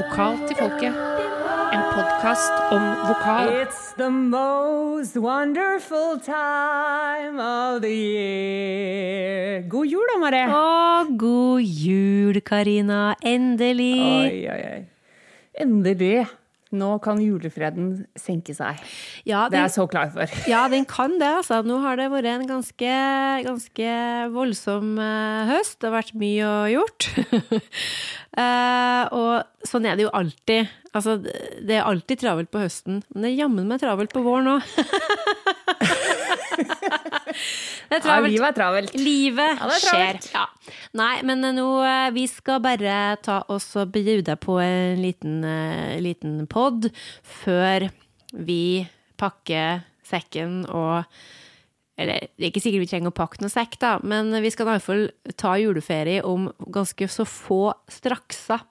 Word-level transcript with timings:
Vokal 0.00 0.38
til 0.48 0.56
folket. 0.56 0.94
En 1.76 1.82
podkast 1.92 2.54
om 2.72 2.84
vokal. 3.04 3.50
It's 3.52 3.92
the 3.98 4.08
most 4.08 5.16
wonderful 5.16 6.16
time 6.24 7.36
of 7.38 7.82
the 7.82 7.92
year. 7.92 9.60
God 9.68 9.90
jul 9.92 10.08
da, 10.08 10.16
Marie. 10.22 10.46
Å, 10.48 11.04
god 11.20 11.60
jul, 11.84 12.40
Karina. 12.40 13.02
Endelig. 13.20 13.92
Oi, 14.00 14.40
oi, 14.48 14.62
oi. 14.70 14.80
Endelig. 15.66 16.24
Nå 16.70 16.90
kan 17.02 17.18
julefreden 17.18 18.04
senke 18.18 18.54
seg. 18.54 18.78
Ja, 19.26 19.48
Det 19.50 19.58
er 19.58 19.66
jeg 19.66 19.74
så 19.74 19.86
klar 19.90 20.12
for. 20.14 20.30
ja, 20.50 20.68
den 20.70 20.86
kan 20.86 21.16
det, 21.18 21.30
altså. 21.40 21.62
Nå 21.66 21.80
har 21.82 21.98
det 21.98 22.10
vært 22.12 22.30
en 22.30 22.46
ganske, 22.46 22.92
ganske 23.46 23.94
voldsom 24.30 24.94
eh, 25.02 25.50
høst. 25.50 25.80
Det 25.80 25.90
har 25.90 25.96
vært 25.98 26.14
mye 26.20 26.46
å 26.46 26.70
gjort. 26.70 27.08
uh, 28.38 29.04
og 29.20 29.66
sånn 29.66 29.88
er 29.90 29.98
det 29.98 30.06
jo 30.06 30.14
alltid. 30.14 30.70
Altså, 30.94 31.18
det 31.22 31.74
er 31.76 31.86
alltid 31.86 32.22
travelt 32.22 32.50
på 32.54 32.62
høsten, 32.62 33.02
men 33.10 33.22
det 33.22 33.32
er 33.32 33.42
jammen 33.44 33.66
meg 33.70 33.82
travelt 33.82 34.14
på 34.14 34.22
våren 34.26 34.56
òg. 34.56 34.62
er 37.90 37.98
Ja, 37.98 38.04
travelt. 38.04 38.32
livet 38.32 38.48
er 38.48 38.56
travelt. 38.56 38.94
Livet 38.94 39.58
Ja, 39.58 39.66
er 39.66 39.82
skjer. 39.82 40.20
Ja. 40.34 40.46
Nei, 40.94 41.22
men 41.26 41.40
nå 41.56 41.66
eh, 41.82 42.10
Vi 42.14 42.26
skal 42.30 42.60
bare 42.62 43.16
ta 43.22 43.42
oss 43.48 43.74
og 43.76 43.92
bjude 43.92 44.36
på 44.40 44.60
en 44.62 45.02
liten, 45.02 45.42
uh, 45.44 45.98
liten 46.00 46.46
pod 46.50 46.90
før 47.22 47.90
vi 48.32 48.86
pakker 49.18 49.82
sekken 50.06 50.64
og 50.70 51.04
Eller 52.00 52.30
det 52.38 52.46
er 52.46 52.48
ikke 52.48 52.62
sikkert 52.64 52.80
vi 52.86 52.86
trenger 52.88 53.10
å 53.12 53.16
pakke 53.18 53.42
noe 53.42 53.52
sekk, 53.52 53.74
da, 53.82 53.98
men 54.00 54.30
vi 54.40 54.48
skal 54.48 54.64
i 54.64 54.70
hvert 54.70 54.84
fall 54.86 55.02
ta 55.36 55.50
juleferie 55.60 56.22
om 56.24 56.46
ganske 56.72 57.04
så 57.12 57.26
få 57.28 57.74
strakser. 57.92 58.62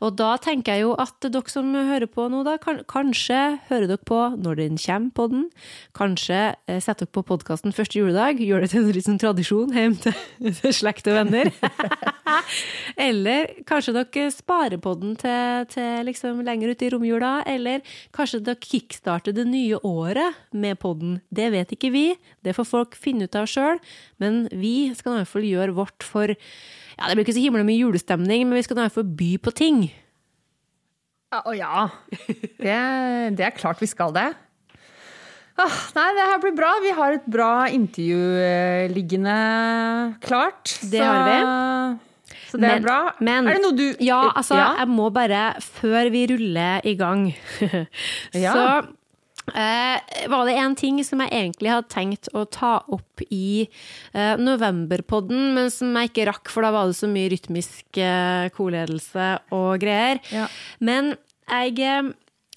Og 0.00 0.16
da 0.16 0.30
tenker 0.40 0.78
jeg 0.78 0.86
jo 0.86 0.94
at 1.00 1.16
dere 1.26 1.52
som 1.52 1.68
hører 1.74 2.08
på 2.10 2.26
nå, 2.32 2.42
da, 2.46 2.56
kan, 2.60 2.80
kanskje 2.88 3.60
hører 3.68 3.90
dere 3.90 4.08
på 4.08 4.20
når 4.40 4.60
den 4.62 4.78
kommer 4.80 5.12
på 5.16 5.26
den. 5.32 5.44
Kanskje 5.96 6.40
eh, 6.66 6.80
setter 6.80 7.04
dere 7.04 7.14
på 7.18 7.24
podkasten 7.28 7.74
første 7.76 8.00
juledag, 8.00 8.40
gjør 8.40 8.64
det 8.64 8.70
til 8.72 8.82
en 8.82 8.94
liten 8.96 9.20
tradisjon 9.20 9.76
hjem 9.76 9.98
til, 10.00 10.16
til 10.60 10.76
slekt 10.76 11.10
og 11.10 11.18
venner. 11.20 11.52
eller 13.08 13.52
kanskje 13.68 13.96
dere 13.98 14.26
sparer 14.34 14.80
på 14.80 14.96
den 15.02 15.16
til, 15.20 15.68
til 15.74 16.08
liksom 16.08 16.40
lenger 16.48 16.72
ute 16.72 16.88
i 16.88 16.92
romjula, 16.94 17.34
eller 17.50 17.84
kanskje 18.16 18.42
dere 18.46 18.60
kickstarter 18.64 19.36
det 19.36 19.46
nye 19.50 19.82
året 19.84 20.40
med 20.56 20.80
podden. 20.80 21.18
Det 21.28 21.52
vet 21.52 21.76
ikke 21.76 21.92
vi, 21.92 22.06
det 22.46 22.56
får 22.56 22.72
folk 22.72 22.96
finne 22.98 23.28
ut 23.28 23.36
av 23.36 23.48
sjøl, 23.50 23.80
men 24.22 24.46
vi 24.52 24.92
skal 24.96 25.18
i 25.18 25.20
hvert 25.20 25.34
fall 25.34 25.50
gjøre 25.50 25.76
vårt 25.76 26.06
for 26.06 26.32
ja, 27.00 27.08
Det 27.08 27.16
blir 27.16 27.24
ikke 27.24 27.34
så 27.38 27.42
himla 27.42 27.64
mye 27.64 27.80
julestemning, 27.80 28.44
men 28.46 28.58
vi 28.58 28.62
skal 28.66 28.76
i 28.78 28.84
hvert 28.84 28.94
fall 28.98 29.08
by 29.18 29.30
på 29.40 29.52
ting. 29.56 29.80
Å 31.32 31.52
ja. 31.54 31.88
Det, 32.58 32.76
det 33.38 33.44
er 33.46 33.54
klart 33.56 33.80
vi 33.80 33.86
skal 33.90 34.12
det. 34.16 34.28
Ah, 35.60 35.74
nei, 35.94 36.06
det 36.16 36.24
her 36.26 36.38
blir 36.42 36.54
bra. 36.56 36.70
Vi 36.82 36.92
har 36.96 37.16
et 37.18 37.26
bra 37.30 37.50
intervju 37.68 38.20
eh, 38.42 38.86
liggende 38.90 39.34
klart. 40.24 40.72
Det 40.90 41.02
så, 41.02 41.04
har 41.06 41.26
vi. 41.28 42.38
Så 42.50 42.58
det 42.62 42.70
er 42.78 42.82
bra. 42.82 42.96
men- 43.20 43.46
er 43.46 43.58
det 43.58 43.62
noe 43.62 43.76
du 43.78 43.84
Ja, 44.02 44.22
altså, 44.34 44.56
Ja. 44.58 44.70
jeg 44.80 44.88
må 44.88 45.10
bare, 45.14 45.54
før 45.60 46.10
vi 46.10 46.26
ruller 46.32 46.80
i 46.84 46.94
gang, 46.98 47.28
Ja. 48.34 48.52
så 48.54 48.64
eh, 49.56 50.26
var 50.30 50.48
det 50.48 50.56
en 50.60 50.76
ting 50.78 51.00
som 51.06 51.22
jeg 51.24 51.32
egentlig 51.34 51.72
hadde 51.72 51.92
tenkt 51.92 52.30
å 52.36 52.44
ta 52.50 52.78
opp 52.92 53.22
i 53.28 53.66
eh, 53.66 54.34
novemberpodden, 54.40 55.52
men 55.56 55.70
som 55.74 55.94
jeg 55.98 56.12
ikke 56.12 56.28
rakk, 56.30 56.52
for 56.52 56.66
da 56.66 56.72
var 56.74 56.90
det 56.90 56.98
så 56.98 57.10
mye 57.10 57.30
rytmisk 57.32 58.00
eh, 58.00 58.48
koledelse 58.56 59.30
og 59.56 59.82
greier. 59.82 60.22
Ja. 60.34 60.48
Men 60.82 61.14
jeg 61.50 61.78
eh, 61.84 62.10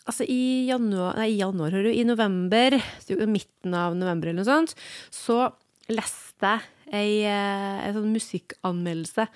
Altså 0.03 0.25
i 0.27 0.67
januar, 0.67 1.13
nei, 1.15 1.29
i 1.31 1.37
januar, 1.39 1.71
hører 1.71 1.85
du, 1.87 1.93
i 1.95 2.03
november, 2.03 2.73
midten 3.23 3.71
av 3.71 3.93
november 3.95 4.27
eller 4.27 4.41
noe 4.41 4.49
sånt, 4.49 4.73
så 5.15 5.45
leste 5.87 6.57
jeg 6.91 7.21
eh, 7.23 7.85
en 7.87 7.95
sånn 7.95 8.11
musikkanmeldelse 8.11 9.29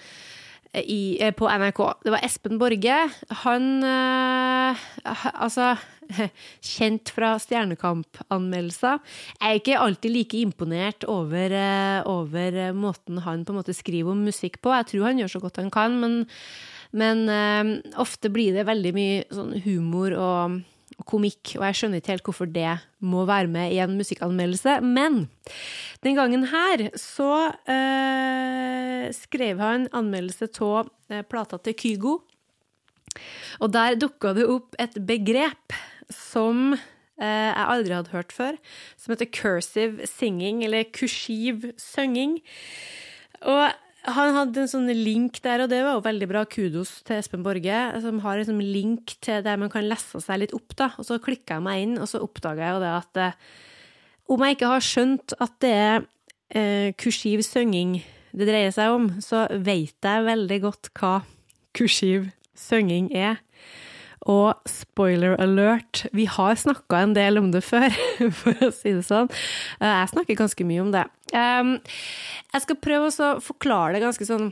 i, 0.83 1.17
eh, 1.23 1.31
på 1.31 1.47
NRK. 1.49 1.79
Det 2.03 2.13
var 2.13 2.25
Espen 2.25 2.59
Borge. 2.59 2.97
Han 3.45 3.69
eh, 3.83 4.85
Altså, 5.33 5.75
kjent 6.73 7.12
fra 7.13 7.34
Stjernekamp-anmeldelser. 7.41 9.01
Jeg 9.40 9.50
er 9.50 9.59
ikke 9.62 9.81
alltid 9.81 10.13
like 10.13 10.40
imponert 10.40 11.06
over, 11.09 11.53
eh, 11.53 12.00
over 12.07 12.57
måten 12.78 13.22
han 13.25 13.45
på 13.45 13.53
en 13.53 13.59
måte 13.62 13.75
skriver 13.75 14.13
om 14.13 14.25
musikk 14.28 14.62
på. 14.62 14.73
Jeg 14.75 14.91
tror 14.94 15.09
han 15.09 15.22
gjør 15.22 15.35
så 15.35 15.44
godt 15.44 15.62
han 15.62 15.73
kan, 15.73 16.00
men, 16.01 16.18
men 16.97 17.28
eh, 17.31 17.75
ofte 18.00 18.31
blir 18.34 18.57
det 18.57 18.68
veldig 18.69 18.95
mye 18.97 19.22
sånn 19.34 19.56
humor 19.68 20.18
og 20.18 20.59
komikk, 21.07 21.53
og 21.59 21.66
jeg 21.68 21.78
skjønner 21.78 22.01
ikke 22.01 22.16
helt 22.16 22.25
hvorfor 22.25 22.50
det 22.50 22.72
må 23.06 23.25
være 23.29 23.51
med 23.51 23.75
i 23.75 23.81
en 23.84 23.97
musikkanmeldelse. 24.00 24.79
Men 24.81 25.28
den 26.03 26.18
gangen 26.18 26.47
her 26.50 26.88
så 26.97 27.51
eh, 27.69 29.06
skrev 29.16 29.62
han 29.62 29.85
anmeldelse 29.95 30.50
av 30.66 30.89
plata 31.29 31.62
til 31.62 31.78
Kygo. 31.78 32.18
Og 33.63 33.73
der 33.73 33.97
dukka 34.00 34.34
det 34.38 34.45
opp 34.50 34.78
et 34.81 34.95
begrep 35.07 35.75
som 36.13 36.75
eh, 36.75 37.50
jeg 37.50 37.66
aldri 37.66 37.97
hadde 37.97 38.13
hørt 38.13 38.35
før, 38.35 38.59
som 39.00 39.13
heter 39.13 39.31
cursive 39.34 40.07
singing, 40.09 40.63
eller 40.68 40.88
kursiv 40.94 41.72
synging. 41.81 42.40
Og 43.47 43.68
han 44.07 44.35
hadde 44.38 44.63
en 44.63 44.72
sånn 44.72 44.91
link 44.95 45.41
der, 45.44 45.66
og 45.66 45.72
det 45.72 45.81
var 45.84 45.97
jo 45.97 46.03
veldig 46.06 46.28
bra. 46.29 46.44
Kudos 46.47 47.01
til 47.07 47.19
Espen 47.19 47.44
Borge, 47.44 47.79
som 48.03 48.22
har 48.23 48.40
en 48.40 48.47
sånn 48.47 48.62
link 48.63 49.18
til 49.25 49.41
der 49.44 49.59
man 49.59 49.72
kan 49.74 49.88
lese 49.88 50.22
seg 50.24 50.44
litt 50.44 50.56
opp. 50.56 50.78
da. 50.79 50.91
Og 50.95 51.07
så 51.09 51.19
klikka 51.24 51.57
jeg 51.57 51.66
meg 51.66 51.84
inn, 51.84 51.97
og 52.00 52.07
så 52.12 52.22
oppdaga 52.24 52.63
jeg 52.63 52.78
jo 52.78 52.84
det 52.85 52.94
at 52.94 53.24
eh, 53.24 53.41
om 54.28 54.44
jeg 54.44 54.57
ikke 54.57 54.72
har 54.72 54.84
skjønt 54.84 55.35
at 55.44 55.57
det 55.63 55.74
er 55.74 56.06
eh, 56.51 56.94
kursiv 57.00 57.44
synging 57.47 58.00
det 58.38 58.47
dreier 58.47 58.74
seg 58.75 58.94
om, 58.94 59.09
så 59.24 59.45
vet 59.50 59.95
jeg 60.03 60.25
veldig 60.28 60.57
godt 60.66 60.91
hva 61.00 61.13
kursiv 61.78 62.28
synging 62.57 63.12
er. 63.16 63.40
Og 64.28 64.57
spoiler 64.68 65.38
alert, 65.40 66.03
vi 66.12 66.25
har 66.28 66.57
snakka 66.59 67.00
en 67.06 67.13
del 67.16 67.40
om 67.40 67.51
det 67.53 67.62
før, 67.63 67.94
for 68.41 68.66
å 68.66 68.72
si 68.75 68.91
det 68.97 69.06
sånn. 69.07 69.29
Eh, 69.79 69.88
Jeg 70.01 70.12
snakker 70.12 70.40
ganske 70.41 70.68
mye 70.68 70.84
om 70.84 70.94
det. 70.95 71.06
Jeg 71.31 72.63
skal 72.63 72.79
prøve 72.84 73.12
å 73.13 73.34
forklare 73.44 73.95
det 73.95 74.03
ganske 74.03 74.28
sånn 74.28 74.50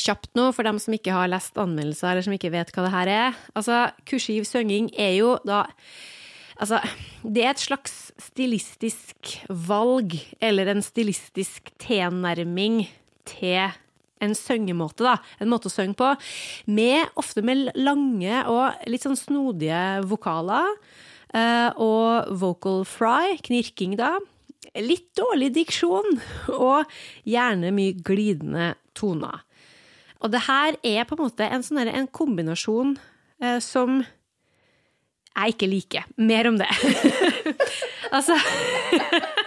kjapt 0.00 0.30
nå, 0.38 0.48
for 0.54 0.66
dem 0.66 0.78
som 0.80 0.94
ikke 0.96 1.12
har 1.14 1.30
lest 1.32 1.58
anmeldelser, 1.60 2.12
eller 2.12 2.24
som 2.26 2.34
ikke 2.36 2.52
vet 2.54 2.72
hva 2.74 2.86
det 2.86 2.94
her 2.94 3.10
er. 3.12 3.38
Altså, 3.58 3.84
kursiv 4.08 4.46
synging 4.48 4.92
er 4.96 5.16
jo 5.18 5.36
da 5.46 5.64
Altså, 6.54 6.78
det 7.26 7.42
er 7.42 7.48
et 7.50 7.62
slags 7.64 8.12
stilistisk 8.22 9.32
valg, 9.50 10.12
eller 10.38 10.68
en 10.70 10.84
stilistisk 10.86 11.72
tilnærming 11.82 12.84
til 13.26 13.74
en 14.24 14.36
syngemåte, 14.38 15.04
da. 15.06 15.16
En 15.42 15.50
måte 15.52 15.70
å 15.70 15.72
synge 15.72 15.96
på. 16.00 16.10
Med, 16.72 17.10
ofte 17.20 17.44
med 17.44 17.70
lange 17.76 18.42
og 18.50 18.86
litt 18.90 19.06
sånn 19.06 19.18
snodige 19.18 20.04
vokaler. 20.08 20.76
eh, 21.34 21.70
og 21.82 22.30
vocal 22.38 22.84
fry, 22.86 23.36
knirking, 23.42 23.96
da. 23.98 24.16
Litt 24.78 25.10
dårlig 25.18 25.52
diksjon, 25.54 26.20
og 26.70 26.90
gjerne 27.28 27.74
mye 27.74 27.96
glidende 28.06 28.74
toner. 28.94 29.42
Og 30.24 30.32
det 30.32 30.46
her 30.46 30.78
er 30.80 31.04
på 31.04 31.18
en 31.18 31.26
måte 31.26 31.46
en, 31.46 31.62
sånn 31.62 31.84
en 31.84 32.08
kombinasjon 32.08 32.94
eh, 33.42 33.58
som 33.60 34.00
jeg 35.34 35.56
ikke 35.56 35.68
liker. 35.68 36.06
Mer 36.16 36.48
om 36.48 36.60
det. 36.60 36.70
altså 38.16 38.38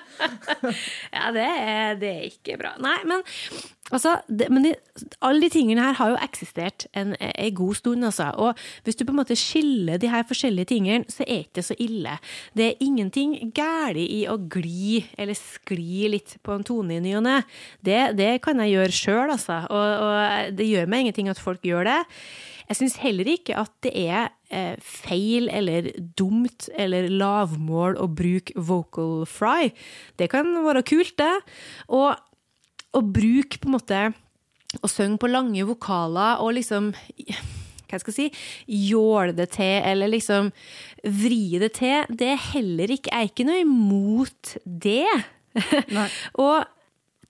Ja, 1.16 1.30
det 1.34 1.46
er, 1.46 1.96
det 2.00 2.10
er 2.10 2.28
ikke 2.28 2.56
bra. 2.60 2.72
Nei, 2.82 2.96
men 3.08 3.22
altså 3.94 4.16
det, 4.26 4.48
Men 4.50 4.64
de, 4.64 4.72
alle 5.24 5.44
de 5.44 5.50
tingene 5.52 5.84
her 5.84 5.98
har 5.98 6.12
jo 6.12 6.18
eksistert 6.24 6.86
en, 6.96 7.14
en 7.20 7.54
god 7.54 7.78
stund, 7.78 8.04
altså. 8.04 8.30
Og 8.42 8.58
hvis 8.84 8.98
du 8.98 9.04
på 9.04 9.14
en 9.14 9.20
måte 9.20 9.36
skiller 9.38 10.00
de 10.02 10.10
her 10.12 10.26
forskjellige 10.28 10.72
tingene, 10.72 11.06
så 11.12 11.24
er 11.26 11.44
ikke 11.44 11.60
det 11.60 11.66
så 11.68 11.78
ille. 11.82 12.16
Det 12.56 12.66
er 12.68 12.84
ingenting 12.84 13.36
galt 13.56 14.00
i 14.00 14.24
å 14.30 14.38
gli 14.40 15.04
eller 15.18 15.38
skli 15.38 16.10
litt 16.16 16.36
på 16.44 16.56
en 16.56 16.66
tone 16.66 16.98
i 16.98 17.04
ny 17.04 17.16
og 17.20 17.26
ne. 17.28 17.38
Det, 17.84 18.00
det 18.18 18.32
kan 18.44 18.60
jeg 18.64 18.76
gjøre 18.76 18.98
sjøl, 18.98 19.30
altså. 19.36 19.62
Og, 19.70 20.04
og 20.06 20.58
det 20.58 20.68
gjør 20.68 20.90
meg 20.90 21.06
ingenting 21.06 21.30
at 21.32 21.42
folk 21.42 21.64
gjør 21.66 21.88
det. 21.88 22.00
Jeg 22.66 22.78
syns 22.80 22.96
heller 23.02 23.28
ikke 23.30 23.56
at 23.60 23.72
det 23.86 23.92
er 23.94 24.30
eh, 24.50 24.74
feil 24.82 25.50
eller 25.54 25.92
dumt 26.18 26.68
eller 26.74 27.08
lavmål 27.12 27.98
å 28.02 28.08
bruke 28.10 28.56
vocal 28.56 29.26
fry. 29.30 29.70
Det 30.18 30.30
kan 30.32 30.50
være 30.66 30.84
kult, 30.86 31.14
det. 31.20 31.34
Og 31.88 32.16
å 32.96 33.02
bruke 33.02 33.60
på 33.60 33.68
en 33.68 33.76
måte 33.76 34.06
Å 34.84 34.88
synge 34.90 35.20
på 35.22 35.28
lange 35.30 35.62
vokaler 35.64 36.42
og 36.42 36.56
liksom 36.56 36.90
hva 37.86 38.00
skal 38.02 38.10
jeg 38.12 38.16
si, 38.16 38.46
jåle 38.90 39.30
det 39.36 39.46
til, 39.54 39.76
eller 39.86 40.10
liksom 40.10 40.48
vri 41.06 41.60
det 41.62 41.70
til, 41.78 42.02
det 42.10 42.32
er 42.32 42.46
heller 42.50 42.90
ikke 42.90 43.12
Jeg 43.12 43.28
er 43.28 43.30
ikke 43.30 43.46
noe 43.46 43.60
imot 43.62 44.56
det. 44.66 45.12
Nei. 45.94 46.08
og 46.44 46.66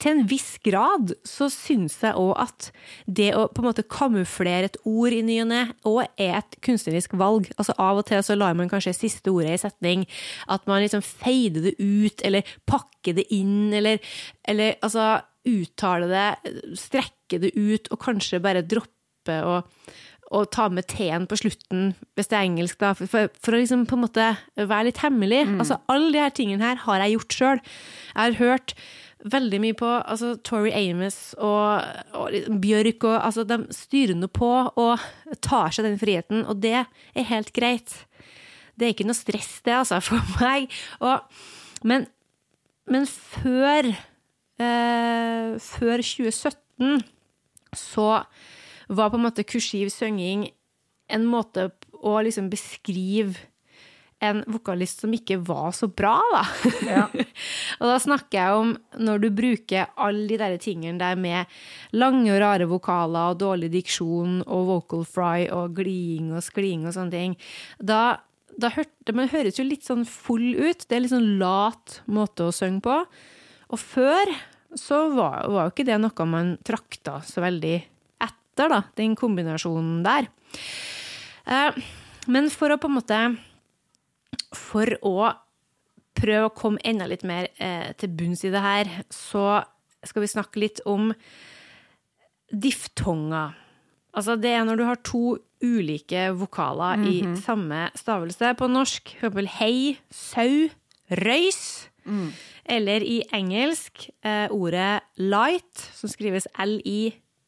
til 0.02 0.12
en 0.12 0.26
viss 0.28 0.56
grad 0.64 1.14
så 1.26 1.48
syns 1.52 1.98
jeg 2.04 2.16
òg 2.20 2.32
at 2.42 2.70
det 3.06 3.30
å 3.36 3.46
på 3.52 3.62
en 3.62 3.68
måte 3.68 3.86
kamuflere 3.88 4.70
et 4.70 4.78
ord 4.84 5.14
i 5.14 5.22
ny 5.24 5.38
og 5.44 5.50
ne 5.52 5.62
òg 5.88 6.02
er 6.20 6.40
et 6.40 6.58
kunstnerisk 6.64 7.16
valg. 7.18 7.48
Altså 7.56 7.76
Av 7.80 8.00
og 8.00 8.08
til 8.08 8.24
så 8.26 8.36
lar 8.36 8.56
man 8.58 8.70
kanskje 8.72 8.96
siste 8.96 9.32
ordet 9.32 9.56
i 9.56 9.62
setning. 9.62 10.04
At 10.52 10.66
man 10.68 10.82
liksom 10.84 11.04
feider 11.04 11.70
det 11.70 11.76
ut, 11.80 12.24
eller 12.26 12.56
pakker 12.68 13.16
det 13.16 13.28
inn, 13.34 13.72
eller, 13.76 14.02
eller 14.48 14.76
altså 14.84 15.16
uttaler 15.46 16.10
det, 16.10 16.56
strekker 16.80 17.44
det 17.44 17.54
ut, 17.54 17.88
og 17.94 18.02
kanskje 18.02 18.42
bare 18.42 18.66
dropper 18.66 19.46
å 19.46 19.60
og 20.34 20.48
ta 20.50 20.66
med 20.72 20.88
T-en 20.90 21.26
på 21.30 21.38
slutten, 21.38 21.92
hvis 22.18 22.30
det 22.30 22.38
er 22.38 22.46
engelsk, 22.48 22.78
da, 22.80 22.92
for, 22.98 23.28
for, 23.30 23.54
å 23.54 23.60
liksom 23.60 23.84
på 23.86 23.94
en 23.94 24.02
måte 24.02 24.28
være 24.58 24.88
litt 24.88 25.02
hemmelig. 25.04 25.44
Altså, 25.54 25.78
Alle 25.92 26.10
de 26.14 26.22
her 26.22 26.34
tingene 26.34 26.66
her 26.66 26.80
har 26.82 27.04
jeg 27.04 27.14
gjort 27.14 27.36
sjøl. 27.38 27.60
Jeg 28.10 28.22
har 28.24 28.38
hørt 28.40 28.74
veldig 29.24 29.60
mye 29.62 29.76
på 29.76 29.88
altså, 29.88 30.34
Tori 30.44 30.72
Amos 30.76 31.34
og, 31.42 31.86
og 32.16 32.58
Bjørk, 32.62 33.06
og 33.08 33.16
altså, 33.16 33.46
de 33.48 33.58
styrer 33.74 34.18
nå 34.18 34.28
på 34.32 34.50
og 34.68 35.06
tar 35.44 35.74
seg 35.74 35.88
den 35.88 35.98
friheten, 36.00 36.44
og 36.46 36.60
det 36.64 36.82
er 36.84 37.30
helt 37.30 37.52
greit. 37.56 37.94
Det 38.76 38.86
er 38.86 38.94
ikke 38.94 39.08
noe 39.08 39.16
stress, 39.16 39.60
det, 39.64 39.74
altså, 39.78 40.00
for 40.08 40.20
meg. 40.42 40.68
Og, 41.00 41.24
men, 41.86 42.06
men 42.90 43.08
før, 43.08 43.90
eh, 44.60 45.56
før 45.62 46.04
2017 46.04 47.02
så 47.76 48.10
var 48.86 49.10
på 49.10 49.18
en 49.18 49.26
måte 49.26 49.46
kursiv 49.48 49.90
synging 49.90 50.46
en 51.12 51.26
måte 51.28 51.70
å 52.06 52.16
liksom 52.24 52.48
beskrive 52.52 53.38
en 54.24 54.40
vokalist 54.48 55.02
som 55.04 55.12
ikke 55.12 55.36
var 55.44 55.74
så 55.76 55.88
bra, 55.92 56.16
da. 56.32 56.42
Ja. 56.88 57.04
og 57.80 57.90
da 57.90 57.96
snakker 58.00 58.38
jeg 58.38 58.60
om 58.60 58.70
når 59.04 59.22
du 59.22 59.28
bruker 59.36 59.90
alle 60.00 60.24
de 60.30 60.38
der 60.40 60.56
tingene 60.62 60.96
der 61.00 61.18
med 61.20 61.52
lange 61.96 62.30
og 62.32 62.40
rare 62.40 62.68
vokaler 62.70 63.34
og 63.34 63.40
dårlig 63.42 63.70
diksjon 63.74 64.40
og 64.46 64.70
vocal 64.70 65.04
fry 65.08 65.48
og 65.52 65.76
gliding 65.76 66.32
og 66.32 66.44
skliding 66.46 66.86
og 66.88 66.96
sånne 66.96 67.12
ting. 67.12 67.36
Da, 67.76 68.18
da 68.56 68.72
hørte, 68.72 69.14
Man 69.16 69.32
høres 69.32 69.60
jo 69.60 69.66
litt 69.68 69.84
sånn 69.86 70.06
full 70.08 70.54
ut. 70.56 70.86
Det 70.86 70.96
er 70.96 71.04
litt 71.04 71.14
sånn 71.14 71.36
lat 71.42 72.00
måte 72.08 72.48
å 72.48 72.54
synge 72.54 72.86
på. 72.86 73.00
Og 73.66 73.82
før 73.82 74.32
så 74.76 75.06
var, 75.12 75.44
var 75.50 75.68
jo 75.68 75.74
ikke 75.74 75.86
det 75.88 75.98
noe 76.00 76.28
man 76.28 76.56
trakta 76.66 77.20
så 77.24 77.44
veldig 77.44 77.76
etter, 78.24 78.72
da, 78.72 78.80
den 78.96 79.16
kombinasjonen 79.18 80.00
der. 80.06 80.28
Eh, 81.46 81.84
men 82.32 82.48
for 82.50 82.72
å 82.72 82.80
på 82.80 82.90
en 82.90 82.96
måte 82.96 83.20
For 84.56 84.96
å 85.04 85.30
prøve 86.16 86.48
å 86.48 86.54
komme 86.56 86.82
enda 86.86 87.08
litt 87.10 87.26
mer 87.28 87.50
eh, 87.60 87.92
til 88.00 88.12
bunns 88.16 88.44
i 88.46 88.52
det 88.54 88.62
her, 88.64 88.90
så 89.12 89.60
skal 90.06 90.24
vi 90.24 90.32
snakke 90.32 90.62
litt 90.62 90.80
om 90.88 91.10
diftonger. 92.52 93.56
Altså, 94.16 94.36
det 94.40 94.54
er 94.56 94.64
når 94.64 94.80
du 94.80 94.84
har 94.88 95.02
to 95.04 95.24
ulike 95.64 96.30
vokaler 96.36 97.02
i 97.04 97.18
samme 97.42 97.88
stavelse. 97.96 98.54
På 98.56 98.68
norsk, 98.70 99.12
for 99.18 99.28
eksempel 99.28 99.50
hei, 99.58 99.76
sau, 100.14 100.70
røys. 101.20 101.90
Eller 102.64 103.02
i 103.04 103.18
engelsk 103.34 104.06
eh, 104.24 104.46
ordet 104.54 105.02
light, 105.20 105.84
som 105.98 106.08
skrives 106.12 106.46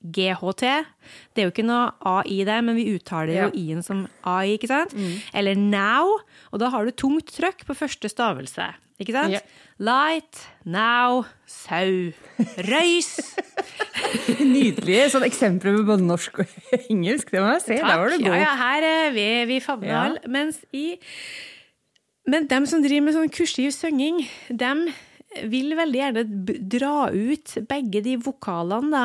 L-I-G-H-T. 0.05 0.63
Det 1.35 1.43
er 1.43 1.49
jo 1.49 1.53
ikke 1.53 1.67
noe 1.67 1.91
A 2.07 2.21
i 2.27 2.45
det, 2.47 2.59
men 2.65 2.77
vi 2.79 2.85
uttaler 2.95 3.35
Ja. 3.35 3.47
jo 3.49 3.53
I-en 3.59 3.83
som 3.83 4.07
AI, 4.25 4.57
ikke 4.57 4.69
sant? 4.71 4.95
Eller 5.35 5.55
now, 5.59 6.19
og 6.53 6.61
da 6.61 6.71
har 6.71 6.85
du 6.87 6.93
tungt 6.93 7.33
trøkk 7.35 7.65
på 7.67 7.75
første 7.77 8.09
stavelse. 8.09 8.69
Ikke 9.01 9.13
sant? 9.15 9.31
Yeah. 9.31 9.43
Light, 9.79 10.41
now, 10.65 11.25
sau, 11.47 12.13
røys. 12.67 13.37
Nydelige 14.43 15.09
sånn 15.13 15.27
eksempler 15.27 15.77
med 15.77 15.87
både 15.87 16.07
norsk 16.07 16.41
og 16.43 16.73
engelsk. 16.89 17.31
Det 17.31 17.43
må 17.43 17.53
jeg 17.57 17.63
si. 17.67 17.77
Der 17.79 17.99
var 18.01 18.11
du 18.11 18.17
god. 18.19 18.33
Ja, 18.35 18.41
ja, 18.43 18.55
her 18.59 18.87
er 18.89 19.13
vi, 19.15 19.27
vi 19.53 19.61
favner 19.63 19.89
Ja. 20.19 20.31
Mens 20.31 20.63
i 20.75 20.99
Men 22.29 22.47
dem 22.51 22.67
som 22.69 22.83
driver 22.85 23.07
med 23.07 23.15
sånn 23.17 23.31
kursiv 23.33 23.71
synging, 23.73 24.19
dem 24.51 24.89
vil 25.49 25.75
veldig 25.77 26.01
gjerne 26.01 26.25
dra 26.69 27.09
ut 27.13 27.55
begge 27.69 28.03
de 28.05 28.17
vokalene 28.21 28.91
da, 28.91 29.05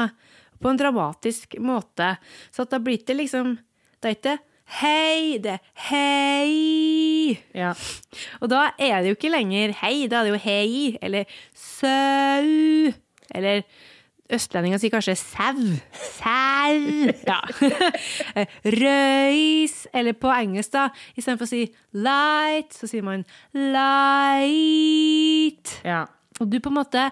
på 0.63 0.71
en 0.71 0.79
dramatisk 0.79 1.57
måte. 1.61 2.15
Så 2.55 2.63
at 2.65 2.71
da 2.73 2.79
blir 2.83 3.03
det 3.03 3.15
liksom 3.19 3.57
Det 4.03 4.09
er 4.09 4.15
ikke 4.17 4.37
hei, 4.79 5.37
det 5.43 5.51
er 5.53 5.61
hei. 5.91 7.37
Ja. 7.55 7.71
Og 8.41 8.49
da 8.51 8.65
er 8.79 9.01
det 9.03 9.11
jo 9.11 9.15
ikke 9.19 9.31
lenger 9.31 9.75
hei, 9.83 10.07
da 10.11 10.19
er 10.19 10.23
det 10.27 10.33
jo 10.33 10.41
hei, 10.43 10.97
eller 11.03 11.23
sau, 11.55 12.91
eller 13.35 13.63
Østlendinger 14.33 14.79
sier 14.79 14.89
kanskje 14.93 15.15
sau. 15.19 15.59
Sau. 15.93 16.79
Ja. 17.29 17.39
Røys. 18.81 19.75
Eller 19.93 20.15
på 20.17 20.31
engelsk, 20.31 20.71
da. 20.73 20.87
Istedenfor 21.19 21.45
å 21.45 21.51
si 21.51 21.65
light, 21.93 22.73
så 22.73 22.87
sier 22.89 23.03
man 23.05 23.25
light. 24.73 25.67
ja. 25.85 26.05
Og 26.41 26.49
du 26.49 26.57
på 26.59 26.71
en 26.71 26.79
måte 26.79 27.11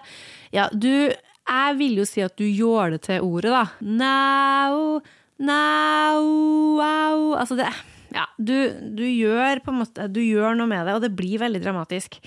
Ja, 0.50 0.64
du 0.74 1.12
Jeg 1.48 1.78
vil 1.78 1.96
jo 1.98 2.04
si 2.08 2.20
at 2.24 2.36
du 2.38 2.44
gjør 2.46 2.90
det 2.94 3.00
til 3.08 3.20
ordet, 3.24 3.50
da. 3.52 3.64
Now, 3.80 5.00
now, 5.42 6.20
wow. 6.78 7.32
Altså 7.40 7.56
det 7.58 7.66
ja, 8.12 8.26
du, 8.36 8.52
du 8.92 9.06
gjør 9.08 9.62
måte 9.72 10.04
Du 10.12 10.20
gjør 10.20 10.52
noe 10.58 10.68
med 10.68 10.84
det, 10.86 10.94
og 10.96 11.00
det 11.04 11.14
blir 11.16 11.40
veldig 11.40 11.62
dramatisk. 11.64 12.18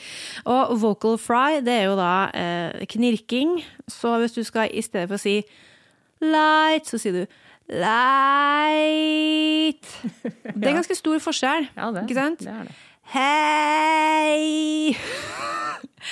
Og 0.49 0.73
vocal 0.81 1.17
fry, 1.21 1.59
det 1.65 1.73
er 1.81 1.85
jo 1.89 1.95
da 1.99 2.13
eh, 2.33 2.85
knirking. 2.89 3.59
Så 3.91 4.15
hvis 4.21 4.33
du 4.33 4.41
skal 4.47 4.71
i 4.73 4.81
stedet 4.85 5.07
for 5.11 5.17
å 5.19 5.21
si 5.21 5.35
light, 6.25 6.85
så 6.89 6.97
sier 7.01 7.13
du 7.13 7.23
light. 7.81 9.85
Det 10.55 10.69
er 10.69 10.77
ganske 10.77 10.95
stor 10.97 11.17
forskjell, 11.23 11.65
Ja, 11.75 11.89
det, 11.93 12.01
ikke 12.05 12.17
sant? 12.17 12.39
det 12.45 12.51
er 12.53 12.63
det. 12.69 12.75
Hei! 13.13 14.95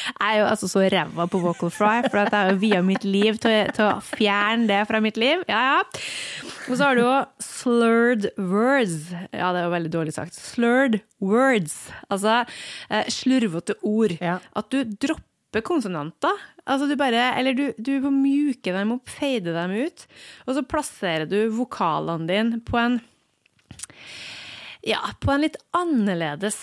Jeg 0.03 0.29
er 0.29 0.35
jo 0.39 0.45
altså 0.45 0.67
så 0.69 0.83
ræva 0.93 1.25
på 1.29 1.39
vocal 1.41 1.71
fry, 1.73 2.03
for 2.05 2.19
jeg 2.21 2.29
har 2.29 2.51
jo 2.51 2.59
via 2.61 2.81
mitt 2.85 3.05
liv 3.07 3.39
til, 3.41 3.71
til 3.73 3.87
å 3.87 4.01
fjerne 4.05 4.67
det 4.69 4.83
fra 4.89 5.01
mitt 5.01 5.17
liv. 5.17 5.41
Ja, 5.49 5.61
ja. 5.71 5.81
Og 6.69 6.77
så 6.77 6.85
har 6.85 6.97
du 6.97 7.01
jo 7.01 7.15
slurred 7.41 8.29
words. 8.37 9.09
Ja, 9.33 9.49
det 9.55 9.63
er 9.63 9.67
jo 9.67 9.73
veldig 9.73 9.93
dårlig 9.95 10.13
sagt. 10.15 10.37
Slurred 10.37 10.99
words. 11.17 11.75
Altså 12.13 12.43
eh, 12.43 13.09
slurvete 13.11 13.75
ord. 13.81 14.13
Ja. 14.21 14.37
At 14.53 14.69
du 14.73 14.83
dropper 14.85 15.65
konsonanter. 15.65 16.45
Altså 16.63 16.87
du 16.87 16.93
bare, 16.99 17.31
eller 17.39 17.57
du, 17.57 17.65
du 17.81 17.97
mjuker 18.13 18.77
dem 18.77 18.93
opp, 18.99 19.09
feider 19.11 19.57
dem 19.57 19.73
ut, 19.89 20.05
og 20.45 20.55
så 20.55 20.63
plasserer 20.63 21.25
du 21.27 21.41
vokalene 21.57 22.29
dine 22.29 22.61
på 22.63 22.79
en 22.79 23.01
ja, 24.83 24.99
på 25.19 25.31
en 25.31 25.43
litt 25.45 25.55
annerledes 25.75 26.57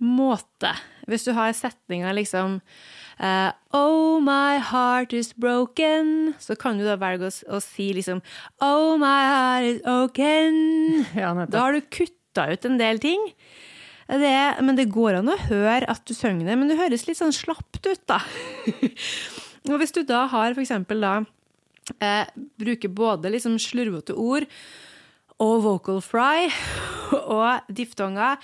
måte. 0.00 0.72
Hvis 1.06 1.26
du 1.26 1.32
har 1.36 1.52
setninga 1.54 2.14
liksom 2.16 2.58
uh, 3.20 3.50
Oh, 3.76 4.16
my 4.24 4.58
heart 4.64 5.12
is 5.12 5.34
broken. 5.36 6.34
Så 6.40 6.56
kan 6.58 6.80
du 6.80 6.86
da 6.86 6.96
velge 7.00 7.28
å, 7.28 7.34
å 7.58 7.60
si 7.62 7.90
liksom 7.96 8.22
Oh, 8.64 8.96
my 9.00 9.20
heart 9.28 9.70
is 9.74 9.82
broken. 9.84 10.60
Ja. 11.20 11.34
Da 11.44 11.66
har 11.66 11.76
du 11.76 11.84
kutta 11.84 12.48
ut 12.52 12.64
en 12.68 12.80
del 12.80 13.00
ting. 13.02 13.22
Det, 14.06 14.32
men 14.62 14.76
det 14.78 14.88
går 14.94 15.18
an 15.18 15.32
å 15.32 15.38
høre 15.48 15.88
at 15.90 16.04
du 16.06 16.14
synger 16.14 16.46
det, 16.46 16.54
men 16.58 16.70
det 16.70 16.78
høres 16.78 17.08
litt 17.08 17.18
sånn 17.18 17.34
slapt 17.34 17.82
ut, 17.88 18.02
da. 18.06 18.20
Og 19.72 19.80
hvis 19.82 19.94
du 19.96 20.04
da 20.06 20.28
har 20.30 20.54
for 20.54 20.62
eksempel 20.62 21.02
da 21.02 21.16
eh, 21.98 22.28
Bruker 22.60 22.92
både 22.94 23.32
liksom 23.34 23.56
slurvete 23.58 24.14
ord 24.14 24.46
og 25.42 25.56
vocal 25.64 26.00
fry 26.00 26.48
og 27.36 27.66
diftonger. 27.76 28.38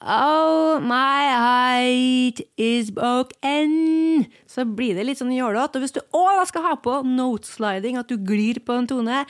Oh, 0.00 0.80
my 0.80 1.28
height 1.36 2.40
is 2.56 2.90
broken. 2.90 4.24
Så 4.48 4.64
blir 4.64 4.96
det 4.96 5.04
litt 5.06 5.20
sånn 5.20 5.34
jålete. 5.34 5.78
Og 5.78 5.84
hvis 5.84 5.94
du 5.94 6.00
òg 6.16 6.40
skal 6.48 6.64
ha 6.64 6.74
på 6.80 7.00
notesliding, 7.06 7.98
at 8.00 8.08
du 8.08 8.16
glir 8.16 8.62
på 8.64 8.78
en 8.80 8.88
tone 8.90 9.24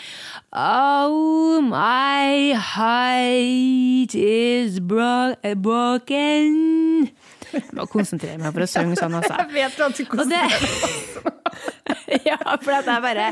Oh, 0.55 1.59
my 1.65 2.55
height 2.75 4.15
is 4.15 4.79
bro 4.81 5.35
broken. 5.59 7.11
Jeg 7.51 7.75
må 7.75 7.87
konsentrere 7.91 8.39
meg 8.39 8.55
for 8.55 8.63
å 8.63 8.71
synge 8.71 8.99
sånn, 9.01 9.17
altså. 9.19 9.35
Jeg 9.43 9.51
vet 9.57 9.81
at 9.83 9.99
du 9.99 10.05
konsentrerer 10.07 10.61
det 10.63 12.25
Ja, 12.31 12.39
for 12.63 12.75
at 12.77 12.87
jeg 12.87 13.03
bare 13.03 13.27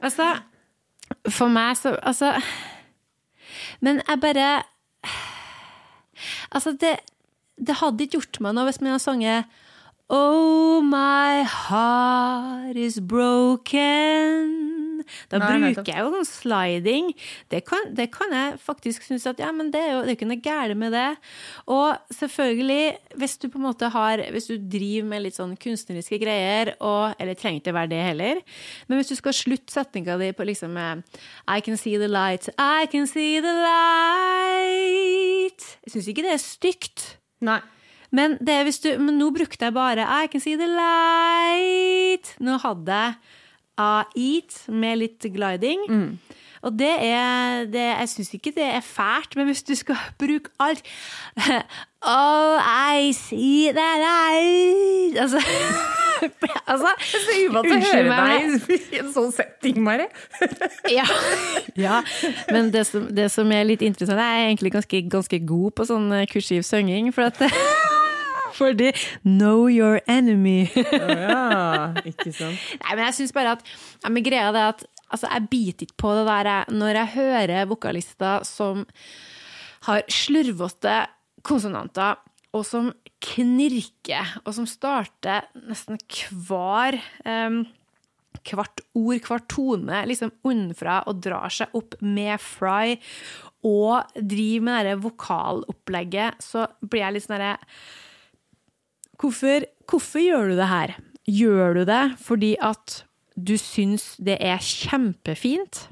Altså, 0.00 0.26
for 1.30 1.52
meg 1.52 1.78
så 1.78 1.94
Altså 2.06 2.32
Men 3.80 4.02
jeg 4.06 4.20
bare 4.20 4.50
Altså, 6.52 6.72
det, 6.80 6.96
det 7.66 7.78
hadde 7.80 8.04
ikke 8.04 8.18
gjort 8.18 8.40
meg 8.44 8.54
noe 8.56 8.68
hvis 8.68 8.80
man 8.80 8.94
hadde 8.94 9.04
sunget 9.04 9.44
Oh, 10.10 10.82
my 10.82 11.44
heart 11.46 12.76
is 12.76 12.98
broken. 13.00 14.79
Da 15.30 15.40
Nei, 15.40 15.72
bruker 15.74 15.90
jeg 15.92 16.04
jo 16.04 16.10
sånn 16.14 16.28
sliding. 16.28 17.10
Det 17.52 17.62
kan, 17.68 17.90
det 17.96 18.08
kan 18.14 18.32
jeg 18.34 18.58
faktisk 18.62 19.06
synes 19.06 19.26
at 19.30 19.40
ja, 19.42 19.50
men 19.54 19.72
det 19.74 19.80
er 19.82 19.92
jo 19.94 20.02
det 20.04 20.12
er 20.12 20.18
ikke 20.18 20.30
noe 20.30 20.44
galt 20.44 20.78
med 20.80 20.94
det. 20.96 21.08
Og 21.70 22.14
selvfølgelig, 22.16 22.84
hvis 23.20 23.36
du 23.40 23.48
på 23.48 23.60
en 23.60 23.66
måte 23.68 23.90
har 23.90 24.22
Hvis 24.34 24.48
du 24.50 24.56
driver 24.58 25.08
med 25.08 25.24
litt 25.24 25.36
sånn 25.38 25.56
kunstneriske 25.60 26.18
greier, 26.22 26.74
og 26.80 27.14
Eller 27.20 27.34
trenger 27.38 27.60
ikke 27.62 27.76
være 27.76 27.92
det 27.92 28.02
heller, 28.04 28.40
men 28.88 29.00
hvis 29.00 29.10
du 29.12 29.16
skal 29.18 29.36
slutte 29.36 29.72
setninga 29.74 30.18
di 30.20 30.32
på 30.36 30.46
liksom 30.46 30.76
I 30.80 31.60
can 31.64 31.76
see 31.76 31.98
the 31.98 32.08
light, 32.08 32.48
I 32.58 32.86
can 32.90 33.06
see 33.06 33.40
the 33.40 33.54
light 33.64 35.60
Jeg 35.84 35.94
syns 35.94 36.08
ikke 36.10 36.24
det 36.26 36.34
er 36.34 36.42
stygt. 36.42 37.18
Nei. 37.44 37.60
Men, 38.10 38.36
du, 38.42 38.88
men 38.98 39.18
nå 39.20 39.30
brukte 39.34 39.68
jeg 39.68 39.74
bare 39.74 40.02
I 40.02 40.26
can 40.30 40.42
see 40.42 40.58
the 40.58 40.66
light. 40.66 42.34
Nå 42.42 42.58
hadde 42.62 42.90
jeg 42.90 43.14
eat 44.18 44.62
med 44.68 45.02
litt 45.04 45.30
gliding. 45.34 45.86
Og 46.60 46.74
det 46.76 46.92
er 47.00 47.64
det, 47.72 47.80
Jeg 47.80 48.08
syns 48.08 48.34
ikke 48.36 48.52
det 48.56 48.64
er 48.64 48.80
fælt, 48.84 49.36
men 49.36 49.48
hvis 49.48 49.62
du 49.62 49.74
skal 49.74 49.96
bruke 50.18 50.52
alt 50.60 50.84
Oh, 52.02 52.56
I 52.96 53.12
see 53.12 53.72
the 53.72 53.88
light 54.04 55.18
Altså, 55.20 55.40
altså 56.72 56.92
Så 57.12 57.36
uvant 57.46 57.68
å 57.68 57.80
høre 57.80 58.08
deg 58.08 58.68
i 58.92 59.00
en 59.00 59.12
sånn 59.12 59.32
setting, 59.32 59.80
Mari. 59.84 60.08
ja. 60.98 61.06
ja. 61.76 62.02
Men 62.50 62.68
det 62.72 62.86
som, 62.88 63.06
det 63.14 63.30
som 63.32 63.52
er 63.52 63.64
litt 63.68 63.84
interessant, 63.84 64.20
jeg 64.20 64.42
er 64.44 64.50
egentlig 64.50 64.72
ganske, 64.74 65.02
ganske 65.12 65.40
god 65.48 65.76
på 65.76 65.88
sånn 65.88 66.08
eh, 66.16 66.26
kursiv 66.28 66.64
synging. 66.66 67.08
For 67.16 67.28
at 67.28 67.40
Fordi 68.56 68.92
know 69.24 69.66
your 69.70 70.00
enemy. 70.08 70.68
Ja, 70.92 71.92
ikke 72.04 72.32
sant. 72.34 72.58
Nei, 72.82 72.94
men 72.96 73.04
jeg 73.08 73.16
syns 73.20 73.32
bare 73.36 73.56
at 73.58 73.64
ja, 74.04 74.08
men 74.10 74.24
greia 74.26 74.48
er 74.50 74.60
at 74.70 74.84
altså, 75.10 75.28
jeg 75.30 75.48
biter 75.52 75.86
ikke 75.86 75.98
på 76.04 76.14
det 76.18 76.26
der 76.28 76.50
jeg- 76.50 76.76
når 76.80 76.98
jeg 77.00 77.14
hører 77.16 77.66
vokalister 77.70 78.44
som 78.48 78.86
har 79.88 80.02
slurvete 80.12 81.06
konsonanter, 81.46 82.18
og 82.52 82.64
som 82.66 82.90
knirker, 83.22 84.26
og 84.44 84.52
som 84.56 84.66
starter 84.66 85.46
nesten 85.68 85.96
hver 86.48 86.98
um, 87.24 87.62
hvert 88.44 88.80
ord, 88.96 89.20
hver 89.28 89.42
tone, 89.52 90.00
liksom 90.08 90.32
unnafra 90.48 91.00
og 91.08 91.20
drar 91.22 91.52
seg 91.52 91.72
opp 91.76 91.94
med 92.02 92.40
fry, 92.42 92.96
og 93.64 94.08
driver 94.16 94.64
med 94.66 94.86
det 94.88 94.96
vokalopplegget, 95.04 96.40
så 96.42 96.66
blir 96.80 97.02
jeg 97.04 97.16
litt 97.18 97.26
sånn 97.26 97.36
derre 97.38 97.56
Hvorfor, 99.20 99.66
hvorfor 99.90 100.22
gjør 100.22 100.50
du 100.50 100.58
det 100.58 100.68
her? 100.70 100.96
Gjør 101.28 101.80
du 101.80 101.84
det 101.88 102.04
fordi 102.24 102.54
at 102.64 103.02
du 103.36 103.56
syns 103.60 104.14
det 104.22 104.38
er 104.40 104.60
kjempefint? 104.64 105.88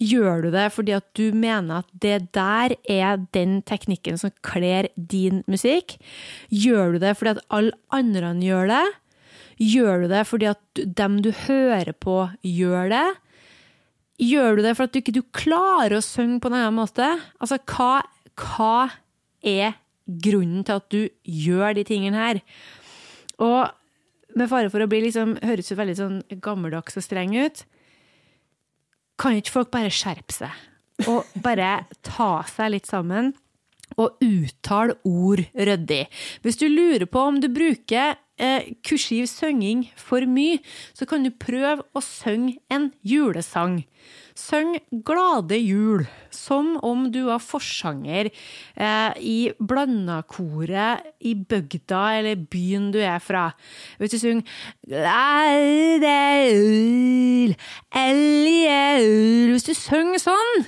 Gjør 0.00 0.46
du 0.46 0.50
det 0.54 0.68
fordi 0.74 0.94
at 0.96 1.06
du 1.18 1.34
mener 1.36 1.82
at 1.82 1.88
det 2.02 2.30
der 2.36 2.76
er 2.88 3.18
den 3.34 3.60
teknikken 3.66 4.18
som 4.20 4.32
kler 4.46 4.88
din 4.96 5.42
musikk? 5.50 5.98
Gjør 6.48 6.96
du 6.96 7.02
det 7.02 7.16
fordi 7.18 7.36
at 7.36 7.44
alle 7.50 7.76
andre 7.92 8.32
gjør 8.40 8.72
det? 8.72 8.84
Gjør 9.56 10.04
du 10.04 10.10
det 10.12 10.26
fordi 10.28 10.50
at 10.52 10.84
dem 10.98 11.20
du 11.24 11.32
hører 11.46 11.92
på, 11.92 12.18
gjør 12.44 12.92
det? 12.92 13.06
Gjør 14.22 14.56
du 14.56 14.62
det 14.64 14.76
fordi 14.76 15.00
at 15.00 15.08
du 15.08 15.20
ikke 15.20 15.42
klarer 15.44 15.98
å 15.98 16.04
synge 16.04 16.40
på 16.40 16.48
en 16.48 16.58
annen 16.60 16.78
måte? 16.78 17.08
Altså, 17.40 17.58
hva, 17.68 18.00
hva 18.36 18.88
er 19.44 19.76
grunnen 20.06 20.64
til 20.66 20.80
at 20.80 20.90
du 20.92 21.00
gjør 21.22 21.76
de 21.76 21.84
tingene 21.86 22.20
her? 22.20 22.42
Og 23.42 23.72
med 24.36 24.50
fare 24.50 24.70
for 24.72 24.84
å 24.84 24.90
bli 24.90 25.02
liksom, 25.06 25.36
høres 25.44 25.70
jo 25.70 25.78
veldig 25.78 25.96
sånn 25.98 26.18
gammeldags 26.44 26.98
og 26.98 27.04
streng 27.04 27.34
ut, 27.36 27.64
kan 29.20 29.36
ikke 29.36 29.54
folk 29.54 29.72
bare 29.72 29.92
skjerpe 29.92 30.34
seg? 30.34 30.64
Og 31.08 31.28
bare 31.44 31.86
ta 32.04 32.44
seg 32.48 32.72
litt 32.74 32.88
sammen 32.88 33.34
og 33.96 34.20
uttale 34.24 34.96
ord 35.08 35.42
ryddig. 35.56 36.04
Hvis 36.44 36.60
du 36.60 36.68
lurer 36.68 37.06
på 37.08 37.26
om 37.30 37.40
du 37.40 37.48
bruker 37.52 38.16
eh, 38.38 38.72
kursiv 38.86 39.26
synging 39.30 39.86
for 39.96 40.26
mye, 40.28 40.60
så 40.96 41.08
kan 41.08 41.24
du 41.24 41.32
prøve 41.32 41.84
å 41.96 42.04
synge 42.04 42.58
en 42.72 42.90
julesang. 43.06 43.82
Syng 44.36 44.74
glade 45.06 45.56
jul, 45.56 46.04
som 46.28 46.74
om 46.84 47.06
du 47.12 47.22
var 47.30 47.40
forsanger 47.40 48.28
eh, 48.28 49.12
i 49.16 49.38
blandakoret 49.56 51.08
i 51.24 51.32
bygda 51.40 52.02
eller 52.18 52.44
byen 52.52 52.90
du 52.92 53.00
er 53.00 53.22
fra. 53.24 53.48
Hvis 53.96 54.12
du 54.12 54.18
synger 54.20 54.60
Glade 54.86 56.12
jul, 56.52 57.56
hellige 57.96 58.80
jul 59.02 59.54
Hvis 59.56 59.70
du 59.70 59.74
synger 59.78 60.20
sånn 60.22 60.66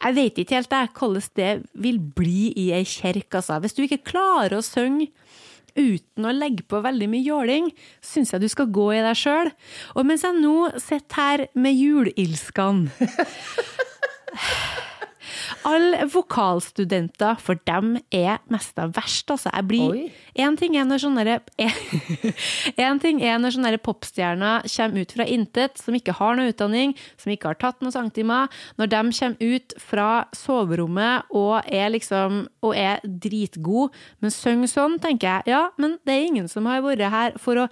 jeg 0.00 0.16
vet 0.16 0.38
ikke 0.40 0.56
helt 0.56 0.72
jeg, 0.72 0.92
hvordan 0.96 1.28
det 1.36 1.50
vil 1.74 1.98
bli 2.00 2.52
i 2.56 2.70
ei 2.76 2.84
kjerke. 2.88 3.40
Altså. 3.40 3.58
Hvis 3.60 3.76
du 3.76 3.82
ikke 3.84 4.04
klarer 4.12 4.56
å 4.56 4.64
synge 4.64 5.10
uten 5.76 6.26
å 6.26 6.32
legge 6.34 6.64
på 6.66 6.80
veldig 6.82 7.08
mye 7.10 7.26
jåling, 7.26 7.68
syns 8.02 8.32
jeg 8.34 8.42
du 8.42 8.48
skal 8.50 8.70
gå 8.72 8.88
i 8.96 9.02
deg 9.04 9.18
sjøl. 9.18 9.52
Og 9.94 10.08
mens 10.08 10.24
jeg 10.26 10.40
nå 10.40 10.70
sitter 10.80 11.20
her 11.20 11.46
med 11.54 11.76
julilskene 11.78 12.90
Alle 15.68 16.06
vokalstudenter, 16.10 17.38
for 17.42 17.60
dem 17.68 17.96
er 18.14 18.40
mesta 18.52 18.88
verst, 18.94 19.30
altså. 19.30 19.52
Jeg 19.54 19.68
blir 19.68 19.96
Én 20.34 20.50
En 20.50 20.56
ting 20.56 20.76
er 20.76 20.86
når 20.88 21.02
sånne 21.04 21.38
Én 21.60 23.00
ting 23.04 23.22
er 23.22 23.38
når 23.38 23.56
sånne 23.56 23.80
popstjerner 23.82 24.66
kommer 24.66 25.04
ut 25.04 25.14
fra 25.16 25.26
intet, 25.26 25.78
som 25.78 25.94
ikke 25.94 26.16
har 26.18 26.36
noe 26.36 26.52
utdanning, 26.52 26.94
som 27.20 27.32
ikke 27.32 27.52
har 27.52 27.60
tatt 27.60 27.80
noen 27.82 27.94
sangtimer. 27.94 28.50
Når 28.78 28.90
de 28.92 29.02
kommer 29.20 29.54
ut 29.56 29.76
fra 29.78 30.10
soverommet 30.36 31.30
og 31.30 31.60
er 31.66 31.90
liksom 31.94 32.46
Og 32.62 32.76
er 32.76 33.00
dritgod, 33.04 33.94
men 34.20 34.32
synger 34.34 34.70
sånn, 34.70 34.98
tenker 35.00 35.40
jeg 35.40 35.54
ja, 35.54 35.62
men 35.80 35.98
det 36.04 36.14
er 36.14 36.26
ingen 36.26 36.48
som 36.48 36.66
har 36.68 36.82
vært 36.84 37.06
her 37.10 37.36
for 37.40 37.64
å 37.64 37.68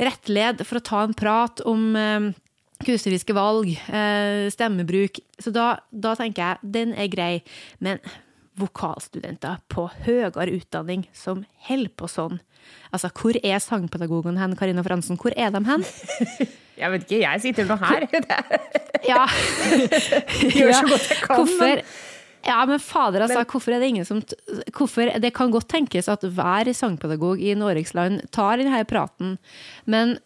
rettlede, 0.00 0.64
for 0.66 0.80
å 0.80 0.84
ta 0.84 1.02
en 1.04 1.14
prat 1.16 1.62
om 1.68 1.94
eh, 1.98 2.30
kunstneriske 2.86 3.36
valg, 3.36 3.70
eh, 3.88 4.50
stemmebruk. 4.54 5.20
Så 5.40 5.52
da, 5.54 5.78
da 5.90 6.14
tenker 6.18 6.54
jeg 6.54 6.74
den 6.76 6.94
er 6.94 7.10
grei. 7.12 7.32
Men 7.84 8.02
vokalstudenter 8.60 9.58
på 9.72 9.88
høyere 10.04 10.52
utdanning 10.54 11.08
som 11.16 11.44
holder 11.68 11.94
på 11.98 12.10
sånn 12.10 12.40
Altså, 12.94 13.10
hvor 13.12 13.36
er 13.44 13.58
sangpedagogene 13.60 14.40
hen, 14.40 14.54
Karina 14.56 14.80
Fransen? 14.86 15.18
Hvor 15.20 15.34
er 15.36 15.50
de 15.52 15.60
hen? 15.68 15.82
Jeg 16.80 16.90
vet 16.90 17.04
ikke, 17.04 17.18
jeg 17.22 17.42
sitter 17.42 17.68
nå 17.68 17.76
her. 17.78 18.06
Ja. 19.04 19.26
Gjør 20.58 20.72
så 20.72 20.86
godt 20.88 21.04
jeg 21.10 21.18
kan, 21.20 21.36
Hvorfor 21.36 21.82
ja, 22.44 22.56
men 22.68 22.80
fader, 22.82 23.24
altså, 23.24 23.42
hvorfor 23.48 23.74
er 23.74 23.82
det 23.82 23.90
ingen 23.92 24.06
som 24.08 24.22
Hvorfor 24.72 25.12
Det 25.20 25.30
kan 25.36 25.52
godt 25.52 25.68
tenkes 25.72 26.08
at 26.12 26.24
hver 26.24 26.70
sangpedagog 26.76 27.40
i 27.40 27.54
Norges 27.56 27.94
land 27.96 28.24
tar 28.34 28.60
denne 28.60 28.80
praten, 28.88 29.36
men, 29.84 30.16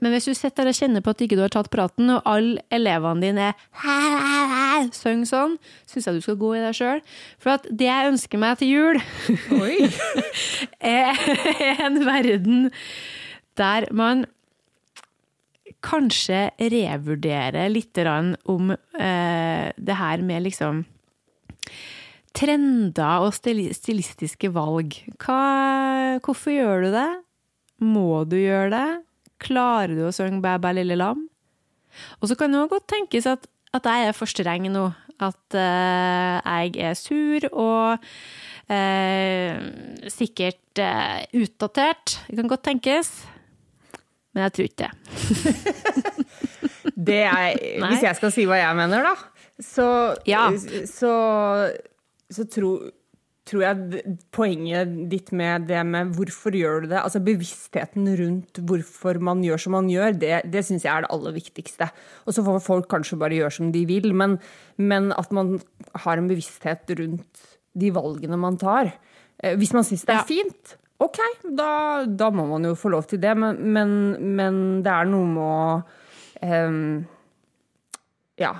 men 0.00 0.14
hvis 0.14 0.28
du 0.28 0.34
sitter 0.36 0.68
og 0.70 0.76
kjenner 0.76 1.04
på 1.04 1.12
at 1.12 1.22
ikke 1.24 1.38
du 1.38 1.44
har 1.44 1.52
tatt 1.52 1.70
praten, 1.72 2.10
og 2.14 2.26
alle 2.28 2.64
elevene 2.72 3.24
dine 3.24 3.50
er 3.52 4.90
synger 4.96 5.28
sånn, 5.28 5.56
syns 5.88 6.08
jeg 6.08 6.18
du 6.18 6.24
skal 6.24 6.40
gå 6.40 6.54
i 6.56 6.64
deg 6.64 6.76
sjøl. 6.76 7.04
For 7.42 7.54
at 7.58 7.68
det 7.70 7.88
jeg 7.88 8.10
ønsker 8.14 8.42
meg 8.42 8.60
til 8.60 8.72
jul, 8.74 9.00
er 10.96 11.24
en 11.86 12.02
verden 12.06 12.68
der 13.60 13.88
man 13.92 14.24
kanskje 15.84 16.50
revurderer 16.58 17.70
litt 17.72 17.98
om 18.50 18.72
eh, 18.72 19.68
det 19.76 19.96
her 19.96 20.24
med 20.24 20.44
liksom 20.48 20.82
trender 22.36 23.26
og 23.26 23.34
stilistiske 23.34 24.50
valg. 24.54 24.96
Hva, 25.20 25.40
hvorfor 26.24 26.54
gjør 26.54 26.86
du 26.86 26.90
det? 26.94 27.10
Må 27.80 28.24
du 28.28 28.36
gjøre 28.38 28.70
det? 28.74 28.88
Klarer 29.40 29.94
du 29.96 30.04
å 30.08 30.14
synge 30.14 30.42
Bæ, 30.44 30.56
bæ, 30.62 30.74
lille 30.80 30.98
lam? 30.98 31.26
Og 32.20 32.30
så 32.30 32.36
kan 32.38 32.52
det 32.52 32.68
godt 32.70 32.88
tenkes 32.92 33.26
at, 33.26 33.48
at 33.74 33.86
jeg 33.88 34.10
er 34.10 34.16
for 34.16 34.30
streng 34.30 34.68
nå. 34.70 34.90
At 35.20 35.56
uh, 35.56 36.36
jeg 36.40 36.76
er 36.80 36.94
sur 36.96 37.44
og 37.50 38.00
uh, 38.70 39.56
sikkert 40.08 40.80
uh, 40.80 41.20
utdatert. 41.36 42.20
Det 42.28 42.38
kan 42.40 42.52
godt 42.52 42.64
tenkes. 42.70 43.12
Men 44.32 44.46
jeg 44.46 44.54
tror 44.56 44.70
ikke 44.70 44.86
det. 44.86 44.92
Det 47.00 47.22
er, 47.24 47.56
hvis 47.80 48.02
jeg 48.04 48.16
skal 48.18 48.32
si 48.34 48.44
hva 48.48 48.58
jeg 48.60 48.76
mener, 48.76 49.04
da, 49.04 49.14
så, 49.64 49.86
Ja. 50.28 50.50
så, 50.88 51.12
så 52.32 52.44
tror, 52.52 52.90
tror 53.50 53.62
jeg 53.66 54.16
poenget 54.34 54.92
ditt 55.10 55.32
med 55.36 55.66
det 55.68 55.80
med 55.86 56.12
hvorfor 56.16 56.54
gjør 56.54 56.84
du 56.84 56.88
det, 56.92 57.00
altså 57.02 57.20
bevisstheten 57.26 58.06
rundt 58.20 58.60
hvorfor 58.68 59.18
man 59.26 59.42
gjør 59.44 59.60
som 59.64 59.74
man 59.74 59.88
gjør, 59.90 60.14
det, 60.22 60.34
det 60.52 60.62
syns 60.66 60.86
jeg 60.86 60.92
er 60.94 61.04
det 61.06 61.10
aller 61.14 61.34
viktigste. 61.36 61.90
Og 62.26 62.36
så 62.36 62.44
får 62.46 62.60
folk 62.64 62.88
kanskje 62.92 63.18
bare 63.20 63.36
gjøre 63.40 63.54
som 63.58 63.72
de 63.74 63.82
vil, 63.90 64.10
men, 64.14 64.38
men 64.78 65.10
at 65.18 65.32
man 65.34 65.56
har 66.06 66.20
en 66.22 66.30
bevissthet 66.30 66.94
rundt 67.00 67.46
de 67.80 67.90
valgene 67.94 68.38
man 68.40 68.56
tar. 68.60 68.92
Eh, 69.42 69.56
Hvis 69.58 69.74
man 69.76 69.84
syns 69.86 70.06
det 70.06 70.14
er 70.14 70.22
Ja. 70.22 70.26
fint, 70.30 70.76
ok, 71.00 71.18
da, 71.56 71.70
da 72.06 72.30
må 72.34 72.46
man 72.50 72.64
jo 72.66 72.74
få 72.78 72.90
lov 72.92 73.06
til 73.10 73.20
det, 73.22 73.34
men, 73.38 73.60
men, 73.72 73.94
men 74.36 74.56
det 74.84 74.90
er 74.94 75.06
noe 75.10 75.28
med 75.34 75.46
å 75.46 76.66
um, 76.68 77.06
Ja. 78.40 78.54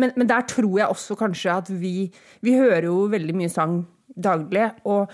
Men, 0.00 0.14
men 0.16 0.30
der 0.30 0.46
tror 0.50 0.78
jeg 0.78 0.90
også 0.90 1.14
kanskje 1.18 1.54
at 1.54 1.70
vi 1.70 2.10
Vi 2.42 2.56
hører 2.56 2.88
jo 2.88 3.04
veldig 3.12 3.36
mye 3.38 3.52
sang 3.52 3.84
daglig, 4.14 4.68
og 4.84 5.10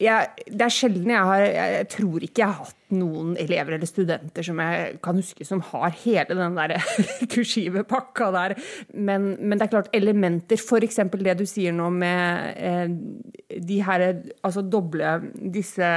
jeg, 0.00 0.44
det 0.48 0.64
er 0.64 0.72
sjelden 0.72 1.10
jeg 1.12 1.28
har 1.28 1.42
Jeg 1.44 1.88
tror 1.92 2.24
ikke 2.24 2.40
jeg 2.40 2.48
har 2.48 2.68
hatt 2.70 2.94
noen 2.96 3.34
elever 3.38 3.76
eller 3.76 3.88
studenter 3.88 4.46
som 4.46 4.60
jeg 4.62 4.94
kan 5.04 5.20
huske 5.20 5.44
som 5.46 5.60
har 5.68 5.92
hele 6.02 6.36
den 6.38 6.56
der 6.56 6.72
kursive 7.34 7.84
pakka 7.86 8.30
der. 8.34 8.54
Men, 8.94 9.34
men, 9.38 9.58
det 9.58 9.68
er 9.68 9.72
klart, 9.76 9.92
elementer, 9.94 10.58
f.eks. 10.58 10.98
det 11.20 11.36
du 11.38 11.44
sier 11.46 11.76
nå 11.76 11.86
med 11.94 12.56
eh, 12.56 13.60
de 13.60 13.78
her 13.86 14.06
Altså 14.42 14.64
doble 14.66 15.12
disse 15.54 15.92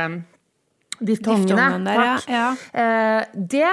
diftongene. 0.99 1.79
der, 1.87 2.03
ja. 2.03 2.13
ja. 2.29 2.47
Eh, 2.83 3.33
det 3.33 3.71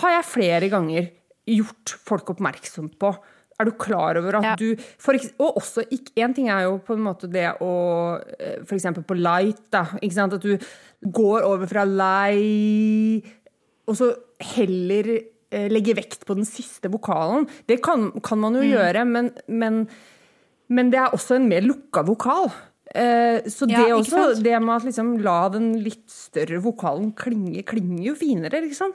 har 0.00 0.14
jeg 0.14 0.30
flere 0.30 0.70
ganger 0.72 1.10
gjort 1.46 1.98
folk 2.06 2.32
oppmerksom 2.36 2.94
på. 3.00 3.12
Er 3.58 3.64
du 3.64 3.72
klar 3.72 4.18
over 4.20 4.36
at 4.36 4.44
Ja. 4.44 4.54
du 4.56 4.76
for, 4.98 5.14
Og 5.40 5.56
også 5.62 5.84
Én 6.16 6.34
ting 6.34 6.48
er 6.50 6.62
jo 6.66 6.78
på 6.78 6.94
en 6.94 7.04
måte 7.04 7.30
det 7.30 7.46
å 7.60 8.20
F.eks. 8.20 8.68
For 8.68 8.76
eksempel 8.76 9.04
på 9.04 9.16
light, 9.18 9.62
da. 9.70 9.84
Ikke 10.02 10.12
sant? 10.12 10.34
At 10.34 10.42
du 10.42 10.58
går 11.02 11.42
over 11.42 11.66
fra 11.66 11.84
lei 11.84 13.22
Og 13.88 13.94
så 13.96 14.10
heller 14.40 15.20
eh, 15.52 15.68
legger 15.70 15.94
vekt 15.94 16.24
på 16.26 16.34
den 16.34 16.44
siste 16.44 16.90
vokalen. 16.90 17.46
Det 17.68 17.80
kan, 17.80 18.10
kan 18.20 18.38
man 18.40 18.54
jo 18.58 18.62
Mm. 18.62 18.72
gjøre, 18.74 19.04
men, 19.06 19.30
men, 19.48 19.88
men 20.68 20.90
det 20.90 20.98
er 20.98 21.12
også 21.14 21.36
en 21.36 21.48
mer 21.48 21.62
lukka 21.62 22.02
vokal. 22.04 22.50
Eh, 22.92 23.42
så 23.46 23.66
det 23.66 23.76
Ja, 23.78 23.84
ikke 23.86 24.00
også, 24.02 24.42
det 24.42 24.60
med 24.62 24.74
at 24.76 24.84
liksom 24.84 25.22
la 25.22 25.48
den 25.48 25.82
litt 25.84 26.10
større 26.10 26.60
vokalen 26.60 27.12
klinge, 27.14 27.62
klinger 27.64 28.04
jo 28.10 28.14
finere, 28.18 28.60
liksom. 28.66 28.92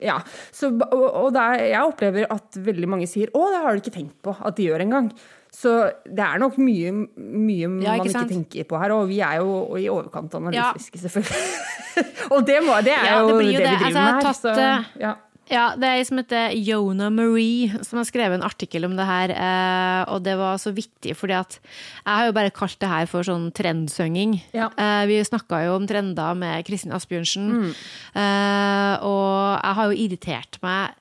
Ja, 0.00 0.16
så, 0.50 0.70
og, 0.72 1.02
og 1.24 1.32
der, 1.34 1.58
jeg 1.68 1.82
opplever 1.84 2.24
at 2.32 2.56
veldig 2.56 2.88
mange 2.88 3.06
sier 3.06 3.28
'Å, 3.28 3.42
det 3.52 3.60
har 3.62 3.72
du 3.76 3.80
ikke 3.82 3.92
tenkt 3.98 4.16
på 4.24 4.32
at 4.40 4.56
de 4.56 4.64
gjør 4.70 4.80
engang'. 4.86 5.10
Så 5.52 5.92
det 6.08 6.18
er 6.24 6.38
nok 6.40 6.56
mye, 6.56 6.92
mye 7.18 7.66
Ja, 7.84 7.92
ikke 7.92 7.98
man 7.98 8.06
ikke 8.06 8.12
sant? 8.14 8.30
tenker 8.32 8.64
på 8.64 8.78
her, 8.80 8.90
og 8.96 9.08
vi 9.08 9.18
er 9.20 9.36
jo 9.42 9.76
i 9.76 9.84
overkant 9.92 10.32
Ja. 10.56 10.72
selvfølgelig. 10.72 11.44
og 12.32 12.46
det, 12.46 12.62
må, 12.64 12.72
det 12.80 12.94
er 12.96 13.04
Ja, 13.04 13.20
jo 13.20 13.28
det 13.28 13.34
det, 13.36 13.44
blir 13.44 13.52
jo 13.52 13.58
vi 13.58 13.64
det. 13.66 13.68
driver 13.68 13.84
Altså, 13.84 14.00
med 14.00 14.12
her. 14.14 14.20
tatt, 14.22 14.36
Så, 14.40 14.48
eh, 14.56 14.84
ja. 15.00 15.12
Ja, 15.50 15.72
det 15.74 15.88
er 15.88 15.98
ei 15.98 16.04
som 16.06 16.20
heter 16.20 16.52
Yona 16.54 17.08
Marie, 17.12 17.72
som 17.82 17.98
har 17.98 18.06
skrevet 18.06 18.38
en 18.38 18.46
artikkel 18.46 18.86
om 18.86 18.94
det 18.96 19.06
her. 19.08 19.32
Eh, 19.34 20.02
og 20.14 20.22
det 20.24 20.36
var 20.38 20.60
så 20.62 20.70
vittig, 20.74 21.16
fordi 21.18 21.34
at 21.34 21.58
jeg 21.58 22.12
har 22.12 22.28
jo 22.28 22.36
bare 22.36 22.54
kalt 22.54 22.78
det 22.80 22.90
her 22.92 23.08
for 23.10 23.26
sånn 23.26 23.50
trendsønging. 23.56 24.36
Ja. 24.54 24.70
Eh, 24.78 25.02
vi 25.10 25.18
snakka 25.26 25.64
jo 25.66 25.74
om 25.80 25.88
trender 25.90 26.38
med 26.38 26.62
Kristin 26.68 26.94
Asbjørnsen. 26.94 27.50
Mm. 27.50 27.74
Eh, 28.22 28.94
og 29.08 29.58
jeg 29.58 29.78
har 29.80 29.90
jo 29.90 29.98
irritert 30.06 30.60
meg 30.62 30.98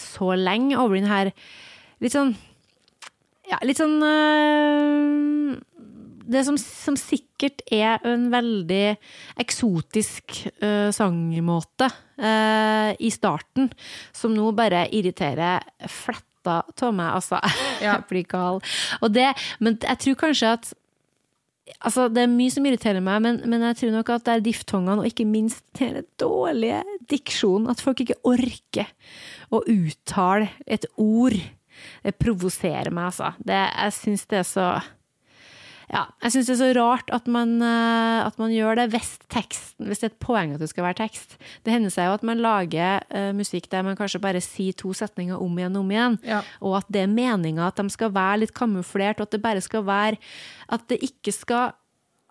så 0.00 0.30
lenge 0.38 0.78
over 0.80 0.96
den 0.96 1.10
her 1.10 1.28
litt 2.00 2.14
sånn 2.14 2.30
Ja, 3.50 3.58
litt 3.60 3.76
sånn 3.76 3.98
det 6.32 6.44
som, 6.46 6.56
som 6.56 6.96
sikkert 7.42 7.62
er 7.72 8.02
en 8.06 8.28
veldig 8.32 8.96
eksotisk 9.42 10.36
uh, 10.62 10.90
sangmåte 10.94 11.88
uh, 12.22 12.92
i 12.94 13.10
starten, 13.10 13.72
som 14.14 14.34
nå 14.34 14.52
bare 14.54 14.86
irriterer 14.94 15.62
fletta 15.88 16.62
av 16.62 16.94
meg, 16.94 17.18
altså. 17.18 17.40
Ja. 17.82 17.96
Jeg 17.96 18.06
blir 18.10 18.28
gal. 18.30 18.62
Og 19.02 19.10
det, 19.10 19.32
men 19.58 19.78
jeg 19.82 19.98
tror 20.06 20.22
kanskje 20.28 20.54
at 20.58 20.72
Altså, 21.86 22.08
det 22.10 22.24
er 22.24 22.28
mye 22.28 22.50
som 22.50 22.64
irriterer 22.66 23.00
meg, 23.00 23.20
men, 23.22 23.36
men 23.48 23.62
jeg 23.68 23.76
tror 23.78 23.92
nok 23.94 24.08
at 24.10 24.24
det 24.26 24.32
er 24.34 24.42
diftongene, 24.44 24.96
og 24.98 25.06
ikke 25.06 25.24
minst 25.24 25.62
den 25.78 26.02
dårlige 26.20 26.80
diksjonen, 27.08 27.68
at 27.70 27.80
folk 27.80 28.02
ikke 28.02 28.18
orker 28.28 28.90
å 29.54 29.62
uttale 29.70 30.50
et 30.66 30.84
ord. 31.00 31.38
Det 32.02 32.12
provoserer 32.18 32.90
meg, 32.92 33.12
altså. 33.12 33.30
Det, 33.46 33.56
jeg 33.56 33.94
syns 33.96 34.26
det 34.28 34.40
er 34.42 34.50
så 34.50 34.66
ja, 35.92 36.06
jeg 36.24 36.32
syns 36.32 36.48
det 36.48 36.54
er 36.54 36.60
så 36.62 36.68
rart 36.78 37.10
at 37.12 37.26
man, 37.28 37.50
eh, 37.60 38.20
at 38.24 38.38
man 38.40 38.52
gjør 38.54 38.78
det 38.80 38.86
hvis 38.94 39.10
teksten 39.32 39.90
Hvis 39.90 40.00
det 40.00 40.06
er 40.08 40.12
et 40.14 40.22
poeng 40.24 40.54
at 40.54 40.62
det 40.62 40.70
skal 40.70 40.86
være 40.86 41.00
tekst. 41.02 41.36
Det 41.66 41.74
hender 41.74 41.92
seg 41.92 42.08
jo 42.08 42.14
at 42.16 42.24
man 42.24 42.40
lager 42.40 43.04
uh, 43.12 43.32
musikk 43.36 43.68
der 43.72 43.84
man 43.84 43.98
kanskje 43.98 44.22
bare 44.22 44.40
sier 44.40 44.72
to 44.78 44.94
setninger 44.96 45.36
om 45.36 45.58
igjen 45.58 45.76
og 45.76 45.84
om 45.84 45.92
igjen, 45.92 46.18
Ja. 46.24 46.40
og 46.64 46.78
at 46.80 46.88
det 46.88 47.04
er 47.04 47.12
meninga 47.12 47.68
at 47.68 47.76
de 47.76 47.92
skal 47.92 48.12
være 48.14 48.40
litt 48.44 48.54
kamuflert, 48.56 49.20
og 49.20 49.28
at 49.28 49.36
det 49.36 49.42
bare 49.44 49.60
skal 49.60 49.84
være 49.84 50.16
At 50.72 50.88
det 50.88 51.02
ikke 51.04 51.34
skal 51.34 51.72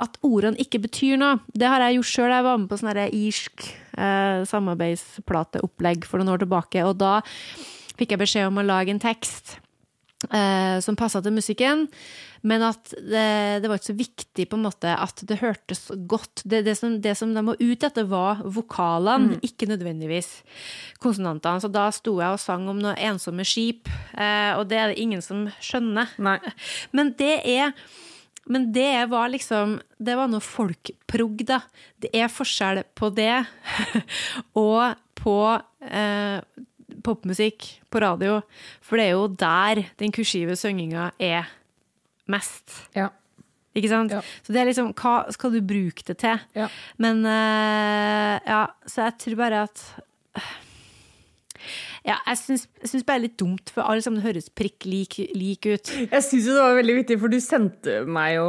at 0.02 0.18
ordene 0.26 0.58
ikke 0.58 0.82
betyr 0.82 1.20
noe. 1.22 1.40
Det 1.54 1.68
har 1.70 1.84
jeg 1.86 2.00
gjort 2.00 2.10
sjøl. 2.10 2.32
Jeg 2.34 2.46
var 2.48 2.58
med 2.58 2.70
på 2.72 2.78
sånn 2.80 3.02
irsk 3.14 3.68
eh, 4.02 4.42
samarbeidsplateopplegg 4.50 6.08
for 6.10 6.18
noen 6.18 6.34
år 6.34 6.42
tilbake, 6.42 6.82
og 6.88 6.98
da 7.02 7.20
fikk 8.00 8.16
jeg 8.16 8.24
beskjed 8.24 8.50
om 8.50 8.58
å 8.58 8.66
lage 8.66 8.90
en 8.96 9.02
tekst 9.04 9.60
eh, 10.30 10.80
som 10.82 10.98
passa 10.98 11.22
til 11.22 11.36
musikken, 11.36 11.86
men 12.48 12.64
at 12.66 12.94
det, 12.98 13.62
det 13.62 13.70
var 13.70 13.78
ikke 13.78 13.92
så 13.92 13.98
viktig 13.98 14.46
på 14.50 14.58
en 14.58 14.66
måte 14.66 14.94
at 14.94 15.22
det 15.30 15.40
hørtes 15.44 15.84
godt. 16.10 16.44
Det, 16.44 16.64
det, 16.66 16.76
som, 16.80 16.96
det 17.04 17.14
som 17.20 17.34
de 17.36 17.44
var 17.52 17.60
ute 17.62 17.90
etter, 17.90 18.08
var 18.10 18.42
vokalene, 18.42 19.38
ikke 19.46 19.70
nødvendigvis 19.70 20.32
konsonantene. 21.04 21.62
Så 21.62 21.70
da 21.72 21.88
sto 21.94 22.18
jeg 22.18 22.34
og 22.34 22.42
sang 22.42 22.66
om 22.72 22.82
noen 22.82 22.98
ensomme 22.98 23.46
skip, 23.48 23.92
eh, 24.16 24.54
og 24.58 24.66
det 24.72 24.80
er 24.80 24.92
det 24.92 25.02
ingen 25.04 25.22
som 25.26 25.46
skjønner. 25.62 26.16
Nei. 26.22 26.40
Men 26.98 27.14
det 27.20 27.36
er 27.46 27.76
men 28.50 28.72
det 28.74 29.06
var 29.12 29.30
liksom 29.30 29.76
Det 30.02 30.16
var 30.18 30.28
noe 30.28 30.42
folkprog, 30.42 31.44
da. 31.46 31.60
Det 32.02 32.10
er 32.18 32.32
forskjell 32.32 32.82
på 32.98 33.12
det 33.14 33.44
og 34.58 34.98
på 35.22 35.38
eh, 35.86 36.42
popmusikk 37.06 37.68
på 37.94 38.02
radio. 38.02 38.40
For 38.82 38.98
det 38.98 39.06
er 39.06 39.14
jo 39.14 39.28
der 39.30 39.84
den 40.02 40.14
kursive 40.16 40.58
synginga 40.58 41.12
er 41.22 41.52
mest. 42.32 42.78
Ja. 42.98 43.10
Ikke 43.78 43.91
sant? 43.91 44.12
Ja. 44.12 44.20
Så 44.44 44.52
det 44.52 44.60
er 44.60 44.67
liksom 44.67 44.89
Hva 45.00 45.22
skal 45.32 45.54
du 45.54 45.62
bruke 45.63 46.04
det 46.08 46.17
til? 46.24 46.41
Ja. 46.58 46.67
Men 47.00 47.24
uh, 47.24 48.36
Ja, 48.44 48.65
så 48.84 49.08
jeg 49.08 49.20
tror 49.24 49.39
bare 49.46 49.63
at 49.70 49.86
ja, 52.02 52.15
jeg 52.26 52.38
syns, 52.39 52.63
syns 52.82 53.04
bare 53.06 53.20
det 53.22 53.28
er 53.28 53.28
litt 53.28 53.38
dumt, 53.38 53.70
for 53.70 53.86
alle 53.86 54.02
sammen 54.02 54.24
høres 54.24 54.48
prikk 54.58 54.88
lik, 54.89 55.20
lik 55.38 55.67
ut. 55.70 55.91
Jeg 56.02 56.26
syns 56.26 56.48
jo 56.50 56.56
det 56.56 56.63
var 56.63 56.80
veldig 56.80 56.96
vittig, 56.98 57.17
for 57.22 57.30
du 57.30 57.38
sendte 57.44 58.00
meg 58.10 58.39
jo 58.39 58.48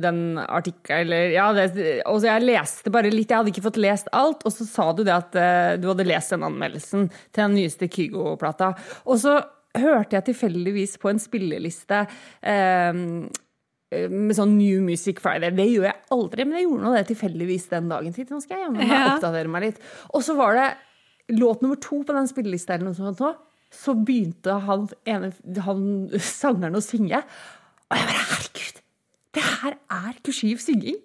den 0.00 0.22
artikkelen 0.40 1.34
Ja, 1.34 1.50
og 1.52 2.22
så 2.22 2.30
jeg 2.30 2.46
leste 2.46 2.92
bare 2.94 3.12
litt, 3.12 3.28
jeg 3.28 3.42
hadde 3.42 3.52
ikke 3.52 3.66
fått 3.66 3.80
lest 3.82 4.08
alt, 4.16 4.40
og 4.48 4.56
så 4.56 4.64
sa 4.64 4.88
du 4.96 5.04
det 5.04 5.12
at 5.12 5.36
eh, 5.36 5.76
du 5.82 5.84
hadde 5.90 6.08
lest 6.08 6.32
den 6.32 6.48
anmeldelsen 6.48 7.10
til 7.12 7.42
den 7.42 7.58
nyeste 7.58 7.90
Kygo-plata. 7.92 8.72
Og 9.04 9.20
så 9.20 9.36
hørte 9.82 10.16
jeg 10.18 10.24
tilfeldigvis 10.30 10.96
på 11.02 11.10
en 11.12 11.20
spilleliste 11.22 12.02
eh, 12.42 12.92
med 14.12 14.36
sånn 14.36 14.56
New 14.58 14.82
Music 14.84 15.20
Friday. 15.24 15.50
Det 15.56 15.64
gjør 15.70 15.86
jeg 15.88 15.96
aldri, 16.12 16.44
men 16.44 16.58
jeg 16.58 16.66
gjorde 16.68 16.84
nå 16.84 16.94
det 16.98 17.06
tilfeldigvis 17.08 17.68
den 17.72 17.88
dagen. 17.88 18.12
Tenkte, 18.12 18.34
Nå 18.36 18.42
skal 18.44 18.58
jeg 18.58 18.66
jammen 18.66 18.82
meg 18.84 18.92
Ja. 18.92 19.04
oppdatere 19.14 19.48
meg 19.52 19.62
litt. 19.64 19.78
Og 20.12 20.22
så 20.26 20.36
var 20.36 20.58
det 20.58 20.68
låt 21.38 21.62
nummer 21.64 21.76
to 21.80 22.02
på 22.04 22.12
den 22.16 22.28
spillelista 22.28 22.74
eller 22.74 22.90
noe 22.90 22.98
sånt 22.98 23.20
nå. 23.24 23.34
Så 23.72 23.92
begynte 24.04 24.54
han, 24.64 24.88
ene, 25.08 25.32
han 25.64 25.82
sangeren 26.20 26.76
å 26.76 26.84
synge. 26.84 27.20
Og 27.88 27.96
jeg 27.96 28.08
bare 28.08 28.26
Herregud! 28.28 28.82
Det 29.36 29.42
her 29.44 29.74
er 29.92 30.14
kursiv 30.24 30.60
synging! 30.64 30.96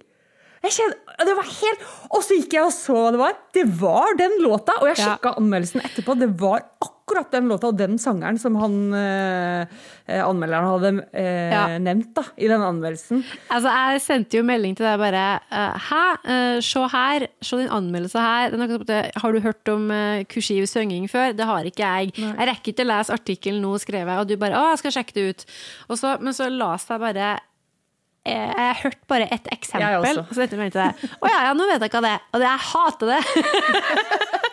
Jeg 0.63 0.71
kjenner, 0.77 0.95
det 1.27 1.33
var 1.35 1.43
helt, 1.43 1.81
Og 2.15 2.21
så 2.23 2.37
gikk 2.39 2.53
jeg 2.55 2.63
og 2.63 2.71
så 2.71 2.93
hva 2.95 3.09
det 3.11 3.19
var. 3.19 3.33
Det 3.55 3.65
var 3.81 4.15
den 4.19 4.37
låta! 4.43 4.77
Og 4.81 4.87
jeg 4.91 4.97
Ja. 5.03 5.17
anmeldelsen 5.35 5.81
etterpå. 5.83 6.15
Det 6.19 6.29
var 6.39 6.63
akkurat 6.79 6.92
den 7.33 7.47
låta 7.49 7.67
og 7.67 7.77
den 7.77 7.97
sangeren 7.99 8.37
som 8.39 8.55
han 8.55 8.75
eh, 8.95 9.67
eh, 10.07 10.21
anmelderen 10.23 10.69
hadde 10.69 10.91
eh, 11.13 11.51
Ja. 11.53 11.77
nevnt 11.77 12.13
da, 12.15 12.23
i 12.37 12.47
den 12.47 12.61
anmeldelsen. 12.61 13.23
Altså, 13.49 13.69
jeg 13.69 14.01
sendte 14.01 14.37
jo 14.37 14.43
melding 14.43 14.75
til 14.77 14.85
deg 14.87 14.99
bare 15.01 15.23
eh, 15.51 15.87
Hæ, 15.89 16.01
uh, 16.25 16.59
se 16.63 16.87
her, 16.93 17.27
se 17.41 17.57
din 17.59 17.69
anmeldelse 17.69 18.19
her. 18.19 18.53
Akkurat 18.55 19.15
Har 19.21 19.31
du 19.33 19.39
hørt 19.43 19.67
om 19.73 19.89
uh, 19.91 20.23
kursiv 20.31 20.65
synging 20.67 21.09
før? 21.11 21.33
Det 21.35 21.45
har 21.45 21.63
ikke 21.67 21.83
jeg. 21.83 22.13
Jeg 22.17 22.47
rekker 22.49 22.73
ikke 22.73 22.85
å 22.85 22.91
lese 22.93 23.13
artikkelen 23.13 23.61
nå, 23.63 23.73
skrev 23.81 24.07
jeg, 24.07 24.19
og 24.19 24.27
du 24.29 24.37
bare 24.37 24.59
Å, 24.59 24.69
jeg 24.73 24.83
skal 24.83 24.95
sjekke 24.99 25.17
det 25.17 25.25
ut. 25.29 25.45
Og 25.89 25.99
så, 25.99 26.17
men 26.21 26.33
så 26.35 26.49
leste 26.51 26.93
jeg 26.95 27.03
bare 27.03 27.33
jeg 27.33 27.41
jeg 28.23 28.75
hørte 28.79 29.03
bare 29.11 29.25
et 29.35 29.49
Jeg 29.51 29.57
eksempel, 29.57 29.97
også. 29.99 30.21
og 30.29 30.35
så 30.37 30.45
jeg 30.45 30.55
melding 30.55 30.71
til 30.71 30.79
deg. 30.79 31.09
Å 31.19 31.27
ja, 31.27 31.39
ja, 31.49 31.53
nå 31.59 31.65
vet 31.67 31.83
jeg 31.83 31.91
hva 31.91 32.01
det 32.05 32.11
er. 32.13 32.21
Og 32.31 32.39
det, 32.39 32.47
jeg 32.47 32.67
hater 32.71 33.11
det! 33.11 34.51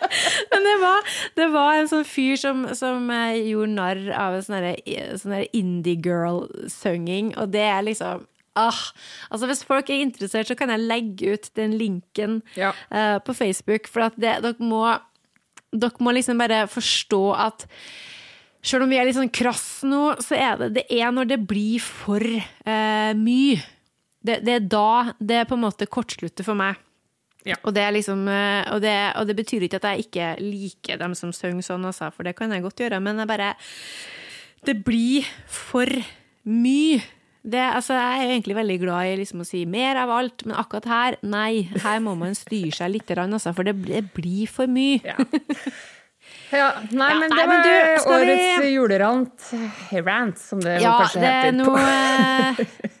Men 0.51 0.67
det 0.67 0.75
var, 0.81 1.13
det 1.39 1.47
var 1.53 1.77
en 1.77 1.91
sånn 1.91 2.07
fyr 2.07 2.35
som, 2.39 2.65
som 2.77 3.09
eh, 3.13 3.39
gjorde 3.51 3.75
narr 3.75 4.03
av 4.15 4.37
en 4.37 4.45
sånn 4.45 4.67
sånn 5.21 5.37
indie 5.57 5.99
girl-sønging 6.03 7.33
og 7.37 7.53
det 7.55 7.65
er 7.69 7.87
liksom 7.87 8.27
Ah, 8.51 8.75
altså 9.31 9.47
Hvis 9.47 9.63
folk 9.63 9.89
er 9.89 10.01
interessert, 10.03 10.49
så 10.49 10.57
kan 10.59 10.71
jeg 10.73 10.83
legge 10.83 11.35
ut 11.35 11.49
den 11.55 11.77
linken 11.79 12.41
Ja. 12.57 12.73
uh, 12.91 13.19
på 13.23 13.33
Facebook. 13.33 13.87
For 13.87 14.01
at 14.09 14.17
det, 14.19 14.41
dere, 14.43 14.55
må, 14.59 14.83
dere 15.71 16.03
må 16.03 16.11
liksom 16.11 16.37
bare 16.41 16.65
forstå 16.67 17.21
at 17.39 17.67
selv 18.61 18.83
om 18.83 18.91
vi 18.91 18.99
er 18.99 19.07
litt 19.07 19.15
sånn 19.15 19.31
krass 19.31 19.81
nå, 19.87 20.17
så 20.21 20.35
er 20.35 20.59
det 20.59 20.73
det 20.81 20.85
er 20.91 21.15
når 21.15 21.31
det 21.31 21.39
blir 21.47 21.79
for 21.79 22.21
uh, 22.21 23.13
mye. 23.15 23.61
Det, 24.21 24.41
det 24.45 24.53
er 24.53 24.67
da 24.69 25.13
det 25.17 25.45
på 25.49 25.55
en 25.55 25.63
måte 25.63 25.87
kortslutter 25.89 26.45
for 26.45 26.59
meg. 26.59 26.75
Ja. 27.47 27.55
Og, 27.65 27.73
det 27.73 27.81
er 27.81 27.91
liksom, 27.95 28.27
eh, 28.29 28.67
og, 28.73 28.81
det, 28.83 28.95
og 29.17 29.25
det 29.27 29.35
betyr 29.39 29.63
ikke 29.65 29.79
at 29.81 29.87
jeg 29.91 30.05
ikke 30.07 30.27
liker 30.43 30.99
dem 31.01 31.15
som 31.17 31.31
synger 31.33 31.65
sånn, 31.65 31.85
altså, 31.89 32.11
for 32.13 32.23
det 32.27 32.35
kan 32.37 32.51
jeg 32.53 32.61
godt 32.61 32.83
gjøre, 32.83 32.99
men 33.01 33.17
jeg 33.23 33.27
bare 33.31 33.55
Det 34.65 34.75
blir 34.85 35.25
for 35.49 35.89
mye. 36.45 37.01
Det, 37.41 37.57
altså, 37.73 37.95
jeg 37.97 38.19
er 38.27 38.33
egentlig 38.35 38.53
veldig 38.59 38.75
glad 38.83 39.07
i 39.09 39.15
liksom, 39.23 39.41
å 39.41 39.47
si 39.49 39.63
mer 39.65 39.97
av 39.97 40.11
alt, 40.13 40.45
men 40.45 40.53
akkurat 40.61 40.85
her, 40.85 41.17
nei. 41.25 41.63
Her 41.81 41.97
må 42.05 42.13
man 42.15 42.35
styre 42.37 42.69
seg 42.77 42.91
litt, 42.93 43.09
altså, 43.17 43.55
for 43.57 43.65
det, 43.65 43.73
det 43.89 44.03
blir 44.13 44.45
for 44.47 44.69
mye. 44.69 45.01
Ja. 45.03 45.17
Ja, 46.51 46.65
nei, 46.91 47.07
Ja, 47.13 47.15
men 47.15 47.29
nei, 47.31 47.37
det 47.39 47.47
men 47.47 47.49
var 47.49 47.63
du, 47.63 48.01
skal 48.03 48.25
vi- 48.25 48.33
årets 48.33 48.65
julerant. 48.73 49.45
Rant, 50.05 50.37
som 50.39 50.59
det 50.59 50.81
Ja, 50.83 50.97
kanskje 50.99 51.21
det 51.23 51.29
er 51.31 51.45
heter. 51.47 51.63
på- 51.63 51.71
noe 51.71 53.00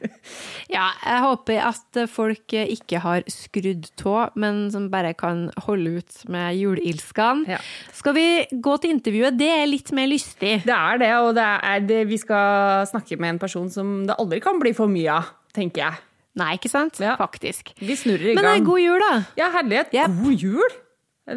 Ja, 0.71 0.85
jeg 1.03 1.19
håper 1.25 1.57
at 1.67 1.97
folk 2.07 2.53
ikke 2.55 2.99
har 3.03 3.25
skrudd 3.27 3.89
tå, 3.99 4.13
men 4.39 4.69
som 4.71 4.85
bare 4.93 5.11
kan 5.19 5.49
holde 5.65 5.97
ut 5.99 6.21
med 6.31 6.55
juleilskene. 6.55 7.43
Ja. 7.57 7.57
Skal 7.97 8.15
vi 8.15 8.25
gå 8.63 8.77
til 8.79 8.93
intervjuet? 8.95 9.35
Det 9.39 9.49
er 9.51 9.67
litt 9.67 9.91
mer 9.97 10.07
lystig. 10.07 10.61
Det 10.63 10.75
er 10.77 11.01
det, 11.01 11.09
og 11.19 11.33
det 11.35 11.43
er 11.43 11.83
det, 11.89 11.99
vi 12.07 12.17
skal 12.21 12.85
snakke 12.87 13.19
med 13.19 13.35
en 13.35 13.41
person 13.43 13.67
som 13.73 13.91
det 14.07 14.15
aldri 14.21 14.39
kan 14.43 14.61
bli 14.63 14.71
for 14.77 14.87
mye 14.91 15.11
av, 15.19 15.33
tenker 15.57 15.83
jeg. 15.89 15.99
Nei, 16.39 16.53
ikke 16.55 16.71
sant? 16.71 16.95
Ja. 17.03 17.17
Faktisk. 17.19 17.73
Vi 17.83 17.95
snurrer 17.99 18.31
i 18.31 18.35
Men 18.37 18.45
det 18.45 18.51
gang. 18.53 18.61
er 18.61 18.69
god 18.71 18.79
jul, 18.85 19.03
da. 19.03 19.11
Ja, 19.41 19.49
herlighet. 19.57 19.91
Yep. 19.91 20.13
God 20.23 20.45
jul! 20.47 20.77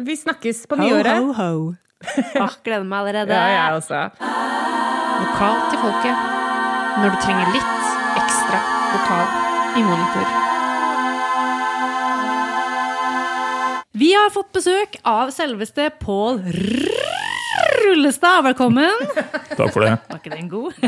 Vi 0.07 0.15
snakkes 0.17 0.63
på 0.71 0.79
Ho, 0.79 0.85
nyåret. 0.87 1.19
ho, 1.19 1.33
ho. 1.35 1.73
Ah, 2.39 2.55
gleder 2.63 2.87
meg 2.87 3.01
allerede. 3.03 3.35
Ja, 3.35 3.51
jeg 3.51 3.81
også. 3.81 3.99
Lokalt 5.19 5.69
til 5.73 5.79
folket. 5.83 6.25
Når 7.01 7.11
du 7.11 7.17
trenger 7.23 7.51
litt 7.55 7.94
vokal 8.95 9.27
i 9.75 9.83
monitor. 9.83 10.27
Vi 13.91 14.11
har 14.13 14.31
fått 14.31 14.53
besøk 14.55 14.95
av 15.07 15.31
selveste 15.35 15.89
Pål 15.99 16.39
Rullestad. 17.85 18.43
Velkommen. 18.43 19.03
Takk 19.59 19.71
for 19.71 19.85
det. 19.85 19.93
Var 20.09 20.19
ikke 20.19 20.31
den 20.33 20.49
god? 20.51 20.79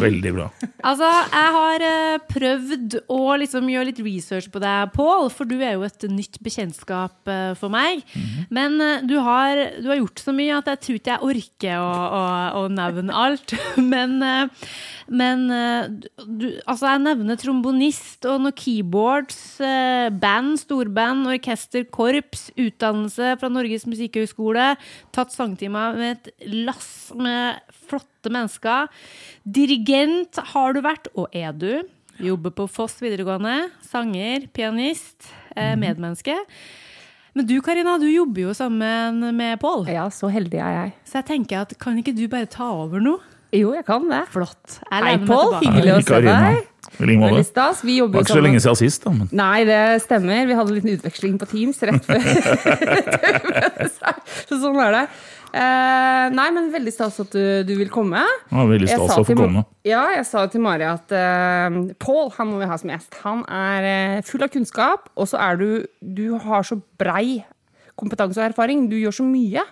Veldig 0.00 0.32
bra. 0.36 0.46
Altså, 0.86 1.08
jeg 1.32 1.54
har 1.56 1.84
eh, 1.86 2.18
prøvd 2.30 2.98
å 3.10 3.20
liksom 3.42 3.70
gjøre 3.72 3.88
litt 3.90 4.02
research 4.04 4.48
på 4.52 4.62
deg, 4.62 4.92
Pål, 4.94 5.30
for 5.34 5.48
du 5.48 5.56
er 5.58 5.74
jo 5.76 5.86
et 5.86 6.06
nytt 6.10 6.38
bekjentskap 6.44 7.30
eh, 7.32 7.52
for 7.58 7.72
meg. 7.74 8.04
Men 8.54 8.78
eh, 8.82 9.02
du, 9.06 9.16
har, 9.22 9.62
du 9.80 9.90
har 9.90 10.00
gjort 10.00 10.22
så 10.22 10.34
mye 10.36 10.60
at 10.60 10.70
jeg 10.74 10.82
tror 10.86 11.00
ikke 11.00 11.14
jeg 11.14 11.30
orker 11.32 11.82
å, 11.82 11.90
å, 11.90 12.22
å 12.62 12.64
nevne 12.72 13.16
alt. 13.26 13.56
Men, 13.92 14.18
men 15.06 15.44
eh, 15.54 15.88
du, 16.26 16.46
altså, 16.66 16.90
jeg 16.90 17.02
nevner 17.04 17.38
trombonist 17.38 18.26
og 18.26 18.40
noen 18.42 18.56
keyboards, 18.58 19.38
eh, 19.62 20.08
band, 20.10 20.56
storband, 20.58 21.28
orkester, 21.30 21.84
korps, 21.94 22.48
utdannelse 22.58 23.36
fra 23.40 23.50
Norges 23.52 23.86
musikkhøgskole, 23.86 24.72
tatt 25.14 25.34
sangtimer 25.34 25.94
med 25.98 26.16
et 26.16 26.48
lass 26.66 26.88
med 27.14 27.60
flotte 27.86 28.32
mennesker. 28.34 28.90
Dirigent 29.46 30.42
har 30.54 30.74
du 30.74 30.82
vært, 30.86 31.06
og 31.14 31.30
er 31.36 31.54
du. 31.54 31.70
Jobber 32.22 32.54
på 32.56 32.66
Foss 32.72 32.98
videregående. 33.04 33.68
Sanger, 33.86 34.48
pianist, 34.56 35.30
eh, 35.54 35.76
medmenneske. 35.78 36.34
Men 37.36 37.44
du 37.46 37.60
Karina, 37.60 37.98
du 38.00 38.08
jobber 38.08 38.46
jo 38.48 38.52
sammen 38.56 39.20
med 39.36 39.60
Pål. 39.60 39.86
Ja, 39.92 40.08
så 40.08 40.30
heldig 40.32 40.56
er 40.56 40.72
jeg. 40.72 40.92
Så 41.04 41.20
jeg 41.20 41.26
tenker 41.28 41.66
at 41.66 41.74
kan 41.78 41.98
ikke 42.00 42.16
du 42.16 42.24
bare 42.32 42.48
ta 42.48 42.70
over 42.72 42.98
nå? 42.98 43.18
Jo, 43.56 43.74
jeg 43.76 43.84
kan 43.86 44.08
det. 44.10 44.22
Flott. 44.32 44.80
Jeg 44.90 45.04
Hei, 45.06 45.18
Pål. 45.24 45.54
Hyggelig 45.62 45.92
å 45.94 46.00
se 46.04 46.24
deg. 46.26 46.64
I 46.96 47.04
like 47.04 47.20
måte. 47.20 47.32
Veldig 47.34 47.46
stas. 47.46 47.80
Vi 47.84 47.96
Det 48.00 48.08
var 48.12 48.24
ikke 48.24 48.36
så 48.36 48.44
lenge 48.44 48.60
siden 48.62 48.78
sist, 48.80 49.04
da. 49.04 49.12
Men 49.12 49.30
Nei, 49.36 49.64
det 49.68 49.80
stemmer. 50.04 50.44
Vi 50.48 50.56
hadde 50.56 50.72
en 50.72 50.76
liten 50.78 50.92
utveksling 50.96 51.38
på 51.40 51.48
Teams 51.50 51.80
rett 51.88 52.06
før. 52.06 52.28
så 54.48 54.60
sånn 54.60 54.78
er 54.84 54.94
det. 54.96 55.06
Uh, 55.56 56.26
nei, 56.36 56.46
men 56.52 56.68
veldig 56.72 56.92
stas 56.92 57.16
at 57.22 57.32
du, 57.32 57.64
du 57.64 57.74
vil 57.78 57.90
komme. 57.92 58.20
Ja, 58.50 58.64
veldig 58.68 58.90
stas 58.90 59.14
å 59.14 59.24
få 59.24 59.36
komme. 59.38 59.64
Ja, 59.88 60.02
jeg 60.12 60.26
sa 60.28 60.44
til 60.52 60.60
Mari 60.64 60.84
at 60.88 61.12
uh, 61.16 61.78
Pål 62.02 62.32
han 62.36 62.50
må 62.50 62.60
vi 62.60 62.68
ha 62.68 62.76
som 62.80 62.92
gjest. 62.92 63.16
Han 63.24 63.44
er 63.48 63.88
uh, 64.18 64.24
full 64.26 64.44
av 64.44 64.52
kunnskap, 64.52 65.08
og 65.16 65.30
så 65.30 65.40
er 65.46 65.60
du 65.60 65.68
Du 66.00 66.26
har 66.44 66.66
så 66.66 66.80
brei 67.00 67.40
kompetanse 67.96 68.40
og 68.42 68.50
erfaring. 68.50 68.88
Du 68.90 68.98
gjør 69.00 69.22
så 69.22 69.28
mye. 69.28 69.64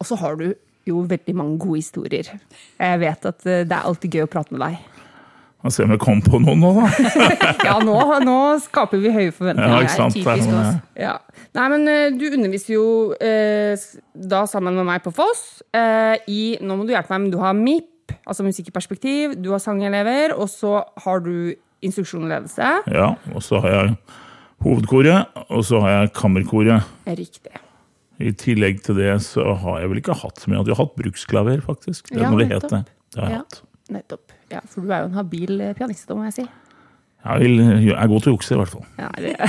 Og 0.00 0.08
så 0.08 0.16
har 0.20 0.38
du 0.40 0.52
jo 0.88 1.04
veldig 1.08 1.34
mange 1.38 1.58
gode 1.62 1.78
historier. 1.82 2.32
Jeg 2.78 3.00
vet 3.02 3.28
at 3.30 3.46
eh, 3.46 3.62
det 3.68 3.76
er 3.76 3.86
alltid 3.88 4.16
gøy 4.18 4.24
å 4.26 4.30
prate 4.32 4.54
med 4.56 4.64
deg. 4.66 4.80
Få 5.62 5.70
se 5.70 5.84
om 5.84 5.92
jeg 5.94 6.00
kom 6.02 6.18
på 6.26 6.40
noen 6.42 6.58
nå, 6.58 6.72
da. 6.74 6.88
Ja, 7.68 7.76
nå, 7.86 7.94
nå 8.26 8.38
skaper 8.64 8.98
vi 8.98 9.12
høye 9.14 9.28
Ja, 9.28 9.34
forventninger. 9.36 9.84
ikke 9.84 9.94
sant? 9.94 10.16
typisk 10.16 10.48
oss. 10.48 10.48
sånn, 10.50 10.80
Ja. 10.98 11.12
Nei, 11.54 11.66
men 11.70 11.86
eh, 11.92 12.08
du 12.18 12.24
underviser 12.32 12.74
jo 12.74 12.86
eh, 13.22 13.78
da 14.32 14.40
sammen 14.50 14.74
med 14.80 14.88
meg 14.88 15.04
på 15.04 15.12
Foss 15.14 15.62
eh, 15.70 16.16
i 16.26 16.40
Nå 16.64 16.80
må 16.80 16.86
du 16.88 16.90
hjelpe 16.96 17.14
meg, 17.14 17.28
men 17.28 17.30
du 17.34 17.38
har 17.38 17.54
MIP, 17.54 18.16
altså 18.26 18.42
musikk 18.42 18.72
i 18.72 18.74
perspektiv, 18.74 19.36
du 19.38 19.52
har 19.54 19.62
sangelever, 19.62 20.34
og 20.34 20.50
så 20.50 20.80
har 21.04 21.22
du 21.22 21.54
instruksjon 21.82 22.26
og 22.26 22.30
ledelse. 22.34 22.72
Ja, 22.90 23.12
og 23.30 23.42
så 23.46 23.62
har 23.62 23.76
jeg 23.76 23.94
hovedkoret, 24.66 25.30
og 25.48 25.62
så 25.66 25.80
har 25.86 25.94
jeg 26.00 26.12
kammerkoret. 26.18 26.90
Riktig. 27.06 27.54
I 28.22 28.32
tillegg 28.38 28.82
til 28.86 28.98
det 29.00 29.10
så 29.26 29.44
har 29.62 29.80
jeg 29.82 29.90
vel 29.92 30.00
ikke 30.02 30.16
hatt 30.22 30.38
så 30.42 30.48
mye. 30.50 30.60
Jeg 30.62 30.72
jo 30.72 30.78
hatt 30.80 30.94
bruksklaver, 30.98 31.62
faktisk. 31.66 32.08
Det 32.12 32.20
Ja, 32.22 32.30
må 32.30 32.38
det 32.38 32.48
heter. 32.52 32.68
det. 32.68 32.82
Har 33.18 33.28
jeg 33.28 33.32
Ja. 33.32 33.38
hatt. 33.42 33.62
Nettopp. 33.92 34.32
Ja, 34.52 34.60
for 34.66 34.80
du 34.80 34.90
er 34.92 35.00
jo 35.02 35.08
en 35.10 35.18
habil 35.18 35.60
eh, 35.60 35.72
pianist, 35.74 36.08
må 36.14 36.24
jeg 36.30 36.32
si. 36.38 36.44
Jeg, 37.22 37.38
vil, 37.40 37.58
jeg 37.86 37.94
er 37.94 38.08
god 38.10 38.22
til 38.22 38.32
å 38.32 38.36
jukse, 38.36 38.54
i 38.54 38.58
hvert 38.58 38.72
fall. 38.72 38.86
Ja, 38.98 39.10
det 39.18 39.36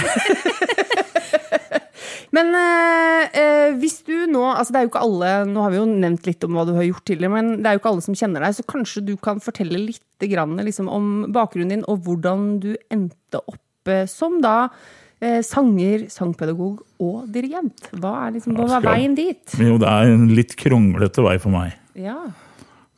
Men 2.34 2.50
eh, 2.58 3.28
eh, 3.38 3.76
hvis 3.78 4.00
du 4.08 4.26
nå 4.32 4.42
altså 4.56 4.74
det 4.74 4.80
er 4.80 4.86
jo 4.88 4.92
ikke 4.92 5.04
alle, 5.06 5.32
Nå 5.52 5.62
har 5.62 5.74
vi 5.74 5.78
jo 5.78 5.86
nevnt 5.90 6.26
litt 6.26 6.46
om 6.48 6.56
hva 6.58 6.64
du 6.66 6.72
har 6.74 6.88
gjort 6.88 7.06
tidligere, 7.06 7.34
men 7.36 7.52
det 7.62 7.70
er 7.70 7.76
jo 7.78 7.82
ikke 7.84 7.92
alle 7.94 8.06
som 8.06 8.18
kjenner 8.18 8.42
deg, 8.46 8.56
så 8.58 8.66
kanskje 8.74 9.04
du 9.06 9.14
kan 9.22 9.42
fortelle 9.44 9.78
litt 9.84 10.26
grann, 10.32 10.56
liksom, 10.66 10.90
om 10.90 11.12
bakgrunnen 11.36 11.76
din, 11.76 11.86
og 11.92 12.02
hvordan 12.08 12.58
du 12.64 12.72
endte 12.94 13.38
opp 13.44 13.92
eh, 13.92 14.06
som 14.10 14.40
da 14.44 14.56
sanger, 15.46 16.08
sangpedagog 16.12 16.82
og 17.04 17.28
dirigent. 17.34 17.86
Hva 17.96 18.14
er 18.28 18.36
liksom, 18.38 18.56
hva 18.58 18.80
er 18.80 18.86
veien 18.88 19.14
dit? 19.18 19.58
Jo, 19.60 19.78
det 19.82 19.90
er 19.92 20.14
en 20.14 20.28
litt 20.36 20.56
kronglete 20.60 21.24
vei 21.26 21.38
for 21.44 21.54
meg. 21.54 21.76
Ja. 22.00 22.18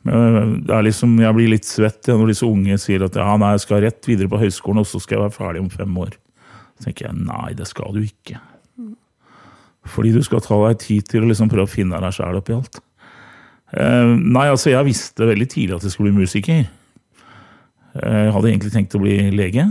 Det 0.06 0.70
er 0.70 0.84
liksom, 0.86 1.16
jeg 1.18 1.34
blir 1.34 1.50
litt 1.50 1.66
svett 1.66 2.06
når 2.12 2.30
disse 2.30 2.46
unge 2.46 2.76
sier 2.78 3.02
at 3.08 3.16
ja, 3.18 3.32
nei, 3.40 3.52
jeg 3.56 3.64
skal 3.64 3.82
rett 3.82 4.06
videre 4.06 4.30
på 4.30 4.38
høyskolen, 4.38 4.84
og 4.84 4.86
så 4.86 5.00
skal 5.02 5.18
jeg 5.18 5.24
være 5.24 5.34
ferdig 5.34 5.64
om 5.64 5.70
fem 5.72 5.96
år. 6.04 6.14
Så 6.76 6.86
tenker 6.86 7.08
jeg 7.08 7.18
nei, 7.26 7.48
det 7.58 7.66
skal 7.70 7.90
du 7.96 8.02
ikke. 8.04 8.38
Fordi 9.86 10.10
du 10.14 10.20
skal 10.26 10.42
ta 10.42 10.56
deg 10.68 10.80
tid 10.82 11.06
til 11.10 11.22
å 11.22 11.28
liksom 11.30 11.50
prøve 11.50 11.66
å 11.68 11.70
finne 11.70 11.98
deg 12.02 12.14
sjæl 12.14 12.38
oppi 12.40 12.54
alt. 12.56 12.80
Eh, 13.74 14.12
nei, 14.18 14.46
altså 14.50 14.70
jeg 14.72 14.86
visste 14.88 15.26
veldig 15.28 15.46
tidlig 15.52 15.76
at 15.76 15.86
jeg 15.86 15.94
skulle 15.94 16.12
bli 16.14 16.24
musiker. 16.24 16.64
Eh, 17.98 18.22
Jeg 18.26 18.32
hadde 18.34 18.50
egentlig 18.50 18.72
tenkt 18.74 18.94
å 18.98 19.02
bli 19.02 19.16
lege. 19.34 19.68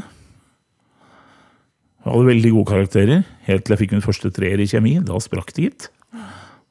Jeg 2.05 2.13
hadde 2.13 2.29
veldig 2.29 2.49
gode 2.53 2.69
karakterer, 2.69 3.21
helt 3.47 3.63
til 3.65 3.73
jeg 3.73 3.81
fikk 3.81 3.93
min 3.95 4.03
første 4.05 4.29
treer 4.29 4.61
i 4.61 4.67
kjemi. 4.69 4.99
Da 5.01 5.17
sprakk 5.17 5.47
det, 5.57 5.63
gitt. 5.65 5.87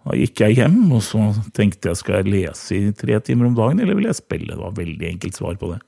Da 0.04 0.14
gikk 0.14 0.42
jeg 0.44 0.60
hjem, 0.60 0.76
og 0.94 1.00
så 1.02 1.32
tenkte 1.56 1.90
jeg 1.90 1.98
skal 1.98 2.20
jeg 2.20 2.30
lese 2.30 2.76
i 2.76 2.92
tre 2.94 3.18
timer 3.24 3.48
om 3.48 3.56
dagen, 3.56 3.80
eller 3.82 3.98
vil 3.98 4.06
jeg 4.06 4.20
spille? 4.20 4.52
Det 4.52 4.60
var 4.60 4.76
veldig 4.76 5.08
enkelt 5.08 5.40
svar 5.40 5.56
på 5.58 5.72
det. 5.72 5.80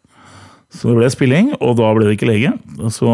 Så 0.74 0.90
det 0.90 0.96
ble 0.98 1.10
spilling, 1.14 1.52
og 1.60 1.76
da 1.78 1.92
ble 1.94 2.08
det 2.08 2.16
ikke 2.16 2.30
lege. 2.32 2.50
Så, 2.90 3.12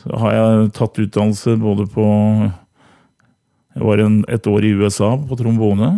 så 0.00 0.22
har 0.24 0.34
jeg 0.34 0.72
tatt 0.80 0.98
utdannelse 1.04 1.54
både 1.62 1.86
på 1.94 2.08
Jeg 3.76 3.86
var 3.86 4.02
en, 4.02 4.18
et 4.26 4.50
år 4.50 4.66
i 4.66 4.74
USA 4.82 5.12
på 5.14 5.38
trombone. 5.38 5.92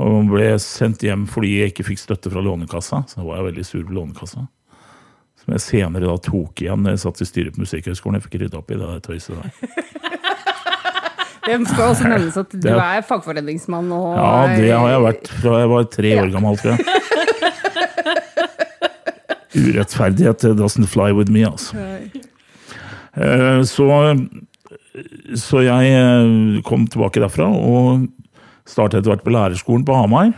Og 0.00 0.32
ble 0.32 0.54
sendt 0.64 1.04
hjem 1.04 1.26
fordi 1.28 1.58
jeg 1.58 1.74
ikke 1.74 1.90
fikk 1.90 2.00
støtte 2.00 2.32
fra 2.32 2.40
Lånekassa. 2.40 3.04
Så 3.04 3.20
da 3.20 3.28
var 3.28 3.42
jeg 3.42 3.50
veldig 3.50 3.68
sur 3.68 3.84
på 3.84 4.00
Lånekassa. 4.00 4.46
Som 5.42 5.56
jeg 5.56 5.64
senere 5.64 6.06
da 6.06 6.16
tok 6.22 6.62
igjen 6.62 6.84
når 6.84 6.94
jeg 6.96 7.02
satt 7.02 7.22
i 7.24 7.26
styret 7.28 7.56
på 7.56 7.64
Musikkhøgskolen. 7.64 8.20
Jeg 8.20 8.26
fikk 8.28 8.38
rydda 8.44 8.60
opp 8.60 8.70
i 8.70 8.78
det 8.78 8.86
der 8.86 9.02
tøyset 9.08 9.34
der. 9.38 9.48
Det 11.42 11.56
skal 11.66 11.88
også 11.90 12.06
nevnes 12.06 12.36
at 12.38 12.52
du 12.54 12.68
er 12.70 13.00
fagforeningsmann 13.02 13.88
og 13.90 14.12
Ja, 14.14 14.52
det 14.54 14.68
har 14.70 14.92
jeg 14.92 15.00
vært 15.02 15.30
fra 15.40 15.54
jeg 15.58 15.70
var 15.72 15.88
tre 15.90 16.12
år 16.20 16.28
gammel, 16.30 16.58
tror 16.60 16.76
jeg. 16.76 16.82
Urettferdighet 19.52 20.44
doesn't 20.56 20.86
fly 20.86 21.10
with 21.12 21.32
me, 21.34 21.42
altså. 21.44 21.74
Eh, 23.18 23.58
Så, 23.68 23.88
så 25.42 25.64
jeg 25.66 25.90
eh, 25.98 26.62
kom 26.64 26.86
tilbake 26.86 27.20
derfra 27.20 27.50
og 27.50 28.06
startet 28.68 29.02
etter 29.02 29.10
hvert 29.12 29.26
på 29.26 29.34
lærerskolen 29.34 29.84
på 29.84 29.98
Hamar. 29.98 30.30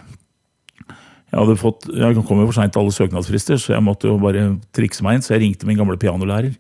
Jeg, 1.35 1.43
hadde 1.43 1.57
fått, 1.59 1.89
jeg 1.91 2.15
kom 2.29 2.39
jo 2.39 2.47
for 2.47 2.55
seint 2.55 2.71
til 2.75 2.85
alle 2.85 2.95
søknadsfrister, 2.95 3.59
så 3.59 3.73
jeg 3.75 3.83
måtte 3.83 4.07
jo 4.07 4.21
bare 4.23 4.53
trikse 4.77 5.03
meg 5.03 5.19
inn. 5.19 5.25
Så 5.27 5.35
jeg 5.35 5.43
ringte 5.43 5.67
min 5.67 5.81
gamle 5.81 5.99
pianolærer. 5.99 6.53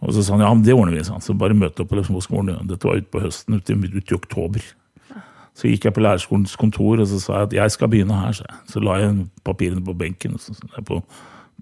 Og 0.00 0.14
så 0.16 0.24
sa 0.24 0.32
han 0.36 0.44
ja, 0.46 0.52
men 0.54 0.64
det 0.64 0.72
ordner 0.72 0.96
vi. 0.96 1.04
Sånn. 1.04 1.20
Så 1.20 1.36
bare 1.36 1.56
møte 1.56 1.84
opp 1.84 1.90
på 1.92 1.98
liksom, 1.98 2.16
på 2.16 2.24
skolen. 2.24 2.56
Dette 2.70 2.88
var 2.88 3.02
utpå 3.02 3.20
høsten, 3.20 3.58
ute 3.60 3.76
i, 3.76 3.92
ut 3.98 4.12
i 4.12 4.16
oktober. 4.16 4.64
Så 5.56 5.68
gikk 5.68 5.88
jeg 5.88 5.96
på 5.96 6.04
lærerskolens 6.04 6.56
kontor 6.60 7.00
og 7.00 7.08
så 7.08 7.20
sa 7.20 7.36
jeg 7.40 7.50
at 7.50 7.58
jeg 7.60 7.76
skal 7.76 7.92
begynne 7.92 8.16
her. 8.16 8.36
Så, 8.36 8.48
så 8.72 8.80
la 8.80 8.96
jeg 9.02 9.26
papirene 9.44 9.84
på 9.84 9.96
benken 9.96 10.36
og 10.36 10.42
så, 10.44 10.56
så, 10.56 10.84
på 10.88 11.02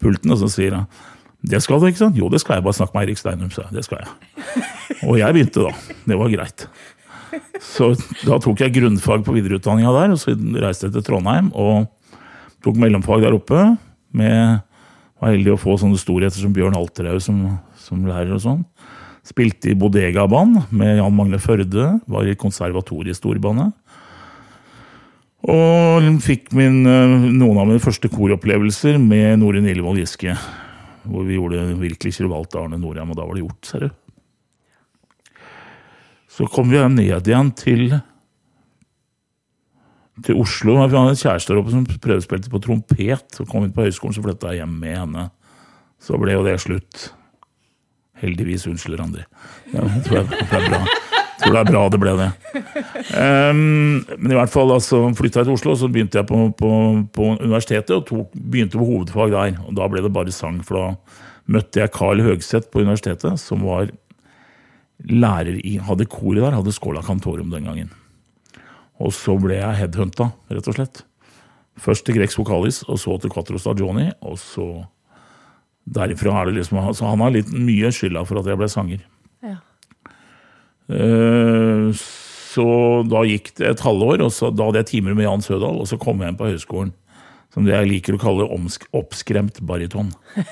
pulten, 0.03 0.35
og 0.35 0.39
så 0.43 0.51
sier 0.55 0.79
han 0.81 0.89
det 1.45 1.59
skal 1.61 1.77
du, 1.77 1.85
ikke 1.91 2.01
sant? 2.01 2.17
Jo, 2.17 2.31
det 2.33 2.39
skal 2.41 2.57
jeg. 2.57 2.65
Bare 2.65 2.77
snakke 2.77 2.97
med 2.97 3.03
Eirik 3.03 3.19
Steinum, 3.21 3.51
sa 3.53 3.67
jeg. 3.67 3.75
Det 3.77 3.83
skal 3.85 4.01
jeg. 4.01 4.63
Og 5.05 5.19
jeg 5.21 5.37
begynte, 5.37 5.67
da. 5.67 5.99
Det 6.09 6.17
var 6.17 6.31
greit. 6.33 6.65
Så 7.61 7.91
da 8.23 8.39
tok 8.41 8.63
jeg 8.63 8.73
grunnfag 8.79 9.27
på 9.27 9.35
videreutdanninga 9.37 9.93
der, 9.93 10.15
og 10.15 10.23
så 10.23 10.33
reiste 10.65 10.89
jeg 10.89 10.95
til 10.95 11.05
Trondheim 11.05 11.51
og 11.53 11.91
tok 12.65 12.81
mellomfag 12.81 13.25
der 13.25 13.37
oppe. 13.37 13.61
Med, 14.15 14.61
var 15.21 15.35
heldig 15.35 15.55
å 15.55 15.61
få 15.61 15.77
sånne 15.81 16.01
storheter 16.01 16.41
som 16.41 16.55
Bjørn 16.55 16.77
Alterhaug 16.79 17.23
som, 17.23 17.41
som 17.81 18.05
lærer 18.09 18.37
og 18.37 18.45
sånn. 18.45 18.63
Spilte 19.25 19.73
i 19.73 19.79
Bodega-band 19.79 20.67
med 20.75 20.99
Jan 20.99 21.17
Magne 21.17 21.41
Førde. 21.41 21.95
Var 22.11 22.29
i 22.29 22.37
konservatoriestordbandet. 22.41 23.73
Og 25.45 26.07
fikk 26.25 26.55
min, 26.57 26.87
eh, 26.89 27.15
noen 27.37 27.59
av 27.61 27.69
mine 27.69 27.83
første 27.83 28.09
koropplevelser 28.09 28.97
med 29.01 29.43
Norunn 29.43 29.69
Illevold 29.69 30.01
Giske. 30.01 30.37
Hvor 31.05 31.27
vi 31.29 31.37
gjorde 31.37 31.67
virkelig 31.77 32.15
Kirvalgt 32.17 32.57
Arne 32.57 32.79
Norheim, 32.81 33.11
og 33.13 33.19
da 33.19 33.27
var 33.27 33.37
det 33.37 33.45
gjort, 33.45 33.69
ser 33.69 33.85
du. 33.85 33.91
Så 36.33 36.49
kom 36.51 36.71
vi 36.73 36.81
ned 36.81 37.29
igjen 37.29 37.53
til 37.55 38.01
til 40.23 40.39
Oslo. 40.39 40.77
Jeg 40.79 40.93
hadde 40.93 41.03
en 41.11 41.19
kjæreste 41.19 41.53
der 41.53 41.61
oppe 41.61 41.73
som 41.75 41.87
prøvespilte 41.87 42.53
på 42.53 42.61
trompet. 42.63 43.41
og 43.41 43.49
kom 43.51 43.65
inn 43.67 43.75
på 43.75 43.87
høyskolen, 43.87 44.15
så 44.15 44.23
flytta 44.23 44.53
jeg 44.53 44.63
hjem 44.63 44.77
med 44.81 44.99
henne. 44.99 45.29
Så 45.99 46.19
ble 46.21 46.37
jo 46.37 46.45
det 46.47 46.61
slutt. 46.63 47.09
Heldigvis. 48.23 48.69
Unnskyld, 48.71 49.01
Randi. 49.01 49.25
Jeg 49.73 50.05
tror 50.07 50.29
det 50.31 50.39
er 50.45 50.69
bra. 50.69 50.85
Jeg 51.35 51.51
tror 51.51 51.57
det 51.57 51.63
er 51.65 51.73
bra 51.73 51.83
det 51.91 52.01
ble 52.01 52.13
det. 52.21 52.29
Um, 53.19 54.05
men 54.21 54.31
i 54.31 54.37
hvert 54.39 54.53
fall 54.53 54.71
altså, 54.71 55.01
flytta 55.19 55.43
jeg 55.43 55.49
til 55.49 55.57
Oslo, 55.57 55.75
så 55.77 55.91
begynte 55.91 56.21
jeg 56.21 56.29
på, 56.29 56.47
på, 56.57 56.71
på 57.13 57.27
universitetet 57.41 57.97
og 57.97 58.07
tok, 58.09 58.31
begynte 58.39 58.79
på 58.79 58.87
hovedfag 58.87 59.35
der. 59.35 59.59
Og 59.67 59.75
da 59.77 59.91
ble 59.91 60.05
det 60.05 60.15
bare 60.15 60.33
sang, 60.33 60.63
for 60.65 60.79
da 60.79 61.19
møtte 61.51 61.83
jeg 61.83 61.93
Carl 61.93 62.23
Høgseth 62.25 62.71
på 62.73 62.85
universitetet, 62.85 63.43
som 63.43 63.67
var 63.67 63.91
lærer 65.05 65.59
i 65.59 65.77
Hadde 65.83 66.07
koret 66.09 66.41
der, 66.41 66.55
hadde 66.55 66.73
Skåla 66.73 67.03
Kantorum 67.05 67.51
den 67.53 67.67
gangen. 67.67 67.91
Og 69.03 69.11
så 69.17 69.35
ble 69.43 69.57
jeg 69.59 69.79
headhunta, 69.81 70.29
rett 70.55 70.69
og 70.71 70.77
slett. 70.77 71.03
Først 71.83 72.05
til 72.07 72.15
Grex 72.19 72.37
Vokalis, 72.39 72.83
og 72.87 73.01
så 73.03 73.17
til 73.21 73.33
Quattro 73.35 73.59
Stagioni. 73.59 74.11
Og 74.23 74.37
så 74.39 74.69
derifra 75.85 76.37
er 76.41 76.47
det 76.53 76.61
liksom 76.61 76.79
Så 76.95 77.05
han 77.11 77.21
har 77.21 77.31
litt 77.35 77.51
mye 77.53 77.91
skylda 77.93 78.23
for 78.25 78.39
at 78.41 78.47
jeg 78.53 78.61
ble 78.61 78.69
sanger. 78.71 79.03
Ja. 79.43 79.57
Eh, 80.95 81.91
Så 82.55 83.03
da 83.11 83.25
gikk 83.27 83.51
det 83.59 83.67
et 83.73 83.81
halvår, 83.83 84.21
og 84.23 84.31
så, 84.31 84.53
da 84.55 84.69
hadde 84.69 84.79
jeg 84.85 84.87
timer 84.93 85.17
med 85.19 85.27
Jan 85.27 85.43
Sødal, 85.43 85.81
og 85.83 85.89
så 85.91 85.99
kom 85.99 86.21
jeg 86.23 86.31
inn 86.31 86.39
på 86.39 86.47
høyskolen. 86.53 86.93
Som 87.51 87.67
det 87.67 87.75
jeg 87.75 87.89
liker 87.91 88.15
å 88.15 88.21
kalle 88.23 88.47
omsk 88.55 88.87
oppskremt 88.95 89.59
bariton. 89.67 90.13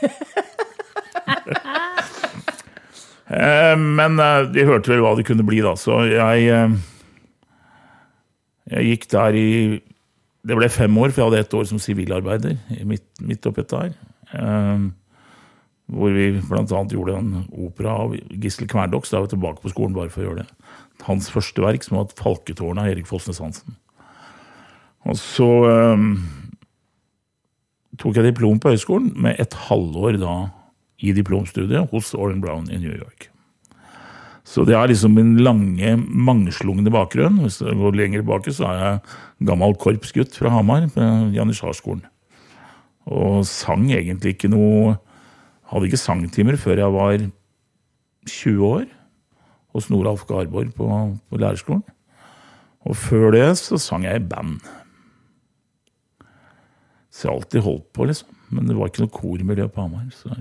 Eh, 3.33 3.76
Men 3.78 4.18
eh, 4.20 4.42
de 4.52 4.64
hørte 4.68 4.90
vel 4.92 5.00
hva 5.00 5.14
det 5.16 5.24
kunne 5.24 5.44
bli, 5.46 5.62
da. 5.64 5.72
Så 5.78 6.02
jeg 6.11 6.50
Jeg 8.70 8.87
gikk 8.87 9.09
der 9.11 9.35
i 9.38 9.48
Det 10.42 10.57
ble 10.59 10.68
fem 10.70 10.96
år, 10.98 11.12
for 11.12 11.22
jeg 11.22 11.31
hadde 11.31 11.40
ett 11.44 11.55
år 11.55 11.66
som 11.70 11.79
sivilarbeider 11.79 12.57
midt, 12.85 13.05
midt 13.22 13.46
oppi 13.46 13.62
dette 13.62 13.79
her. 13.79 13.92
Eh, 14.35 14.88
Hvor 15.92 16.14
vi 16.14 16.40
bl.a. 16.40 16.64
gjorde 16.90 17.18
en 17.18 17.44
opera 17.53 17.94
av 18.07 18.16
Gisle 18.42 18.66
Kverndoks. 18.66 19.11
Da 19.11 19.18
er 19.20 19.27
vi 19.27 19.35
tilbake 19.37 19.62
på 19.62 19.70
skolen 19.70 19.94
bare 19.94 20.11
for 20.11 20.22
å 20.22 20.29
gjøre 20.31 20.42
det. 20.42 20.48
Hans 21.07 21.31
første 21.31 21.62
verk, 21.62 21.83
som 21.85 21.98
var 21.98 22.11
'Falketårnet' 22.11 22.83
av 22.83 22.90
Erik 22.90 23.07
Fossnes 23.07 23.38
Hansen. 23.38 23.77
Og 25.05 25.18
så 25.18 25.51
eh, 25.70 26.07
tok 27.98 28.16
jeg 28.16 28.31
diplom 28.31 28.59
på 28.62 28.70
høyskolen 28.75 29.12
med 29.14 29.38
et 29.42 29.55
halvår 29.68 30.18
da 30.22 30.37
i 31.03 31.12
diplomstudiet 31.12 31.90
hos 31.90 32.14
Oren 32.14 32.40
Brown 32.40 32.70
i 32.70 32.79
New 32.79 32.94
York. 32.94 33.32
Så 34.42 34.64
det 34.66 34.74
er 34.74 34.90
liksom 34.90 35.14
min 35.14 35.37
lange, 35.38 35.94
mangslungne 36.02 36.90
bakgrunn. 36.92 37.38
Hvis 37.44 37.61
jeg 37.62 37.78
går 37.78 37.94
lenger 37.98 38.22
tilbake, 38.22 38.55
så 38.55 38.66
er 38.70 38.81
jeg 38.81 39.48
gammel 39.48 39.76
korpsgutt 39.78 40.35
fra 40.35 40.50
Hamar, 40.50 40.88
Janitsjarskolen. 41.35 42.02
Og 43.07 43.46
sang 43.46 43.88
egentlig 43.90 44.37
ikke 44.37 44.52
noe 44.52 44.98
Hadde 45.72 45.88
ikke 45.88 45.96
sangtimer 45.96 46.59
før 46.61 46.76
jeg 46.83 46.92
var 46.92 47.22
20 48.28 48.64
år 48.66 48.83
hos 49.72 49.87
Noralf 49.88 50.26
Garborg 50.28 50.74
på, 50.76 50.88
på 51.33 51.40
lærerskolen. 51.40 51.81
Og 52.85 52.98
før 52.98 53.31
det 53.33 53.46
så 53.57 53.78
sang 53.81 54.05
jeg 54.05 54.20
i 54.20 54.26
band. 54.35 54.59
Så 57.09 57.24
jeg 57.24 57.31
har 57.31 57.38
alltid 57.38 57.64
holdt 57.64 57.88
på, 57.96 58.05
liksom. 58.11 58.37
Men 58.52 58.68
det 58.68 58.76
var 58.76 58.92
ikke 58.92 59.07
noe 59.07 59.16
kormiljø 59.16 59.70
på 59.72 59.87
Hamar. 59.87 60.05
Så 60.12 60.35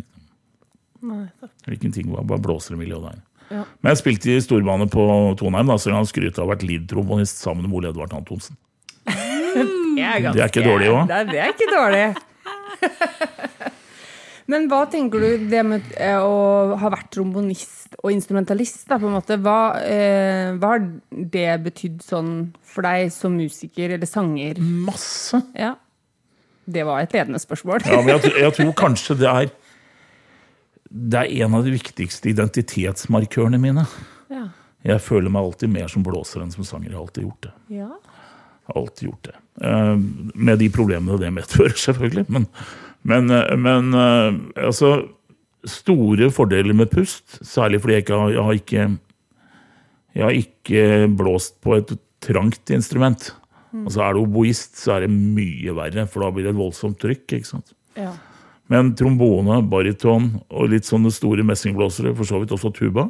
Nei, 1.02 1.24
ingenting 1.72 2.12
var 2.12 2.28
bare 2.28 2.44
blåsermiljø 2.44 3.00
der. 3.08 3.24
Ja. 3.52 3.66
Men 3.84 3.92
jeg 3.92 4.00
spilte 4.00 4.32
i 4.32 4.42
storbane 4.44 4.88
på 4.92 5.06
Tonheim, 5.40 5.68
da, 5.68 5.78
så 5.82 5.92
han 5.94 6.08
skryter 6.08 6.42
av 6.42 6.46
å 6.46 6.50
ha 6.50 6.54
vært 6.56 6.66
lead-trombonist 6.68 7.42
sammen 7.44 7.68
med 7.68 7.76
Ole 7.78 7.92
Edvard 7.92 8.14
Antonsen. 8.16 8.56
Det 9.06 10.06
er, 10.08 10.32
Det 10.32 10.40
er 10.40 10.48
ikke 10.48 10.64
dårlig 10.64 10.88
òg. 10.88 11.02
Det 11.10 11.18
er, 11.18 11.26
det 11.28 11.40
er 11.44 11.50
ikke 11.52 11.72
dårlig. 11.74 12.06
Men 14.52 14.66
hva 14.72 14.82
tenker 14.92 15.22
du 15.22 15.46
det 15.52 15.62
med 15.68 15.94
eh, 15.96 16.18
å 16.20 16.76
ha 16.80 16.92
vært 16.92 17.12
trombonist 17.14 17.96
og 18.02 18.12
instrumentalist, 18.12 18.84
da, 18.90 18.98
på 19.00 19.08
en 19.08 19.16
måte, 19.16 19.38
hva, 19.44 19.60
eh, 19.86 20.52
hva 20.58 20.74
har 20.74 20.84
det 21.12 21.52
betydd 21.68 22.02
sånn 22.04 22.32
for 22.66 22.88
deg 22.88 23.12
som 23.14 23.36
musiker 23.38 23.96
eller 23.98 24.10
sanger? 24.10 24.60
Masse! 24.60 25.40
Ja. 25.56 25.76
Det 26.72 26.84
var 26.88 27.04
et 27.04 27.14
ledende 27.16 27.40
spørsmål. 27.42 27.84
Ja, 27.90 28.00
men 28.00 28.16
jeg, 28.16 28.34
jeg 28.40 28.56
tror 28.58 28.74
kanskje 28.80 29.18
det 29.20 29.30
er 29.30 29.52
Det 30.92 31.22
er 31.22 31.46
en 31.46 31.56
av 31.56 31.64
de 31.64 31.72
viktigste 31.72 32.32
identitetsmarkørene 32.34 33.60
mine. 33.62 33.86
Ja. 34.32 34.50
Jeg 34.84 35.04
føler 35.06 35.32
meg 35.32 35.46
alltid 35.46 35.72
mer 35.72 35.92
som 35.92 36.04
blåser 36.04 36.44
enn 36.44 36.52
som 36.54 36.66
sanger. 36.68 36.90
Jeg 36.90 36.98
har 36.98 37.06
alltid 37.06 37.28
gjort 37.28 37.48
det. 37.48 37.54
Ja. 37.78 37.90
Alltid 38.76 39.08
gjort 39.08 39.30
det. 39.30 39.36
Eh, 39.68 39.96
med 40.36 40.60
de 40.60 40.70
problemene 40.74 41.20
det 41.22 41.32
medfører, 41.36 41.78
selvfølgelig. 41.88 42.26
Men, 42.34 42.48
men, 43.08 43.32
eh, 43.32 43.56
men 43.58 43.92
eh, 43.96 44.30
altså 44.68 45.00
Store 45.70 46.32
fordeler 46.34 46.74
med 46.74 46.90
pust, 46.90 47.36
særlig 47.46 47.84
fordi 47.84 47.94
jeg 47.94 48.02
ikke 48.02 48.18
har, 48.18 48.32
jeg 48.34 48.46
har 48.48 48.56
ikke 48.58 48.86
Jeg 50.16 50.24
har 50.24 50.38
ikke 50.40 50.86
blåst 51.20 51.60
på 51.62 51.76
et 51.78 51.92
trangt 52.20 52.72
instrument. 52.74 53.28
Altså 53.72 54.02
Er 54.02 54.14
du 54.14 54.24
oboist, 54.24 54.74
så 54.82 54.96
er 54.96 55.06
det 55.06 55.12
mye 55.14 55.76
verre, 55.78 56.08
for 56.10 56.26
da 56.26 56.32
blir 56.34 56.48
det 56.48 56.56
et 56.56 56.58
voldsomt 56.58 56.98
trykk. 57.00 57.38
ikke 57.38 57.48
sant? 57.48 57.72
Ja. 57.96 58.12
Men 58.72 58.94
trombone, 58.96 59.60
baryton 59.68 60.30
og 60.48 60.70
litt 60.72 60.88
sånne 60.88 61.12
store 61.12 61.44
messingblåsere, 61.48 62.14
for 62.16 62.28
så 62.28 62.40
vidt 62.40 62.54
også 62.56 62.72
tuba, 62.76 63.10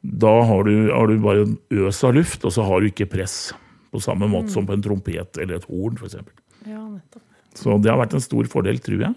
da 0.00 0.30
har 0.46 0.64
du, 0.64 0.74
har 0.94 1.10
du 1.10 1.18
bare 1.20 1.42
en 1.44 1.56
øs 1.82 1.98
av 2.06 2.14
luft, 2.16 2.44
og 2.46 2.54
så 2.54 2.64
har 2.64 2.80
du 2.80 2.88
ikke 2.88 3.08
press. 3.10 3.50
På 3.90 4.00
samme 4.00 4.28
måte 4.30 4.54
som 4.54 4.68
på 4.68 4.76
en 4.76 4.84
trompet 4.84 5.40
eller 5.42 5.58
et 5.58 5.66
horn, 5.66 5.98
f.eks. 5.98 6.20
ja, 6.68 6.78
nettopp. 6.78 7.24
Så 7.58 7.74
det 7.82 7.90
har 7.90 7.98
vært 7.98 8.14
en 8.14 8.22
stor 8.22 8.46
fordel, 8.50 8.78
tror 8.82 9.02
jeg. 9.02 9.16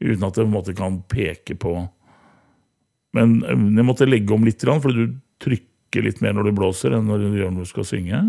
Uten 0.00 0.22
at 0.24 0.38
jeg 0.38 0.46
på 0.46 0.48
en 0.48 0.54
måte 0.54 0.76
kan 0.76 1.00
peke 1.10 1.56
på 1.60 1.74
Men 3.18 3.40
eh, 3.42 3.64
jeg 3.76 3.84
måtte 3.84 4.06
legge 4.08 4.32
om 4.32 4.46
litt, 4.46 4.62
for 4.62 4.94
du 4.94 5.16
trykker 5.42 6.06
litt 6.06 6.20
mer 6.22 6.36
når 6.36 6.46
du 6.46 6.56
blåser, 6.60 6.94
enn 6.94 7.10
når 7.10 7.56
du 7.58 7.64
skal 7.66 7.88
synge. 7.88 8.20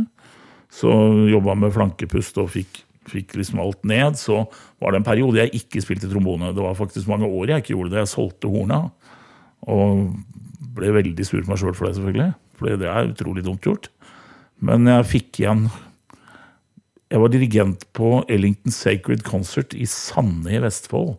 Så 0.74 0.90
jobba 1.30 1.54
med 1.60 1.74
flankepust 1.76 2.40
og 2.42 2.50
fikk, 2.56 2.82
fikk 3.10 3.36
liksom 3.40 3.62
alt 3.64 3.82
ned. 3.88 4.18
Så 4.20 4.44
var 4.82 4.94
det 4.94 5.02
en 5.02 5.08
periode 5.08 5.42
jeg 5.42 5.56
ikke 5.62 5.84
spilte 5.84 6.10
trombone. 6.12 6.54
Det 6.56 6.64
var 6.64 6.78
faktisk 6.78 7.10
mange 7.12 7.30
år 7.30 7.54
jeg 7.54 7.64
ikke 7.64 7.76
gjorde 7.76 7.96
det. 7.96 8.04
Jeg 8.04 8.14
solgte 8.14 8.52
horna. 8.52 8.84
Og 9.70 10.12
ble 10.76 10.94
veldig 10.96 11.26
sur 11.28 11.42
på 11.42 11.52
meg 11.52 11.62
sjøl 11.62 11.76
for 11.78 11.88
det, 11.88 11.96
selvfølgelig. 11.98 12.30
For 12.58 12.82
det 12.82 12.90
er 12.90 13.12
utrolig 13.12 13.46
dumt 13.46 13.66
gjort. 13.66 13.90
Men 14.62 14.86
jeg 14.86 15.08
fikk 15.10 15.42
igjen 15.42 15.64
Jeg 17.12 17.20
var 17.20 17.32
dirigent 17.34 17.82
på 17.98 18.22
Ellington 18.32 18.72
Sacred 18.72 19.26
Concert 19.28 19.74
i 19.76 19.84
Sande 19.90 20.54
i 20.56 20.62
Vestfold. 20.64 21.18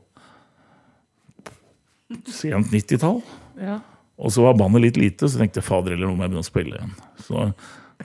Sent 2.33 2.73
90-tall. 2.73 3.21
Ja. 3.61 3.77
Og 4.17 4.33
så 4.33 4.45
var 4.47 4.57
bandet 4.57 4.85
litt 4.87 5.01
lite, 5.01 5.29
så 5.29 5.41
tenkte 5.41 5.61
jeg 5.61 5.67
fader 5.67 5.93
eller 5.93 6.09
nå 6.09 6.15
må 6.17 6.25
jeg 6.25 6.33
begynne 6.33 6.47
å 6.47 6.49
spille 6.49 6.79
igjen. 6.79 6.95
Så 7.21 7.45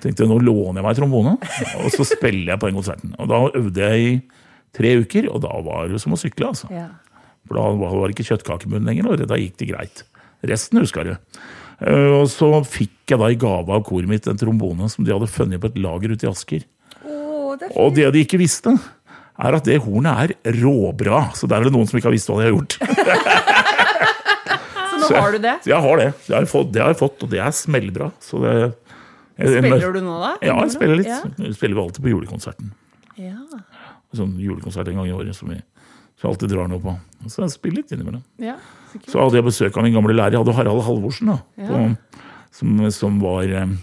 tenkte 0.03 0.23
jeg 0.25 0.31
nå 0.31 0.37
låner 0.43 0.81
jeg 0.81 0.85
meg 0.87 0.97
trombone, 0.99 1.35
og 1.83 1.89
så 1.93 2.05
spiller 2.07 2.53
jeg 2.53 2.61
på 2.61 2.69
den 2.69 2.77
konserten. 2.79 3.13
Og 3.19 3.29
da 3.31 3.39
øvde 3.59 3.89
jeg 3.91 4.07
i 4.07 4.15
tre 4.77 4.95
uker, 5.01 5.29
og 5.33 5.41
da 5.45 5.53
var 5.65 5.87
det 5.91 6.01
som 6.03 6.13
å 6.15 6.19
sykle, 6.19 6.51
altså. 6.53 6.69
Ja. 6.73 6.87
For 7.47 7.57
da 7.59 7.67
var 7.79 8.07
det 8.09 8.17
ikke 8.17 8.27
kjøttkakemunn 8.33 8.87
lenger, 8.89 9.07
og 9.13 9.23
da 9.29 9.39
gikk 9.39 9.55
det 9.61 9.69
greit. 9.71 10.03
Resten 10.47 10.81
husker 10.83 11.13
jeg. 11.13 11.17
Eh, 11.81 12.11
Og 12.17 12.27
så 12.33 12.49
fikk 12.67 13.13
jeg 13.13 13.19
da 13.21 13.29
i 13.31 13.37
gave 13.39 13.73
av 13.73 13.83
koret 13.87 14.09
mitt 14.09 14.27
en 14.27 14.37
trombone 14.37 14.89
som 14.91 15.05
de 15.05 15.13
hadde 15.15 15.29
funnet 15.31 15.61
på 15.61 15.69
et 15.71 15.79
lager 15.81 16.13
ute 16.13 16.27
i 16.27 16.29
Asker. 16.31 16.65
Oh, 17.05 17.55
det 17.57 17.71
Og 17.77 17.93
det 17.95 18.09
de 18.13 18.23
ikke 18.25 18.39
visste, 18.41 18.73
er 19.37 19.53
at 19.53 19.65
det 19.69 19.79
hornet 19.85 20.33
er 20.43 20.57
råbra. 20.61 21.27
Så 21.37 21.47
der 21.49 21.61
er 21.61 21.69
det 21.69 21.73
noen 21.75 21.87
som 21.89 21.97
ikke 21.99 22.09
har 22.09 22.15
visst 22.17 22.29
hva 22.29 22.39
de 22.41 22.49
har 22.49 22.55
gjort. 22.55 22.77
Så 25.07 25.13
nå 25.13 25.21
har 25.21 25.31
du 25.31 25.39
det? 25.43 25.55
Så 25.63 25.69
jeg 25.71 25.81
har 25.83 25.99
det. 26.01 26.07
Det 26.25 26.33
har 26.35 26.43
jeg 26.43 26.49
fått, 26.51 26.71
det 26.73 26.81
har 26.83 26.91
jeg 26.91 26.99
fått 26.99 27.23
og 27.23 27.29
det 27.31 27.39
er 27.43 27.53
smellbra. 27.55 28.09
Så 28.23 28.41
det, 28.43 28.53
Spiller 29.37 29.93
du 29.93 30.01
nå, 30.01 30.17
da? 30.23 30.33
Ja, 30.41 30.55
jeg 30.65 30.73
spiller 30.73 30.97
litt. 30.99 31.09
Ja. 31.11 31.21
Spiller 31.53 31.77
vi 31.77 31.83
alltid 31.85 32.03
på 32.05 32.11
julekonserten. 32.13 32.71
Ja. 33.21 33.35
Sånn 34.17 34.37
julekonsert 34.41 34.87
en 34.89 34.97
gang 35.01 35.09
i 35.09 35.13
året 35.13 35.35
som 35.37 35.49
vi, 35.51 35.57
som 36.17 36.31
alltid 36.31 36.49
drar 36.53 36.69
noe 36.71 36.81
på. 36.81 36.93
Så 37.29 37.43
jeg 37.43 37.53
spiller 37.53 37.81
litt 37.83 37.93
innimellom. 37.93 38.23
ja. 38.41 38.57
Så. 38.97 39.11
Så 39.11 39.19
hadde 39.19 39.35
jeg 39.37 39.45
besøk 39.45 39.75
av 39.77 39.83
min 39.85 39.93
gamle 39.93 40.13
lærer. 40.15 40.33
Jeg 40.37 40.41
hadde 40.41 40.53
Harald 40.57 40.81
Halvorsen 40.87 41.27
da, 41.29 41.35
på 41.67 41.81
som, 42.55 42.79
som 42.95 43.17
var 43.21 43.43
eh, 43.51 43.73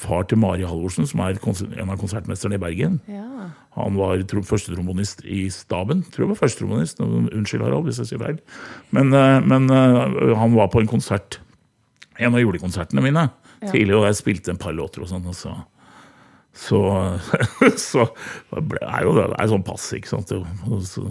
far 0.00 0.22
til 0.30 0.38
Mari 0.40 0.62
Halvorsen, 0.64 1.04
som 1.10 1.20
er 1.26 1.34
en 1.34 1.90
av 1.90 1.98
konsertmesterne 2.00 2.56
i 2.56 2.62
Bergen. 2.62 3.00
Ja. 3.10 3.50
Han 3.76 3.98
var 3.98 4.22
tro- 4.30 4.44
førstetrombonist 4.46 5.24
i 5.26 5.42
staben. 5.52 6.04
Tror 6.14 6.24
jeg 6.24 6.30
var 6.30 6.38
førstetrombonist. 6.40 7.02
Unnskyld, 7.02 7.66
Harald, 7.66 7.84
hvis 7.90 7.98
jeg 8.00 8.12
sier 8.14 8.22
feil. 8.22 8.38
Men, 8.96 9.12
eh, 9.12 9.40
men 9.44 9.66
eh, 9.68 10.32
han 10.40 10.54
var 10.56 10.70
på 10.72 10.80
en 10.80 10.88
konsert, 10.94 11.40
en 12.22 12.32
av 12.32 12.40
julekonsertene 12.40 13.02
mine, 13.04 13.26
tidligere, 13.68 14.00
og 14.00 14.08
jeg 14.08 14.20
spilte 14.20 14.54
en 14.54 14.60
par 14.60 14.74
låter 14.76 15.04
og 15.04 15.12
sånn. 15.12 15.28
og 15.28 15.36
så 15.36 15.54
så, 16.52 16.80
så 17.90 18.06
ble, 18.50 18.80
er 18.82 19.04
jo 19.06 19.14
det 19.16 19.26
er 19.30 19.50
sånn 19.52 19.64
passe, 19.66 19.96
ikke 19.98 20.10
sant. 20.10 20.32
Og 20.34 20.82
så, 20.86 21.06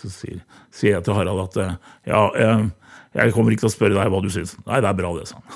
så 0.00 0.10
sier, 0.10 0.40
sier 0.74 0.96
jeg 0.96 1.06
til 1.06 1.16
Harald 1.16 1.44
at 1.46 1.60
eh, 1.62 1.76
ja, 2.10 2.22
jeg, 2.34 2.66
jeg 3.20 3.34
kommer 3.36 3.54
ikke 3.54 3.66
til 3.66 3.70
å 3.70 3.76
spørre 3.76 3.98
deg 3.98 4.12
hva 4.12 4.22
du 4.24 4.30
syns. 4.32 4.56
Nei, 4.66 4.82
det 4.82 4.90
er 4.90 4.98
bra, 4.98 5.12
det, 5.16 5.26
sa 5.30 5.38
han. 5.38 5.46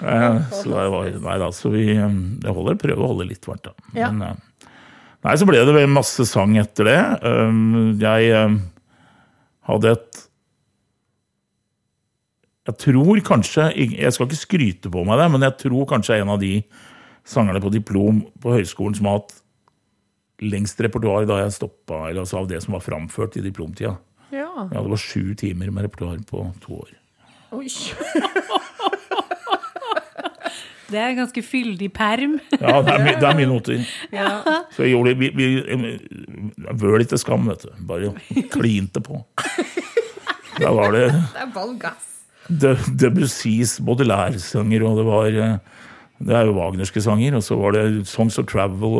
Eh, 0.00 0.36
Så 0.60 0.68
det 0.68 0.88
var, 0.92 1.08
nei 1.24 1.36
da, 1.40 1.48
så 1.54 1.70
vi 1.72 1.86
eh, 1.94 2.18
jeg 2.44 2.54
holder, 2.56 2.76
prøver 2.80 3.04
å 3.04 3.10
holde 3.14 3.26
litt 3.30 3.46
varmt, 3.48 3.66
da. 3.68 3.72
Men, 3.96 4.20
eh, 4.24 4.68
nei, 5.24 5.34
så 5.40 5.48
ble 5.48 5.64
det 5.64 5.86
masse 5.92 6.24
sang 6.28 6.56
etter 6.60 6.88
det. 6.88 7.00
Jeg 8.00 8.30
eh, 8.36 8.60
hadde 9.76 9.94
et 9.96 10.26
Jeg 12.70 12.76
tror 12.84 13.20
kanskje 13.26 13.70
Jeg 13.74 14.12
skal 14.14 14.28
ikke 14.28 14.38
skryte 14.38 14.92
på 14.92 15.04
meg 15.08 15.18
det, 15.20 15.28
men 15.32 15.46
jeg 15.48 15.56
tror 15.64 15.88
kanskje 15.90 16.18
er 16.18 16.24
en 16.24 16.34
av 16.36 16.40
de 16.42 16.62
sangerne 17.26 17.60
på 17.62 17.72
diplom 17.72 18.22
på 18.42 18.54
høyskolen 18.56 18.96
som 18.98 19.08
har 19.10 19.20
hatt 19.20 19.34
lengst 20.40 20.80
repertoar 20.80 21.26
da 21.28 21.42
jeg 21.42 21.52
stoppa, 21.58 22.08
eller 22.08 22.22
altså 22.22 22.40
av 22.40 22.48
det 22.48 22.62
som 22.64 22.72
var 22.72 22.84
framført 22.84 23.36
i 23.36 23.44
diplomtida. 23.44 23.98
ja. 24.32 24.48
Ja, 24.72 24.80
det 24.80 24.88
var 24.88 25.00
sju 25.00 25.34
timer 25.36 25.70
med 25.70 25.84
repertoar 25.84 26.16
på 26.26 26.46
to 26.64 26.80
år. 26.80 26.94
Oi. 27.52 27.68
Det 30.90 30.98
er 30.98 31.12
en 31.12 31.20
ganske 31.22 31.42
fyldig 31.46 31.88
perm. 31.94 32.38
Ja, 32.58 32.80
det 32.82 32.94
er, 32.96 33.04
det 33.22 33.26
er 33.30 33.36
mye 33.38 33.48
noter. 33.50 33.82
Ja. 34.14 34.30
Så 34.74 34.82
jeg 34.86 34.94
gjorde, 34.96 35.14
det 35.14 35.30
vi 35.38 35.46
vøl 36.82 37.04
ikke 37.04 37.18
skam, 37.20 37.46
vet 37.50 37.62
du. 37.68 37.72
Bare 37.86 38.12
klinte 38.52 39.02
på. 39.06 39.22
Da 40.60 40.72
var 40.76 40.92
det 40.96 41.04
Det 41.14 41.44
er 41.44 41.52
ball 41.54 41.76
gass. 41.80 42.06
De- 42.50 42.74
Debussys 42.98 43.76
Baudelaire-sanger, 43.86 44.82
og 44.88 44.98
det 44.98 45.04
var 45.06 45.36
eh, 45.44 45.54
Det 46.20 46.34
er 46.36 46.44
jo 46.44 46.56
wagnerske 46.58 47.00
sanger. 47.00 47.38
Og 47.38 47.44
så 47.44 47.56
var 47.56 47.74
det 47.76 48.06
Songs 48.10 48.36
of 48.40 48.48
Travel 48.50 48.98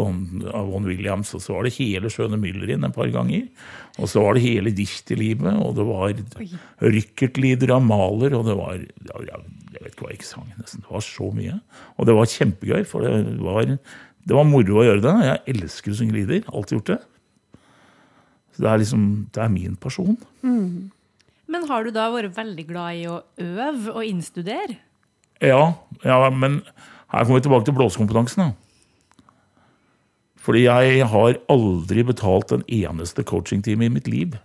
av 0.48 0.70
Von 0.70 0.88
Williams, 0.88 1.34
og 1.36 1.42
så 1.44 1.56
var 1.56 1.66
det 1.66 1.74
hele 1.76 2.10
Skjøne 2.12 2.40
inn 2.40 2.86
et 2.86 2.96
par 2.96 3.10
ganger. 3.12 3.48
Og 4.00 4.08
så 4.08 4.22
var 4.24 4.36
det 4.36 4.44
hele 4.46 4.72
Dichterlivet, 4.72 5.58
og 5.60 5.74
det 5.76 5.84
var 5.88 6.14
Rykkertlieder 6.80 7.74
av 7.76 7.84
Maler, 7.84 8.36
og 8.38 8.46
det 8.48 8.56
var 8.56 8.78
ja, 8.80 9.40
Jeg 9.74 9.82
vet 9.84 9.92
ikke 9.92 10.06
hva 10.06 10.12
jeg 10.12 10.20
ikke 10.20 10.30
sang, 10.30 10.48
nesten. 10.56 10.84
Det 10.86 10.94
var 10.94 11.04
så 11.04 11.28
mye. 11.36 11.58
Og 11.98 12.08
det 12.08 12.16
var 12.16 12.32
kjempegøy, 12.32 12.84
for 12.88 13.04
det 13.04 13.36
var, 13.44 13.68
det 13.68 14.38
var 14.38 14.48
moro 14.48 14.80
å 14.80 14.86
gjøre 14.88 15.04
det. 15.04 15.16
Jeg 15.28 15.56
elsker 15.56 15.92
å 15.92 15.98
synge 16.00 16.16
lieder. 16.16 16.46
Alltid 16.48 16.78
gjort 16.78 16.94
det. 16.94 17.00
Så 18.56 18.64
det 18.64 18.70
er 18.70 18.80
liksom 18.82 19.04
Det 19.34 19.44
er 19.44 19.52
min 19.52 19.76
pasjon. 19.76 20.16
Men 21.50 21.66
har 21.68 21.84
du 21.84 21.90
da 21.90 22.08
vært 22.14 22.36
veldig 22.36 22.64
glad 22.68 22.96
i 22.96 23.06
å 23.10 23.20
øve 23.42 23.92
og 23.92 24.04
innstudere? 24.06 24.78
Ja, 25.40 25.74
ja, 26.04 26.18
men 26.30 26.60
her 27.10 27.24
kommer 27.24 27.40
vi 27.40 27.46
tilbake 27.46 27.66
til 27.66 27.76
blåsekompetansen. 27.78 28.52
Fordi 30.40 30.64
jeg 30.64 31.06
har 31.10 31.40
aldri 31.52 32.04
betalt 32.06 32.52
en 32.54 32.62
eneste 32.64 33.24
coachingtime 33.26 33.86
i 33.86 33.92
mitt 33.92 34.08
liv. 34.08 34.38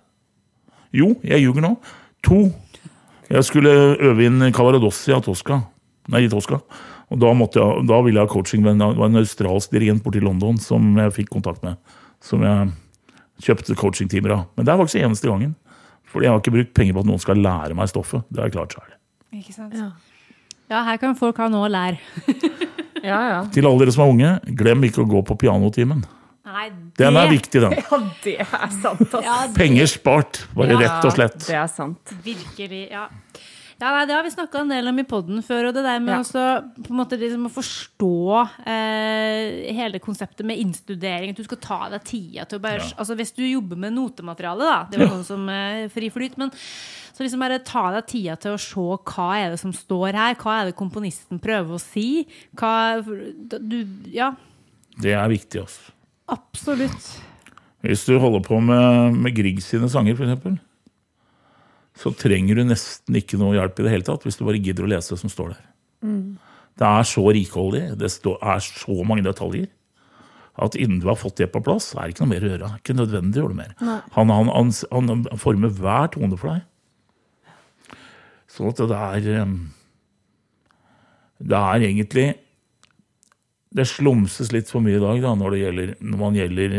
Jo, 0.96 1.14
jeg 1.24 1.44
ljuger 1.44 1.64
nå. 1.64 1.76
To. 2.28 2.42
Jeg 3.30 3.48
skulle 3.48 3.72
øve 4.00 4.26
inn 4.28 4.44
Cavaradossi 4.54 5.14
av 5.16 5.24
Tosca. 5.26 5.62
Nei, 6.12 6.26
i 6.26 6.32
Tosca. 6.32 6.60
Og 7.14 7.22
da, 7.22 7.32
måtte 7.38 7.62
jeg, 7.62 7.86
da 7.90 8.00
ville 8.06 8.20
jeg 8.20 8.28
ha 8.28 8.34
coaching 8.34 8.66
med 8.66 8.76
en, 8.76 8.98
en 9.06 9.22
australsk 9.22 9.74
dirigent 9.74 10.04
borti 10.06 10.22
London 10.24 10.58
som 10.62 10.96
jeg 11.00 11.14
fikk 11.20 11.32
kontakt 11.38 11.64
med. 11.66 11.78
Som 12.24 12.44
jeg 12.46 12.74
kjøpte 13.46 13.78
coachingtimer 13.78 14.34
av. 14.36 14.44
Men 14.58 14.68
det 14.68 14.74
er 14.74 14.82
faktisk 14.82 15.02
eneste 15.02 15.30
gangen. 15.30 15.56
Fordi 16.10 16.28
jeg 16.28 16.34
har 16.34 16.42
ikke 16.42 16.56
brukt 16.56 16.76
penger 16.78 16.98
på 16.98 17.06
at 17.06 17.10
noen 17.10 17.22
skal 17.22 17.42
lære 17.42 17.78
meg 17.78 17.92
stoffet. 17.92 18.26
Det 18.30 18.42
har 18.42 18.50
jeg 18.50 18.58
klart 18.58 18.76
sjøl. 18.78 18.92
Ikke 19.36 19.56
sant? 19.56 19.76
Ja. 19.78 19.90
Ja, 20.72 20.82
her 20.88 20.98
kan 21.02 21.16
folk 21.20 21.38
ha 21.42 21.50
noe 21.52 21.68
å 21.70 21.72
lære. 21.72 22.00
Ja, 23.06 23.20
ja. 23.30 23.42
Til 23.54 23.68
alle 23.70 23.84
dere 23.84 23.92
som 23.94 24.02
er 24.02 24.12
unge, 24.16 24.30
glem 24.58 24.86
ikke 24.88 25.04
å 25.04 25.06
gå 25.06 25.20
på 25.30 25.36
pianotimen. 25.44 26.00
Nei, 26.46 26.64
Den 26.98 27.20
er 27.20 27.28
viktig, 27.30 27.62
den. 27.62 27.76
Ja, 27.84 28.00
det 28.24 28.34
er 28.42 28.72
sant, 28.80 29.04
altså. 29.04 29.22
Ja, 29.22 29.36
Penger 29.54 29.92
spart, 29.92 30.40
bare 30.58 30.74
Ja, 30.74 30.80
rett 30.82 31.06
og 31.06 31.14
slett. 31.14 31.38
Det 31.46 31.54
er 31.60 31.70
sant. 31.70 32.16
Virkelig, 32.26 32.88
ja. 32.90 33.04
Ja, 33.76 33.92
nei, 33.92 34.06
Det 34.10 34.16
har 34.16 34.24
vi 34.26 34.32
snakka 34.34 34.64
en 34.64 34.74
del 34.74 34.90
om 34.90 35.04
i 35.04 35.06
poden 35.06 35.44
før. 35.46 35.68
Og 35.70 35.78
det 35.78 35.84
der 35.86 36.02
med 36.02 36.16
Ja. 36.16 36.20
også, 36.24 36.44
på 36.82 36.96
en 36.96 37.00
måte 37.04 37.20
liksom 37.22 37.46
å 37.46 37.54
forstå 37.54 38.12
eh, 38.74 39.74
hele 39.76 40.00
konseptet 40.02 40.46
med 40.48 40.58
innstudering. 40.64 41.34
At 41.36 41.42
du 41.42 41.46
skal 41.46 41.62
ta 41.62 41.80
deg 41.94 42.06
tida 42.08 42.46
til 42.50 42.58
å 42.58 42.64
bare 42.64 42.82
altså 42.96 43.18
Hvis 43.20 43.36
du 43.36 43.44
jobber 43.46 43.78
med 43.86 43.94
notemateriale, 43.98 44.66
da. 44.66 44.78
Det 44.90 44.98
var 45.04 45.12
noen 45.14 45.26
som 45.28 45.46
eh, 45.52 45.86
friflyt. 45.94 46.40
Men 46.42 46.54
så 47.16 47.24
liksom 47.24 47.40
bare 47.46 47.62
ta 47.64 47.86
deg 47.96 48.08
tida 48.12 48.36
til 48.44 48.56
å 48.58 48.60
se 48.60 48.82
hva 49.08 49.28
er 49.40 49.54
det 49.54 49.60
som 49.62 49.72
står 49.76 50.18
her. 50.20 50.36
Hva 50.36 50.58
er 50.62 50.70
det 50.70 50.76
komponisten 50.80 51.40
prøver 51.40 51.78
å 51.78 51.80
si? 51.82 52.26
Hva 52.60 53.00
du, 53.06 53.78
Ja, 54.12 54.34
Det 55.00 55.14
er 55.16 55.30
viktig. 55.32 55.62
altså. 55.64 55.94
absolutt. 56.28 57.08
Hvis 57.86 58.04
du 58.08 58.18
holder 58.20 58.42
på 58.44 58.60
med, 58.60 59.16
med 59.16 59.36
Grieg 59.38 59.62
sine 59.64 59.88
sanger, 59.92 60.18
f.eks., 60.18 60.60
så 61.96 62.12
trenger 62.20 62.58
du 62.60 62.66
nesten 62.68 63.16
ikke 63.16 63.38
noe 63.40 63.56
hjelp 63.56 63.78
i 63.80 63.86
det 63.86 63.92
hele 63.94 64.04
tatt, 64.04 64.26
hvis 64.28 64.36
du 64.36 64.44
bare 64.44 64.60
gidder 64.60 64.84
å 64.84 64.90
lese 64.92 65.14
det 65.14 65.22
som 65.22 65.32
står 65.32 65.54
der. 65.54 65.64
Det 66.76 66.88
er 66.90 67.06
så 67.08 67.24
rikholdig, 67.32 67.84
det 67.96 68.10
er 68.10 68.60
så 68.66 68.98
mange 69.08 69.24
detaljer, 69.24 69.70
at 70.60 70.76
innen 70.76 71.00
du 71.00 71.08
har 71.08 71.16
fått 71.20 71.38
det 71.40 71.48
på 71.54 71.62
plass, 71.64 71.94
er 71.96 72.08
det 72.10 72.16
ikke 72.18 72.26
noe 72.26 72.34
mer 72.34 72.44
å 72.44 72.50
gjøre. 72.52 72.60
Det 72.66 72.68
er 72.74 72.82
ikke 72.84 72.98
nødvendig 73.00 73.40
å 73.40 73.46
gjøre 73.46 73.56
det 73.56 73.62
mer. 73.62 74.04
Han, 74.18 74.34
han, 74.36 74.52
han, 74.52 75.14
han 75.32 75.40
former 75.40 75.72
hver 75.80 76.12
tone 76.12 76.36
for 76.40 76.52
deg. 76.52 76.66
Sånn 78.56 78.72
at 78.72 78.80
det 78.88 78.96
er 78.96 79.46
Det 81.46 81.60
er 81.60 81.86
egentlig 81.90 82.28
det 83.76 83.84
slumses 83.90 84.54
litt 84.56 84.70
for 84.72 84.80
mye 84.80 84.96
i 84.96 85.04
dag 85.04 85.18
da, 85.20 85.34
når 85.36 85.52
det 85.52 85.58
gjelder, 85.60 85.90
når 86.00 86.20
man 86.22 86.38
gjelder, 86.38 86.76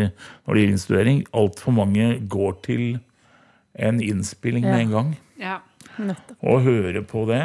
når 0.47 0.57
det 0.57 0.63
gjelder 0.63 0.73
instruering. 0.79 1.19
Altfor 1.37 1.75
mange 1.77 2.07
går 2.33 2.55
til 2.65 2.85
en 3.77 4.01
innspilling 4.01 4.65
med 4.65 4.81
en 4.87 4.95
gang 4.95 5.11
Ja. 5.39 5.59
og 6.41 6.63
hører 6.65 7.03
på 7.05 7.27
det. 7.29 7.43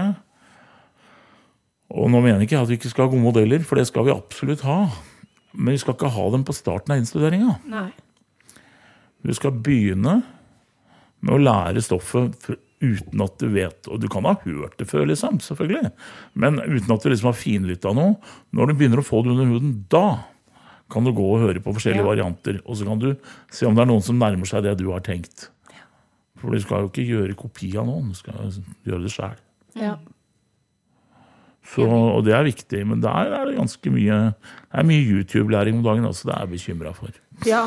Og 1.92 2.08
nå 2.10 2.22
mener 2.24 2.40
ikke 2.40 2.56
jeg 2.56 2.62
at 2.64 2.70
vi 2.70 2.78
ikke 2.80 2.90
skal 2.94 3.10
ha 3.10 3.12
gode 3.12 3.26
modeller, 3.26 3.60
for 3.60 3.76
det 3.76 3.88
skal 3.88 4.06
vi 4.08 4.16
absolutt 4.16 4.62
ha. 4.64 4.88
Men 5.54 5.74
vi 5.74 5.82
skal 5.84 5.98
ikke 5.98 6.14
ha 6.16 6.30
dem 6.32 6.46
på 6.48 6.56
starten 6.56 6.94
av 6.96 7.02
innstuderinga. 7.02 7.92
Du 9.28 9.34
skal 9.36 9.52
begynne 9.52 10.22
med 11.20 11.34
å 11.36 11.44
lære 11.44 11.84
stoffet 11.84 12.56
uten 12.82 13.22
at 13.24 13.38
du 13.40 13.48
vet 13.54 13.88
Og 13.88 14.00
du 14.02 14.08
kan 14.10 14.26
ha 14.26 14.34
hørt 14.44 14.78
det 14.82 14.88
før, 14.90 15.06
liksom, 15.10 15.40
selvfølgelig. 15.40 15.92
Men 16.36 16.60
uten 16.60 16.92
at 16.96 17.04
du 17.04 17.10
liksom 17.10 17.30
har 17.32 17.38
finlytta 17.38 17.94
noe. 17.94 18.16
Når 18.54 18.68
du 18.68 18.74
begynner 18.80 19.02
å 19.02 19.06
få 19.06 19.24
det 19.24 19.32
under 19.36 19.46
huden, 19.46 19.86
da 19.90 20.06
kan 20.92 21.06
du 21.08 21.14
gå 21.16 21.24
og 21.24 21.40
høre 21.46 21.62
på 21.64 21.72
forskjellige 21.78 22.04
Ja. 22.04 22.10
varianter. 22.10 22.62
Og 22.66 22.76
så 22.76 22.86
kan 22.88 23.00
du 23.00 23.16
se 23.50 23.66
om 23.66 23.76
det 23.76 23.82
er 23.84 23.92
noen 23.94 24.02
som 24.04 24.18
nærmer 24.20 24.46
seg 24.50 24.64
det 24.64 24.78
du 24.82 24.90
har 24.92 25.00
tenkt. 25.06 25.50
For 26.42 26.50
du 26.52 26.60
skal 26.60 26.82
jo 26.84 26.90
ikke 26.90 27.06
gjøre 27.08 27.36
kopi 27.38 27.70
av 27.78 27.86
noen, 27.86 28.10
du 28.10 28.16
skal 28.18 28.34
gjøre 28.86 29.04
det 29.06 29.12
sjæl. 29.14 29.38
Ja. 29.76 29.98
Så, 31.72 31.86
og 31.86 32.26
det 32.26 32.34
er 32.34 32.44
viktig, 32.48 32.80
men 32.90 33.00
der 33.04 33.30
er 33.38 33.46
det 33.46 33.54
ganske 33.60 33.92
mye 33.94 34.16
Det 34.34 34.80
er 34.82 34.84
mye 34.90 35.04
YouTube-læring 35.06 35.78
om 35.78 35.84
dagen 35.86 36.08
Altså, 36.10 36.26
det 36.28 36.34
er 36.36 36.40
jeg 36.48 36.50
bekymra 36.56 36.94
for. 36.98 37.12
ja. 37.46 37.62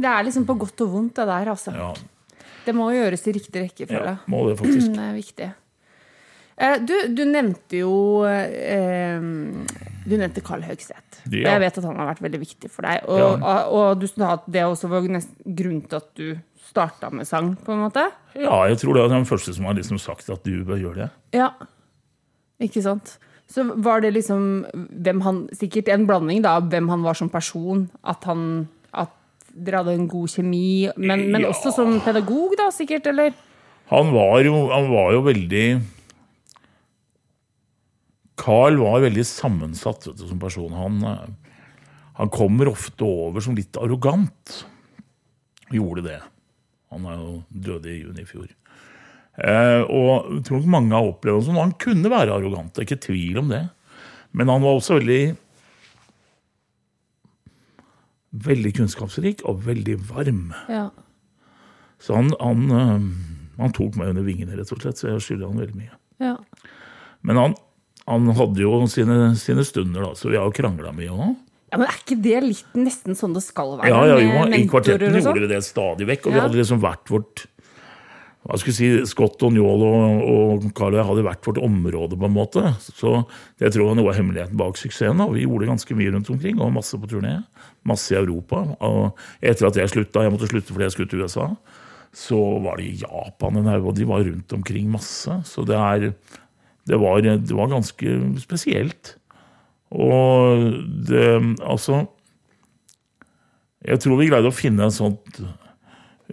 Det 0.00 0.08
er 0.10 0.24
liksom 0.24 0.46
på 0.48 0.56
godt 0.58 0.80
og 0.80 0.90
vondt, 0.90 1.14
det 1.20 1.26
der, 1.28 1.50
altså. 1.52 1.70
Ja, 1.76 1.92
Det 2.64 2.74
må 2.74 2.88
gjøres 2.94 3.26
i 3.28 3.32
riktig 3.36 3.62
rekkefølge. 3.66 4.14
ja, 4.14 4.16
må 4.30 4.44
det 4.48 4.58
faktisk. 4.60 4.92
Det 4.94 5.04
er 5.08 5.14
viktig. 5.18 5.50
Eh, 6.56 6.76
Du, 6.86 6.94
du 7.14 7.24
nevnte 7.26 7.80
jo 7.80 8.22
eh, 8.24 9.20
Du 10.06 10.16
nevnte 10.16 10.42
Carl 10.44 10.62
Høgseth. 10.62 11.22
Ja. 11.32 11.54
Jeg 11.54 11.60
vet 11.64 11.78
at 11.80 11.84
han 11.88 11.96
har 11.96 12.10
vært 12.12 12.22
veldig 12.24 12.40
viktig 12.42 12.70
for 12.70 12.82
deg. 12.86 13.04
Og, 13.08 13.18
Ja. 13.18 13.28
og, 13.34 13.72
og 13.74 14.00
du 14.00 14.06
sa 14.10 14.34
at 14.38 14.44
det 14.52 14.62
også 14.66 14.88
var 14.92 15.00
grunnen 15.06 15.82
til 15.88 15.96
at 15.96 16.10
du 16.14 16.34
starta 16.64 17.10
med 17.12 17.26
sang, 17.28 17.54
på 17.64 17.72
en 17.72 17.82
måte? 17.84 18.02
Ja, 18.34 18.64
jeg 18.68 18.78
tror 18.80 18.94
det 18.96 19.02
er 19.04 19.12
den 19.12 19.26
første 19.28 19.52
som 19.54 19.64
har 19.68 19.74
liksom 19.78 19.98
sagt 20.00 20.28
at 20.32 20.42
du 20.44 20.64
bør 20.64 20.80
gjøre 20.80 21.04
det. 21.04 21.10
Ja. 21.36 21.50
Ikke 22.62 22.82
sant? 22.82 23.18
Så 23.50 23.62
var 23.84 24.00
det 24.00 24.14
liksom 24.14 24.64
hvem 25.04 25.20
han 25.22 25.42
Sikkert 25.52 25.88
en 25.92 26.06
blanding 26.08 26.40
da, 26.42 26.56
av 26.58 26.70
hvem 26.72 26.88
han 26.90 27.02
var 27.04 27.14
som 27.18 27.28
person. 27.30 27.88
At 28.02 28.24
han 28.24 28.68
dere 29.54 29.80
hadde 29.82 29.94
en 29.94 30.08
god 30.10 30.28
kjemi. 30.32 30.90
Men, 30.96 31.28
men 31.32 31.42
Ja. 31.46 31.50
også 31.54 31.72
som 31.74 32.00
pedagog, 32.04 32.56
da, 32.58 32.70
sikkert? 32.74 33.06
Eller? 33.06 33.34
Han 33.90 34.10
var 34.14 34.42
jo, 34.42 34.54
han 34.72 34.88
var 34.90 35.12
jo 35.12 35.22
veldig 35.26 35.66
Carl 38.40 38.76
var 38.80 39.00
veldig 39.04 39.24
sammensatt 39.26 40.08
du, 40.10 40.24
som 40.26 40.40
person. 40.42 40.72
Han, 40.74 40.96
eh, 41.06 41.60
han 42.18 42.30
kommer 42.34 42.72
ofte 42.72 43.06
over 43.06 43.40
som 43.44 43.54
litt 43.54 43.76
arrogant. 43.78 44.64
Gjorde 45.72 46.02
det. 46.08 46.18
Han 46.90 47.06
er 47.10 47.20
jo 47.20 47.36
døde 47.50 47.92
i 47.92 48.00
juni 48.02 48.24
i 48.24 48.28
fjor. 48.28 48.48
Eh, 49.38 49.82
og 49.90 50.28
jeg 50.36 50.44
tror 50.46 50.60
nok 50.60 50.72
mange 50.74 50.94
har 50.94 51.08
opplevd 51.12 51.40
det 51.40 51.46
sånn. 51.48 51.62
Han 51.62 51.76
kunne 51.82 52.10
være 52.12 52.34
arrogant, 52.36 52.72
det 52.74 52.82
er 52.84 52.88
ikke 52.90 53.06
tvil 53.08 53.40
om 53.42 53.48
det. 53.54 53.62
Men 54.34 54.50
han 54.50 54.62
var 54.66 54.76
også 54.80 54.98
veldig 54.98 55.22
Veldig 58.34 58.72
kunnskapsrik 58.80 59.44
og 59.46 59.62
veldig 59.66 59.94
varm. 60.08 60.48
Ja. 60.68 60.88
Så 62.02 62.16
han, 62.18 62.32
han, 62.40 62.64
eh, 62.74 63.04
han 63.60 63.74
tok 63.76 63.94
meg 64.00 64.10
under 64.10 64.26
vingene, 64.26 64.56
rett 64.58 64.72
og 64.74 64.82
slett, 64.82 64.98
så 64.98 65.12
jeg 65.12 65.22
skylder 65.22 65.52
han 65.52 65.60
veldig 65.62 65.78
mye. 65.78 65.94
ja. 66.24 66.36
Men 67.24 67.38
han, 67.40 67.54
han 68.04 68.26
hadde 68.36 68.60
jo 68.60 68.82
sine, 68.92 69.30
sine 69.40 69.62
stunder, 69.64 70.02
da, 70.04 70.10
så 70.18 70.28
vi 70.28 70.36
har 70.36 70.44
jo 70.50 70.52
krangla 70.52 70.90
mye 70.92 71.08
òg. 71.14 71.30
Ja, 71.72 71.78
men 71.80 71.88
Er 71.88 71.96
ikke 71.96 72.18
det 72.20 72.40
litt 72.44 72.74
nesten 72.76 73.16
sånn 73.16 73.32
det 73.34 73.40
skal 73.46 73.78
være? 73.78 73.88
Ja, 73.88 74.02
ja, 74.12 74.18
jo, 74.20 74.42
I 74.52 74.66
kvartetten 74.68 75.08
og 75.08 75.16
sånn? 75.16 75.30
gjorde 75.30 75.46
vi 75.46 75.48
det 75.54 75.62
stadig 75.64 76.06
vekk. 76.10 76.28
Og 76.28 76.36
vi 76.36 76.42
hadde 76.44 76.58
liksom 76.60 76.82
vært 76.84 77.10
vårt 77.10 77.46
hva 78.44 78.58
skulle 78.60 78.76
si, 78.76 78.88
Scott 79.08 79.40
og 79.46 79.54
Njål 79.54 79.82
og, 79.86 80.24
og 80.28 80.64
jeg 80.92 81.06
hadde 81.08 81.24
vært 81.24 81.46
vårt 81.48 81.60
område, 81.64 82.18
på 82.20 82.28
en 82.28 82.34
måte. 82.34 82.62
Så 82.84 83.22
det 83.60 83.70
tror 83.72 83.86
jeg 83.86 83.88
var 83.88 83.96
noe 83.96 84.12
av 84.12 84.18
hemmeligheten 84.18 84.60
bak 84.60 84.76
suksessen. 84.76 85.22
Da. 85.22 85.30
vi 85.32 85.46
gjorde 85.46 85.70
ganske 85.70 85.96
mye 85.96 86.12
rundt 86.12 86.28
omkring, 86.34 86.60
og 86.60 86.74
masse 86.74 87.00
på 87.00 87.08
turné. 87.08 87.38
Masse 87.88 88.12
i 88.12 88.18
Europa. 88.20 88.60
Og 88.84 89.16
etter 89.40 89.70
at 89.70 89.80
jeg 89.80 89.94
slutta, 89.94 90.26
jeg 90.26 90.34
måtte 90.34 90.50
slutte 90.52 90.76
fordi 90.76 90.88
jeg 90.90 90.96
skulle 90.96 91.12
til 91.12 91.24
USA, 91.24 91.48
så 92.14 92.38
var 92.62 92.78
det 92.78 92.90
i 92.90 93.00
Japan 93.00 93.58
en 93.58 93.72
haug, 93.72 93.88
og 93.90 93.96
de 93.96 94.06
var 94.12 94.26
rundt 94.28 94.52
omkring 94.58 94.92
masse. 94.92 95.40
Så 95.48 95.64
det 95.64 95.80
er 95.80 96.10
det 96.84 97.00
var, 97.00 97.24
det 97.24 97.56
var 97.56 97.72
ganske 97.72 98.18
spesielt. 98.42 99.16
Og 99.94 100.74
det 101.08 101.56
Altså 101.62 102.06
Jeg 103.84 104.00
tror 104.00 104.18
vi 104.20 104.28
greide 104.28 104.48
å 104.48 104.54
finne 104.54 104.86
en 104.86 104.94
sånt, 104.94 105.40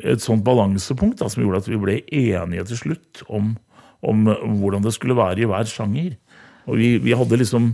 et 0.04 0.24
sånt 0.24 0.43
balansepunkt 0.45 1.22
da, 1.22 1.30
som 1.32 1.43
gjorde 1.43 1.64
at 1.64 1.70
vi 1.70 1.80
ble 1.82 1.97
enige 2.08 2.68
til 2.72 2.80
slutt 2.80 3.24
om, 3.30 3.54
om 4.02 4.28
hvordan 4.62 4.86
det 4.86 4.93
skulle 4.95 5.18
være 5.18 5.43
i 5.43 5.49
hver 5.49 5.70
sjanger. 5.70 6.16
Og 6.70 6.78
vi, 6.80 6.95
vi 7.02 7.16
hadde 7.18 7.39
liksom 7.39 7.72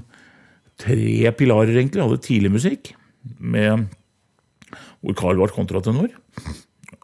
tre 0.79 1.31
pilarer, 1.37 1.73
egentlig. 1.75 1.99
Vi 1.99 2.05
hadde 2.05 2.23
tidlig 2.25 2.53
musikk, 2.53 2.93
med, 3.39 3.87
hvor 5.01 5.17
Carl 5.19 5.41
var 5.41 5.53
kontratenor. 5.55 6.11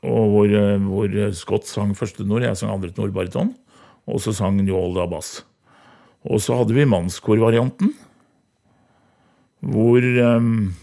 Og 0.04 0.24
hvor, 0.34 0.54
hvor 0.84 1.18
Scott 1.36 1.68
sang 1.70 1.94
første 1.96 2.26
nord, 2.28 2.44
jeg 2.44 2.60
sang 2.60 2.74
andre 2.74 2.92
tenor 2.92 3.14
bariton. 3.16 3.54
Og 4.08 4.20
så 4.24 4.34
sang 4.36 4.60
Njål 4.60 4.98
da 4.98 5.08
bass. 5.08 5.42
Og 6.28 6.40
så 6.44 6.56
hadde 6.60 6.76
vi 6.76 6.88
mannskorvarianten, 6.88 7.92
hvor, 9.64 10.04
um, 10.04 10.74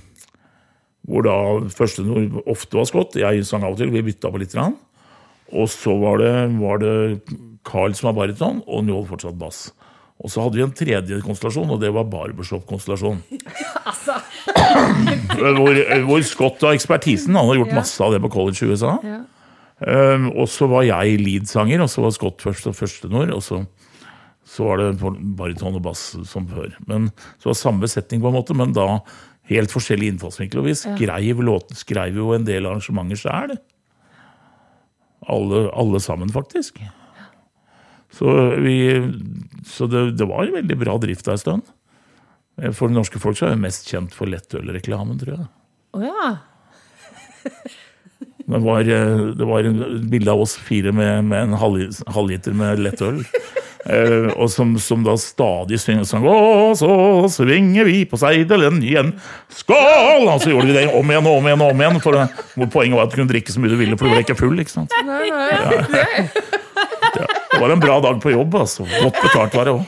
hvor 1.10 1.26
da 1.26 1.36
første 1.74 2.04
nord 2.06 2.38
ofte 2.46 2.78
var 2.78 2.86
Scott. 2.86 3.18
Jeg 3.18 3.42
sang 3.48 3.66
av 3.66 3.74
og 3.74 3.80
til, 3.80 3.90
vi 3.90 4.04
bytta 4.06 4.30
på 4.30 4.40
litt. 4.42 4.54
Og 5.50 5.66
så 5.72 5.96
var 5.98 6.22
det, 6.22 6.34
var 6.60 6.78
det 6.82 6.94
Carl 7.66 7.96
som 7.98 8.10
var 8.10 8.20
bariton, 8.20 8.62
og 8.70 8.86
Njål 8.86 9.08
fortsatt 9.10 9.38
bass. 9.40 9.68
Og 10.20 10.28
så 10.28 10.44
hadde 10.44 10.58
vi 10.58 10.64
en 10.66 10.76
tredje 10.76 11.18
konstellasjon, 11.24 11.70
og 11.72 11.80
det 11.80 11.90
var 11.96 12.08
barbershop-konstellasjon. 12.12 13.22
hvor, 15.56 15.78
hvor 16.06 16.24
Scott 16.28 16.64
og 16.66 16.74
ekspertisen 16.76 17.38
han 17.38 17.48
har 17.48 17.62
gjort 17.62 17.78
masse 17.78 18.04
av 18.04 18.12
det 18.14 18.20
på 18.22 18.32
college 18.34 18.66
i 18.66 18.74
USA. 18.74 18.98
Ja. 19.06 19.22
Um, 19.80 20.26
og 20.36 20.44
så 20.52 20.68
var 20.68 20.84
jeg 20.84 21.22
leadsanger, 21.22 21.80
og 21.80 21.88
så 21.88 22.04
var 22.04 22.12
Scott 22.12 22.44
først 22.44 22.68
og 22.68 22.76
førstenor. 22.76 23.32
Og 23.32 23.40
så, 23.46 23.62
så 24.44 24.68
var 24.68 24.82
det 24.82 24.92
baryton 25.40 25.80
og 25.80 25.86
bass 25.88 26.04
som 26.28 26.48
før. 26.52 26.76
Men 26.84 27.08
Så 27.40 27.48
var 27.48 27.56
det 27.56 27.62
samme 27.62 27.86
besetning, 27.88 28.20
på 28.20 28.28
en 28.28 28.36
måte, 28.36 28.56
men 28.56 28.76
da 28.76 29.00
helt 29.50 29.72
forskjellig 29.74 30.12
innfallsvinkel. 30.14 30.62
Og 30.62 30.68
vi 30.70 30.76
skrev, 30.78 31.42
låten, 31.46 31.76
skrev 31.78 32.16
jo 32.20 32.30
en 32.36 32.46
del 32.48 32.66
arrangementer 32.70 33.18
sjøl. 33.20 33.56
Alle, 35.30 35.66
alle 35.76 36.00
sammen, 36.02 36.30
faktisk. 36.32 36.80
Så, 38.10 38.26
vi, 38.64 38.76
så 39.70 39.86
det, 39.90 40.06
det 40.18 40.26
var 40.26 40.46
en 40.48 40.56
veldig 40.60 40.78
bra 40.80 40.96
drift 41.02 41.28
der 41.28 41.36
en 41.36 41.42
stund. 41.44 41.68
For 42.74 42.90
det 42.90 42.96
norske 42.96 43.20
folk 43.22 43.38
så 43.38 43.46
er 43.48 43.54
jeg 43.54 43.62
mest 43.62 43.86
kjent 43.88 44.16
for 44.16 44.28
lettølreklamen, 44.28 45.20
tror 45.20 45.36
jeg. 45.36 45.46
Oh, 45.96 46.06
ja. 46.06 46.32
Det 48.50 48.58
var, 48.64 48.80
eh, 48.82 49.20
det 49.38 49.46
var 49.46 49.62
en 49.68 49.76
bilde 50.10 50.32
av 50.32 50.40
oss 50.42 50.56
fire 50.58 50.90
med, 50.96 51.22
med 51.30 51.44
en 51.44 51.52
halv- 51.60 52.00
halvliter 52.10 52.56
med 52.58 52.80
lettøl. 52.82 53.20
Eh, 53.80 54.26
og 54.36 54.50
som, 54.52 54.74
som 54.76 55.00
da 55.06 55.14
stadig 55.16 55.78
synger 55.80 56.04
sånn 56.04 56.26
Å, 56.28 56.34
så 56.76 56.90
svinger 57.32 57.86
vi 57.88 58.02
på 58.04 58.18
seidelen 58.20 58.76
igjen. 58.84 59.14
Skål! 59.56 60.26
Og 60.28 60.42
så 60.42 60.52
gjorde 60.52 60.68
vi 60.68 60.76
det 60.76 60.82
om 60.98 61.12
igjen 61.14 61.28
og 61.30 61.38
om 61.38 61.48
igjen. 61.48 61.64
og 61.64 61.72
om 61.72 61.80
igjen 61.80 62.00
for 62.04 62.68
Poenget 62.74 62.98
var 62.98 63.08
at 63.08 63.14
du 63.14 63.16
kunne 63.22 63.32
drikke 63.32 63.54
så 63.54 63.62
mye 63.62 63.72
du 63.72 63.78
ville, 63.80 63.96
for 63.96 64.04
du 64.10 64.12
ble 64.12 64.26
ikke 64.26 64.36
full. 64.36 64.60
ikke 64.60 64.74
sant? 64.74 64.92
Nei, 65.08 65.30
nei. 65.32 66.28
Det 67.50 67.58
var 67.60 67.72
en 67.72 67.82
bra 67.82 67.96
dag 68.04 68.20
på 68.22 68.34
jobb. 68.34 68.60
altså. 68.60 68.84
Godt 69.00 69.22
betalt 69.24 69.56
var 69.56 69.70
det 69.70 69.78
òg. 69.78 69.82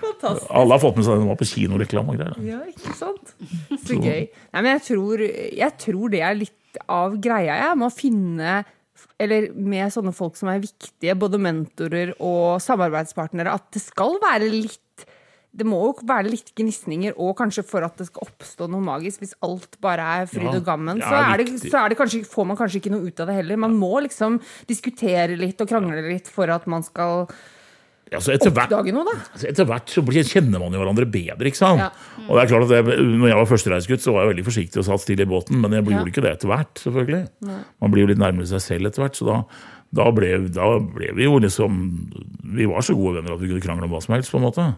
Fantastisk. 0.00 0.52
Alle 0.52 0.76
har 0.76 0.80
fått 0.82 0.96
med 0.96 1.06
seg 1.06 1.16
at 1.16 1.20
den 1.22 1.30
var 1.30 1.40
på 1.40 1.48
kinoreklame 1.48 2.12
og 2.14 2.20
greier. 2.20 2.38
Ja, 2.44 2.60
ikke 2.70 2.94
sant? 2.96 3.34
Så 3.86 3.98
gøy. 3.98 4.22
Nei, 4.28 4.60
men 4.62 4.70
jeg 4.74 4.84
tror, 4.88 5.24
jeg 5.24 5.72
tror 5.82 6.12
det 6.12 6.22
er 6.24 6.38
litt 6.38 6.80
av 6.92 7.16
greia, 7.22 7.56
jeg, 7.56 7.76
med 7.80 7.88
å 7.88 7.94
finne 7.94 8.56
eller 9.22 9.48
med 9.56 9.92
sånne 9.94 10.12
folk 10.16 10.36
som 10.38 10.50
er 10.52 10.62
viktige, 10.62 11.16
både 11.18 11.40
mentorer 11.40 12.12
og 12.20 12.58
samarbeidspartnere, 12.64 13.54
at 13.56 13.70
det 13.74 13.84
skal 13.84 14.18
være 14.22 14.50
litt 14.52 14.82
det 15.56 15.64
må 15.64 15.78
jo 15.80 15.92
være 16.04 16.28
litt 16.28 16.50
gnisninger, 16.58 17.14
og 17.16 17.36
kanskje 17.38 17.64
for 17.64 17.84
at 17.86 17.96
det 17.96 18.08
skal 18.10 18.26
oppstå 18.26 18.66
noe 18.68 18.84
magisk. 18.84 19.22
Hvis 19.22 19.32
alt 19.46 19.78
bare 19.80 20.04
er 20.20 20.28
fryd 20.28 20.50
og 20.50 20.66
gammen, 20.66 21.00
det 21.00 21.08
så, 21.08 21.20
det, 21.40 21.46
så 21.72 21.84
det 21.88 21.96
kanskje, 21.96 22.20
får 22.28 22.48
man 22.50 22.58
kanskje 22.58 22.82
ikke 22.82 22.92
noe 22.92 23.08
ut 23.08 23.22
av 23.24 23.30
det 23.30 23.38
heller. 23.38 23.62
Man 23.64 23.76
må 23.80 23.94
liksom 24.04 24.36
diskutere 24.68 25.38
litt 25.38 25.62
og 25.64 25.70
krangle 25.70 26.02
litt 26.04 26.28
for 26.28 26.52
at 26.52 26.68
man 26.68 26.84
skal 26.84 27.24
Ja, 28.12 28.20
så 28.22 28.30
etter 28.36 28.52
hvert 28.54 28.70
oppdage 28.70 28.92
noe, 28.94 29.02
da. 29.08 29.14
Altså, 29.34 29.48
etter 29.50 29.66
hvert 29.66 29.90
så 29.90 30.02
blir, 30.06 30.22
kjenner 30.22 30.60
man 30.62 30.70
jo 30.72 30.78
hverandre 30.78 31.06
bedre. 31.10 31.48
ikke 31.50 31.58
sant? 31.58 31.80
Ja. 31.82 31.88
Og 32.28 32.36
det 32.38 32.42
er 32.44 32.50
klart 32.52 32.66
at 32.68 32.74
jeg, 32.76 33.00
når 33.18 33.28
jeg 33.32 33.38
var 33.40 33.48
førstereisgutt, 33.50 34.04
så 34.04 34.12
var 34.14 34.22
jeg 34.22 34.30
veldig 34.36 34.44
forsiktig 34.46 34.78
og 34.78 34.86
satt 34.86 35.02
stille 35.02 35.26
i 35.26 35.30
båten. 35.32 35.58
Men 35.60 35.72
jeg 35.74 35.82
Ja. 35.82 35.96
gjorde 35.96 36.12
ikke 36.12 36.22
det 36.22 36.32
etter 36.36 36.46
hvert. 36.52 36.74
selvfølgelig. 36.78 37.28
Man 37.82 37.90
blir 37.90 38.02
jo 38.06 38.10
litt 38.12 38.22
nærmere 38.22 38.46
seg 38.46 38.62
selv 38.62 38.86
etter 38.86 39.02
hvert. 39.02 39.16
Så 39.18 39.26
da, 39.26 39.40
da, 39.92 40.10
ble, 40.14 40.48
da 40.54 40.78
ble 40.78 41.10
vi 41.18 41.24
jo 41.26 41.38
liksom 41.42 41.82
Vi 42.46 42.64
var 42.70 42.80
så 42.86 42.94
gode 42.94 43.16
venner 43.18 43.34
at 43.34 43.40
vi 43.42 43.48
kunne 43.50 43.60
krangle 43.66 43.84
om 43.84 43.90
hva 43.90 44.00
som 44.02 44.14
helst. 44.14 44.30
på 44.30 44.38
en 44.38 44.46
måte. 44.46 44.76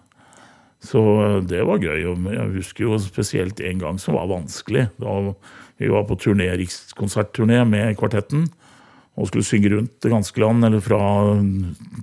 Så 0.80 1.00
eh, 1.20 1.40
det 1.44 1.66
var 1.66 1.78
gøy. 1.84 2.06
og 2.08 2.32
Jeg 2.32 2.54
husker 2.56 2.84
jo 2.88 2.96
spesielt 2.98 3.60
en 3.60 3.78
gang 3.78 3.98
som 4.00 4.14
var 4.14 4.26
vanskelig. 4.26 4.88
Da 4.98 5.34
vi 5.78 5.88
var 5.92 6.04
på 6.08 6.16
turné, 6.16 6.48
rikskonsertturné 6.56 7.60
med 7.68 7.96
kvartetten 7.98 8.48
og 9.18 9.26
skulle 9.26 9.46
synge 9.46 9.72
rundt 9.72 9.96
det 10.04 10.12
ganske 10.12 10.42
land, 10.42 10.64
eller 10.68 10.82
fra 10.84 11.00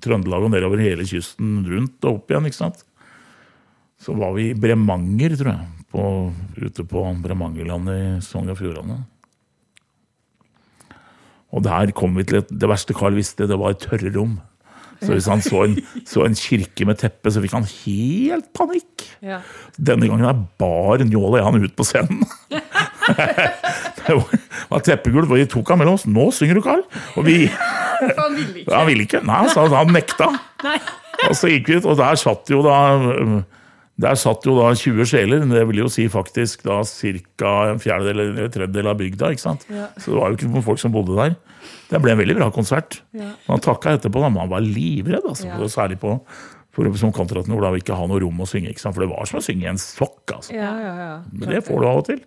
Trøndelag 0.03 0.45
og 0.45 0.51
nedover 0.51 0.81
hele 0.83 1.05
kysten 1.07 1.61
rundt 1.63 2.03
og 2.03 2.19
opp 2.19 2.31
igjen. 2.31 2.49
ikke 2.49 2.59
sant? 2.59 2.83
Så 4.01 4.15
var 4.19 4.33
vi 4.35 4.49
i 4.49 4.57
Bremanger, 4.59 5.37
tror 5.39 5.53
jeg, 5.53 5.85
på, 5.95 6.07
ute 6.59 6.83
på 6.83 7.03
Bremangerlandet 7.23 8.01
i 8.01 8.25
Sogn 8.25 8.51
og 8.51 8.59
Fjordane. 8.59 8.99
Og 11.55 11.63
der 11.63 11.93
kom 11.95 12.17
vi 12.19 12.25
til 12.27 12.41
et, 12.41 12.51
Det 12.51 12.67
verste 12.67 12.95
Carl 12.97 13.15
visste, 13.15 13.47
det 13.47 13.57
var 13.59 13.71
et 13.71 13.85
tørre 13.85 14.11
rom. 14.17 14.35
Så 14.99 15.11
hvis 15.11 15.27
han 15.29 15.43
så 15.43 15.65
en, 15.65 15.75
så 16.07 16.23
en 16.25 16.35
kirke 16.35 16.87
med 16.87 16.99
teppe, 16.99 17.31
så 17.31 17.41
fikk 17.43 17.55
han 17.57 17.67
helt 17.67 18.47
panikk. 18.55 19.05
Ja. 19.23 19.41
Denne 19.75 20.07
gangen 20.09 20.27
der 20.27 20.43
bar 20.59 21.03
Njål 21.03 21.33
og 21.33 21.39
jeg 21.39 21.47
han 21.47 21.67
ut 21.67 21.75
på 21.77 21.87
scenen. 21.87 22.23
det 23.07 24.15
var, 24.15 24.37
var 24.69 24.85
teppegulv, 24.85 25.31
og 25.31 25.41
de 25.41 25.47
tok 25.51 25.73
han 25.73 25.81
mellom 25.81 25.97
oss. 25.99 26.05
'Nå 26.09 26.29
synger 26.35 26.59
du, 26.59 26.63
Carl!' 26.65 26.85
Og 27.15 27.27
vi, 27.27 27.45
han 27.49 28.37
ville 28.37 28.63
ikke. 28.63 28.71
han 28.73 28.87
ville 28.89 29.05
ikke. 29.07 29.23
Nei, 29.25 29.43
så 29.53 29.67
han 29.73 29.93
nekta. 29.95 30.31
Og 31.29 31.35
så 31.37 31.51
gikk 31.51 31.69
vi 31.69 31.77
ut, 31.79 31.89
og 31.89 31.99
der 31.99 32.17
satt 32.19 32.49
jo 32.53 32.63
da 32.65 32.79
der 33.95 34.17
satt 34.19 34.43
jo 34.43 34.57
da 34.57 34.73
20 34.75 35.07
sjeler, 35.07 35.43
det 35.47 35.61
vil 35.69 35.85
jo 35.85 35.89
si 35.91 36.09
faktisk 36.11 36.65
da 36.67 36.81
ca. 36.83 37.51
en 37.71 37.79
fjerdedel 37.79 38.25
eller 38.25 38.49
tredjedel 38.51 38.89
av 38.91 38.97
bygda. 38.99 39.29
ikke 39.31 39.45
sant? 39.45 39.63
Ja. 39.71 39.87
Så 39.95 40.11
det 40.11 40.19
var 40.19 40.33
jo 40.33 40.39
ikke 40.39 40.49
noen 40.51 40.65
folk 40.65 40.81
som 40.81 40.91
bodde 40.91 41.15
der. 41.15 41.37
Det 41.87 42.01
ble 42.03 42.11
en 42.11 42.19
veldig 42.19 42.35
bra 42.35 42.49
konsert. 42.51 42.99
Ja. 43.15 43.29
Han 43.47 43.63
takka 43.63 43.95
etterpå, 43.95 44.19
da, 44.19 44.27
men 44.33 44.43
han 44.43 44.51
var 44.51 44.65
livredd. 44.65 45.23
altså, 45.23 45.47
Ja. 45.47 45.71
Særlig 45.71 46.01
på 46.03 46.17
for 46.75 46.91
som 46.99 47.13
kontratenor, 47.15 47.61
da 47.63 47.71
vi 47.71 47.79
ikke 47.79 47.95
har 47.95 48.07
noe 48.11 48.19
rom 48.19 48.41
å 48.43 48.47
synge. 48.49 48.73
ikke 48.73 48.83
sant? 48.83 48.97
For 48.97 49.05
det 49.05 49.13
var 49.13 49.23
som 49.29 49.39
å 49.39 49.43
synge 49.45 49.63
i 49.63 49.71
en 49.71 49.79
sokk. 49.79 50.33
altså. 50.35 50.51
Ja, 50.51 50.73
ja, 50.75 50.95
ja. 50.99 51.13
Men 51.31 51.53
det 51.53 51.63
får 51.63 51.79
du 51.79 51.87
av 51.87 52.01
og 52.01 52.05
til. 52.09 52.19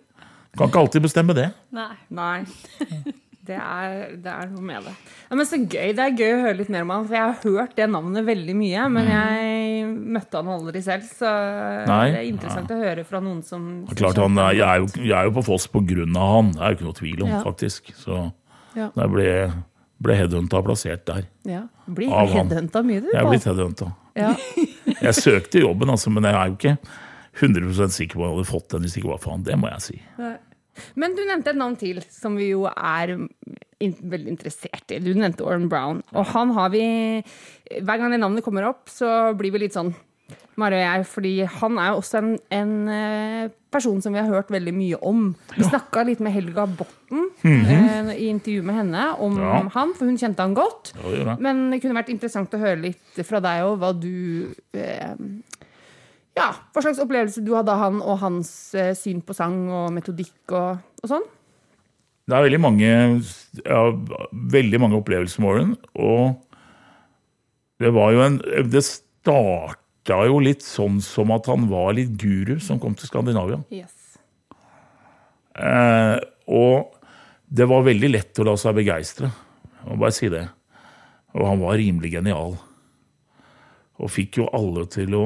Kan 0.57 0.69
ikke 0.71 0.79
alltid 0.81 1.01
bestemme 1.05 1.35
det. 1.37 1.49
Nei. 1.75 1.91
Nei. 2.09 2.37
Det 3.49 3.55
er, 3.57 4.11
det 4.21 4.29
er 4.29 4.49
noe 4.51 4.61
med 4.61 4.83
det. 4.85 4.91
Ja, 5.25 5.33
men 5.39 5.47
Så 5.49 5.57
gøy. 5.57 5.93
Det 5.97 6.03
er 6.03 6.11
gøy 6.13 6.33
å 6.35 6.41
høre 6.43 6.57
litt 6.59 6.67
mer 6.69 6.83
om 6.85 6.91
han, 6.93 7.05
for 7.07 7.15
jeg 7.17 7.23
har 7.23 7.55
hørt 7.55 7.71
det 7.79 7.87
navnet 7.89 8.27
veldig 8.27 8.53
mye. 8.59 8.83
Men 8.93 9.07
jeg 9.09 9.87
møtte 9.89 10.37
han 10.37 10.51
aldri 10.53 10.83
selv, 10.85 11.07
så 11.17 11.31
Nei. 11.89 12.03
det 12.13 12.19
er 12.19 12.27
interessant 12.27 12.69
å 12.75 12.77
høre 12.77 13.05
fra 13.09 13.21
noen 13.25 13.39
som 13.47 13.63
er 13.89 13.97
Klart 14.03 14.21
han, 14.21 14.37
jeg, 14.53 14.61
er 14.67 14.83
jo, 14.83 14.91
jeg 15.01 15.15
er 15.17 15.31
jo 15.31 15.33
på 15.39 15.45
Foss 15.47 15.65
på 15.73 15.81
grunn 15.81 16.13
av 16.19 16.35
han, 16.35 16.51
det 16.53 16.61
er 16.61 16.75
jo 16.75 16.77
ikke 16.77 16.87
noe 16.91 16.99
tvil 16.99 17.25
om, 17.25 17.31
Ja. 17.33 17.41
faktisk. 17.47 17.89
Så 17.97 18.19
Ja. 18.77 18.91
jeg 19.01 19.09
ble, 19.15 19.27
ble 20.05 20.19
headhunta 20.21 20.61
plassert 20.69 21.05
der. 21.09 21.25
ja. 21.49 21.63
Blir 21.89 22.13
headhunta 22.13 22.83
mye, 22.85 23.01
du? 23.01 23.09
Jeg 23.15 23.23
er 23.23 23.29
blitt 23.33 23.49
headhunta. 23.49 23.89
Ja. 24.19 24.35
Jeg 25.07 25.15
søkte 25.15 25.61
jobben, 25.65 25.89
altså, 25.89 26.11
men 26.13 26.23
jeg 26.27 26.35
er 26.37 26.47
jo 26.51 26.57
ikke 26.59 26.77
100% 27.39 27.95
sikker 27.95 28.19
på 28.19 28.23
at 28.25 28.29
jeg 28.29 28.37
hadde 28.37 28.49
fått 28.51 28.69
den 28.75 28.85
hvis 28.85 28.97
ikke 28.99 29.11
var 29.13 29.21
for 29.23 29.35
han. 29.35 29.43
Det 29.47 29.57
må 29.59 29.69
jeg 29.71 29.85
si. 29.85 29.99
Men 30.95 31.15
du 31.17 31.23
nevnte 31.27 31.51
et 31.53 31.59
navn 31.59 31.75
til 31.79 32.01
som 32.13 32.35
vi 32.39 32.51
jo 32.53 32.65
er 32.69 33.15
in 33.79 33.95
veldig 34.11 34.33
interessert 34.35 34.91
i. 34.95 34.99
Du 35.03 35.13
nevnte 35.15 35.43
Oren 35.47 35.69
Brown. 35.71 36.01
Og 36.13 36.25
han 36.33 36.51
har 36.55 36.69
vi 36.73 36.83
Hver 37.79 37.97
gang 37.99 38.11
det 38.11 38.19
navnet 38.19 38.43
kommer 38.43 38.67
opp, 38.67 38.87
så 38.91 39.33
blir 39.39 39.51
vi 39.55 39.65
litt 39.65 39.75
sånn 39.77 39.93
Mari 40.59 40.75
og 40.75 40.81
jeg, 40.83 41.05
fordi 41.07 41.29
han 41.47 41.77
er 41.79 41.87
jo 41.93 41.99
også 42.01 42.17
en, 42.19 42.31
en 42.51 42.71
eh, 42.91 43.45
person 43.71 44.01
som 44.03 44.11
vi 44.13 44.19
har 44.19 44.27
hørt 44.27 44.49
veldig 44.51 44.73
mye 44.75 44.97
om. 45.07 45.29
Vi 45.55 45.63
snakka 45.63 46.03
litt 46.03 46.19
med 46.19 46.33
Helga 46.35 46.65
Botten 46.67 47.29
eh, 47.47 48.09
i 48.19 48.27
intervju 48.27 48.65
med 48.67 48.75
henne 48.75 49.05
om 49.23 49.37
Ja. 49.39 49.61
han, 49.77 49.93
for 49.95 50.09
hun 50.09 50.19
kjente 50.19 50.43
han 50.43 50.57
godt. 50.57 50.91
Ja, 50.99 51.13
det 51.15 51.21
det. 51.29 51.37
Men 51.47 51.61
det 51.71 51.79
kunne 51.79 51.95
vært 51.95 52.11
interessant 52.11 52.53
å 52.53 52.59
høre 52.59 52.81
litt 52.89 53.21
fra 53.23 53.39
deg 53.45 53.63
òg, 53.69 53.77
hva 53.79 53.93
du 53.95 54.51
eh, 54.75 55.15
Ja, 56.37 56.51
hva 56.73 56.83
slags 56.83 57.01
opplevelse 57.01 57.41
du 57.43 57.53
hadde 57.57 57.73
av 57.73 57.81
han, 57.81 57.99
og 58.03 58.21
hans 58.21 58.51
eh, 58.77 58.93
syn 58.97 59.23
på 59.25 59.35
sang 59.37 59.63
og 59.67 59.89
metodikk 59.95 60.53
og, 60.53 60.79
og 61.03 61.11
sånn. 61.11 61.25
Det 62.29 62.37
er 62.37 62.45
veldig 62.45 62.61
mange, 62.61 62.89
ja, 63.65 63.81
veldig 64.53 64.79
mange 64.83 64.99
opplevelser 64.99 65.41
med 65.41 65.49
Warren, 65.49 65.75
og 65.97 66.37
det 67.79 67.89
var 67.95 68.11
jo 68.11 68.21
en 68.25 68.37
Det 68.69 68.81
starta 68.83 70.19
jo 70.27 70.41
litt 70.43 70.65
sånn 70.65 70.99
som 71.01 71.31
at 71.33 71.47
han 71.49 71.67
var 71.71 71.93
litt 71.97 72.11
guru 72.19 72.57
som 72.61 72.79
kom 72.81 72.95
til 72.97 73.09
Skandinavia. 73.09 73.61
Yes. 73.73 74.17
Eh, 75.59 76.17
og 76.49 76.95
det 77.49 77.67
var 77.69 77.85
veldig 77.87 78.09
lett 78.11 78.39
å 78.41 78.47
la 78.47 78.55
seg 78.59 78.77
begeistre. 78.77 79.29
Må 79.87 79.97
bare 80.01 80.15
si 80.15 80.29
det. 80.31 80.45
Og 81.33 81.45
han 81.45 81.61
var 81.61 81.79
rimelig 81.79 82.13
genial. 82.17 82.57
Og 83.99 84.11
fikk 84.11 84.41
jo 84.41 84.49
alle 84.55 84.85
til 84.91 85.15
å 85.17 85.23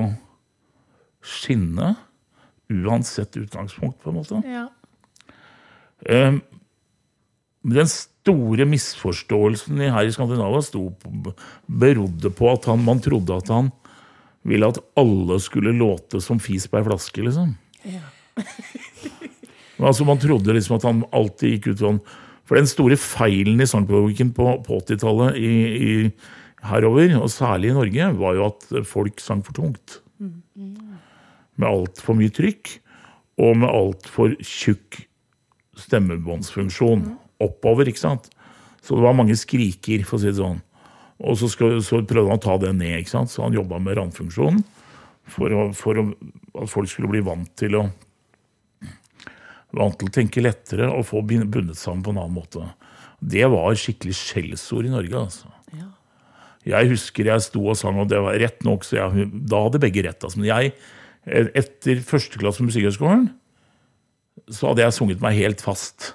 skinne, 1.24 1.94
uansett 2.74 3.38
utgangspunkt, 3.40 4.02
på 4.04 4.12
en 4.12 4.18
måte. 4.20 4.42
Ja. 4.48 4.68
Eh, 6.06 6.40
Den 7.64 7.88
store 7.88 8.66
misforståelsen 8.68 9.80
her 9.88 10.04
i 10.04 10.12
Skandinavia 10.12 10.60
sto 10.66 10.90
berodde 11.66 12.32
på 12.36 12.50
at 12.52 12.68
han, 12.68 12.84
man 12.84 13.00
trodde 13.00 13.38
at 13.40 13.48
han 13.54 13.72
ville 14.44 14.68
at 14.68 14.82
alle 15.00 15.38
skulle 15.40 15.72
låte 15.72 16.20
som 16.20 16.42
fis 16.44 16.68
på 16.68 16.82
ei 16.82 16.84
flaske, 16.84 17.24
liksom. 17.24 17.54
Ja. 17.88 18.04
altså 19.88 20.04
Man 20.08 20.20
trodde 20.20 20.56
liksom 20.56 20.78
at 20.78 20.88
han 20.88 21.04
alltid 21.16 21.56
gikk 21.56 21.68
ut 21.74 21.82
sånn 21.84 22.00
For 22.48 22.58
den 22.58 22.70
store 22.70 22.98
feilen 23.00 23.62
i 23.62 23.68
sangpedagogikken 23.70 24.32
på, 24.36 24.48
på 24.66 24.80
80-tallet 24.82 25.40
i, 25.40 25.54
i, 25.88 25.94
herover, 26.68 27.18
og 27.20 27.32
særlig 27.32 27.72
i 27.72 27.76
Norge, 27.76 28.10
var 28.20 28.36
jo 28.36 28.48
at 28.50 28.68
folk 28.88 29.24
sang 29.24 29.44
for 29.44 29.56
tungt. 29.56 30.02
Med 31.60 31.70
altfor 31.70 32.18
mye 32.18 32.34
trykk, 32.34 32.78
og 33.44 33.58
med 33.62 33.70
altfor 33.70 34.36
tjukk 34.42 35.04
stemmebåndsfunksjon 35.84 37.06
oppover, 37.42 37.90
ikke 37.90 38.04
sant? 38.04 38.30
Så 38.84 38.98
det 38.98 39.06
var 39.06 39.18
mange 39.18 39.36
skriker, 39.40 40.04
for 40.06 40.20
å 40.20 40.22
si 40.22 40.30
det 40.30 40.38
sånn. 40.38 40.62
Og 41.24 41.38
så, 41.40 41.50
skal, 41.50 41.78
så 41.86 42.02
prøvde 42.04 42.30
han 42.30 42.42
å 42.42 42.44
ta 42.44 42.58
det 42.62 42.74
ned, 42.78 43.00
ikke 43.02 43.14
sant? 43.14 43.32
så 43.32 43.46
han 43.46 43.56
jobba 43.56 43.80
med 43.82 43.98
randfunksjonen 44.00 44.64
for, 45.34 45.54
å, 45.56 45.68
for 45.78 46.02
å, 46.02 46.08
at 46.62 46.72
folk 46.72 46.90
skulle 46.92 47.12
bli 47.14 47.24
vant 47.26 47.50
til 47.60 47.80
å 47.80 47.86
vant 49.74 49.96
til 49.98 50.10
å 50.10 50.14
tenke 50.14 50.44
lettere 50.44 50.86
og 50.94 51.08
få 51.10 51.24
bundet 51.26 51.80
sammen 51.80 52.04
på 52.06 52.14
en 52.14 52.20
annen 52.22 52.36
måte. 52.36 52.68
Det 53.18 53.46
var 53.50 53.74
skikkelig 53.80 54.16
skjellsord 54.20 54.90
i 54.90 54.94
Norge, 54.94 55.18
altså. 55.18 55.50
Jeg 56.64 56.88
husker 56.94 57.28
jeg 57.28 57.44
sto 57.44 57.60
og 57.68 57.76
sang, 57.76 57.98
og 58.00 58.08
det 58.12 58.22
var 58.24 58.38
rett 58.40 58.62
nok, 58.64 58.86
så 58.88 58.96
jeg, 58.96 59.26
da 59.52 59.66
hadde 59.66 59.82
begge 59.84 60.06
rett. 60.06 60.22
Altså. 60.24 60.40
Men 60.40 60.48
jeg, 60.48 60.70
etter 61.26 62.02
første 62.04 62.40
klasse 62.42 62.60
på 62.62 62.68
Musikkhøgskolen, 62.68 63.30
så 64.52 64.72
hadde 64.72 64.84
jeg 64.84 64.96
sunget 64.98 65.22
meg 65.24 65.38
helt 65.40 65.62
fast. 65.64 66.14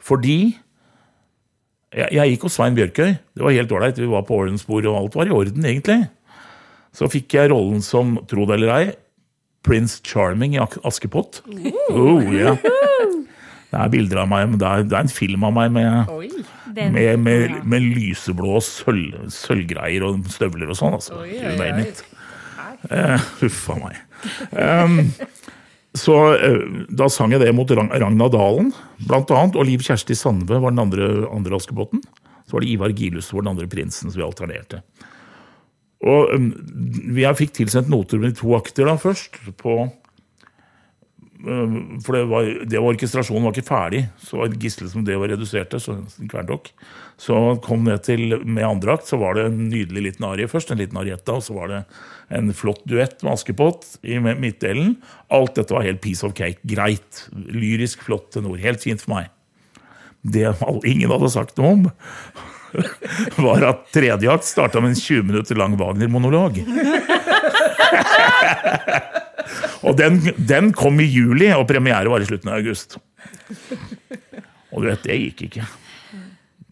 Fordi 0.00 0.56
jeg, 1.96 2.08
jeg 2.14 2.32
gikk 2.34 2.46
hos 2.46 2.56
Svein 2.56 2.76
Bjørkøy. 2.76 3.16
Det 3.36 3.44
var 3.44 3.54
helt 3.56 3.72
ålreit. 3.74 3.98
Vi 4.00 4.08
var 4.10 4.24
på 4.28 4.38
ordensbord, 4.42 4.86
og 4.88 4.98
alt 5.00 5.18
var 5.18 5.28
i 5.28 5.34
orden, 5.34 5.66
egentlig. 5.66 5.98
Så 6.96 7.08
fikk 7.12 7.34
jeg 7.36 7.50
rollen 7.52 7.82
som, 7.84 8.16
tro 8.30 8.46
det 8.48 8.56
eller 8.60 8.72
ei, 8.76 8.86
Prince 9.66 9.98
Charming 10.06 10.54
i 10.56 10.60
Askepott. 10.62 11.42
Oh, 11.90 12.22
yeah. 12.32 12.56
Det 13.66 13.80
er 13.82 13.90
bilder 13.92 14.22
av 14.22 14.28
meg, 14.30 14.44
men 14.52 14.60
det 14.62 14.68
er, 14.70 14.84
det 14.86 14.94
er 14.96 15.04
en 15.08 15.10
film 15.12 15.42
av 15.48 15.52
meg 15.56 15.72
med, 15.74 16.12
Den- 16.76 16.94
med, 16.94 17.18
med, 17.18 17.56
med 17.66 17.82
lyseblå 17.96 18.60
sølv, 18.62 19.26
sølvgreier 19.34 20.06
og 20.06 20.22
støvler 20.32 20.70
og 20.70 20.78
sånn. 20.78 20.94
Altså. 20.96 21.18
Name 21.58 21.82
it. 21.88 22.04
Eh, 22.94 23.26
meg. 23.82 23.98
Um, 24.50 25.00
så 25.96 26.16
eh, 26.36 26.62
da 26.92 27.08
sang 27.12 27.32
jeg 27.32 27.40
det 27.40 27.52
mot 27.56 27.70
Ragn- 27.70 27.92
Ragna 27.92 28.28
Dalen, 28.32 28.70
blant 29.08 29.32
annet. 29.32 29.56
Og 29.56 29.68
Liv 29.68 29.84
Kjersti 29.84 30.16
Sandve 30.18 30.60
var 30.62 30.74
den 30.74 30.82
andre, 30.82 31.10
andre 31.32 31.56
Askepott. 31.58 31.96
Så 32.46 32.56
var 32.56 32.64
det 32.64 32.72
Ivar 32.74 32.94
Gilhus 32.94 33.30
som 33.30 33.38
var 33.38 33.46
den 33.46 33.54
andre 33.56 33.68
prinsen, 33.70 34.12
som 34.12 34.20
vi 34.20 34.26
alternerte. 34.26 34.82
Og 36.06 36.34
um, 36.36 36.50
jeg 37.16 37.38
fikk 37.38 37.54
tilsendt 37.56 37.88
noter 37.90 38.20
med 38.22 38.36
to 38.38 38.52
akter 38.58 38.88
da 38.90 38.98
først, 39.00 39.40
på 39.58 39.86
For 41.36 42.16
det 42.16 42.22
var, 42.30 42.46
det 42.64 42.80
var 42.80 42.94
orkestrasjonen 42.94 43.44
var 43.44 43.52
ikke 43.52 43.68
ferdig, 43.68 44.06
så 44.24 44.38
var 44.40 44.54
Gisle 44.62 44.88
som 44.88 45.04
det 45.04 45.18
var 45.20 45.28
reduserte, 45.28 45.76
så 45.82 45.98
Kverndokk. 46.30 46.70
Så 47.20 47.36
kom 47.64 47.84
ned 47.84 48.02
til 48.06 48.38
med 48.44 48.64
andre 48.64 48.96
akt, 48.96 49.08
så 49.08 49.18
var 49.20 49.36
det 49.36 49.46
en 49.48 49.66
nydelig 49.70 50.02
liten 50.08 50.26
arie 50.28 50.48
først, 50.48 50.72
en 50.72 50.80
liten 50.80 50.98
arietta, 51.00 51.36
og 51.36 51.44
så 51.44 51.56
var 51.56 51.72
det 51.72 51.82
en 52.36 52.52
flott 52.56 52.82
duett 52.88 53.22
med 53.22 53.34
Askepott 53.34 53.84
i 54.02 54.18
midtdelen. 54.20 54.96
Alt 55.32 55.56
dette 55.60 55.76
var 55.76 55.86
helt 55.86 56.02
piece 56.04 56.26
of 56.26 56.34
cake. 56.36 56.60
Greit. 56.66 57.26
Lyrisk, 57.32 58.04
flott 58.08 58.32
tenor. 58.34 58.56
Helt 58.60 58.84
fint 58.84 59.04
for 59.04 59.18
meg. 59.18 59.32
Det 60.26 60.48
ingen 60.88 61.12
hadde 61.12 61.30
sagt 61.30 61.60
noe 61.60 61.74
om, 61.76 61.84
var 63.46 63.68
at 63.68 63.84
tredje 63.94 64.32
akt 64.32 64.48
starta 64.48 64.80
med 64.82 64.94
en 64.94 64.98
20 64.98 65.28
minutter 65.28 65.60
lang 65.60 65.76
Wagner-monolog. 65.78 66.64
og 69.86 69.96
den, 69.98 70.20
den 70.36 70.72
kom 70.76 71.00
i 71.02 71.08
juli, 71.08 71.50
og 71.54 71.66
premiere 71.70 72.10
var 72.12 72.22
i 72.22 72.28
slutten 72.28 72.52
av 72.52 72.60
august. 72.60 72.98
Og 74.72 74.82
du 74.82 74.88
vet, 74.90 75.04
det 75.06 75.18
gikk 75.22 75.46
ikke. 75.48 75.66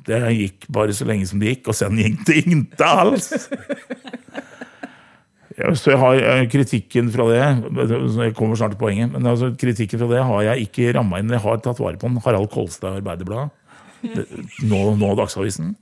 Det 0.05 0.21
gikk 0.37 0.67
bare 0.73 0.95
så 0.97 1.07
lenge 1.09 1.29
som 1.31 1.41
det 1.41 1.55
gikk, 1.55 1.71
og 1.73 1.79
sen 1.79 2.01
gikk 2.01 2.27
det. 2.29 2.43
Ja, 5.55 5.71
så 5.79 5.93
jeg 5.93 6.01
har 6.03 6.19
eh, 6.19 6.45
kritikken 6.51 7.13
fra 7.15 7.29
det 7.31 7.39
Jeg 7.39 8.35
kommer 8.35 8.59
snart 8.59 8.75
til 8.75 8.81
poenget. 8.81 9.13
Men 9.13 9.27
altså, 9.31 9.53
kritikken 9.59 10.01
fra 10.01 10.09
det 10.11 10.25
har 10.27 10.47
jeg 10.49 10.67
ikke 10.67 10.95
ramma 10.97 11.21
inn. 11.23 11.31
Jeg 11.31 11.45
har 11.45 11.61
tatt 11.63 11.79
vare 11.83 12.01
på 12.01 12.11
den. 12.11 12.19
Harald 12.25 12.51
Kolstad 12.51 12.97
i 12.97 13.03
Arbeiderbladet, 13.03 13.55
nå, 14.67 14.81
nå 14.99 15.13
Dagsavisen, 15.21 15.77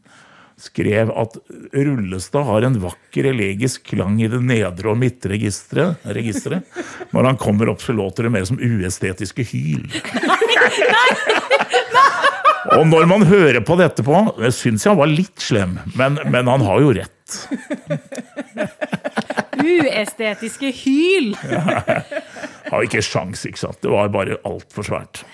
skrev 0.61 1.11
at 1.17 1.37
Rullestad 1.73 2.47
har 2.49 2.67
en 2.67 2.79
vakker 2.83 3.29
elegisk 3.33 3.85
klang 3.93 4.21
i 4.23 4.29
det 4.31 4.41
nedre 4.45 4.93
og 4.93 4.99
midtre 5.01 5.37
registeret. 5.37 6.69
Når 7.13 7.31
han 7.31 7.41
kommer 7.41 7.73
opp, 7.73 7.83
så 7.85 7.95
låter 7.97 8.29
det 8.29 8.35
mer 8.35 8.47
som 8.49 8.61
uestetiske 8.61 9.47
hyl. 9.53 9.89
Og 12.73 12.87
når 12.89 13.09
man 13.11 13.25
hører 13.27 13.61
på 13.67 13.77
dette 13.81 14.05
på, 14.07 14.17
syns 14.55 14.87
jeg 14.87 14.93
han 14.93 15.01
var 15.01 15.11
litt 15.11 15.43
slem, 15.43 15.77
men, 15.99 16.19
men 16.31 16.49
han 16.49 16.63
har 16.65 16.81
jo 16.85 16.93
rett. 16.97 17.39
Uestetiske 19.63 20.71
hyl! 20.83 21.33
Har 22.73 22.87
ikke 22.87 23.03
sjans, 23.05 23.43
ikke 23.49 23.61
sant. 23.61 23.81
Det 23.85 23.91
var 23.93 24.13
bare 24.15 24.39
altfor 24.49 24.87
svært. 24.87 25.25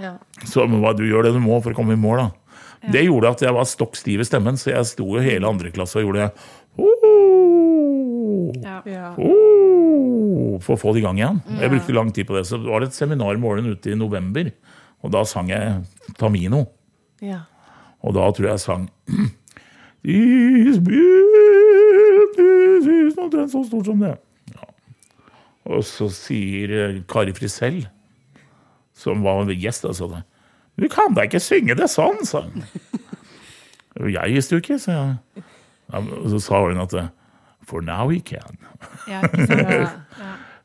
Ja. 0.00 0.16
Så 0.44 0.64
hva, 0.68 0.92
du 0.96 1.04
gjør 1.08 1.28
det 1.28 1.36
du 1.36 1.40
må 1.42 1.58
for 1.64 1.74
å 1.74 1.76
komme 1.76 1.96
i 1.96 2.00
mål, 2.00 2.26
da. 2.26 2.45
Det 2.92 3.02
gjorde 3.06 3.32
at 3.32 3.42
jeg 3.42 3.54
var 3.56 3.66
stokk 3.68 3.96
stiv 3.98 4.22
i 4.22 4.26
stemmen, 4.28 4.58
så 4.60 4.70
jeg 4.74 4.88
sto 4.90 5.06
jo 5.16 5.22
hele 5.24 5.48
andre 5.48 5.72
klasse 5.74 5.98
og 6.00 6.06
gjorde 6.06 6.30
oh, 6.78 8.52
Ja. 8.62 8.78
Ja. 8.86 9.08
oh, 9.18 10.56
for 10.62 10.76
å 10.76 10.80
få 10.80 10.92
det 10.94 11.02
i 11.02 11.06
gang 11.06 11.18
igjen. 11.20 11.40
Jeg 11.60 11.72
brukte 11.72 11.96
lang 11.96 12.12
tid 12.14 12.28
på 12.28 12.36
det. 12.36 12.44
Så 12.48 12.60
var 12.62 12.82
det 12.82 12.92
et 12.92 12.98
seminar 12.98 13.34
i 13.34 13.42
morgen 13.42 13.66
ute 13.72 13.92
i 13.92 13.98
november, 13.98 14.52
og 15.02 15.12
da 15.14 15.24
sang 15.28 15.50
jeg 15.52 15.82
Tamino. 16.20 16.66
Ja. 17.24 17.44
Og 18.04 18.14
da 18.16 18.28
tror 18.30 18.50
jeg 18.50 18.54
jeg 18.58 18.64
sang 18.66 18.88
This 20.06 20.78
beauty 20.78 22.46
is 23.08 23.16
Omtrent 23.18 23.50
så 23.50 23.64
stort 23.66 23.88
som 23.88 24.02
det. 24.04 24.12
Ja. 24.54 24.68
Og 25.66 25.82
så 25.88 26.06
sier 26.14 27.00
Kari 27.10 27.32
Frisell, 27.34 27.80
som 28.94 29.24
var 29.24 29.50
gjest, 29.50 29.88
sa 29.98 30.06
det. 30.12 30.22
Du 30.76 30.88
kan 30.92 31.14
da 31.16 31.24
ikke 31.26 31.40
synge 31.40 31.76
det 31.78 31.88
sånn, 31.92 32.20
sa 32.28 32.44
hun. 32.44 32.64
Jeg 34.12 34.34
visste 34.34 34.56
jo 34.56 34.60
ikke, 34.60 34.76
sa 34.80 34.92
jeg. 34.92 35.44
Ja, 35.92 36.02
så 36.32 36.40
sa 36.42 36.60
hun 36.66 36.82
at 36.82 36.94
For 37.66 37.82
now 37.82 38.10
he 38.12 38.20
can. 38.20 38.58
Ja. 39.10 39.22
Ja. 39.22 39.90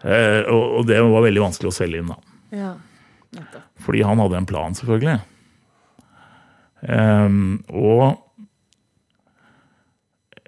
Eh, 0.02 0.48
og, 0.50 0.80
og 0.80 0.88
det 0.90 0.96
var 0.98 1.22
veldig 1.22 1.44
vanskelig 1.44 1.70
å 1.70 1.74
selge 1.76 2.00
inn, 2.02 2.08
da. 2.10 2.16
ja. 2.58 2.72
Fordi 3.86 4.00
han 4.02 4.18
hadde 4.18 4.40
en 4.40 4.48
plan, 4.50 4.74
selvfølgelig. 4.74 5.20
Um, 6.82 7.60
og 7.70 8.18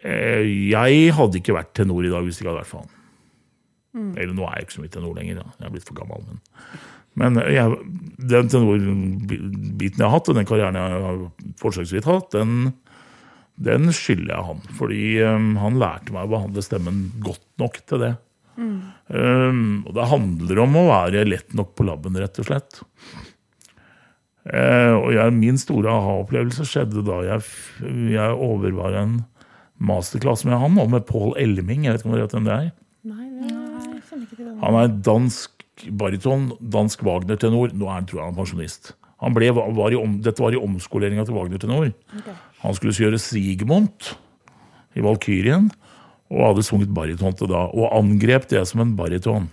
eh, 0.02 0.42
jeg 0.72 1.14
hadde 1.14 1.38
ikke 1.38 1.54
vært 1.54 1.70
tenor 1.78 2.02
i 2.02 2.10
dag 2.10 2.26
hvis 2.26 2.40
ikke 2.42 2.48
jeg 2.48 2.50
hadde 2.50 2.64
vært 2.64 2.72
for 2.72 2.88
han. 2.88 4.10
Eller 4.18 4.34
nå 4.34 4.48
er 4.48 4.58
jeg 4.58 4.66
ikke 4.66 4.76
så 4.80 4.84
mye 4.88 4.96
tenor 4.98 5.14
lenger, 5.20 5.44
da. 5.44 5.54
jeg 5.60 5.68
er 5.70 5.76
blitt 5.76 5.86
for 5.92 6.00
gammel. 6.02 6.26
Men 6.26 6.42
Men 7.20 7.38
jeg, 7.46 7.78
den 8.18 8.50
tenorbiten 8.50 10.02
jeg 10.02 10.08
har 10.08 10.16
hatt, 10.16 10.30
og 10.32 10.38
den 10.38 10.48
karrieren 10.50 10.80
jeg 10.80 11.02
har 11.06 11.20
forsøksvis 11.62 12.08
hatt, 12.08 12.34
den, 12.34 12.72
den 13.62 13.92
skylder 13.94 14.34
jeg 14.34 14.48
han. 14.50 14.64
Fordi 14.80 15.04
um, 15.28 15.52
han 15.62 15.82
lærte 15.82 16.16
meg 16.16 16.26
å 16.26 16.34
behandle 16.34 16.66
stemmen 16.66 17.04
godt 17.24 17.46
nok 17.62 17.82
til 17.90 18.06
det. 18.08 18.14
Um, 18.58 19.84
og 19.88 19.94
det 19.98 20.10
handler 20.12 20.64
om 20.64 20.76
å 20.78 20.88
være 20.90 21.26
lett 21.28 21.54
nok 21.58 21.74
på 21.78 21.86
labben, 21.88 22.18
rett 22.22 22.42
og 22.42 22.50
slett. 22.50 22.82
Uh, 24.44 24.98
og 24.98 25.12
jeg, 25.16 25.36
min 25.38 25.60
store 25.62 25.92
aha-opplevelse 25.94 26.66
skjedde 26.68 27.06
da 27.08 27.22
jeg, 27.30 27.46
jeg 28.12 28.42
overvar 28.44 28.98
en 29.00 29.22
masterclass 29.84 30.44
med 30.48 30.58
han, 30.60 30.80
og 30.82 30.92
med 30.94 31.06
Paul 31.08 31.34
Elming. 31.40 31.86
Jeg 31.86 31.96
vet 31.96 32.04
ikke 32.04 32.12
om 32.12 32.18
dere 32.18 32.28
vet 32.28 32.38
hvem 32.38 32.50
det 32.50 32.58
er? 32.58 32.72
Nei, 33.04 33.28
det 33.38 33.54
jeg 33.54 34.26
ikke 34.26 34.38
til 34.38 34.46
det. 34.48 34.58
Han 34.64 34.80
er 34.80 34.98
dansk 35.06 35.63
bariton, 35.90 36.52
dansk 36.60 37.04
Wagner-tenor. 37.06 37.74
Nå 37.78 37.88
er 37.88 37.98
han, 37.98 38.06
tror 38.10 38.20
jeg 38.20 38.28
han 38.28 38.36
er 38.36 38.40
pensjonist. 38.42 38.94
Han 39.24 39.36
ble, 39.36 39.50
var 39.56 39.94
i 39.94 39.98
om, 40.00 40.18
dette 40.24 40.44
var 40.44 40.56
i 40.56 40.60
omskoleringa 40.60 41.26
til 41.28 41.38
Wagner-tenor. 41.38 41.94
Han 42.64 42.78
skulle 42.78 42.96
gjøre 42.96 43.22
Sigmund 43.22 44.14
i 44.94 45.04
Valkyrien, 45.04 45.72
og 46.34 46.48
hadde 46.50 46.66
sunget 46.66 46.94
bariton 46.94 47.36
til 47.38 47.50
da. 47.52 47.68
Og 47.72 47.94
angrep 47.96 48.50
det 48.52 48.64
som 48.70 48.84
en 48.84 48.96
bariton. 48.98 49.50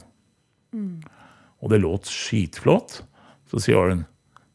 Og 1.61 1.73
det 1.73 1.83
låt 1.83 2.09
skitflott. 2.09 3.03
Så 3.51 3.61
sier 3.61 3.81
Aaron 3.81 4.07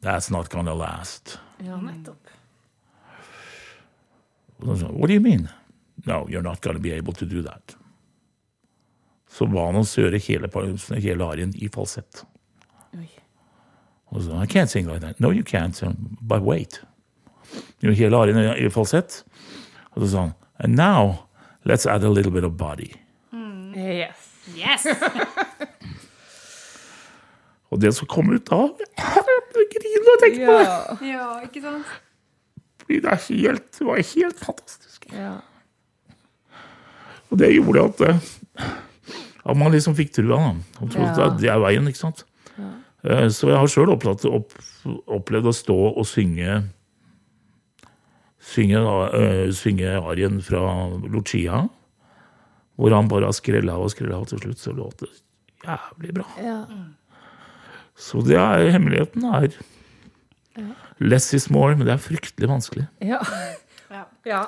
That's 0.05 0.31
not 0.31 0.49
gonna 0.53 0.73
last. 0.73 1.39
Ja, 1.65 1.77
nettopp. 1.81 2.29
What 4.59 5.07
do 5.07 5.13
you 5.13 5.19
mean? 5.19 5.49
No, 6.05 6.25
you're 6.29 6.41
not 6.41 6.61
gonna 6.61 6.79
be 6.79 6.93
able 6.93 7.13
to 7.13 7.25
do 7.25 7.41
that. 7.41 7.75
Så 9.35 9.47
ba 9.51 9.65
han 9.67 9.75
oss 9.81 9.97
gjøre 9.99 10.19
hele, 10.23 10.47
par- 10.51 10.69
hele 11.03 11.25
arien 11.27 11.51
i 11.59 11.67
falsett. 11.73 12.23
Oi. 12.95 13.07
Og 14.15 14.21
så 14.23 14.37
I 14.39 14.47
can't 14.47 14.71
sing 14.71 14.87
like 14.87 15.01
that. 15.03 15.19
No, 15.19 15.31
you 15.35 15.43
can't. 15.43 15.75
But 16.21 16.45
wait. 16.47 16.79
Gjorde 17.83 17.97
hele 17.99 18.21
arien 18.21 18.39
i 18.55 18.69
falsett. 18.71 19.23
Og 19.95 20.05
så 20.05 20.11
sa 20.13 20.21
han, 20.27 20.33
And 20.63 20.75
now, 20.79 21.27
let's 21.67 21.85
add 21.85 22.03
a 22.05 22.09
little 22.09 22.31
bit 22.31 22.45
of 22.47 22.55
body. 22.57 22.93
Yes. 23.75 24.15
Yes! 24.55 24.85
Og 27.73 27.81
det 27.81 27.91
som 27.97 28.07
kom 28.07 28.29
ut 28.31 28.45
da 28.47 28.59
Jeg 28.95 29.65
griner 29.73 30.05
jeg 30.05 30.19
tenker 30.21 30.45
på 30.47 30.53
det. 30.55 30.65
Ja. 30.69 30.95
ja, 31.09 31.27
ikke 31.47 31.63
sant? 31.63 31.93
Fordi 32.79 32.99
det, 33.01 33.11
er 33.11 33.21
helt, 33.27 33.67
det 33.79 33.87
var 33.87 33.99
helt 34.13 34.39
fantastisk. 34.45 35.07
ja. 35.11 35.33
Og 37.33 37.39
det 37.41 37.47
gjorde 37.55 37.81
at, 37.89 38.01
eh, 38.05 38.65
at 39.45 39.57
man 39.57 39.71
liksom 39.71 39.95
fikk 39.97 40.13
trua. 40.17 40.37
Da. 40.39 40.53
Og 40.81 40.89
trodde 40.91 41.17
Ja. 41.17 41.27
at 41.29 41.37
det 41.41 41.49
er 41.49 41.59
veien, 41.61 41.87
ikke 41.87 42.01
sant. 42.01 42.23
Ja. 42.57 43.27
Så 43.29 43.49
jeg 43.51 43.57
har 43.61 43.67
sjøl 43.69 43.91
opplevd, 43.93 44.25
opp, 44.25 44.55
opplevd 45.07 45.51
å 45.51 45.53
stå 45.53 45.75
og 45.97 46.05
synge 46.09 46.63
Synge, 48.45 48.77
eh, 48.77 49.49
synge 49.57 49.89
arien 50.05 50.35
fra 50.45 50.59
Lucia. 51.09 51.63
Hvor 52.77 52.93
han 52.93 53.07
bare 53.09 53.25
har 53.25 53.33
skrella 53.33 53.73
og 53.81 53.89
skrella, 53.89 54.19
og 54.21 54.27
til 54.29 54.37
slutt 54.43 54.59
så 54.61 54.73
låt 54.75 54.99
det 55.01 55.09
jævlig 55.65 56.13
bra. 56.13 56.25
Ja. 56.43 56.59
Så 57.97 58.21
det 58.25 58.35
er 58.37 58.69
hemmeligheten 58.75 59.23
er 59.33 59.55
Less 60.99 61.33
is 61.33 61.49
more, 61.49 61.75
men 61.75 61.87
det 61.87 61.93
er 61.95 62.03
fryktelig 62.03 62.47
vanskelig. 62.47 62.85
Ja. 63.01 63.19
Ja. 63.91 64.03
ja. 64.25 64.43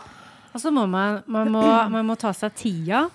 Og 0.54 0.62
så 0.62 0.72
må 0.72 0.86
man, 0.88 1.24
man, 1.28 1.50
må, 1.52 1.64
man 1.92 2.06
må 2.08 2.16
ta 2.20 2.32
seg 2.34 2.54
tida 2.56 3.08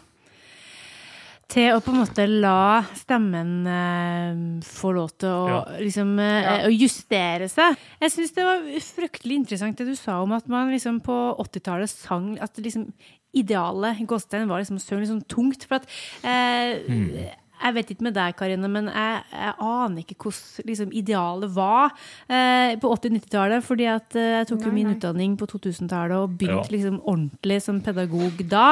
til 1.53 1.69
å 1.77 1.81
på 1.85 1.93
en 1.93 1.99
måte 2.01 2.25
la 2.31 2.81
stemmen 2.97 3.51
eh, 3.69 4.39
få 4.67 4.93
lov 4.97 5.11
til 5.21 5.29
å, 5.29 5.43
Ja. 5.51 5.59
liksom, 5.83 6.15
eh, 6.19 6.43
Ja. 6.43 6.55
å 6.69 6.73
justere 6.73 7.49
seg. 7.53 7.77
Jeg 8.01 8.11
syns 8.15 8.33
det 8.35 8.45
var 8.47 8.63
fryktelig 8.81 9.37
interessant 9.43 9.77
det 9.77 9.87
du 9.87 9.95
sa 9.95 10.23
om 10.23 10.33
at 10.33 10.49
man 10.49 10.71
liksom 10.73 11.01
på 11.05 11.37
80-tallet 11.39 11.89
sang 11.93 12.39
at 12.41 12.57
liksom 12.57 12.89
idealet 13.35 14.01
i 14.01 14.05
Gåstein 14.05 14.49
var 14.49 14.61
liksom 14.61 14.77
å 14.77 14.83
synge 14.85 15.05
liksom 15.07 15.23
tungt. 15.29 15.65
For 15.69 15.77
at 15.77 15.87
eh, 16.25 17.33
Jeg 17.63 17.75
vet 17.77 17.91
ikke 17.95 18.03
med 18.09 18.15
deg, 18.17 18.35
Karine, 18.37 18.69
men 18.69 18.89
jeg, 18.91 19.23
jeg 19.33 19.55
aner 19.63 20.03
ikke 20.03 20.17
hvordan 20.25 20.67
liksom, 20.71 20.93
idealet 20.99 21.53
var 21.55 21.93
eh, 22.29 22.75
på 22.83 22.91
80-90-tallet. 22.97 23.63
Fordi 23.67 23.87
at 23.93 24.17
eh, 24.19 24.31
jeg 24.41 24.49
tok 24.51 24.67
jo 24.67 24.73
min 24.75 24.89
nei. 24.91 24.97
utdanning 24.97 25.37
på 25.39 25.47
2000-tallet 25.53 26.17
og 26.19 26.37
begynte 26.41 26.67
Ja. 26.67 26.75
liksom 26.77 27.01
ordentlig 27.05 27.61
som 27.63 27.81
pedagog 27.85 28.43
da. 28.51 28.67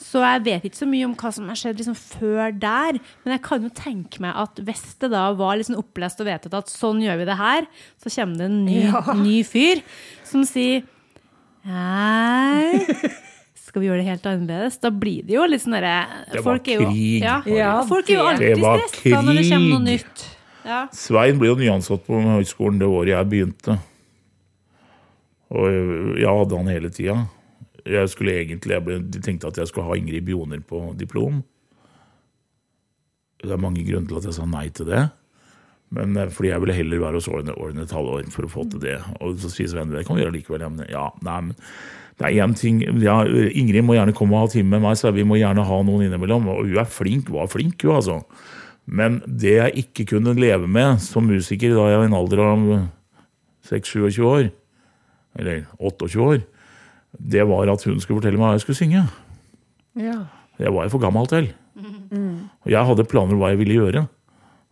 Så 0.00 0.22
jeg 0.24 0.44
vet 0.48 0.64
ikke 0.70 0.80
så 0.80 0.88
mye 0.88 1.08
om 1.10 1.16
hva 1.20 1.32
som 1.36 1.48
har 1.52 1.60
skjedd 1.60 1.82
liksom 1.82 1.98
før 2.00 2.54
der. 2.62 3.00
Men 3.24 3.36
jeg 3.36 3.42
kan 3.46 3.62
jo 3.68 3.72
tenke 3.76 4.22
meg 4.24 4.32
at 4.40 4.62
hvis 4.64 4.86
det 5.04 5.12
da 5.12 5.26
var 5.38 5.60
liksom 5.60 5.76
opplest 5.80 6.20
og 6.24 6.30
vedtatt 6.30 6.56
at 6.62 6.72
sånn 6.72 7.02
gjør 7.04 7.20
vi 7.20 7.28
det 7.28 7.36
her, 7.40 7.68
så 8.00 8.12
kommer 8.16 8.40
det 8.40 8.48
en 8.50 8.64
ny, 8.64 8.80
Ja. 8.88 9.04
ny 9.20 9.42
fyr 9.44 9.84
som 10.24 10.46
sier 10.48 10.82
Nei, 11.60 12.80
skal 13.70 13.82
vi 13.84 13.88
gjøre 13.88 14.02
det 14.02 14.08
helt 14.10 14.26
annerledes? 14.26 14.76
Da 14.82 14.90
blir 14.90 15.22
det 15.26 15.36
jo 15.36 15.46
litt 15.48 15.62
sånn 15.62 15.76
derre 15.78 16.42
folk 16.44 16.68
er 16.68 16.80
jo- 16.80 16.88
krig. 16.90 17.22
Ja, 17.22 17.40
Ja, 17.46 17.72
folk 17.86 18.10
er 18.10 18.16
jo 18.18 18.26
alltid 18.26 18.64
stressa 18.90 19.22
når 19.22 19.38
det 19.40 19.46
kommer 19.50 19.70
noe 19.78 19.86
nytt. 19.86 20.26
Ja. 20.64 20.80
Svein 20.92 21.38
ble 21.40 21.48
jo 21.48 21.56
nyansatt 21.56 22.02
på 22.06 22.18
høyskolen 22.20 22.78
det 22.82 22.88
året 22.90 23.14
jeg 23.14 23.30
begynte. 23.30 23.78
Og 25.50 26.18
jeg 26.20 26.28
hadde 26.28 26.56
han 26.58 26.66
hele 26.70 26.90
tida. 26.94 27.16
Jeg 27.88 28.10
skulle 28.12 28.34
egentlig, 28.36 28.76
jeg 28.76 28.84
ble, 28.84 28.98
de 29.10 29.22
tenkte 29.24 29.48
at 29.48 29.56
jeg 29.56 29.70
skulle 29.70 29.88
ha 29.88 29.96
Ingrid 29.98 30.26
Bjoner 30.28 30.60
på 30.60 30.82
diplom. 31.00 31.40
Det 33.40 33.50
er 33.50 33.56
mange 33.62 33.82
grunner 33.86 34.06
til 34.10 34.20
at 34.20 34.28
jeg 34.28 34.36
sa 34.36 34.44
nei 34.44 34.68
til 34.68 34.90
det. 34.90 35.10
Men 35.90 36.16
eh, 36.16 36.28
fordi 36.30 36.52
jeg 36.52 36.62
ville 36.62 36.76
heller 36.76 37.02
være 37.02 37.18
hos 37.18 37.30
Årene 37.30 37.82
et 37.82 37.94
halvår 37.96 38.28
for 38.30 38.46
å 38.46 38.52
få 38.52 38.66
til 38.70 38.82
det. 38.84 38.98
Og 39.20 39.40
så 39.42 39.50
sier 39.50 39.70
Svein 39.72 39.90
det 39.90 40.04
kan 40.06 40.18
vi 40.18 40.22
gjøre 40.22 40.36
likevel. 40.36 40.60
Ja, 40.62 40.68
men, 40.68 40.86
ja, 40.92 41.06
nei, 41.26 41.40
men 41.48 41.56
det 42.20 42.28
er 42.28 42.44
én 42.44 42.52
ting 42.52 42.82
ja, 43.00 43.22
Ingrid 43.24 43.84
må 43.86 43.94
gjerne 43.96 44.12
komme 44.12 44.36
og 44.36 44.44
ha 44.44 44.52
time 44.52 44.74
med 44.74 44.82
meg, 44.84 44.98
så 45.00 45.08
vi 45.16 45.24
må 45.24 45.38
gjerne 45.40 45.64
ha 45.64 45.76
noen 45.88 46.04
innimellom. 46.04 46.50
Og 46.52 46.66
hun 46.66 46.80
er 46.82 46.88
flink, 46.92 47.30
var 47.32 47.48
flink, 47.48 47.80
hun, 47.80 47.96
altså. 47.96 48.18
Men 48.84 49.22
det 49.24 49.54
jeg 49.54 49.84
ikke 49.86 50.04
kunne 50.12 50.34
leve 50.36 50.68
med 50.68 51.00
som 51.00 51.24
musiker 51.30 51.72
da 51.72 51.86
jeg 51.88 52.02
var 52.02 52.04
i 52.04 52.10
en 52.10 52.18
alder 52.18 52.42
av 52.44 52.66
6-27 53.70 54.20
år, 54.26 54.50
eller 55.40 55.62
28 55.78 56.20
år, 56.26 56.42
det 57.32 57.46
var 57.48 57.72
at 57.72 57.86
hun 57.88 58.00
skulle 58.02 58.20
fortelle 58.20 58.36
meg 58.36 58.50
hva 58.50 58.56
jeg 58.58 58.64
skulle 58.66 58.80
synge. 58.82 59.04
Ja. 59.96 60.18
Det 60.60 60.68
var 60.68 60.84
jeg 60.84 60.92
for 60.92 61.02
gammel 61.02 61.28
til. 61.30 61.48
Og 62.66 62.72
jeg 62.74 62.88
hadde 62.90 63.06
planer 63.08 63.36
om 63.36 63.40
hva 63.40 63.52
jeg 63.54 63.62
ville 63.62 63.78
gjøre. 63.78 64.04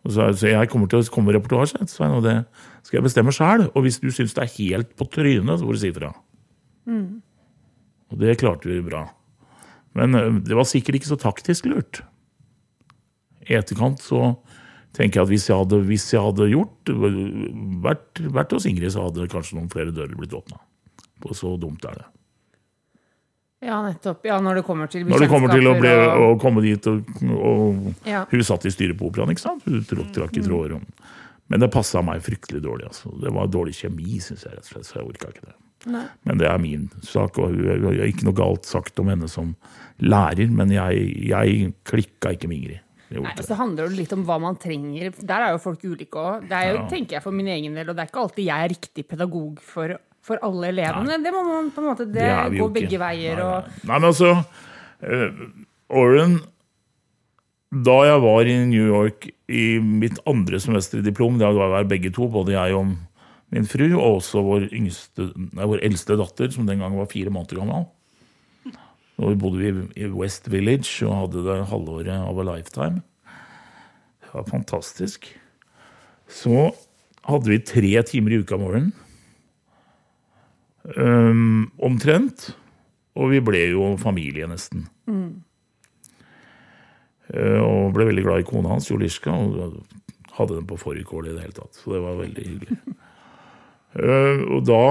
Så, 0.08 0.26
så 0.40 0.50
jeg 0.52 0.68
kommer 0.72 0.88
til 0.88 1.00
å 1.00 1.08
komme 1.12 1.32
med 1.32 1.38
repertoar, 1.38 1.68
og 2.12 2.22
det 2.24 2.36
skal 2.86 2.98
jeg 2.98 3.06
bestemme 3.08 3.32
sjæl. 3.34 3.66
Og 3.72 3.84
hvis 3.84 3.98
du 4.00 4.10
syns 4.14 4.36
det 4.36 4.44
er 4.44 4.54
helt 4.58 4.92
på 4.96 5.08
trynet, 5.12 5.58
så 5.58 5.64
får 5.64 5.78
du 5.78 5.80
si 5.80 5.90
ifra. 5.92 6.12
Og 8.12 8.18
det 8.22 8.38
klarte 8.40 8.68
vi 8.70 8.80
bra. 8.84 9.06
Men 9.98 10.12
det 10.44 10.54
var 10.56 10.64
sikkert 10.68 11.00
ikke 11.00 11.10
så 11.10 11.18
taktisk 11.20 11.66
lurt. 11.68 12.02
I 13.48 13.56
etterkant 13.58 14.00
så 14.04 14.36
tenker 14.96 15.20
jeg 15.20 15.24
at 15.26 15.32
hvis 15.32 15.48
jeg 15.48 15.56
hadde, 15.58 15.78
hvis 15.88 16.06
jeg 16.12 16.22
hadde 16.24 16.46
gjort 16.52 16.92
vært, 17.84 18.20
vært 18.34 18.54
hos 18.56 18.66
Ingrid, 18.68 18.92
så 18.94 19.06
hadde 19.08 19.28
kanskje 19.32 19.58
noen 19.58 19.70
flere 19.72 19.92
dører 19.94 20.16
blitt 20.18 20.34
åpna. 20.36 20.60
Så 21.34 21.56
dumt 21.60 21.84
er 21.88 21.98
det. 21.98 22.06
ja, 23.66 23.80
nettopp. 23.82 24.24
Ja, 24.28 24.38
når 24.40 24.60
det 24.60 24.64
kommer 24.68 24.86
til 24.90 25.02
Når 25.08 25.24
det 25.24 25.28
kommer 25.32 25.50
til 25.50 25.66
å, 25.66 25.74
bli, 25.80 25.90
og... 25.90 26.24
å 26.28 26.38
komme 26.40 26.62
dit 26.62 26.86
og, 26.86 27.08
og 27.34 27.88
Ja. 28.06 28.24
Hun 28.30 28.44
satt 28.46 28.68
i 28.68 28.72
styret 28.74 28.98
på 29.00 29.08
operaen, 29.10 29.32
ikke 29.34 29.42
sant? 29.48 29.64
Hun 29.66 29.82
trakk, 29.88 30.12
trakk 30.14 30.36
i 30.38 30.44
tråder. 30.46 30.76
om- 30.78 30.86
Men 31.50 31.60
det 31.64 31.70
passa 31.72 32.02
meg 32.04 32.20
fryktelig 32.22 32.60
dårlig. 32.62 32.86
Altså. 32.92 33.10
Det 33.20 33.32
var 33.34 33.48
dårlig 33.48 33.74
kjemi, 33.74 34.20
syns 34.20 34.44
jeg, 34.44 34.52
rett 34.54 34.66
og 34.68 34.72
slett. 34.72 34.86
Så 34.86 35.00
jeg 35.00 35.08
orka 35.08 35.32
ikke 35.32 35.46
det. 35.48 35.56
Nei. 35.86 36.06
Men 36.26 36.38
det 36.40 36.48
er 36.50 36.58
min 36.58 36.88
sak, 37.06 37.38
og 37.38 37.52
hun 37.54 37.86
har 37.94 38.06
ikke 38.08 38.26
noe 38.26 38.34
galt 38.34 38.66
sagt 38.66 38.98
om 38.98 39.08
henne 39.12 39.28
som 39.30 39.52
lærer, 40.02 40.50
men 40.50 40.70
jeg, 40.74 41.04
jeg 41.30 41.72
klikka 41.86 42.32
ikke 42.34 42.48
med 42.50 42.56
Ingrid. 42.58 42.80
Nei, 43.08 43.30
så 43.38 43.46
det. 43.54 43.56
handler 43.56 43.88
det 43.88 43.96
litt 44.02 44.12
om 44.12 44.24
hva 44.28 44.36
man 44.42 44.58
trenger. 44.60 45.14
Der 45.22 45.40
er 45.46 45.54
jo 45.54 45.60
folk 45.62 45.80
ulike 45.86 46.18
òg. 46.20 46.42
Det 46.50 46.52
er 46.58 46.66
jo, 46.74 46.74
Ja. 46.82 46.88
tenker 46.90 47.16
jeg 47.16 47.22
for 47.24 47.32
min 47.32 47.46
egen 47.48 47.74
del, 47.78 47.88
og 47.88 47.96
det 47.96 48.04
er 48.04 48.10
ikke 48.10 48.20
alltid 48.26 48.44
jeg 48.44 48.64
er 48.66 48.68
riktig 48.74 49.06
pedagog 49.08 49.62
for, 49.64 49.94
for 50.20 50.42
alle 50.44 50.68
elevene. 50.74 51.16
Det 51.24 51.32
må 51.32 51.40
man 51.46 51.70
på 51.72 51.80
en 51.80 51.88
måte, 51.88 52.04
det, 52.04 52.26
Det 52.26 52.58
går 52.60 52.74
begge 52.74 52.98
veier. 53.00 53.36
Nei, 53.40 53.46
Og, 53.46 53.64
nei. 53.64 53.80
nei, 53.88 53.98
men 53.98 54.08
altså 54.10 54.34
uh, 54.42 55.42
Oren 55.88 56.40
Da 57.72 57.96
jeg 58.08 58.20
var 58.24 58.48
i 58.48 58.56
New 58.68 58.86
York 58.92 59.28
i 59.48 59.78
mitt 59.80 60.18
andre 60.28 60.60
semester 60.60 61.00
i 61.00 61.04
diplom, 61.04 61.38
da 61.40 61.50
var 61.52 61.84
begge 61.88 62.12
to, 62.12 62.28
både 62.32 62.52
jeg 62.56 62.76
og 62.76 62.92
min 63.54 63.68
fru, 63.68 63.86
og 63.96 64.18
også 64.18 64.42
vår, 64.44 64.68
yngste, 64.76 65.30
nei, 65.56 65.68
vår 65.70 65.82
eldste 65.86 66.18
datter, 66.20 66.50
som 66.52 66.68
den 66.68 66.82
gang 66.82 66.96
var 66.98 67.08
fire 67.10 67.32
måneder 67.32 67.62
gammel. 67.62 67.86
Og 69.18 69.32
vi 69.32 69.38
bodde 69.40 69.70
i, 69.98 70.06
West 70.14 70.46
Village 70.52 71.02
og 71.06 71.16
hadde 71.24 71.44
det 71.46 71.56
halvåret 71.72 72.12
av 72.14 72.38
a 72.38 72.46
lifetime. 72.52 73.02
Det 74.22 74.30
var 74.34 74.46
fantastisk. 74.46 75.26
Så 76.30 76.68
hadde 77.26 77.50
vi 77.50 77.58
tre 77.64 77.94
timer 78.06 78.36
i 78.36 78.40
uka 78.44 78.58
om 78.58 78.64
morgenen. 78.66 78.92
Um, 80.94 81.72
omtrent. 81.82 82.52
Og 83.18 83.32
vi 83.32 83.42
ble 83.42 83.64
jo 83.72 83.90
familie, 83.98 84.46
nesten. 84.46 84.86
Eh, 87.34 87.58
og 87.58 87.90
ble 87.96 88.06
veldig 88.12 88.24
glad 88.24 88.44
i 88.44 88.46
kona 88.46 88.76
hans, 88.76 88.86
Jolishka. 88.92 89.34
Og 89.34 89.80
hadde 90.38 90.60
den 90.60 90.68
på 90.68 90.78
fårikål 90.78 91.26
i 91.26 91.34
det 91.34 91.42
hele 91.42 91.56
tatt. 91.56 91.74
Så 91.80 91.96
det 91.96 92.04
var 92.04 92.20
veldig 92.20 92.44
hyggelig. 92.46 92.78
Eh, 93.96 94.44
og 94.48 94.66
da 94.68 94.82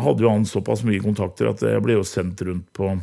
hadde 0.00 0.24
jo 0.24 0.32
han 0.32 0.48
såpass 0.48 0.82
mye 0.86 1.02
kontakter 1.04 1.50
at 1.50 1.62
jeg 1.64 1.82
ble 1.84 1.98
jo 1.98 2.06
sendt 2.06 2.40
rundt 2.46 2.70
på 2.76 2.94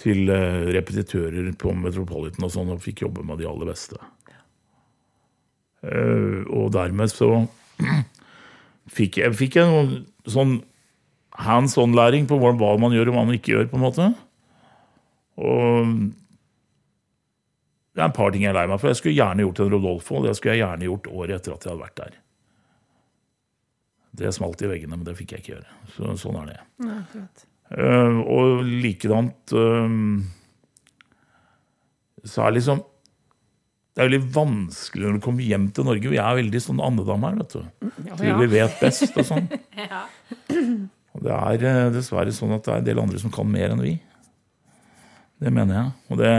til 0.00 0.30
eh, 0.32 0.64
repetitører 0.74 1.52
på 1.60 1.74
Metropolitan 1.78 2.46
og 2.46 2.52
sånn, 2.52 2.72
og 2.74 2.82
fikk 2.82 3.04
jobbe 3.04 3.24
med 3.26 3.40
de 3.40 3.48
aller 3.48 3.70
beste. 3.70 4.00
Eh, 5.84 6.42
og 6.48 6.72
dermed 6.74 7.12
så 7.12 7.30
fikk 8.96 9.20
jeg, 9.22 9.36
fikk 9.38 9.60
jeg 9.60 9.70
noen 9.70 10.04
sånn 10.26 10.58
hands 11.44 11.76
on-læring 11.80 12.28
på 12.30 12.38
hva 12.38 12.54
man 12.80 12.94
gjør 12.94 13.10
og 13.10 13.16
hva 13.16 13.24
man 13.26 13.38
ikke 13.38 13.54
gjør, 13.54 13.70
på 13.70 13.78
en 13.78 13.84
måte. 13.84 14.10
Og 15.42 15.94
det 17.94 18.02
er 18.02 18.08
en 18.08 18.14
par 18.14 18.32
ting 18.34 18.42
jeg 18.42 18.50
er 18.50 18.56
lei 18.56 18.66
meg 18.66 18.80
for. 18.82 18.90
Jeg 18.90 18.98
skulle 18.98 19.14
gjerne 19.14 19.44
gjort 19.46 19.60
en 19.62 19.74
Rodolfo, 19.76 20.20
det 20.24 20.34
skulle 20.34 20.56
jeg 20.56 20.64
gjerne 20.64 20.88
gjort 20.88 21.10
året 21.12 21.36
etter 21.38 21.54
at 21.54 21.66
jeg 21.66 21.70
hadde 21.70 21.84
vært 21.84 22.00
der. 22.00 22.16
Det 24.14 24.32
smalt 24.34 24.62
i 24.62 24.70
veggene, 24.70 24.96
men 24.98 25.06
det 25.06 25.14
fikk 25.18 25.34
jeg 25.34 25.42
ikke 25.42 25.52
gjøre. 25.52 25.76
Så, 25.94 26.14
sånn 26.22 26.40
er 26.42 26.50
det. 26.50 26.56
Ja. 26.86 26.96
Eh, 27.74 28.18
og 28.30 28.60
likedant 28.68 29.54
uh, 29.56 29.86
Så 32.28 32.42
er 32.44 32.52
liksom 32.52 32.82
Det 33.96 34.02
er 34.02 34.10
veldig 34.10 34.34
vanskelig 34.34 35.06
når 35.06 35.16
du 35.16 35.24
kommer 35.24 35.46
hjem 35.46 35.68
til 35.74 35.88
Norge. 35.88 36.12
Vi 36.12 36.20
er 36.20 36.38
veldig 36.38 36.62
sånn 36.62 36.82
andedam 36.84 37.26
her, 37.26 37.38
vet 37.40 37.56
du. 37.56 37.62
Ja, 38.10 38.18
Tror 38.18 38.28
ja. 38.28 38.36
vi 38.42 38.50
vet 38.56 38.82
best 38.82 39.14
og 39.14 39.26
sånn. 39.30 39.48
Og 41.14 41.22
det 41.22 41.34
er 41.34 41.64
eh, 41.70 41.92
dessverre 41.94 42.34
sånn 42.34 42.56
at 42.56 42.66
det 42.66 42.74
er 42.74 42.82
en 42.82 42.88
del 42.90 43.00
andre 43.04 43.22
som 43.22 43.30
kan 43.34 43.46
mer 43.46 43.70
enn 43.70 43.82
vi. 43.86 43.94
Det 45.44 45.52
mener 45.52 45.76
jeg. 45.76 45.92
Og 46.08 46.20
det, 46.20 46.32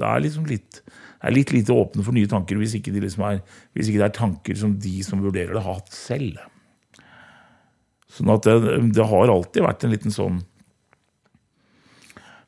det 0.00 0.08
er 0.08 0.24
liksom 0.24 0.48
litt 0.48 0.82
er 1.18 1.34
litt 1.34 1.50
lite 1.50 1.74
åpne 1.74 2.04
for 2.06 2.14
nye 2.14 2.30
tanker 2.30 2.58
hvis 2.60 2.76
ikke, 2.78 2.92
de 2.94 3.02
liksom 3.02 3.24
er, 3.26 3.40
hvis 3.74 3.90
ikke 3.90 4.02
det 4.02 4.06
er 4.06 4.18
tanker 4.20 4.58
som 4.58 4.76
de 4.78 4.94
som 5.02 5.22
vurderer 5.22 5.50
det, 5.56 5.64
har 5.64 5.80
hatt 5.80 5.90
selv. 5.94 6.38
Sånn 8.14 8.30
at 8.32 8.46
det, 8.46 8.78
det 8.94 9.08
har 9.10 9.32
alltid 9.32 9.66
vært 9.66 9.84
en 9.84 9.92
liten 9.94 10.14
sånn 10.14 10.40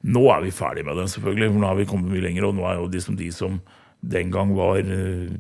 Nå 0.01 0.22
er 0.32 0.46
vi 0.46 0.53
ferdig 0.55 0.80
med 0.86 0.96
det, 0.96 1.11
selvfølgelig, 1.12 1.51
for 1.51 1.61
nå 1.61 1.66
har 1.68 1.74
vi 1.76 1.84
kommet 1.90 2.09
mye 2.09 2.22
lenger. 2.24 2.46
Og 2.48 2.55
nå 2.57 2.62
er 2.64 2.78
jo 2.78 2.86
de 2.88 3.03
som, 3.05 3.18
de 3.18 3.26
som 3.36 3.59
den 4.01 4.30
gang 4.32 4.55
var, 4.57 4.78
eh, 4.80 5.34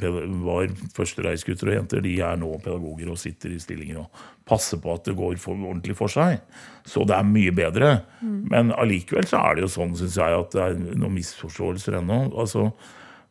var 0.00 0.70
førstereisgutter 0.96 1.70
og 1.70 1.74
jenter, 1.76 2.02
de 2.04 2.14
er 2.24 2.38
nå 2.40 2.50
pedagoger 2.62 3.10
og 3.12 3.18
sitter 3.20 3.52
i 3.54 3.60
stillinger 3.60 4.00
og 4.02 4.22
passer 4.48 4.80
på 4.82 4.94
at 4.96 5.04
det 5.10 5.16
går 5.18 5.36
for, 5.42 5.58
ordentlig 5.58 5.96
for 5.98 6.12
seg. 6.12 6.40
Så 6.88 7.04
det 7.08 7.16
er 7.16 7.28
mye 7.28 7.52
bedre. 7.54 7.90
Men 8.22 8.72
allikevel 8.72 9.28
så 9.28 9.42
er 9.44 9.58
det 9.58 9.66
jo 9.66 9.72
sånn, 9.76 9.96
syns 9.98 10.16
jeg, 10.20 10.38
at 10.40 10.56
det 10.56 10.64
er 10.64 10.80
noen 10.80 11.18
misforståelser 11.18 12.00
ennå. 12.00 12.22
Altså, 12.32 12.70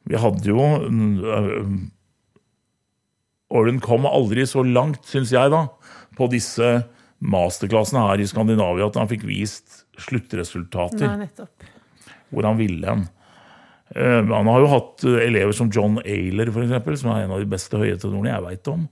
vi 0.10 0.20
hadde 0.20 0.48
jo 0.48 0.62
øh, 0.62 1.74
Orlen 3.50 3.80
kom 3.82 4.06
aldri 4.06 4.46
så 4.46 4.62
langt, 4.62 5.02
syns 5.10 5.34
jeg, 5.34 5.50
da, 5.50 5.66
på 6.18 6.30
disse 6.30 6.70
masterklassene 7.20 8.06
her 8.06 8.22
i 8.22 8.28
Skandinavia 8.30 8.88
at 8.88 9.00
han 9.00 9.10
fikk 9.10 9.26
vist 9.28 9.84
sluttresultater 10.00 11.18
Nei, 11.20 11.28
hvor 12.30 12.46
han 12.48 12.60
ville 12.60 12.86
hen. 12.86 13.08
Eh, 13.96 14.22
Han 14.30 14.48
har 14.52 14.60
jo 14.64 14.72
hatt 14.76 15.04
eh, 15.08 15.28
elever 15.28 15.54
som 15.56 15.72
John 15.74 16.00
Ayler, 16.06 16.52
for 16.54 16.64
eksempel, 16.66 16.98
som 17.00 17.12
er 17.14 17.26
en 17.26 17.36
av 17.36 17.42
de 17.42 17.50
beste 17.50 17.78
høyttenorene 17.80 18.34
jeg 18.34 18.46
veit 18.46 18.68
om. 18.72 18.88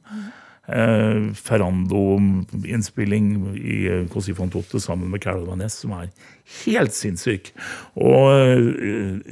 Eh, 0.68 1.20
Ferrando-innspilling 1.48 3.28
i 3.56 3.78
eh, 3.88 4.08
Così 4.12 4.34
fan 4.36 4.50
Totte 4.52 4.80
sammen 4.84 5.10
med 5.14 5.22
Carol 5.24 5.46
Vaness, 5.48 5.78
som 5.84 5.94
er 5.96 6.10
helt 6.66 6.94
sinnssyk. 6.98 7.54
Og 7.96 8.34
eh, 8.34 8.60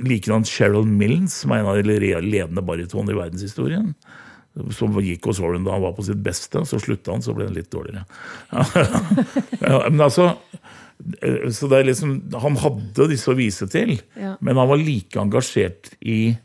likedan 0.06 0.46
Cheryl 0.48 0.88
Millens, 0.88 1.42
som 1.42 1.52
er 1.52 1.60
en 1.64 1.72
av 1.74 1.82
de 1.82 1.84
ledende 2.24 2.64
baritonene 2.64 3.12
i 3.16 3.20
verdenshistorien. 3.20 3.90
Som 4.72 4.96
gikk 5.04 5.26
hos 5.28 5.42
Warren 5.44 5.66
da 5.68 5.74
han 5.76 5.84
var 5.84 5.98
på 5.98 6.06
sitt 6.08 6.22
beste. 6.24 6.64
Så 6.64 6.80
slutta 6.80 7.12
han, 7.12 7.24
så 7.26 7.36
ble 7.36 7.50
han 7.50 7.58
litt 7.58 7.74
dårligere. 7.74 8.06
ja, 9.66 9.90
men 9.90 10.00
altså, 10.06 10.38
så 11.52 11.68
det 11.70 11.78
er 11.80 11.88
liksom, 11.90 12.12
Han 12.42 12.56
hadde 12.58 13.08
disse 13.12 13.30
å 13.32 13.36
vise 13.38 13.68
til, 13.70 13.98
Ja. 14.16 14.36
men 14.42 14.56
han 14.58 14.68
var 14.70 14.78
like 14.80 15.20
engasjert 15.20 15.92
i 16.02 16.38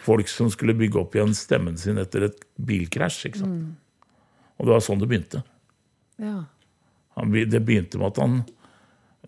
folk 0.00 0.28
som 0.32 0.48
skulle 0.50 0.72
bygge 0.74 0.96
opp 1.02 1.14
igjen 1.14 1.34
stemmen 1.36 1.76
sin 1.78 1.98
etter 2.00 2.24
et 2.30 2.40
bilkrasj. 2.56 3.26
ikke 3.28 3.42
sant? 3.42 3.76
Og 4.58 4.66
det 4.66 4.72
var 4.72 4.80
sånn 4.80 4.98
det 5.00 5.08
begynte. 5.10 5.42
Ja. 6.18 6.44
Han, 7.16 7.32
det 7.32 7.60
begynte 7.66 7.98
med 8.00 8.06
at 8.14 8.20
han 8.22 8.40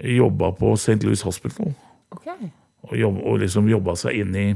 jobba 0.00 0.52
på 0.56 0.72
St. 0.80 0.96
Louis 1.04 1.20
Hospital. 1.22 1.74
Okay. 2.16 2.50
Og, 2.88 2.96
jobb, 2.96 3.18
og 3.22 3.38
liksom 3.44 3.68
jobba 3.68 3.94
seg 4.00 4.22
inn 4.24 4.34
i 4.36 4.46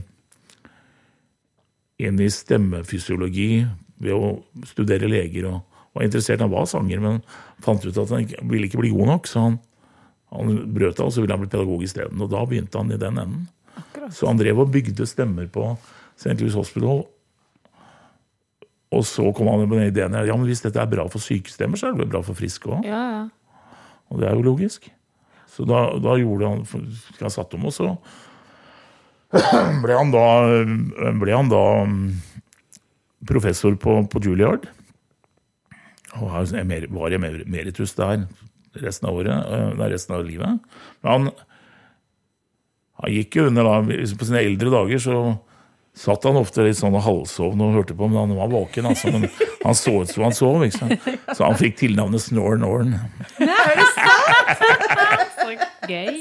inn 1.98 2.18
i 2.20 2.28
stemmefysiologi 2.32 3.64
ved 4.04 4.12
å 4.12 4.42
studere 4.68 5.08
leger. 5.08 5.46
og 5.48 5.62
var 5.96 6.06
interessert, 6.06 6.44
Han 6.44 6.52
var 6.52 6.68
sanger, 6.70 7.02
men 7.02 7.20
fant 7.64 7.84
ut 7.86 7.98
at 7.98 8.12
han 8.12 8.28
ville 8.50 8.68
ikke 8.68 8.80
bli 8.82 8.92
god 8.94 9.12
nok. 9.14 9.28
Så 9.30 9.42
han, 9.42 9.58
han 10.34 10.56
brøt 10.76 11.00
av, 11.00 11.08
og 11.08 11.14
så 11.16 11.24
ville 11.24 11.36
han 11.36 11.44
bli 11.44 11.52
pedagog 11.52 11.84
isteden. 11.86 12.22
Og 12.22 12.32
da 12.32 12.44
begynte 12.48 12.80
han 12.80 12.92
i 12.92 13.00
den 13.00 13.20
enden. 13.22 13.46
Akkurat. 13.76 14.14
Så 14.16 14.28
han 14.28 14.40
drev 14.40 14.62
og 14.62 14.72
bygde 14.72 15.08
stemmer 15.08 15.48
på 15.52 15.74
St. 16.16 16.36
Louis 16.40 16.56
Hospital. 16.56 17.04
Og 18.96 19.02
så 19.04 19.32
kom 19.34 19.50
han 19.50 19.64
med 19.66 19.74
den 19.74 19.90
ideen 19.90 20.14
ja, 20.14 20.36
men 20.36 20.46
hvis 20.48 20.62
dette 20.64 20.78
er 20.80 20.90
bra 20.90 21.08
for 21.10 21.22
sykestemmer, 21.22 21.78
så 21.78 21.88
er 21.88 21.96
det 21.96 22.04
vel 22.04 22.12
bra 22.14 22.22
for 22.24 22.38
friske 22.38 22.70
òg. 22.70 22.86
Ja, 22.86 23.02
ja. 23.16 23.24
Og 24.12 24.22
det 24.22 24.28
er 24.28 24.38
jo 24.38 24.46
logisk. 24.46 24.86
Så 25.50 25.66
da, 25.66 25.88
da 25.98 26.14
gjorde 26.20 26.52
han 26.52 26.62
Han 27.18 27.32
satte 27.32 27.58
om, 27.58 27.66
og 27.66 27.74
så 27.74 27.96
ble 29.82 29.96
han 29.96 30.12
da, 30.14 30.26
ble 31.18 31.32
han 31.34 31.48
da 31.50 31.62
mm, 31.88 32.04
professor 33.26 33.74
på, 33.74 33.98
på 34.12 34.22
Juilliard. 34.22 34.68
Og 36.20 36.32
var 36.96 37.12
i 37.12 37.18
emeritus 37.18 37.96
der 37.98 38.26
resten 38.76 39.08
av 39.08 39.16
året, 39.16 39.32
eh, 39.32 39.84
resten 39.88 40.16
av 40.16 40.24
livet. 40.26 40.58
Men 41.02 41.12
han, 41.12 41.28
han 43.00 43.12
gikk 43.12 43.38
jo 43.38 43.46
under 43.50 43.64
da, 43.64 43.76
På 44.18 44.28
sine 44.28 44.44
eldre 44.44 44.72
dager 44.72 45.00
så 45.00 45.18
satt 45.96 46.26
han 46.28 46.36
ofte 46.36 46.66
litt 46.66 46.76
sånn 46.76 46.92
og 46.92 47.06
halvsovn 47.06 47.62
og 47.64 47.78
hørte 47.78 47.96
på, 47.96 48.08
men 48.10 48.18
han 48.20 48.34
var 48.36 48.50
våken. 48.52 48.90
Altså, 48.90 49.12
men 49.14 49.30
han 49.62 49.78
så 49.78 49.94
ut 50.02 50.12
som 50.12 50.26
han 50.26 50.36
sov. 50.36 50.66
Ikke 50.66 50.82
sant? 50.82 51.08
Så 51.32 51.46
han 51.46 51.56
fikk 51.56 51.80
tilnavnet 51.80 52.20
Snorren-Orn. 52.26 52.98
Er 53.40 53.80
det 53.80 53.88
sant? 53.96 55.16
gøy. 55.90 56.20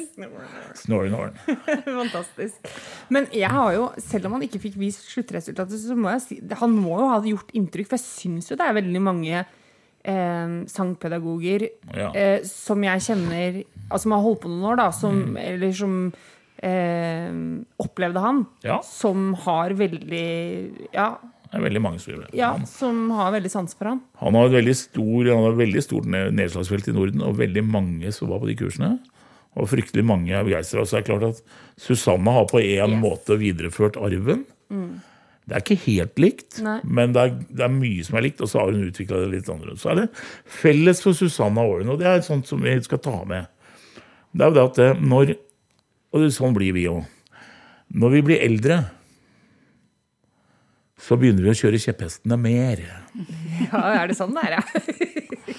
Snore 0.78 1.10
Norn. 1.12 1.36
Fantastisk. 2.02 2.72
Men 3.14 3.28
jeg 3.34 3.52
har 3.52 3.74
jo, 3.76 3.90
selv 4.02 4.30
om 4.30 4.38
han 4.38 4.46
ikke 4.48 4.62
fikk 4.64 4.80
vist 4.82 5.06
sluttresultatet, 5.12 5.82
så 5.82 5.98
må 5.98 6.14
jeg 6.16 6.24
si 6.26 6.40
han 6.62 6.76
må 6.76 7.00
jo 7.02 7.12
ha 7.12 7.20
gjort 7.26 7.54
inntrykk. 7.58 7.92
For 7.92 8.00
jeg 8.00 8.08
syns 8.08 8.52
jo 8.52 8.60
det 8.60 8.68
er 8.68 8.78
veldig 8.80 9.04
mange 9.04 9.46
eh, 10.06 10.56
sangpedagoger 10.72 11.68
Ja. 11.98 12.12
eh, 12.14 12.40
som 12.46 12.84
jeg 12.86 13.02
kjenner 13.10 13.64
altså 13.90 14.04
Som 14.06 14.12
har 14.16 14.22
holdt 14.26 14.42
på 14.46 14.50
noen 14.54 14.66
år, 14.72 14.78
da, 14.80 14.88
som, 14.96 15.36
eller 15.38 15.72
som 15.78 15.96
eh, 16.64 17.32
opplevde 17.82 18.20
han, 18.24 18.46
Ja. 18.64 18.80
som 18.86 19.34
har 19.46 19.70
veldig 19.78 20.90
ja, 20.94 21.10
Det 21.52 21.60
er 21.60 21.66
veldig 21.70 21.82
mange 21.82 22.00
som 22.02 22.14
gjør 22.14 22.24
det. 22.26 22.34
ja, 22.38 22.52
Han, 22.56 22.66
som 22.66 23.10
har 23.16 23.32
veldig 23.36 23.52
sans 23.52 23.74
for 23.78 23.86
han. 23.92 24.02
han 24.20 24.34
har 24.36 24.48
et 24.50 24.56
veldig, 24.58 24.76
stor, 24.76 25.26
han 25.30 25.44
har 25.44 25.52
et 25.54 25.62
veldig 25.62 25.84
stort 25.86 26.06
nedslagsfelt 26.12 26.88
i 26.90 26.96
Norden, 26.98 27.22
og 27.22 27.38
veldig 27.38 27.64
mange 27.64 28.12
som 28.12 28.30
var 28.30 28.40
på 28.42 28.48
de 28.50 28.56
kursene. 28.60 29.00
Og 29.56 29.70
fryktelig 29.72 30.04
mange 30.04 30.34
er 30.36 30.44
begeistra. 30.44 30.82
Så 30.84 30.98
er 30.98 31.04
det 31.06 31.08
klart 31.14 31.24
at 31.30 31.38
Susanne 31.80 32.28
har 32.36 32.44
på 32.50 32.60
en 32.60 32.98
måte 33.00 33.38
videreført 33.40 33.96
arven. 33.96 34.42
Det 35.46 35.54
er 35.54 35.62
ikke 35.62 35.78
helt 35.84 36.20
likt, 36.20 36.56
Nei. 36.66 36.80
men 36.84 37.12
det 37.14 37.22
er, 37.22 37.34
det 37.54 37.64
er 37.68 37.74
mye 37.74 38.04
som 38.08 38.16
er 38.18 38.24
likt. 38.26 38.40
Og 38.42 38.50
så 38.50 38.64
har 38.64 38.72
hun 38.74 38.88
utvikla 38.88 39.20
det 39.22 39.28
litt 39.36 39.50
annerledes. 39.52 39.84
Så 39.84 39.92
er 39.92 40.00
det 40.00 40.06
felles 40.62 41.04
for 41.06 41.14
Susanne 41.18 41.62
og 41.62 41.76
Åren, 41.76 41.92
og 41.94 42.00
det 42.02 42.08
er 42.10 42.24
sånt 42.26 42.50
som 42.50 42.64
vi 42.66 42.74
skal 42.86 43.02
ta 43.06 43.20
med. 43.30 43.46
Det 44.34 44.42
er 44.42 44.50
jo 44.50 44.56
det 44.58 44.64
at 44.66 44.80
det, 44.82 44.88
når 45.06 45.36
Og 46.16 46.22
det, 46.24 46.32
sånn 46.34 46.54
blir 46.56 46.72
vi 46.74 46.86
jo. 46.88 47.02
Når 47.94 48.14
vi 48.14 48.22
blir 48.24 48.42
eldre, 48.42 48.78
så 51.06 51.18
begynner 51.20 51.44
vi 51.46 51.52
å 51.52 51.58
kjøre 51.60 51.82
kjepphestene 51.84 52.38
mer. 52.40 52.82
Ja, 53.68 53.82
er 54.02 54.08
det 54.10 54.16
sånn 54.18 54.34
det 54.36 54.46
er, 54.48 54.56
ja? 54.58 55.56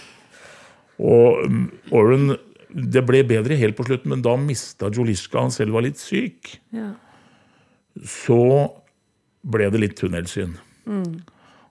Og 0.97 1.45
Aaren 1.93 2.30
Det 2.72 3.03
ble 3.07 3.20
bedre 3.28 3.57
helt 3.61 3.76
på 3.78 3.84
slutten, 3.87 4.11
men 4.14 4.24
da 4.24 4.32
mista 4.41 4.89
Joliska 4.93 5.45
han 5.45 5.53
selv 5.55 5.76
var 5.76 5.84
litt 5.87 6.01
syk. 6.03 6.57
ja. 6.74 6.95
Så 7.97 8.37
ble 9.47 9.70
det 9.70 9.82
litt 9.82 9.97
tunnelsyn. 9.99 10.57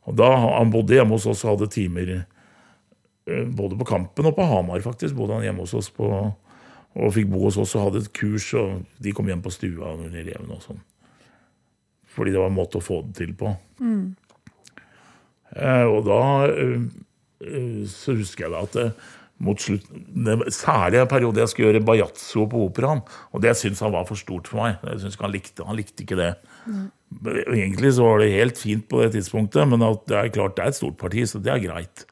Og 0.06 0.18
da 0.20 0.30
Han 0.38 0.72
bodde 0.74 0.98
hjemme 0.98 1.18
hos 1.18 1.28
oss 1.30 1.44
og 1.46 1.56
hadde 1.56 1.72
timer 1.74 2.12
eh, 2.16 3.46
både 3.46 3.78
på 3.80 3.88
Kampen 3.90 4.30
og 4.30 4.36
på 4.38 4.48
Hamar, 4.50 4.84
faktisk. 4.86 5.16
Bodde 5.18 5.40
han 5.40 5.48
hjemme 5.48 5.66
hos 5.66 5.74
oss 5.78 5.90
på, 5.94 6.10
og 6.96 7.16
fikk 7.16 7.32
bo 7.32 7.46
hos 7.48 7.58
oss 7.62 7.76
og 7.76 7.90
hadde 7.90 8.04
et 8.06 8.14
kurs. 8.14 8.52
og 8.54 8.86
De 9.02 9.14
kom 9.16 9.28
hjem 9.32 9.44
på 9.46 9.54
stua 9.54 9.96
under 9.96 10.22
reven. 10.22 10.52
og 10.52 10.62
sånn. 10.64 10.84
Fordi 12.16 12.32
det 12.32 12.40
var 12.40 12.52
en 12.52 12.60
måte 12.60 12.80
å 12.80 12.86
få 12.86 13.02
det 13.08 13.18
til 13.18 13.34
på. 13.36 13.52
Eh, 15.56 15.86
og 15.88 16.06
da 16.08 16.22
eh, 16.52 16.88
eh, 17.44 17.84
så 17.92 18.16
husker 18.16 18.46
jeg 18.46 18.54
da 18.54 18.64
at 18.66 18.76
det, 18.76 18.90
mot 19.44 19.60
slutten 19.60 20.46
Særlig 20.54 21.02
en 21.02 21.10
periode 21.12 21.42
jeg 21.42 21.52
skulle 21.52 21.74
gjøre 21.74 21.84
bajazzo 21.84 22.46
på 22.52 22.62
operaen. 22.70 23.02
Og 23.36 23.44
det 23.44 23.56
syntes 23.60 23.84
han 23.84 23.92
var 23.92 24.08
for 24.08 24.20
stort 24.20 24.48
for 24.48 24.64
meg. 24.64 24.78
Jeg 24.88 25.04
synes 25.04 25.20
han, 25.20 25.34
likte, 25.34 25.66
han 25.68 25.76
likte 25.76 26.06
ikke 26.06 26.20
det. 26.20 26.30
Egentlig 27.24 27.94
så 27.96 28.08
var 28.08 28.22
det 28.22 28.34
helt 28.34 28.58
fint 28.60 28.88
på 28.92 29.02
det 29.02 29.14
tidspunktet, 29.16 29.68
men 29.70 29.84
det 30.10 30.18
er 30.18 30.34
klart 30.34 30.58
det 30.58 30.66
er 30.66 30.74
et 30.74 30.78
stort 30.78 30.98
parti, 31.00 31.24
så 31.30 31.40
det 31.42 31.54
er 31.54 31.64
greit. 31.64 32.04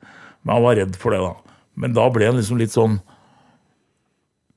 Men 0.44 0.58
han 0.58 0.64
var 0.66 0.78
redd 0.80 0.96
for 1.00 1.16
det, 1.16 1.20
da. 1.24 1.58
Men 1.80 1.96
da 1.96 2.06
ble 2.14 2.30
han 2.30 2.38
liksom 2.38 2.60
litt 2.62 2.74
sånn 2.74 3.00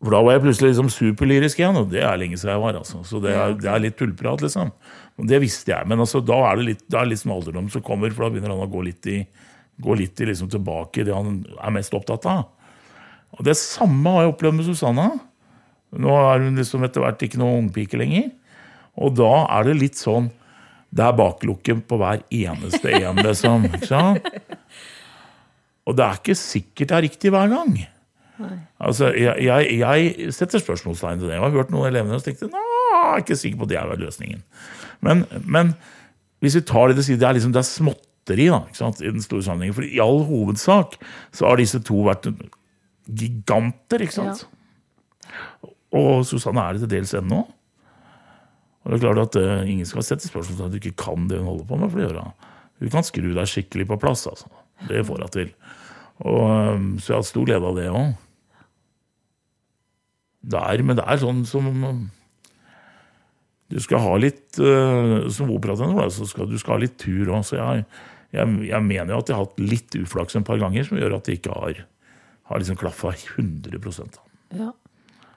For 0.04 0.12
da 0.12 0.18
var 0.20 0.34
jeg 0.34 0.42
plutselig 0.44 0.74
liksom 0.74 0.90
superlyrisk 0.92 1.60
igjen, 1.62 1.78
og 1.80 1.86
det 1.88 2.02
er 2.04 2.18
lenge 2.20 2.36
siden 2.36 2.52
jeg 2.52 2.62
var. 2.62 2.76
altså. 2.82 3.00
Så 3.08 3.18
det 3.24 3.32
er, 3.32 3.54
det 3.56 3.70
er 3.72 3.80
litt 3.80 3.96
tullprat, 3.98 4.42
liksom. 4.44 4.70
Og 5.16 5.28
det 5.30 5.40
visste 5.40 5.72
jeg. 5.72 5.88
Men 5.88 6.02
altså, 6.04 6.20
da 6.20 6.36
er 6.50 6.58
det 6.60 6.66
litt, 6.66 6.82
det 6.92 6.98
er 7.00 7.08
litt 7.08 7.22
sånn 7.22 7.32
alderdom 7.32 7.70
som 7.72 7.82
kommer, 7.82 8.12
for 8.12 8.26
da 8.26 8.34
begynner 8.34 8.52
han 8.52 8.66
å 8.66 8.68
gå 8.70 8.82
litt 8.84 9.08
i, 9.08 9.22
gå 9.82 9.96
litt 9.96 10.20
i 10.20 10.28
liksom 10.28 10.50
tilbake 10.52 11.00
i 11.00 11.06
det 11.08 11.16
han 11.16 11.40
er 11.56 11.74
mest 11.74 11.96
opptatt 11.96 12.28
av. 12.28 12.44
Og 13.36 13.48
det 13.48 13.56
samme 13.58 14.12
har 14.12 14.26
jeg 14.26 14.34
opplevd 14.34 14.58
med 14.60 14.68
Susanna. 14.68 15.08
Nå 15.96 16.12
er 16.20 16.44
hun 16.44 16.60
liksom 16.60 16.84
etter 16.84 17.02
hvert 17.02 17.24
ikke 17.24 17.40
noen 17.40 17.64
ungpike 17.64 17.98
lenger. 17.98 18.28
Og 18.96 19.16
da 19.18 19.32
er 19.58 19.68
det 19.68 19.76
litt 19.80 19.98
sånn 20.00 20.30
Det 20.96 21.04
er 21.04 21.16
baklukke 21.18 21.74
på 21.84 21.98
hver 22.00 22.22
eneste 22.32 22.92
en, 22.96 23.18
liksom. 23.20 23.66
Ikke 23.68 23.90
sant? 23.90 24.30
Og 25.86 25.96
det 25.98 26.06
er 26.06 26.20
ikke 26.20 26.38
sikkert 26.38 26.90
det 26.90 26.96
er 26.96 27.04
riktig 27.06 27.32
hver 27.34 27.50
gang. 27.52 27.74
Altså, 28.82 29.10
jeg, 29.16 29.44
jeg, 29.46 29.76
jeg 29.80 30.32
setter 30.34 30.60
spørsmålstegn 30.60 31.20
til 31.20 31.30
det. 31.30 31.36
Jeg 31.36 31.44
har 31.44 31.54
hørt 31.54 31.70
noen 31.72 31.88
elever 31.88 32.16
som 32.16 32.24
tenkte 32.24 32.50
Nå, 32.52 32.64
jeg 32.92 33.12
er 33.12 33.22
ikke 33.22 33.38
sikker 33.40 33.60
på 33.60 33.68
at 33.68 33.72
det 33.72 33.78
er 33.80 34.02
løsningen. 34.02 34.42
Men, 35.04 35.24
men 35.44 35.72
hvis 36.44 36.58
vi 36.58 36.66
tar 36.68 36.90
det 36.90 36.98
til 36.98 37.08
side, 37.10 37.20
det 37.22 37.28
er 37.28 37.38
liksom 37.38 37.54
det 37.54 37.62
er 37.62 37.68
småtteri 37.68 38.48
da, 38.52 38.60
i 38.68 39.08
den 39.08 39.24
store 39.24 39.46
sammenhengen. 39.46 39.76
For 39.78 39.88
i 39.88 40.02
all 40.02 40.22
hovedsak 40.28 40.98
så 41.34 41.48
har 41.48 41.60
disse 41.60 41.80
to 41.86 42.02
vært 42.08 42.28
giganter, 43.06 44.04
ikke 44.04 44.18
sant. 44.18 44.46
Og 45.96 46.26
Susanne 46.28 46.64
er 46.64 46.76
det 46.76 46.84
til 46.84 46.92
dels 46.98 47.14
ennå. 47.16 47.44
Og 48.86 48.92
det 48.92 49.00
er 49.00 49.02
klart 49.02 49.22
at 49.24 49.38
eh, 49.40 49.70
Ingen 49.72 49.88
skal 49.88 50.04
sette 50.06 50.28
spørsmål 50.28 50.68
at 50.68 50.74
du 50.74 50.78
ikke 50.78 50.94
kan 51.02 51.26
det 51.26 51.40
hun 51.40 51.50
holder 51.50 51.66
på 51.66 51.78
med. 51.80 51.90
for 51.90 51.98
det 51.98 52.06
gjør 52.06 52.20
hun. 52.22 52.90
Kan 52.92 53.06
skru 53.06 53.32
deg 53.34 53.50
skikkelig 53.50 53.88
på 53.90 53.98
plass. 53.98 54.26
altså. 54.30 54.46
Det 54.86 55.02
får 55.08 55.24
hun 55.24 55.32
til. 55.34 55.50
Og, 56.22 56.44
eh, 56.46 56.84
så 57.02 57.10
jeg 57.10 57.16
har 57.16 57.24
hatt 57.24 57.32
stor 57.32 57.48
glede 57.48 57.72
av 57.72 57.80
det 57.80 57.88
òg. 57.90 58.14
Men 60.86 60.94
det 61.00 61.02
er 61.02 61.18
sånn 61.18 61.42
som 61.48 61.66
Du 63.66 63.80
skal 63.82 63.98
ha 63.98 64.12
litt 64.22 64.60
eh, 64.62 65.26
Som 65.34 65.50
operatenor, 65.50 66.06
skal 66.14 66.46
du 66.46 66.54
skal 66.54 66.76
ha 66.76 66.84
litt 66.84 66.94
tur 67.02 67.32
òg. 67.34 67.42
Så 67.48 67.58
jeg, 67.58 67.82
jeg, 68.30 68.56
jeg 68.70 68.86
mener 68.86 69.16
jo 69.16 69.18
at 69.18 69.32
jeg 69.32 69.40
har 69.40 69.48
hatt 69.48 69.58
litt 69.58 69.98
uflaks 69.98 70.38
en 70.38 70.46
par 70.46 70.62
ganger 70.62 70.86
som 70.86 71.02
gjør 71.02 71.18
at 71.18 71.26
det 71.26 71.40
ikke 71.40 71.58
har, 71.58 71.82
har 72.52 72.62
liksom 72.62 72.78
klaffa 72.78 73.16
100 73.34 73.82
da. 74.14 74.22
Ja. 74.54 74.70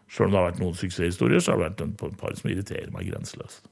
Sjøl 0.09 0.29
om 0.29 0.33
det 0.33 0.39
har 0.39 0.47
vært 0.49 0.61
noen 0.61 0.77
suksesshistorier, 0.77 1.41
så 1.43 1.53
har 1.53 1.59
det 1.59 1.67
vært 1.67 1.83
en 1.85 1.93
et 1.93 2.17
par 2.17 2.37
som 2.37 2.49
irriterer 2.49 2.89
meg 2.93 3.09
grenseløst. 3.11 3.67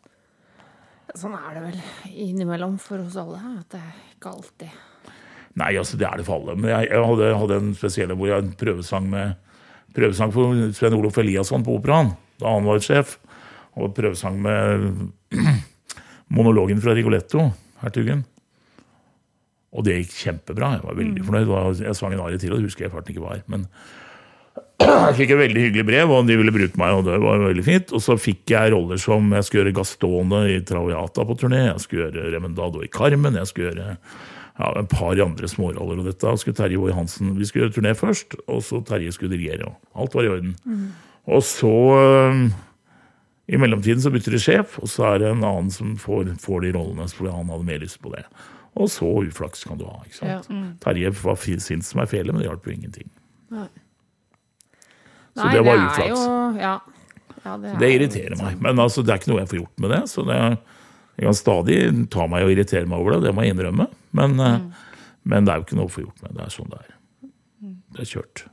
Sånn 1.17 1.33
er 1.37 1.55
det 1.55 1.63
vel 1.63 1.79
innimellom 2.27 2.75
for 2.81 3.01
oss 3.01 3.17
alle. 3.17 3.39
At 3.61 3.71
det 3.73 3.81
er 3.81 3.97
ikke 4.13 4.35
alltid 4.35 4.83
Nei, 5.57 5.71
altså 5.73 5.97
det 5.97 6.05
er 6.05 6.19
det 6.19 6.27
for 6.27 6.37
alle. 6.37 6.53
Men 6.59 6.69
jeg, 6.69 6.89
jeg 6.91 7.05
hadde, 7.09 7.27
hadde 7.41 7.55
en 7.57 7.69
spesiell 7.73 8.11
hvor 8.13 8.29
jeg 8.29 8.51
prøvesang 8.59 9.07
med 9.09 9.47
prøvesang 9.97 10.33
for 10.35 10.59
Sven 10.77 10.93
Olof 10.93 11.17
Eliasson 11.17 11.63
på 11.65 11.79
Operaen, 11.79 12.11
da 12.37 12.51
han 12.53 12.67
var 12.67 12.83
sjef. 12.85 13.15
Og 13.77 13.95
prøvesang 13.97 14.37
med 14.41 14.85
monologen 16.37 16.81
fra 16.83 16.93
Rigoletto, 16.97 17.47
hertugen. 17.81 18.21
Og 19.73 19.85
det 19.85 19.97
gikk 19.99 20.13
kjempebra. 20.21 20.75
Jeg 20.77 20.85
var 20.85 20.99
veldig 21.01 21.25
fornøyd. 21.25 21.49
Og 21.49 21.81
Jeg 21.81 21.97
sang 21.97 22.13
en 22.13 22.23
arie 22.27 22.41
til, 22.41 22.53
og 22.53 22.61
det 22.61 22.69
husker 22.69 22.85
jeg 22.85 22.93
farten 22.93 23.15
ikke 23.15 23.25
var. 23.25 23.41
Men 23.49 23.65
jeg 25.07 25.17
fikk 25.17 25.33
et 25.33 25.41
veldig 25.41 25.65
hyggelig 25.67 25.85
brev, 25.87 26.13
om 26.13 26.27
de 26.27 26.37
ville 26.39 26.53
bruke 26.53 26.79
meg, 26.79 26.95
og 26.95 27.05
det 27.07 27.17
var 27.23 27.43
veldig 27.43 27.65
fint. 27.65 27.93
Og 27.95 28.03
så 28.03 28.17
fikk 28.19 28.53
jeg 28.53 28.73
roller 28.73 29.01
som 29.01 29.31
jeg 29.35 29.47
skulle 29.47 29.63
gjøre 29.65 29.77
Gastone 29.79 30.41
i 30.53 30.57
Traviata 30.67 31.25
på 31.27 31.37
turné, 31.39 31.63
jeg 31.69 31.83
skulle 31.83 32.07
gjøre 32.07 32.33
Remendado 32.35 32.83
i 32.85 32.91
Carmen, 32.91 33.39
jeg 33.39 33.51
skulle 33.51 33.71
gjøre 33.71 33.97
ja, 34.57 34.69
et 34.81 34.91
par 34.93 35.23
andre 35.23 35.49
småroller. 35.51 36.01
Og 36.01 36.07
dette 36.09 36.35
skulle 36.41 36.57
Terje 36.57 36.79
Woie 36.81 36.95
Hansen 36.97 37.35
Vi 37.37 37.45
skulle 37.49 37.67
gjøre 37.67 37.77
turné 37.77 37.93
først, 37.97 38.37
og 38.47 38.63
så 38.65 38.81
Terje 38.85 39.13
skulle 39.15 39.35
dirigere. 39.35 39.69
og 39.69 40.05
Alt 40.05 40.17
var 40.17 40.27
i 40.27 40.31
orden. 40.35 40.55
Og 41.27 41.43
så 41.43 41.73
øh, 41.99 42.45
I 43.47 43.57
mellomtiden 43.59 44.01
så 44.01 44.11
bytter 44.11 44.31
de 44.31 44.39
sjef, 44.39 44.77
og 44.79 44.89
så 44.91 45.11
er 45.11 45.19
det 45.23 45.31
en 45.31 45.43
annen 45.43 45.71
som 45.71 45.97
får, 45.99 46.33
får 46.43 46.63
de 46.65 46.71
rollene 46.75 47.07
fordi 47.11 47.31
han 47.35 47.51
hadde 47.51 47.67
mer 47.67 47.83
lyst 47.83 48.01
på 48.01 48.13
det. 48.15 48.23
Og 48.77 48.89
så 48.93 49.05
uflaks 49.05 49.63
kan 49.65 49.77
du 49.79 49.85
ha. 49.89 49.99
ikke 50.05 50.19
sant? 50.19 50.49
Terje 50.83 51.11
var 51.23 51.37
sint 51.41 51.85
som 51.85 52.01
ei 52.03 52.09
fele, 52.09 52.31
men 52.31 52.41
det 52.43 52.49
hjalp 52.49 52.67
jo 52.67 52.75
ingenting. 52.75 53.09
Så 55.37 55.45
Nei, 55.45 55.53
det 55.53 55.63
var 55.67 55.83
uflaks. 55.83 56.09
Jo, 56.09 56.37
ja. 56.57 56.75
Ja, 57.43 57.53
det, 57.61 57.77
Det 57.79 57.91
irriterer 57.93 58.33
irriterer 58.33 58.41
meg. 58.41 58.59
Men 58.65 58.81
altså, 58.83 59.03
det 59.05 59.13
er 59.13 59.21
ikke 59.21 59.31
noe 59.31 59.43
jeg 59.43 59.51
får 59.53 59.59
gjort 59.61 59.83
med 59.83 59.93
det. 59.93 60.01
Så 60.11 60.25
det, 60.27 60.41
jeg 61.17 61.29
kan 61.29 61.37
stadig 61.37 61.79
ta 62.13 62.27
meg 62.31 62.45
og 62.47 62.53
irritere 62.53 62.89
meg 62.89 63.03
over 63.03 63.15
det, 63.15 63.27
det 63.27 63.33
må 63.37 63.45
jeg 63.45 63.55
innrømme. 63.55 63.87
Men, 64.17 64.35
mm. 64.35 64.67
men 65.31 65.47
det 65.47 65.53
er 65.53 65.61
jo 65.61 65.67
ikke 65.67 65.79
noe 65.79 65.87
å 65.87 65.93
få 65.93 66.03
gjort 66.03 66.25
med. 66.25 66.35
Det 66.35 66.43
er 66.43 66.53
sånn 66.57 66.73
det 66.73 66.81
er. 66.81 66.93
Det 67.95 68.03
er 68.03 68.11
kjørt. 68.11 68.43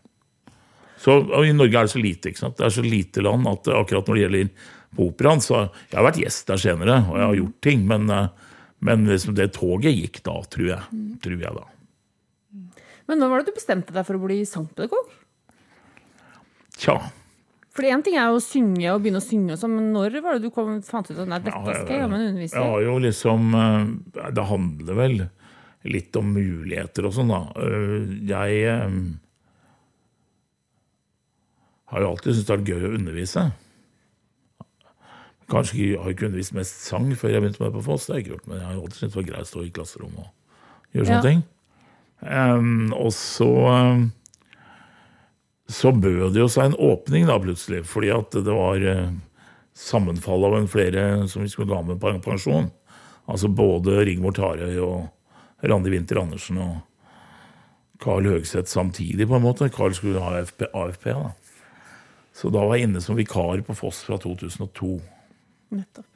Så, 1.05 1.19
I 1.45 1.53
Norge 1.53 1.77
er 1.77 1.89
det 1.89 1.93
så 1.93 2.01
lite. 2.01 2.31
ikke 2.31 2.41
sant? 2.41 2.57
Det 2.57 2.69
er 2.69 2.77
så 2.79 2.85
lite 2.85 3.25
land 3.25 3.49
at 3.51 3.69
eh, 3.69 3.77
akkurat 3.77 4.09
når 4.09 4.17
det 4.17 4.25
gjelder 4.25 4.71
på 4.95 5.09
operaen 5.11 5.43
så 5.43 5.57
Jeg 5.91 5.99
har 5.99 6.07
vært 6.07 6.21
gjest 6.23 6.49
der 6.49 6.61
senere, 6.63 7.01
og 7.11 7.19
jeg 7.19 7.27
har 7.27 7.39
gjort 7.41 7.59
ting, 7.67 7.85
men, 7.91 8.07
eh, 8.15 8.55
men 8.89 9.09
liksom 9.11 9.37
det 9.37 9.51
toget 9.57 9.97
gikk 9.97 10.23
da, 10.25 10.39
tror 10.55 10.71
jeg. 10.71 11.03
Tror 11.25 11.45
jeg 11.45 11.59
da. 11.59 11.67
Men 13.11 13.21
når 13.21 13.31
var 13.31 13.43
det 13.43 13.53
du 13.53 13.59
bestemte 13.59 13.93
deg 13.93 14.07
for 14.07 14.17
å 14.17 14.23
bli 14.23 14.39
sangpedagog? 14.49 15.11
Tja. 16.77 16.97
For 17.75 17.83
én 17.89 18.03
ting 18.07 18.15
er 18.19 18.31
å 18.31 18.39
synge 18.43 18.87
og 18.93 19.01
begynne 19.03 19.19
å 19.19 19.25
synge, 19.25 19.55
og 19.57 19.59
sånn, 19.59 19.73
men 19.75 19.89
når 19.95 20.21
var 20.23 20.37
det 20.39 20.47
du 20.47 20.51
kom, 20.55 20.77
fant 20.87 21.09
ut 21.11 21.19
at 21.19 21.27
nei, 21.31 21.41
dette 21.43 21.59
skal 21.75 21.89
jeg 21.91 21.99
gjøre 22.01 22.11
med 22.13 22.21
en 22.21 22.29
underviser? 22.33 22.63
Ja, 22.63 22.77
jo 22.87 22.95
liksom 23.03 23.49
eh, 23.59 24.31
Det 24.37 24.45
handler 24.51 24.95
vel 25.01 25.17
litt 25.91 26.17
om 26.17 26.31
muligheter 26.37 27.09
og 27.11 27.17
sånn, 27.17 27.33
da. 27.35 27.41
Eh, 27.59 28.07
Jeg 28.31 28.61
eh, 28.71 28.95
har 31.93 32.01
jo 32.05 32.13
alltid 32.15 32.31
syntes 32.33 32.47
det 32.47 32.55
har 32.55 32.63
vært 32.63 32.73
gøy 32.73 32.87
å 32.89 32.95
undervise. 32.99 33.45
Kanskje 35.53 35.77
jeg 35.83 35.99
har 36.01 36.15
ikke 36.15 36.29
undervist 36.31 36.55
mest 36.57 36.87
sang 36.87 37.11
før 37.21 37.35
jeg 37.35 37.43
begynte 37.45 37.61
med 37.61 37.69
det 37.69 37.77
på 37.77 37.85
Foss, 37.91 38.07
det 38.07 38.15
har 38.15 38.21
jeg 38.21 38.25
ikke 38.25 38.35
gjort, 38.39 38.47
men 38.49 38.61
jeg 38.63 38.69
har 38.71 38.79
alltid 38.79 39.01
syntes 39.01 39.13
det 39.15 39.21
var 39.21 39.27
greit 39.29 39.45
å 39.45 39.51
stå 39.51 39.65
i 39.67 39.73
klasserommet 39.77 40.25
og 40.25 40.97
gjøre 40.97 41.09
sånne 41.11 41.19
Ja. 41.19 41.27
ting. 41.27 41.43
Um, 42.25 42.93
og 42.97 43.11
så 43.13 43.49
em, 43.75 44.05
så 45.71 45.93
bød 45.93 46.35
det 46.35 46.43
jo 46.43 46.49
seg 46.53 46.71
en 46.71 46.81
åpning 46.93 47.29
da 47.29 47.39
plutselig, 47.41 47.85
fordi 47.89 48.11
at 48.13 48.37
det 48.37 48.55
var 48.55 48.83
eh, 48.85 49.13
sammenfall 49.75 50.45
av 50.51 50.59
en 50.59 50.71
flere 50.71 51.05
som 51.31 51.45
vi 51.45 51.51
skulle 51.53 51.75
ha 51.75 51.85
med 51.87 52.01
på 52.01 52.13
pensjon. 52.25 52.69
Altså 53.25 53.49
både 53.49 54.03
Rigmor 54.05 54.37
Tarøy 54.37 54.77
og 54.85 55.65
Randi 55.65 55.95
Winther 55.95 56.21
Andersen 56.21 56.61
og 56.61 56.83
Carl 58.05 58.29
Høgseth 58.29 58.69
samtidig, 58.69 59.25
på 59.29 59.39
en 59.39 59.47
måte. 59.47 59.71
Carl 59.73 59.95
skulle 59.97 60.21
ha 60.21 60.35
AFP, 60.37 60.67
AFP 60.75 61.09
da. 61.15 61.31
Så 62.35 62.51
da 62.53 62.65
var 62.67 62.77
jeg 62.77 62.91
inne 62.91 63.01
som 63.01 63.17
vikar 63.17 63.63
på 63.65 63.77
Foss 63.79 64.03
fra 64.05 64.19
2002. 64.21 64.99
Nettopp. 65.79 66.11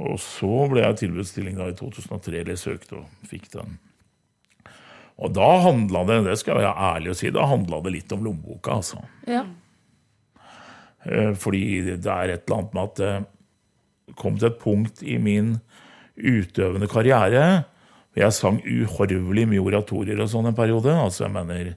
Og 0.00 0.16
så 0.22 0.64
ble 0.72 0.80
jeg 0.80 0.96
tilbudt 1.02 1.28
stilling 1.28 1.58
da 1.60 1.68
i 1.68 1.76
2003, 1.76 2.40
eller 2.40 2.58
søkte 2.58 3.02
og 3.02 3.28
fikk 3.28 3.50
den. 3.52 3.76
Og 5.20 5.32
da 5.36 5.48
handla 5.66 6.04
det, 6.08 6.20
det 6.28 6.36
skal 6.40 6.54
jeg 6.54 6.62
være 6.62 6.92
ærlig 6.94 7.12
å 7.12 7.16
si, 7.18 7.32
da 7.34 7.48
handla 7.48 7.80
det 7.84 7.92
litt 7.98 8.14
om 8.16 8.22
lommeboka, 8.24 8.78
altså. 8.80 9.02
Ja. 9.28 9.44
Eh, 11.04 11.32
Fordi 11.38 11.62
det 11.90 12.08
er 12.08 12.34
et 12.34 12.46
eller 12.46 12.58
annet 12.62 12.76
med 12.76 12.86
at 12.88 13.02
det 13.02 14.14
kom 14.18 14.38
til 14.40 14.50
et 14.50 14.60
punkt 14.62 15.04
i 15.06 15.18
min 15.22 15.58
utøvende 16.16 16.88
karriere 16.90 17.44
hvor 18.10 18.24
jeg 18.24 18.34
sang 18.34 18.56
uhorvelig 18.66 19.44
mye 19.52 19.62
oratorier 19.62 20.18
og 20.18 20.30
sånn 20.32 20.48
en 20.50 20.56
periode. 20.56 20.90
Altså 20.90 21.28
jeg 21.28 21.34
mener 21.36 21.68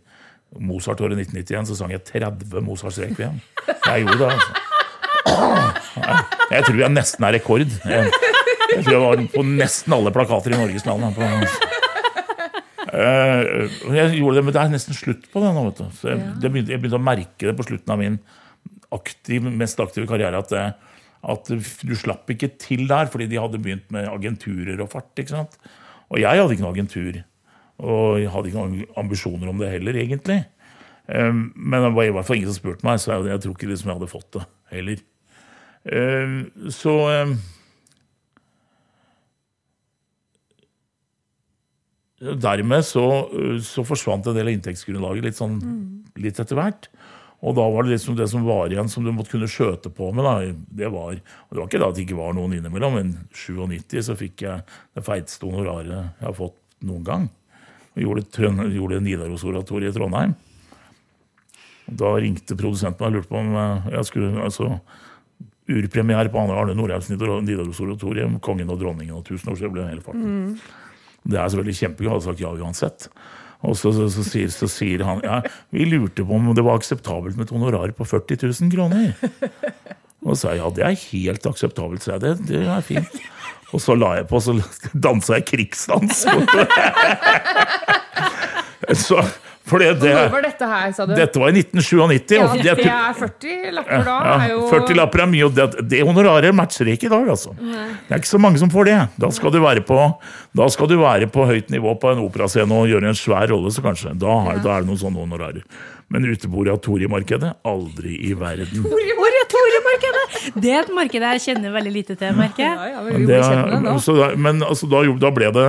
Mozart-året 0.58 1.20
1991 1.22 1.70
så 1.70 1.78
sang 1.78 1.94
jeg 1.94 2.02
30 2.10 2.64
Mozarts 2.66 2.98
rekviem. 3.04 3.38
Jeg 3.68 4.06
gjorde 4.06 4.18
det, 4.24 4.32
altså. 4.34 4.54
Jeg, 5.30 6.24
jeg 6.56 6.66
tror 6.66 6.82
jeg 6.82 6.96
nesten 6.96 7.28
er 7.30 7.38
rekord. 7.38 7.78
Jeg, 7.86 8.10
jeg 8.74 8.82
tror 8.82 8.96
jeg 8.96 9.04
var 9.06 9.24
på 9.36 9.46
nesten 9.46 9.94
alle 10.00 10.14
plakater 10.16 10.56
i 10.56 10.60
Norges 10.64 10.90
land. 10.90 11.06
Eh, 12.94 13.76
jeg 13.96 14.20
gjorde 14.20 14.38
det, 14.38 14.46
men 14.46 14.54
det 14.54 14.62
er 14.62 14.74
nesten 14.74 14.98
slutt 14.98 15.26
på 15.34 15.42
det 15.42 15.52
nå. 15.56 15.66
vet 15.70 15.82
du. 15.82 15.86
Så 15.98 16.12
jeg, 16.12 16.24
det 16.42 16.52
begynte, 16.54 16.74
jeg 16.76 16.82
begynte 16.84 17.02
å 17.02 17.08
merke 17.08 17.50
det 17.50 17.56
på 17.58 17.66
slutten 17.66 17.94
av 17.96 18.02
min 18.02 18.18
aktiv, 18.94 19.46
mest 19.50 19.80
aktive 19.82 20.10
karriere 20.10 20.42
at, 20.44 20.54
det, 20.54 20.66
at 21.34 21.50
du 21.50 21.96
slapp 21.98 22.30
ikke 22.30 22.52
til 22.62 22.86
der, 22.90 23.10
fordi 23.10 23.30
de 23.32 23.42
hadde 23.42 23.62
begynt 23.64 23.88
med 23.94 24.10
agenturer 24.12 24.84
og 24.84 24.92
fart. 24.94 25.10
ikke 25.18 25.34
sant? 25.34 25.58
Og 26.14 26.22
jeg 26.22 26.44
hadde 26.44 26.54
ikke 26.54 26.66
noe 26.66 26.76
agentur. 26.76 27.24
Og 27.84 28.20
jeg 28.22 28.30
hadde 28.30 28.52
ikke 28.52 28.62
noen 28.62 29.00
ambisjoner 29.02 29.50
om 29.50 29.64
det 29.64 29.72
heller, 29.74 29.98
egentlig. 29.98 30.44
Men 31.10 31.74
det 31.74 31.90
var 31.98 32.06
i 32.06 32.12
hvert 32.14 32.28
fall 32.28 32.38
ingen 32.38 32.54
som 32.54 32.60
spurte 32.62 32.86
meg, 32.86 33.02
så 33.02 33.16
jeg, 33.16 33.26
jeg 33.34 33.42
tror 33.44 33.56
ikke 33.58 33.72
liksom 33.72 33.90
jeg 33.90 33.98
hadde 33.98 34.12
fått 34.12 34.38
det 34.38 34.44
heller. 34.76 35.02
Så 36.72 36.94
dermed 42.24 42.86
så, 42.88 43.06
øh, 43.30 43.58
så 43.64 43.86
forsvant 43.88 44.28
en 44.28 44.38
del 44.38 44.50
av 44.50 44.56
inntektsgrunnlaget 44.56 45.28
litt, 45.28 45.40
sånn, 45.40 45.60
litt 46.22 46.40
etter 46.40 46.60
hvert. 46.60 46.90
Og 47.44 47.58
da 47.58 47.66
var 47.68 47.84
det 47.84 47.98
liksom 47.98 48.16
det 48.16 48.30
som 48.32 48.46
var 48.48 48.72
igjen, 48.72 48.88
som 48.88 49.04
du 49.04 49.12
måtte 49.12 49.34
kunne 49.34 49.50
skjøte 49.52 49.92
på 49.92 50.14
med. 50.16 50.24
Da. 50.24 50.54
Det 50.84 50.92
var, 50.94 51.18
og 51.20 51.52
det 51.52 51.60
var 51.60 51.68
ikke 51.68 51.82
da 51.82 51.90
at 51.92 51.98
det 51.98 52.06
ikke 52.06 52.20
var 52.22 52.36
noen 52.38 52.56
innimellom, 52.56 52.96
men 52.96 53.14
97 53.36 54.00
så 54.08 54.16
fikk 54.20 54.46
jeg 54.46 54.64
det 54.96 55.04
feiteste 55.04 55.50
honoraret 55.50 55.92
jeg 55.92 56.24
har 56.24 56.38
fått 56.38 56.56
noen 56.88 57.04
gang. 57.08 57.30
Og 57.94 58.06
gjorde, 58.06 58.54
gjorde 58.72 59.02
Nidaros-oratoriet 59.04 59.92
i 59.92 59.98
Trondheim. 59.98 60.38
Da 61.84 62.14
ringte 62.16 62.56
produsenten 62.56 63.04
meg 63.04 63.12
og 63.12 63.18
lurte 63.18 63.32
på 63.34 63.42
om 63.42 63.58
eh, 63.60 63.90
jeg 63.98 64.08
skulle 64.08 64.46
altså, 64.46 64.78
Urpremiere 65.64 66.28
på 66.32 66.42
Arne 66.44 66.74
Nordheims 66.76 67.08
Nidaros-oratorium, 67.12 68.40
'Kongen 68.40 68.72
og 68.72 68.82
dronningen' 68.82 69.16
og 69.16 69.24
'Tusen 69.24 69.52
år 69.52 69.60
siden 69.60 69.72
ble 69.72 69.86
hele 69.88 70.04
farten. 70.04 70.58
Det 71.24 71.40
er 71.40 71.50
selvfølgelig 71.50 71.80
kjempegøy. 71.80 72.08
Jeg 72.08 72.14
hadde 72.14 72.28
sagt 72.28 72.44
ja 72.44 72.54
uansett. 72.54 73.08
Og 73.64 73.78
så, 73.80 73.94
så, 73.96 74.10
så, 74.12 74.26
sier, 74.28 74.50
så 74.52 74.68
sier 74.68 75.06
han 75.08 75.22
ja, 75.24 75.40
vi 75.72 75.86
lurte 75.88 76.26
på 76.28 76.36
om 76.36 76.50
det 76.56 76.66
var 76.66 76.82
akseptabelt 76.82 77.38
med 77.40 77.48
et 77.48 77.54
honorar 77.56 77.94
på 77.96 78.08
40 78.08 78.42
000 78.44 78.74
kroner. 78.74 79.14
Og 80.24 80.36
sa 80.40 80.56
ja, 80.56 80.68
det 80.72 80.84
er 80.84 81.00
helt 81.12 81.48
akseptabelt, 81.48 82.04
sa 82.04 82.18
jeg. 82.18 82.24
Det, 82.24 82.34
det 82.50 82.66
er 82.68 82.84
fint. 82.84 83.24
Og 83.74 83.82
så 83.82 83.96
la 83.98 84.12
jeg 84.20 84.28
på, 84.30 84.40
så 84.44 84.54
dansa 84.94 85.40
jeg 85.40 85.48
krigsdans. 85.50 86.26
så, 89.06 89.24
for 89.64 89.80
det, 89.80 89.94
det, 90.02 90.12
Når 90.12 90.32
var 90.34 90.44
dette 90.44 90.68
her, 90.68 90.92
sa 90.92 91.06
du? 91.08 91.14
dette 91.16 91.40
var 91.40 91.54
i 91.54 91.62
1997. 91.62 92.34
ja, 92.36 92.48
det 92.52 92.64
det- 92.82 92.88
er 92.92 93.14
40 93.16 93.72
lapper 93.78 94.04
da. 94.04 94.16
ja, 94.28 94.34
er 94.44 94.50
jo 94.52 94.66
40 94.68 94.98
lapper 95.00 95.24
er 95.24 95.30
mye, 95.32 95.46
og 95.48 95.56
det, 95.56 95.68
det 95.88 96.02
honoraret 96.04 96.56
matcher 96.56 96.90
ikke 96.92 97.08
i 97.08 97.14
dag, 97.14 97.30
altså. 97.32 97.56
Det 97.56 98.12
er 98.12 98.20
ikke 98.20 98.32
så 98.34 98.42
mange 98.44 98.60
som 98.60 98.70
får 98.74 98.90
det. 98.92 98.98
Da 99.24 99.30
skal 99.32 99.56
du 99.56 99.62
være 99.64 99.86
på, 99.88 100.00
da 100.60 100.68
skal 100.68 100.92
du 100.92 100.98
være 101.00 101.32
på 101.32 101.48
høyt 101.48 101.72
nivå 101.72 101.96
på 102.02 102.12
en 102.12 102.20
operascene 102.26 102.76
og 102.76 102.92
gjøre 102.92 103.14
en 103.14 103.16
svær 103.16 103.48
rolle, 103.54 103.72
så 103.72 103.86
kanskje. 103.86 104.12
Da, 104.20 104.36
har, 104.50 104.60
da 104.60 104.76
er 104.76 104.84
det 104.84 104.92
noen 104.92 105.00
sånne 105.00 105.24
honorarer. 105.24 105.64
Men 106.12 106.28
ute 106.28 106.46
på 106.52 106.60
oratoriemarkedet, 106.62 107.54
aldri 107.66 108.18
i 108.28 108.34
verden. 108.38 108.84
Oratoriemarkedet! 108.84 110.26
Det 110.62 110.76
er 110.76 110.84
et 110.84 110.92
marked 110.94 111.26
jeg 111.30 111.44
kjenner 111.48 111.74
veldig 111.74 111.94
lite 111.96 112.18
til, 112.20 112.36
merker 112.38 112.66
jeg. 112.66 112.76
Ja, 112.76 112.92
ja, 112.92 113.02
Men, 113.08 113.26
det 113.30 113.40
da, 113.40 114.30
men 114.36 114.62
altså, 114.68 114.90
da, 114.92 115.02
da 115.24 115.32
ble 115.34 115.50
det 115.56 115.68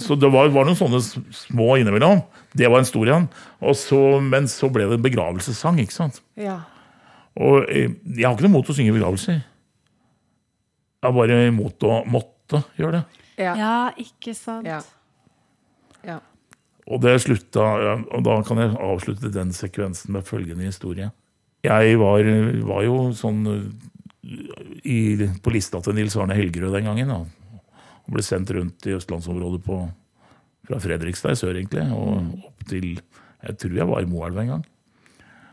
Så 0.00 0.16
det 0.16 0.30
var, 0.32 0.48
var 0.54 0.64
noen 0.68 0.78
sånne 0.78 1.00
små 1.02 1.74
innimellom. 1.80 2.22
Det 2.58 2.68
var 2.68 2.82
en 2.82 2.88
stor 2.88 3.08
en. 3.14 3.28
Men 4.28 4.48
så 4.50 4.68
ble 4.72 4.88
det 4.90 4.98
en 4.98 5.04
begravelsessang, 5.04 5.80
ikke 5.82 5.96
sant. 5.96 6.20
Ja. 6.36 6.60
Og 7.40 7.68
eh, 7.70 7.94
jeg 8.12 8.26
har 8.26 8.36
ikke 8.36 8.48
noe 8.48 8.58
mot 8.58 8.68
å 8.68 8.76
synge 8.76 8.94
begravelser. 8.96 9.40
Jeg 11.02 11.08
er 11.08 11.16
bare 11.16 11.38
imot 11.48 11.86
å 11.88 12.02
måtte 12.06 12.62
gjøre 12.78 13.00
det. 13.00 13.22
Ja. 13.40 13.54
Ja, 13.58 13.76
ikke 13.98 14.34
sant. 14.36 14.68
Ja. 14.68 14.82
ja. 16.06 16.18
Og 16.86 17.00
det 17.02 17.14
slutta 17.22 17.64
Og 18.02 18.24
da 18.26 18.36
kan 18.46 18.58
jeg 18.60 18.74
avslutte 18.74 19.30
den 19.32 19.52
sekvensen 19.56 20.12
med 20.14 20.26
følgende 20.28 20.68
historie. 20.68 21.08
Jeg 21.62 21.98
var, 22.00 22.26
var 22.66 22.84
jo 22.84 22.96
sånn 23.16 23.46
i, 24.82 24.98
på 25.42 25.52
lista 25.54 25.80
til 25.82 25.96
Nils 25.96 26.16
Arne 26.18 26.36
Helgerød 26.38 26.74
den 26.76 26.88
gangen. 26.90 27.12
Da. 27.12 27.60
Og 28.02 28.16
ble 28.16 28.24
sendt 28.26 28.50
rundt 28.54 28.86
i 28.90 28.96
østlandsområdet 28.96 29.62
på, 29.66 29.78
fra 30.68 30.78
Fredrikstad 30.82 31.34
i 31.34 31.40
sør, 31.40 31.56
egentlig, 31.58 31.86
og 31.94 32.46
opp 32.48 32.66
til 32.70 32.94
Jeg 33.42 33.58
tror 33.58 33.72
jeg 33.74 33.88
var 33.90 34.04
i 34.04 34.06
Moelv 34.06 34.38
en 34.38 34.52
gang. 34.52 34.66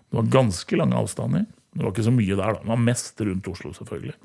Det 0.10 0.18
var 0.18 0.34
ganske 0.34 0.78
lange 0.78 0.98
avstander. 0.98 1.46
Det 1.74 1.82
var 1.82 1.94
ikke 1.94 2.06
så 2.06 2.14
mye 2.14 2.36
der, 2.38 2.54
da. 2.54 2.62
Det 2.62 2.70
var 2.70 2.84
mest 2.84 3.22
rundt 3.26 3.48
Oslo, 3.50 3.72
selvfølgelig. 3.74 4.16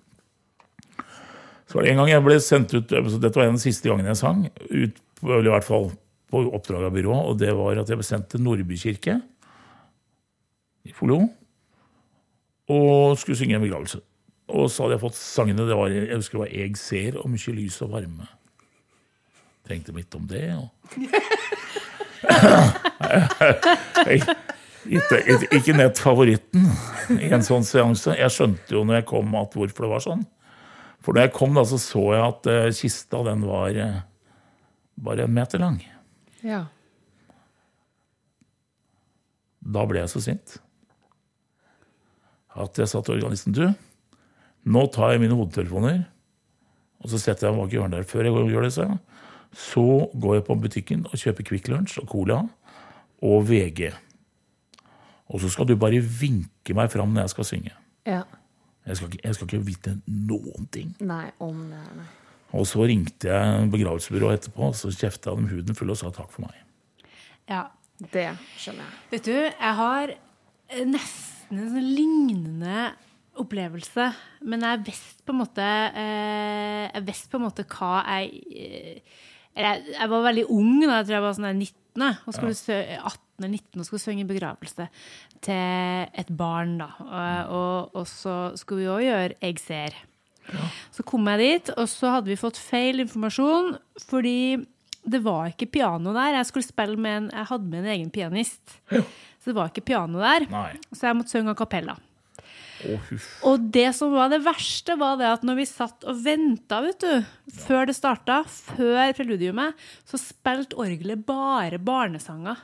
Så 1.65 1.79
var 1.79 1.85
det 1.85 1.93
en 1.95 2.01
gang 2.03 2.11
jeg 2.13 2.25
ble 2.25 2.37
sendt 2.45 2.75
ut 2.77 2.93
Dette 2.93 3.33
var 3.39 3.47
en 3.47 3.55
av 3.55 3.61
de 3.61 3.65
siste 3.65 3.89
gangene 3.89 4.13
jeg 4.13 4.21
sang. 4.21 4.45
Ut, 4.69 5.01
i 5.25 5.49
hvert 5.49 5.67
fall 5.67 5.91
på 6.33 6.43
oppdrag 6.57 6.89
av 6.89 6.95
byrået. 6.97 7.31
Og 7.31 7.41
det 7.41 7.53
var 7.57 7.81
at 7.81 7.89
jeg 7.89 8.01
ble 8.01 8.07
sendt 8.07 8.29
til 8.33 8.45
Nordby 8.45 8.79
kirke 8.81 9.19
i 10.85 10.93
Follo. 10.93 11.23
Og 12.69 13.17
skulle 13.21 13.41
synge 13.41 13.57
en 13.57 13.65
begravelse. 13.65 14.01
Og 14.55 14.69
så 14.69 14.85
hadde 14.85 14.99
jeg 14.99 15.05
fått 15.07 15.21
sangene. 15.21 15.69
Det 15.69 15.77
var, 15.77 15.93
jeg 15.93 16.17
husker 16.17 16.39
det 16.39 16.45
var 16.45 16.53
'Eg 16.53 16.77
ser' 16.77 17.17
og 17.17 17.31
'Mykje 17.31 17.57
lys 17.57 17.81
og 17.83 17.93
varme'. 17.97 18.29
Tenkte 19.69 19.95
litt 19.97 20.15
om 20.19 20.27
det. 20.29 20.45
Og... 20.59 20.69
ikke, 24.85 25.49
ikke- 25.57 25.77
nett 25.79 25.99
favoritten 26.01 26.67
i 27.17 27.31
en 27.33 27.45
sånn 27.45 27.65
seanse. 27.67 28.17
Jeg 28.19 28.33
skjønte 28.35 28.75
jo 28.77 28.85
når 28.85 29.01
jeg 29.01 29.09
kom 29.13 29.35
at 29.41 29.57
hvorfor 29.57 29.87
det 29.87 29.93
var 29.95 30.05
sånn. 30.05 30.25
For 31.05 31.17
da 31.17 31.27
jeg 31.27 31.35
kom, 31.37 31.53
da, 31.57 31.65
så 31.69 31.77
så 31.81 32.03
jeg 32.15 32.25
at 32.25 32.47
eh, 32.49 32.71
kista 32.77 33.21
den 33.27 33.43
var 33.45 33.77
eh, 33.77 33.99
bare 35.05 35.27
en 35.27 35.35
meter 35.37 35.61
lang. 35.61 35.81
ja. 36.45 36.65
Da 39.65 39.81
ble 39.89 40.03
jeg 40.03 40.11
så 40.13 40.21
sint 40.21 40.59
at 42.61 42.77
jeg 42.79 42.85
sa 42.91 43.01
til 43.01 43.15
organisten 43.17 43.55
Du, 43.57 43.63
nå 44.69 44.83
tar 44.93 45.15
jeg 45.15 45.23
mine 45.23 45.35
hodetelefoner, 45.39 46.03
og 47.01 47.09
så 47.11 47.17
setter 47.19 47.49
jeg 47.49 47.57
meg 47.57 47.63
bak 47.65 47.73
hjørnet 47.75 47.97
der. 47.97 48.05
Før 48.07 48.29
jeg 48.29 48.35
går 48.37 48.45
og 48.45 48.53
gjør 48.53 48.67
det, 48.67 48.75
jeg, 48.77 48.99
så 49.55 50.11
går 50.21 50.39
jeg 50.39 50.45
på 50.49 50.57
butikken 50.61 51.05
og 51.11 51.19
kjøper 51.21 51.47
Kvikk 51.51 51.71
Lunsj 51.73 52.01
og 52.03 52.09
Cola 52.11 52.41
og 53.25 53.47
VG. 53.49 53.93
Og 55.33 55.41
så 55.41 55.51
skal 55.51 55.69
du 55.69 55.77
bare 55.81 56.03
vinke 56.03 56.75
meg 56.77 56.91
fram 56.93 57.15
når 57.15 57.27
jeg 57.29 57.37
skal 57.37 57.53
synge. 57.53 57.77
ja. 58.07 58.25
Jeg 58.85 58.99
skal, 58.99 59.09
ikke, 59.09 59.21
jeg 59.25 59.35
skal 59.35 59.47
ikke 59.49 59.65
vite 59.65 59.93
noen 60.07 60.67
ting. 60.69 60.91
Nei, 61.01 61.31
om 61.41 61.63
det 61.71 61.79
nei. 61.97 62.05
Og 62.53 62.67
så 62.69 62.85
ringte 62.85 63.31
jeg 63.31 63.71
begravelsesbyrået 63.73 64.43
etterpå, 64.43 64.69
og 64.69 64.77
så 64.77 64.91
kjefta 64.93 65.33
dem 65.33 65.47
huden 65.49 65.79
full 65.79 65.95
og 65.95 65.97
sa 65.97 66.11
takk 66.13 66.29
for 66.35 66.45
meg. 66.45 66.59
Ja. 67.49 67.63
Det 68.13 68.27
skjønner 68.59 68.85
jeg. 68.85 69.01
Vet 69.13 69.29
du, 69.31 69.37
jeg 69.39 69.75
har 69.79 70.13
nesten 70.91 71.61
en 71.63 71.69
sånn 71.71 71.93
lignende 71.95 72.89
opplevelse, 73.41 74.09
men 74.51 74.67
jeg 74.67 74.83
visste 74.89 75.25
på 75.27 75.35
en 75.35 75.41
måte 75.41 75.65
eh, 75.65 76.91
Jeg 76.91 77.05
visste 77.07 77.31
på 77.33 77.41
en 77.41 77.47
måte 77.47 77.65
hva 77.71 77.93
jeg 78.03 78.43
eh, 78.55 79.23
jeg, 79.55 79.85
jeg 79.95 80.11
var 80.11 80.25
veldig 80.29 80.47
ung 80.51 80.73
da, 80.83 80.97
jeg 80.99 81.07
tror 81.07 81.17
jeg 81.19 81.27
var 81.27 81.37
sånn 81.39 81.51
19 81.53 82.09
og 82.27 82.35
skulle 82.35 82.81
ja. 82.83 82.99
18 83.07 83.21
eller 83.39 83.51
19 83.51 83.83
og 83.83 83.87
skulle 83.89 84.03
synge 84.03 84.27
begravelse 84.29 84.89
til 85.45 86.11
et 86.23 86.31
barn. 86.39 86.77
da. 86.79 86.91
Og, 87.05 87.55
og, 87.59 87.97
og 88.01 88.07
så 88.11 88.35
skulle 88.59 88.85
vi 88.85 88.93
òg 88.93 89.07
gjøre 89.07 89.39
'Eg 89.41 89.63
ser'. 89.63 90.03
Så 90.93 91.03
kom 91.09 91.27
jeg 91.33 91.41
dit, 91.41 91.71
og 91.79 91.89
så 91.89 92.17
hadde 92.17 92.29
vi 92.29 92.37
fått 92.37 92.61
feil 92.61 93.01
informasjon, 93.01 93.79
fordi 94.11 94.61
det 95.05 95.21
var 95.25 95.51
ikke 95.51 95.71
piano 95.73 96.13
der. 96.17 96.39
Jeg 96.39 96.49
skulle 96.51 96.67
spille 96.67 96.97
med 97.01 97.17
en, 97.17 97.31
jeg 97.33 97.49
hadde 97.51 97.71
med 97.71 97.85
en 97.85 97.93
egen 97.97 98.11
pianist. 98.11 98.81
Så 98.91 99.53
det 99.53 99.57
var 99.57 99.73
ikke 99.73 99.85
piano 99.85 100.21
der. 100.21 100.47
Nei. 100.53 100.71
Så 100.93 101.09
jeg 101.09 101.17
måtte 101.17 101.35
synge 101.35 101.53
a 101.53 101.59
cappella. 101.59 101.97
Huff. 102.83 103.27
Og 103.47 103.71
det 103.73 103.87
som 103.97 104.13
var 104.13 104.29
det 104.33 104.43
verste, 104.45 104.97
var 105.01 105.17
det 105.21 105.31
at 105.31 105.45
når 105.47 105.61
vi 105.63 105.67
satt 105.69 106.05
og 106.11 106.19
venta, 106.25 106.83
vet 106.85 107.01
du, 107.01 107.13
før 107.65 107.89
det 107.89 107.97
starta, 107.97 108.43
før 108.45 109.15
preludiumet, 109.17 109.79
så 110.09 110.21
spilte 110.21 110.79
orgelet 110.83 111.23
bare 111.27 111.81
barnesanger. 111.81 112.61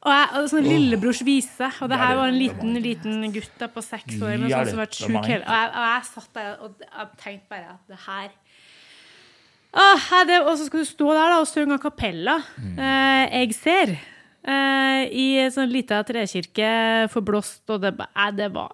Og 0.00 0.12
jeg, 0.14 0.44
sånn 0.48 0.64
Lillebrors 0.64 1.20
vise. 1.26 1.66
Og 1.84 1.90
det 1.92 1.98
her 2.00 2.14
var 2.16 2.30
en 2.30 2.38
liten, 2.40 2.76
liten 2.80 3.34
gutt 3.34 3.64
på 3.74 3.82
seks 3.84 4.16
år 4.24 4.38
men 4.40 4.48
sånn 4.48 4.70
som 4.70 4.80
var 4.80 4.94
sjuk 4.96 5.18
hele 5.28 5.42
Og 5.44 5.52
jeg, 5.52 5.72
og 5.74 5.84
jeg 5.84 6.06
satt 6.08 6.30
der 6.38 6.54
og 6.64 6.86
jeg 6.86 7.10
tenkte 7.20 7.52
bare 7.52 7.74
at 7.74 7.82
det 7.90 7.98
her 8.06 8.30
Åh, 9.70 10.06
det, 10.26 10.38
Og 10.40 10.56
så 10.58 10.64
skal 10.66 10.82
du 10.82 10.88
stå 10.88 11.10
der 11.12 11.28
da 11.30 11.36
og 11.42 11.46
synge 11.46 11.76
a 11.76 11.82
cappella. 11.82 12.40
Eh, 12.58 13.36
jeg 13.44 13.54
ser. 13.54 13.92
Eh, 14.40 15.02
I 15.12 15.24
en 15.44 15.50
sånn 15.52 15.68
lita 15.72 15.98
trekirke, 16.08 17.08
forblåst, 17.12 17.62
og 17.74 17.82
det, 17.82 17.94
eh, 18.00 18.30
det 18.32 18.52
var 18.54 18.72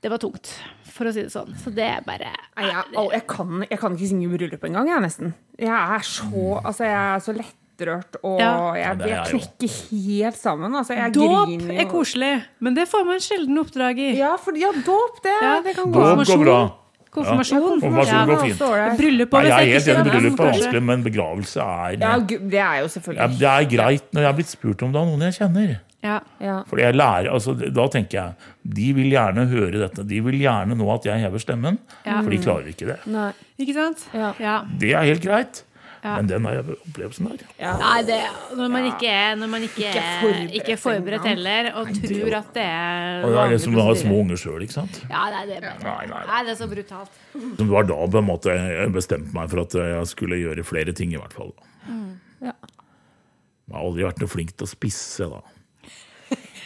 Det 0.00 0.08
var 0.08 0.16
tungt, 0.16 0.48
for 0.88 1.04
å 1.04 1.12
si 1.12 1.20
det 1.26 1.30
sånn. 1.32 1.52
Så 1.60 1.68
det 1.76 1.84
er 1.84 2.00
bare 2.06 2.30
jeg, 2.56 2.84
jeg, 3.12 3.26
kan, 3.28 3.66
jeg 3.68 3.78
kan 3.78 3.92
ikke 3.92 4.08
synge 4.08 4.24
i 4.24 4.30
bryllup 4.32 4.64
engang, 4.64 4.88
jeg, 4.88 5.02
nesten. 5.04 5.34
Jeg 5.60 5.68
er 5.68 6.00
så, 6.08 6.60
altså, 6.64 6.84
jeg 6.88 6.96
er 6.96 7.18
så 7.20 7.34
lettrørt, 7.36 8.16
og 8.24 8.40
Ja. 8.40 8.72
jeg, 8.80 8.98
jeg 9.10 9.26
knekker 9.28 9.74
helt 9.92 10.36
sammen. 10.40 10.72
Altså, 10.74 10.94
jeg 10.96 11.12
Dåp 11.12 11.48
griner 11.50 11.80
er 11.84 11.84
koselig, 11.92 12.32
men 12.60 12.74
det 12.74 12.88
får 12.88 13.04
man 13.04 13.20
sjelden 13.20 13.58
oppdrag 13.60 13.98
i. 14.00 14.16
Ja, 14.16 14.36
for, 14.40 14.56
ja, 14.56 14.72
dåp, 14.72 15.20
det, 15.22 15.36
Ja. 15.42 15.60
det 15.60 15.76
kan 15.76 15.92
gå. 15.92 16.00
Dåp 16.00 16.26
går 16.26 16.44
bra. 16.46 16.58
Konfirmasjon. 17.10 17.80
konfirmasjon 17.80 18.30
går 18.30 18.42
fint. 18.44 18.64
Bryllup 19.00 19.34
over 19.34 19.48
jeg 19.50 19.52
er 19.52 19.72
helt 19.74 19.88
enig, 19.90 20.12
bryllup 20.12 20.40
er 20.40 20.50
vanskelig, 20.52 20.82
men 20.90 21.04
begravelse 21.06 21.60
er 21.66 21.96
Ja, 21.98 22.16
det 22.22 22.60
er 22.62 22.76
jo 22.80 22.86
ja, 22.86 22.90
selvfølgelig 22.94 23.38
Det 23.40 23.48
er 23.50 23.70
greit 23.76 24.12
når 24.14 24.22
jeg 24.22 24.30
har 24.30 24.36
blitt 24.38 24.52
spurt 24.52 24.84
om 24.86 24.92
det 24.94 25.00
av 25.00 25.08
noen 25.10 25.24
jeg 25.26 25.38
kjenner. 25.40 25.72
Ja. 26.00 26.20
Ja. 26.40 26.62
Fordi 26.68 26.82
jeg 26.86 26.96
lærer, 26.96 27.28
altså, 27.34 27.52
Da 27.52 27.86
tenker 27.92 28.16
jeg 28.16 28.34
de 28.76 28.92
vil 28.96 29.10
gjerne 29.12 29.46
høre 29.50 29.80
dette. 29.82 30.04
De 30.06 30.20
vil 30.24 30.38
gjerne 30.40 30.76
nå 30.76 30.86
at 30.94 31.04
jeg 31.08 31.20
hever 31.24 31.42
stemmen, 31.42 31.78
Ja. 32.06 32.20
for 32.22 32.30
de 32.30 32.38
klarer 32.38 32.68
ikke 32.70 32.86
det. 32.92 32.98
Nei. 33.10 33.32
Ikke 33.58 33.74
sant? 33.74 34.06
Ja. 34.14 34.32
ja. 34.38 34.54
Det 34.78 34.92
er 34.94 35.02
helt 35.08 35.22
greit. 35.24 35.64
Ja. 36.00 36.14
Men 36.16 36.28
den 36.30 36.46
er 36.48 36.62
opplevelsen 36.64 37.26
der. 37.28 37.42
Nei, 37.80 37.96
det, 38.08 38.16
når 38.56 38.70
man 38.72 38.86
ikke 38.88 39.08
er, 39.12 39.34
når 39.36 39.50
man 39.52 39.66
ikke 39.66 39.82
Ikke 39.84 40.00
er, 40.00 40.14
forberedt 40.22 40.54
ikke 40.56 40.72
er 40.72 40.80
forberedt 40.80 41.26
heller, 41.28 41.68
og 41.76 41.90
tror 41.98 42.36
at 42.38 42.48
det 42.56 42.64
er 42.64 43.26
Og 43.26 43.34
det 43.34 43.42
er 43.42 43.52
liksom 43.52 43.76
å 43.76 43.84
ha 43.84 43.96
små 44.00 44.20
unger 44.22 44.40
sjøl, 44.40 44.64
ikke 44.64 44.78
sant. 44.78 45.00
Ja, 45.10 45.26
nei, 45.34 45.42
det 45.50 45.58
er 45.58 45.66
bare 45.66 45.84
Nei, 45.84 46.06
nei. 46.08 46.22
Nei, 46.30 46.40
det 46.46 46.54
er 46.54 46.58
så 46.62 46.70
brutalt. 46.70 47.20
Det 47.60 47.68
var 47.68 47.88
da 47.90 47.98
på 48.16 48.22
en 48.22 48.28
måte 48.30 48.56
jeg 48.56 48.94
bestemte 48.96 49.36
meg 49.36 49.52
for 49.52 49.64
at 49.66 49.76
jeg 49.82 50.08
skulle 50.14 50.40
gjøre 50.40 50.64
flere 50.64 50.96
ting, 50.96 51.12
i 51.12 51.20
hvert 51.20 51.36
fall. 51.36 51.52
Ja. 52.40 52.54
Jeg 52.56 53.76
har 53.76 53.84
aldri 53.84 54.08
vært 54.08 54.24
noe 54.24 54.32
flink 54.32 54.56
til 54.56 54.66
å 54.66 54.70
spisse, 54.72 55.28
da. 55.30 55.44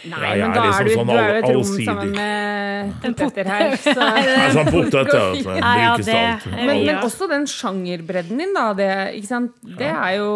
Nei, 0.05 0.18
Jeg 0.36 0.40
men 0.42 0.50
er 0.50 0.55
da 0.55 0.62
liksom 0.68 0.80
er 0.80 0.84
du, 0.84 0.94
sånn 0.94 1.07
du 1.09 1.12
er 1.16 1.28
jo 1.28 1.36
et 1.38 1.55
rom 1.55 1.68
sammen 1.86 2.11
med 2.12 2.94
poteter 3.05 3.48
her. 3.48 3.76
Så. 3.84 3.94
Det 3.94 4.34
er 4.36 4.50
sånn 4.52 4.68
potet, 4.74 5.12
ja. 5.14 5.22
Det 5.32 5.44
Ja, 5.57 5.74
ja, 5.80 5.92
det 5.96 6.16
er- 6.18 6.48
Men, 6.66 6.82
men 6.84 6.98
også 7.07 7.28
den 7.30 7.46
sjangerbredden 7.48 8.42
din, 8.42 8.52
da. 8.57 8.66
Det, 8.76 8.88
ikke 9.16 9.30
sant? 9.30 9.55
det 9.78 9.88
er 9.88 10.16
jo 10.18 10.28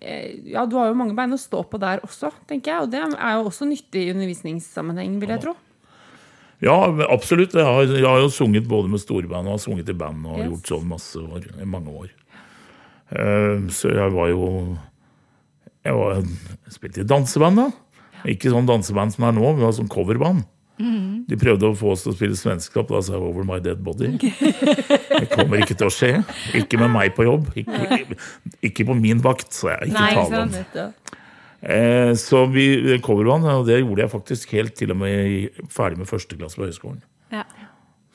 eh, 0.00 0.36
Ja, 0.54 0.64
du 0.70 0.76
har 0.78 0.92
jo 0.92 0.98
mange 1.00 1.16
bein 1.18 1.34
å 1.34 1.40
stå 1.40 1.64
på 1.68 1.80
der 1.82 1.98
også, 2.06 2.30
tenker 2.46 2.70
jeg. 2.76 2.82
Og 2.86 2.90
det 2.94 3.00
er 3.02 3.32
jo 3.40 3.48
også 3.50 3.66
nyttig 3.66 4.06
i 4.06 4.12
undervisningssammenheng, 4.14 5.18
vil 5.22 5.34
jeg 5.34 5.42
tro. 5.48 5.56
Ja, 6.62 6.76
absolutt. 7.10 7.52
Jeg 7.54 7.62
har, 7.66 7.82
jeg 7.86 8.02
har 8.06 8.18
jo 8.22 8.30
sunget 8.34 8.66
både 8.70 8.88
med 8.90 8.98
storband 9.02 9.46
og 9.46 9.56
har 9.58 9.62
sunget 9.62 9.90
i 9.90 9.94
band 9.98 10.24
og 10.26 10.38
Yes. 10.38 10.48
gjort 10.52 10.70
sånn 10.72 10.88
masse 10.90 11.18
år, 11.22 11.44
i 11.62 11.66
mange 11.66 11.90
år. 11.94 12.08
Eh, 13.10 13.66
Så 13.72 13.90
jeg 13.94 14.10
var 14.12 14.28
jo 14.28 14.76
Jeg, 15.86 15.94
var, 15.94 16.16
jeg 16.20 16.72
spilte 16.74 17.00
i 17.00 17.06
danseband, 17.08 17.56
da. 17.56 17.68
Ikke 18.26 18.50
sånn 18.50 18.66
danseband 18.66 19.12
som 19.14 19.24
er 19.28 19.32
nå, 19.32 19.54
vi 19.56 19.62
var 19.62 19.72
sånn 19.76 19.88
coverband. 19.88 20.44
De 20.78 21.34
prøvde 21.36 21.66
å 21.66 21.74
få 21.74 21.90
oss 21.96 22.04
til 22.04 22.12
å 22.12 22.16
spille 22.16 22.36
svenskap, 22.38 22.86
da 22.88 23.00
sa 23.02 23.14
jeg 23.16 23.22
'Over 23.22 23.44
My 23.44 23.58
Dead 23.58 23.78
Body'. 23.82 24.18
Det 24.18 25.28
kommer 25.32 25.58
ikke 25.58 25.74
til 25.76 25.88
å 25.88 25.90
skje. 25.90 26.24
Ikke 26.54 26.78
med 26.78 26.90
meg 26.94 27.14
på 27.16 27.24
jobb. 27.26 27.48
Ikke, 27.56 28.16
ikke 28.62 28.86
på 28.86 28.94
min 28.94 29.18
vakt, 29.20 29.50
så 29.50 29.70
jeg. 29.74 29.90
Ikke 29.90 30.14
tale 30.14 30.42
om. 30.42 30.94
Eh, 31.60 32.12
så 32.14 32.44
vi 32.46 32.98
coverband, 33.02 33.44
og 33.44 33.66
det 33.66 33.80
gjorde 33.82 34.04
jeg 34.04 34.10
faktisk 34.12 34.52
helt 34.54 34.74
til 34.78 34.92
og 34.94 34.96
med 35.02 35.50
ferdig 35.68 35.98
med 35.98 36.06
første 36.06 36.38
klasse 36.38 36.54
på 36.54 36.68
høyskolen. 36.68 37.02
Ja. 37.32 37.42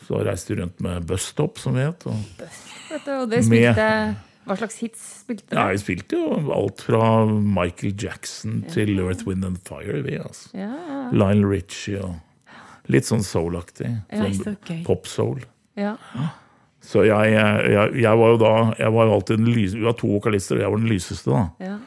Så 0.08 0.24
reiste 0.24 0.56
vi 0.56 0.62
rundt 0.62 0.80
med 0.80 1.06
Busstop, 1.06 1.58
som 1.60 1.76
det 1.76 1.84
het. 1.90 2.06
Og 2.08 2.16
og 3.08 3.30
det 3.30 3.44
Med- 3.50 3.76
spilte 3.76 4.16
Hva 4.44 4.58
slags 4.60 4.78
hits 4.84 5.02
spilte 5.22 5.54
ja, 5.56 5.62
dere? 5.64 5.74
vi 5.78 5.82
spilte 5.82 6.20
jo 6.20 6.38
alt 6.52 6.84
fra 6.84 7.04
Michael 7.30 7.94
Jackson 8.00 8.62
til 8.74 8.98
Earth, 9.00 9.24
Wind 9.28 9.46
and 9.48 9.62
Fire. 9.68 10.02
Vi, 10.04 10.18
altså. 10.20 10.50
Ja, 10.58 10.74
Lionel 11.16 11.46
Richie 11.48 12.02
og 12.04 12.92
litt 12.92 13.08
sånn 13.08 13.24
soul-aktig. 13.24 13.88
Sånn 14.12 14.40
så 14.42 14.56
pop-soul. 14.88 15.46
ja. 15.80 15.98
Så 16.84 17.06
jeg, 17.08 17.30
jeg, 17.32 17.92
jeg 18.04 18.20
var 18.20 18.34
jo 18.34 18.40
da 18.42 18.50
Jeg 18.76 18.92
var 18.92 19.06
jo 19.08 19.14
alltid 19.16 19.38
den 19.40 19.54
lyse, 19.56 19.78
Vi 19.80 19.86
var 19.88 19.94
to 19.96 20.10
vokalister, 20.18 20.58
og 20.58 20.66
jeg 20.66 20.72
var 20.74 20.82
den 20.82 20.90
lyseste, 20.92 21.32
da. 21.32 21.44
ja. 21.64 21.78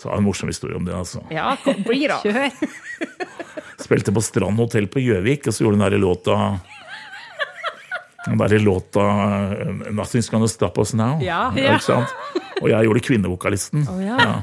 Så 0.00 0.10
en 0.10 0.24
morsom 0.24 0.50
historie 0.50 0.74
om 0.74 0.86
det. 0.86 0.94
altså. 0.96 1.20
ja 1.30 1.52
kom, 1.62 1.82
bli 1.86 2.08
da. 2.10 2.16
Kjør. 2.24 2.50
Spilte 3.84 4.14
på 4.16 4.22
Strand 4.24 4.58
hotell 4.58 4.88
på 4.90 5.02
Gjøvik, 5.04 5.46
og 5.46 5.54
så 5.54 5.64
gjorde 5.64 5.78
den 5.78 5.84
derre 5.84 6.00
låta 6.02 6.36
Den 8.26 8.40
derre 8.40 8.58
låta 8.60 9.00
uh, 9.00 9.52
'Nothing's 9.88 10.30
Gonna 10.30 10.48
Stop 10.48 10.78
Us 10.78 10.92
Now'. 10.94 11.22
Ja. 11.24 11.48
Ikke 11.56 11.80
sant? 11.86 12.16
Og 12.60 12.68
jeg 12.68 12.84
gjorde 12.84 13.04
kvinnevokalisten. 13.06 13.86
Oh, 13.88 14.00
ja. 14.04 14.42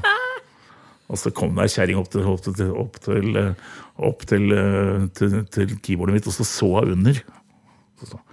Og 1.08 1.16
så 1.16 1.32
kom 1.32 1.54
det 1.56 1.64
ei 1.68 1.72
kjerring 1.72 2.00
opp, 2.00 2.10
til, 2.12 2.26
opp, 2.28 2.42
til, 2.44 2.72
opp, 2.76 2.98
til, 3.00 3.28
eh, 3.40 3.68
opp 4.04 4.24
til, 4.28 4.50
eh, 4.52 5.06
til, 5.16 5.38
til 5.54 5.76
keyboardet 5.80 6.18
mitt, 6.18 6.28
og 6.28 6.36
så 6.36 6.44
så 6.44 6.68
hun 6.82 6.98
under. 6.98 7.22
Så 8.00 8.10
sa 8.12 8.24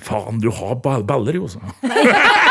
Faen, 0.00 0.38
du 0.40 0.48
har 0.54 0.78
baller, 0.80 1.40
jo, 1.40 1.48
sa 1.50 1.58
hun. 1.58 1.74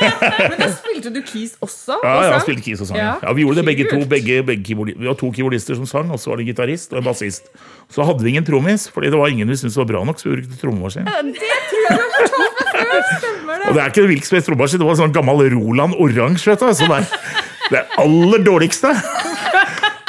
Men 0.00 0.56
da 0.60 0.68
spilte 0.72 1.10
du 1.14 1.20
keys 1.26 1.56
også? 1.62 1.96
Ja, 2.02 2.10
og 2.16 2.24
ja, 2.24 2.30
sang? 2.34 2.44
spilte 2.46 2.64
keys 2.64 2.80
og 2.84 2.88
sang. 2.90 2.98
Ja. 3.00 3.10
Ja. 3.22 3.32
vi 3.36 3.44
gjorde 3.44 3.60
det 3.60 3.66
begge 3.68 3.86
to. 3.90 4.00
Begge, 4.10 4.40
begge 4.46 4.64
keyboard, 4.66 4.92
vi 4.96 5.08
var 5.10 5.18
to 5.20 5.30
keyboardister 5.36 5.76
som 5.78 5.86
sang, 5.90 6.10
og 6.14 6.20
så 6.22 6.32
var 6.32 6.40
det 6.40 6.46
en 6.46 6.50
gitarist 6.54 6.94
og 6.94 7.02
en 7.02 7.08
bassist. 7.10 7.50
Så 7.92 8.06
hadde 8.06 8.24
vi 8.24 8.32
ingen 8.34 8.46
trommis, 8.46 8.88
fordi 8.92 9.12
det 9.12 9.18
var 9.20 9.32
ingen 9.32 9.50
vi 9.50 9.58
syntes 9.60 9.76
var 9.80 9.88
bra 9.90 10.02
nok, 10.08 10.20
så 10.22 10.30
vi 10.30 10.38
brukte 10.40 10.60
trommemaskin. 10.62 11.06
Det 11.06 11.54
tror 11.70 11.86
jeg 11.86 11.96
du 11.96 12.02
har 12.02 12.10
før! 12.20 13.02
Stemmer 13.20 13.64
Og 13.68 13.74
det? 13.74 13.82
er 13.82 13.92
ikke 13.92 14.06
hvilken 14.10 14.28
som 14.30 14.38
helst 14.38 14.50
trommemaskin, 14.50 14.80
det 14.82 14.88
var 14.88 14.96
en 14.96 15.02
sånn 15.04 15.16
gammel 15.16 15.44
Roland 15.56 15.96
oransje, 16.00 16.52
vet 16.54 16.64
du. 16.64 16.70
Så 16.74 16.88
det 16.90 17.00
er 17.00 17.04
det 17.70 17.84
aller 18.02 18.46
dårligste. 18.46 18.94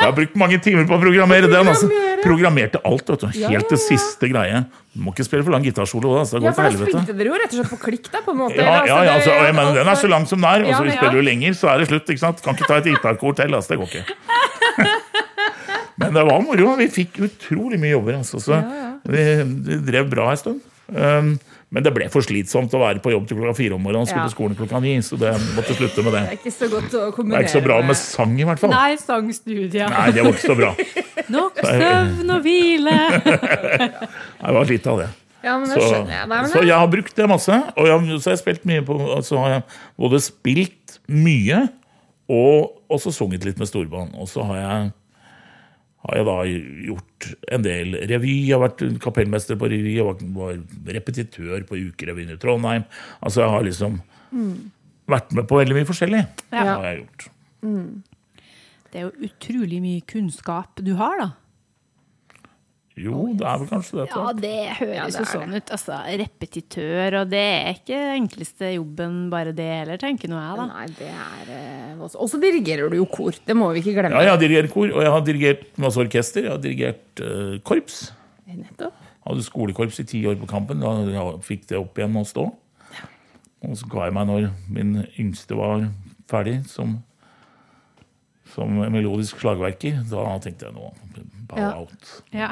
Jeg 0.01 0.09
har 0.09 0.15
brukt 0.17 0.37
mange 0.39 0.57
timer 0.63 0.87
på 0.89 0.97
å 0.97 1.01
programmere 1.01 1.49
den. 1.51 1.67
Altså. 1.71 1.89
Programmerte 2.23 2.81
alt, 2.87 3.09
vet 3.13 3.23
du. 3.23 3.27
Ja, 3.37 3.51
Helt 3.53 3.67
ja, 3.67 3.69
til 3.69 3.81
siste 3.83 4.29
greie. 4.31 4.63
Du 4.91 5.03
må 5.05 5.13
ikke 5.13 5.25
spille 5.27 5.45
for 5.45 5.53
lang 5.53 5.65
gitarsolo, 5.65 6.15
da, 6.17 6.23
så 6.27 6.41
det 6.41 6.49
Ja, 6.49 6.55
for 6.57 6.65
da 6.65 6.71
spilte 6.73 7.15
dere 7.17 7.29
jo 7.31 7.37
rett 7.39 7.53
og 7.53 7.59
slett 7.59 7.71
på 7.71 7.79
klikk, 7.85 8.09
da, 8.11 8.23
på 8.25 8.33
en 8.33 8.41
måte. 8.41 8.57
Ja, 8.57 8.81
ja, 8.89 8.97
ja, 9.05 9.13
altså, 9.19 9.35
jeg 9.37 9.55
mener, 9.57 9.77
den 9.77 9.91
er 9.93 10.01
så 10.01 10.09
lang 10.11 10.25
som 10.29 10.41
den 10.41 10.49
er, 10.49 10.65
og 10.65 10.73
så 10.73 10.89
ja. 10.89 10.97
spiller 10.97 11.21
du 11.21 11.27
lenger, 11.29 11.55
så 11.57 11.71
er 11.71 11.83
det 11.83 11.87
slutt. 11.91 12.09
ikke 12.09 12.23
sant? 12.23 12.41
Kan 12.45 12.57
ikke 12.57 12.71
ta 12.71 12.81
et 12.81 12.89
gitarkort 12.89 13.39
til, 13.39 13.55
altså, 13.59 13.73
det 13.73 13.79
går 13.81 14.01
ikke. 14.01 14.97
Men 16.01 16.17
det 16.17 16.25
var 16.31 16.43
moro. 16.43 16.73
Vi 16.81 16.89
fikk 16.91 17.21
utrolig 17.27 17.79
mye 17.81 17.93
jobber, 17.93 18.19
altså, 18.23 18.41
så 18.41 18.59
vi, 19.05 19.25
vi 19.69 19.79
drev 19.85 20.09
bra 20.11 20.31
en 20.33 20.41
stund. 20.41 20.61
Um, 20.91 21.35
men 21.71 21.83
det 21.85 21.93
ble 21.95 22.09
for 22.11 22.21
slitsomt 22.25 22.73
å 22.75 22.81
være 22.81 22.99
på 23.03 23.13
jobb 23.13 23.29
til 23.29 23.37
klokka 23.39 23.55
fire 23.55 23.77
om 23.77 23.81
morgenen 23.85 24.03
og 24.03 24.09
skulle 24.11 24.25
Ja. 24.25 24.29
på 24.29 24.35
skolen 24.35 24.57
klokka 24.59 24.81
ni, 24.83 24.97
så 24.99 25.17
det 25.19 25.31
måtte 25.55 25.75
slutte 25.77 26.03
med 26.03 26.13
det. 26.17 26.21
Det 26.21 26.33
er 26.35 26.39
ikke 26.41 26.53
så 26.57 26.67
godt 26.73 26.91
å 26.99 27.03
Det 27.15 27.37
er 27.37 27.45
ikke 27.45 27.55
så 27.55 27.63
bra 27.63 27.77
med 27.81 27.95
sang, 27.97 28.35
i 28.39 28.43
hvert 28.49 28.59
fall. 28.59 28.73
Nei, 28.75 28.95
sangstudier. 28.99 29.89
Nei, 29.89 30.11
det 30.11 30.25
var 30.25 30.35
ikke 30.35 30.51
så 30.51 30.57
bra. 30.59 30.71
Nok 31.37 31.61
søvn 31.63 32.29
og 32.35 32.41
hvile. 32.43 32.97
Det 34.41 34.53
var 34.57 34.65
litt 34.67 34.87
av 34.87 34.99
det. 34.99 35.09
Ja, 35.41 35.55
men 35.57 35.69
det 35.69 35.77
Så, 35.79 35.87
skjønner 35.89 36.13
jeg. 36.13 36.27
Nei, 36.29 36.41
men 36.43 36.51
så 36.51 36.61
jeg 36.61 36.77
har 36.77 36.89
brukt 36.91 37.15
det 37.17 37.27
masse. 37.31 37.55
Og 37.77 37.87
jeg, 37.89 38.19
så 38.21 38.29
har 38.29 38.35
jeg 38.35 38.41
spilt 38.43 38.65
mye 38.69 38.83
på 38.85 38.97
Så 39.25 39.39
har 39.41 39.49
jeg 39.55 39.63
både 40.03 40.19
spilt 40.21 40.97
mye 41.09 41.61
og 42.31 42.75
også 42.93 43.11
sunget 43.15 43.47
litt 43.47 43.57
med 43.59 43.67
storband. 43.67 44.13
Og 44.21 44.29
så 44.29 44.43
har 44.45 44.59
jeg, 44.59 44.91
har 46.01 46.17
jeg 46.17 46.27
da 46.27 46.35
gjort 46.87 47.27
en 47.57 47.65
del 47.65 47.97
revy. 48.09 48.35
Jeg 48.47 48.55
har 48.57 48.63
vært 48.63 48.83
kapellmester 49.03 49.59
på 49.59 49.69
revy. 49.69 49.95
Jeg 49.99 50.07
var, 50.07 50.21
var 50.35 50.95
repetitør 50.97 51.65
på 51.69 51.77
Ukerevyen 51.91 52.33
i 52.33 52.39
Trondheim. 52.41 52.87
Altså 53.21 53.43
jeg 53.43 53.53
har 53.53 53.67
liksom 53.67 53.99
vært 55.11 55.35
med 55.37 55.45
på 55.49 55.59
veldig 55.59 55.77
mye 55.77 55.89
forskjellig. 55.89 56.23
Ja. 56.49 56.63
Det 56.63 56.71
har 56.71 56.87
jeg 56.87 57.03
gjort. 57.03 57.27
Det 58.91 58.99
er 58.99 59.05
jo 59.05 59.29
utrolig 59.29 59.81
mye 59.83 60.01
kunnskap 60.09 60.81
du 60.83 60.95
har, 60.99 61.21
da. 61.21 61.29
Jo, 62.99 63.21
det 63.39 63.45
er 63.47 63.59
vel 63.61 63.69
kanskje 63.69 64.01
det. 64.01 64.05
Ja, 64.11 64.31
det 64.35 64.55
høres 64.81 65.15
jo 65.15 65.21
ja, 65.23 65.27
sånn 65.29 65.53
ut. 65.55 65.69
Altså, 65.71 65.95
repetitør, 66.21 67.15
og 67.21 67.29
det 67.31 67.39
er 67.39 67.69
ikke 67.77 67.99
enkleste 68.17 68.73
jobben 68.75 69.29
bare 69.31 69.53
det 69.55 69.67
heller, 69.69 70.01
tenker 70.01 70.27
nå 70.31 70.35
jeg, 70.35 70.57
da. 70.59 70.65
Nei, 70.73 70.87
det 70.97 71.07
er 71.07 71.51
eh, 71.55 71.93
også- 72.03 72.19
Og 72.19 72.29
så 72.29 72.39
dirigerer 72.41 72.91
du 72.91 72.97
jo 72.97 73.05
kor. 73.05 73.31
Det 73.47 73.55
må 73.55 73.71
vi 73.71 73.79
ikke 73.79 73.95
glemme. 73.95 74.19
Ja, 74.19 74.25
jeg 74.27 74.33
har 74.35 74.41
dirigert 74.43 74.73
kor, 74.73 74.91
og 74.91 75.01
jeg 75.05 75.11
har 75.15 75.21
dirigert 75.21 75.63
masse 75.79 75.97
orkester. 76.03 76.43
Jeg 76.43 76.51
har 76.51 76.59
dirigert 76.59 77.23
eh, 77.23 77.59
korps. 77.63 78.11
Nettopp. 78.51 78.93
hadde 79.25 79.43
skolekorps 79.45 79.99
i 80.01 80.03
ti 80.03 80.25
år 80.27 80.35
på 80.41 80.47
Kampen. 80.51 80.81
Da 80.83 80.91
jeg 81.07 81.39
fikk 81.47 81.67
det 81.71 81.77
opp 81.79 81.95
igjen 81.97 82.17
å 82.19 82.25
stå. 82.27 82.49
Og 83.61 83.77
så 83.77 83.87
ga 83.87 84.07
jeg 84.09 84.13
meg 84.17 84.27
når 84.27 84.49
min 84.73 84.95
yngste 85.21 85.55
var 85.55 85.87
ferdig 86.27 86.65
som, 86.67 86.97
som 88.51 88.67
melodisk 88.91 89.39
slagverker. 89.39 90.01
Da 90.09 90.25
tenkte 90.43 90.67
jeg 90.67 90.75
nå 90.75 90.91
bow 91.51 91.59
Ja. 91.61 91.71
out. 91.77 92.09
Ja. 92.33 92.51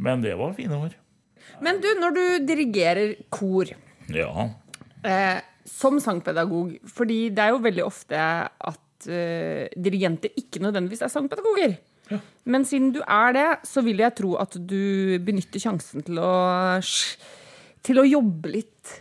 Men 0.00 0.22
det 0.24 0.34
var 0.40 0.52
fine 0.56 0.72
år. 0.80 0.96
Men 1.60 1.80
du, 1.82 1.88
når 2.00 2.14
du 2.16 2.24
dirigerer 2.48 3.14
kor 3.32 3.68
Ja. 4.10 4.48
eh, 5.04 5.40
som 5.66 5.98
sangpedagog 6.00 6.78
Fordi 6.88 7.28
det 7.30 7.38
er 7.44 7.50
jo 7.54 7.58
veldig 7.62 7.84
ofte 7.84 8.16
at 8.16 9.06
eh, 9.08 9.68
dirigenter 9.76 10.32
ikke 10.36 10.60
nødvendigvis 10.64 11.02
er 11.06 11.12
sangpedagoger. 11.12 11.76
Men 12.44 12.64
siden 12.66 12.90
du 12.92 12.98
er 13.06 13.32
det, 13.36 13.46
så 13.68 13.84
vil 13.86 14.00
jeg 14.02 14.14
tro 14.18 14.32
at 14.42 14.56
du 14.58 15.18
benytter 15.22 15.60
sjansen 15.62 16.02
til 16.02 16.18
å, 16.18 16.80
til 17.86 18.00
å 18.02 18.04
jobbe 18.08 18.50
litt 18.50 18.96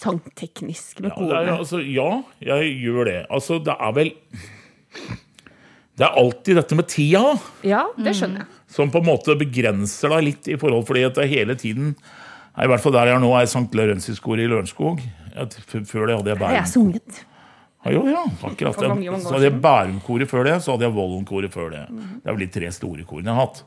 sangteknisk 0.00 1.00
med 1.04 1.12
Ja, 1.14 1.40
er, 1.44 1.52
altså, 1.58 1.78
ja, 1.84 2.08
jeg 2.42 2.72
gjør 2.82 3.04
det. 3.06 3.18
Altså, 3.30 3.60
det 3.62 3.76
er 3.78 3.92
vel 3.94 4.10
Det 6.00 6.06
er 6.08 6.16
alltid 6.16 6.56
dette 6.56 6.76
med 6.78 6.86
tida. 6.88 7.22
Ja, 7.66 7.82
det 8.00 8.14
skjønner 8.16 8.42
jeg. 8.46 8.46
som 8.72 8.88
på 8.90 9.00
en 9.02 9.08
måte 9.10 9.34
begrenser 9.36 10.12
deg 10.14 10.22
litt 10.30 10.48
i 10.48 10.56
forhold 10.56 10.86
fordi 10.88 11.02
at 11.04 11.14
det 11.18 11.26
hele 11.28 11.56
tiden 11.58 11.90
I 12.60 12.66
hvert 12.70 12.80
fall 12.82 12.92
der 12.94 13.10
jeg 13.10 13.16
er 13.18 13.20
nå, 13.22 13.30
er 13.36 13.46
St. 13.50 13.68
Laurentis-koret 13.76 14.42
i 14.44 14.48
Lørenskog. 14.50 15.00
Jeg- 15.34 15.60
f- 15.70 15.84
Før 15.86 16.06
det 16.08 16.16
hadde 16.16 16.30
jeg 16.32 16.38
Det 16.38 16.46
har 16.46 16.54
jeg 16.54 16.62
Bærum. 16.64 16.72
sunget. 16.72 17.20
Ja, 17.84 17.90
jo, 17.92 18.02
ja, 18.10 18.24
akkurat 18.44 18.74
For 18.74 18.82
det. 18.82 18.88
mange, 18.90 19.10
mange 19.10 19.24
år 19.24 19.28
Så 19.28 19.32
hadde 19.36 19.48
jeg 19.50 19.60
Bærum-koret 19.62 20.28
før 20.28 20.44
det, 20.44 20.56
så 20.62 20.72
hadde 20.72 20.84
jeg 20.88 20.92
Vollen-koret 20.94 21.50
før 21.52 21.70
det. 21.70 21.84
Det 21.88 22.26
er 22.26 22.34
vel 22.36 22.46
de 22.46 22.60
tre 22.60 22.70
store 22.72 23.04
korene 23.04 23.24
jeg 23.30 23.34
har 23.34 23.46
hatt. 23.46 23.62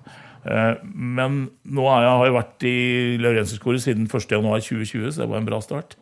Eh, 0.46 0.76
Men 0.84 1.50
nå 1.66 1.86
er 1.88 2.02
jeg, 2.04 2.12
har 2.18 2.26
jeg 2.26 2.36
vært 2.36 2.64
i 2.64 3.18
Laurentis-koret 3.24 3.82
siden 3.82 4.08
1.1.2020, 4.08 5.12
så 5.12 5.22
det 5.24 5.30
var 5.30 5.38
en 5.38 5.46
bra 5.46 5.60
start. 5.62 5.96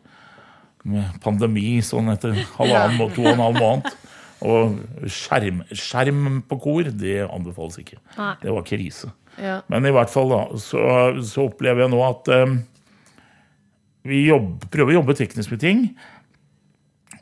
Med 0.84 1.04
pandemi 1.22 1.78
sånn 1.80 2.10
etter 2.12 2.34
halvannen, 2.58 2.98
må- 2.98 3.14
to 3.14 3.22
og 3.22 3.32
en 3.32 3.38
halv 3.46 3.56
måned. 3.60 3.92
Og 4.42 5.06
skjerm, 5.06 5.62
skjerm 5.70 6.40
på 6.50 6.58
kor, 6.64 6.88
det 6.98 7.20
anbefales 7.28 7.78
ikke. 7.78 8.00
Nei. 8.16 8.32
Det 8.42 8.54
var 8.54 8.64
krise. 8.66 9.12
Ja. 9.38 9.60
Men 9.70 9.86
i 9.86 9.92
hvert 9.94 10.10
fall 10.12 10.32
da, 10.32 10.40
så, 10.60 10.82
så 11.24 11.46
opplever 11.46 11.84
jeg 11.84 11.92
nå 11.92 12.00
at 12.04 12.30
um, 12.42 12.56
vi 14.08 14.24
jobb, 14.26 14.66
prøver 14.72 14.92
å 14.92 14.98
jobbe 14.98 15.16
teknisk 15.18 15.54
med 15.54 15.62
ting. 15.62 15.84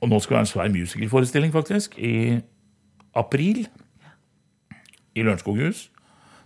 Og 0.00 0.08
nå 0.08 0.20
skal 0.20 0.32
det 0.32 0.38
være 0.38 0.46
en 0.46 0.52
svær 0.54 0.72
musicalforestilling, 0.72 1.52
faktisk, 1.52 1.98
i 2.00 2.40
april. 3.18 3.66
I 5.12 5.26
Lørenskog-hus. 5.26 5.88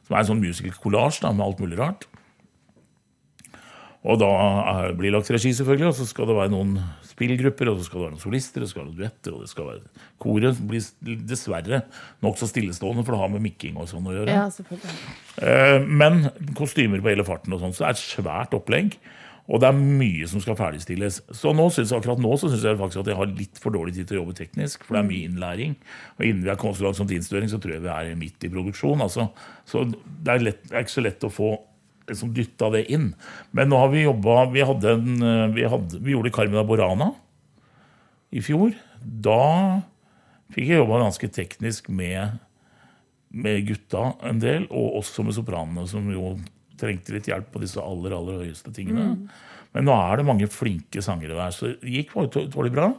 Som 0.04 0.16
er 0.16 0.24
en 0.24 0.30
sånn 0.32 0.42
musical-kollasj 0.42 1.22
med 1.30 1.44
alt 1.44 1.62
mulig 1.62 1.78
rart. 1.78 2.08
Og 4.04 4.18
da 4.20 4.28
er, 4.28 4.92
blir 4.98 5.14
lagt 5.14 5.30
regi, 5.32 5.54
selvfølgelig, 5.56 5.86
og 5.88 5.96
så 5.96 6.04
skal 6.04 6.28
det 6.28 6.36
være 6.36 6.52
noen 6.52 6.74
spillgrupper, 7.08 7.70
og 7.72 7.78
så 7.80 7.86
skal 7.86 7.98
det 7.98 8.04
være 8.04 8.14
noen 8.18 8.24
solister, 8.26 8.60
og 8.60 8.68
så 8.68 8.74
skal 8.74 8.84
det 8.84 8.92
være 8.92 9.00
duetter, 9.08 9.32
og 9.32 9.44
det 9.46 9.52
skal 9.54 9.68
være 9.70 10.04
Koret 10.20 10.60
blir 10.68 11.18
dessverre 11.30 11.80
nokså 12.24 12.50
stillestående, 12.50 13.04
for 13.06 13.16
det 13.16 13.22
har 13.22 13.32
med 13.32 13.46
mikking 13.46 13.80
og 13.80 13.88
sånn 13.88 14.10
å 14.10 14.16
gjøre. 14.18 14.36
Ja, 14.36 14.44
selvfølgelig. 14.52 14.94
Eh, 15.40 15.88
Men 16.04 16.26
kostymer 16.58 17.00
på 17.00 17.14
hele 17.14 17.24
farten 17.24 17.56
og 17.56 17.64
sånn, 17.64 17.72
så 17.72 17.86
det 17.86 17.90
er 17.90 17.96
et 17.96 18.04
svært 18.04 18.56
opplegg. 18.60 18.98
Og 19.44 19.60
det 19.60 19.68
er 19.68 19.76
mye 19.76 20.28
som 20.28 20.40
skal 20.40 20.56
ferdigstilles. 20.56 21.18
Så 21.36 21.52
nå 21.52 21.66
synes, 21.72 21.92
akkurat 21.92 22.20
nå 22.20 22.30
så 22.40 22.48
syns 22.48 22.64
jeg 22.64 22.78
faktisk 22.80 23.02
at 23.02 23.10
jeg 23.12 23.18
har 23.18 23.28
litt 23.28 23.60
for 23.60 23.76
dårlig 23.76 23.92
tid 23.96 24.08
til 24.08 24.16
å 24.16 24.22
jobbe 24.22 24.36
teknisk. 24.38 24.86
For 24.86 24.96
det 24.96 25.02
er 25.02 25.10
mye 25.10 25.28
innlæring. 25.28 25.74
Og 26.16 26.24
innen 26.24 26.46
vi 26.46 26.52
er 26.52 26.56
langt 26.86 26.96
som 26.96 27.12
innstøring, 27.12 27.50
så 27.52 27.60
tror 27.60 27.76
jeg 27.76 27.84
vi 27.84 27.92
er 27.92 28.16
midt 28.16 28.46
i 28.48 28.52
produksjon. 28.52 29.04
Altså. 29.04 29.28
Så 29.68 29.84
det 29.92 30.32
er, 30.32 30.46
lett, 30.48 30.62
det 30.70 30.78
er 30.78 30.86
ikke 30.86 30.96
så 30.96 31.04
lett 31.04 31.28
å 31.28 31.32
få 31.32 31.50
liksom, 32.10 32.32
dytta 32.36 32.70
det 32.74 32.84
inn. 32.92 33.12
Men 33.52 33.70
nå 33.72 33.80
har 33.80 33.92
vi 33.92 34.06
jobba 34.06 34.44
Vi, 34.52 34.62
eh, 34.62 35.46
vi, 35.54 35.68
vi 35.98 36.14
gjorde 36.14 36.32
Carmina 36.34 36.64
Borana 36.64 37.12
i 38.34 38.42
fjor. 38.42 38.74
Da 39.00 39.82
fikk 40.54 40.70
jeg 40.70 40.82
jobba 40.82 41.04
ganske 41.04 41.30
teknisk 41.32 41.88
med 41.88 42.40
med 43.34 43.64
gutta 43.66 44.12
en 44.28 44.38
del, 44.42 44.68
og 44.70 45.00
også 45.00 45.24
med 45.26 45.34
sopranene, 45.36 45.86
som 45.90 46.06
jo 46.12 46.36
trengte 46.78 47.14
litt 47.14 47.28
hjelp 47.30 47.50
på 47.54 47.62
disse 47.62 47.82
aller 47.82 48.14
aller 48.14 48.44
høyeste 48.44 48.72
tingene. 48.74 49.14
Men 49.74 49.88
nå 49.88 49.94
er 49.96 50.20
det 50.20 50.26
mange 50.28 50.48
flinke 50.50 51.02
sangere 51.02 51.36
der, 51.38 51.54
så 51.54 51.72
det 51.72 51.94
gikk 51.96 52.14
tålelig 52.14 52.74
bra. 52.74 52.92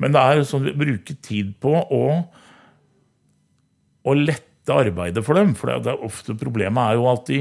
Men 0.00 0.14
det 0.16 0.20
er 0.20 0.44
sånn 0.48 0.66
vi 0.66 0.76
bruker 0.76 1.16
tid 1.24 1.54
på 1.60 1.72
å, 1.80 2.04
å 4.04 4.16
lette 4.16 4.76
arbeidet 4.76 5.24
for 5.24 5.40
dem. 5.40 5.54
For 5.56 5.72
det, 5.72 5.94
er 5.94 6.04
ofte 6.04 6.36
problemet 6.40 6.80
er 6.80 7.00
jo 7.00 7.08
at 7.12 7.32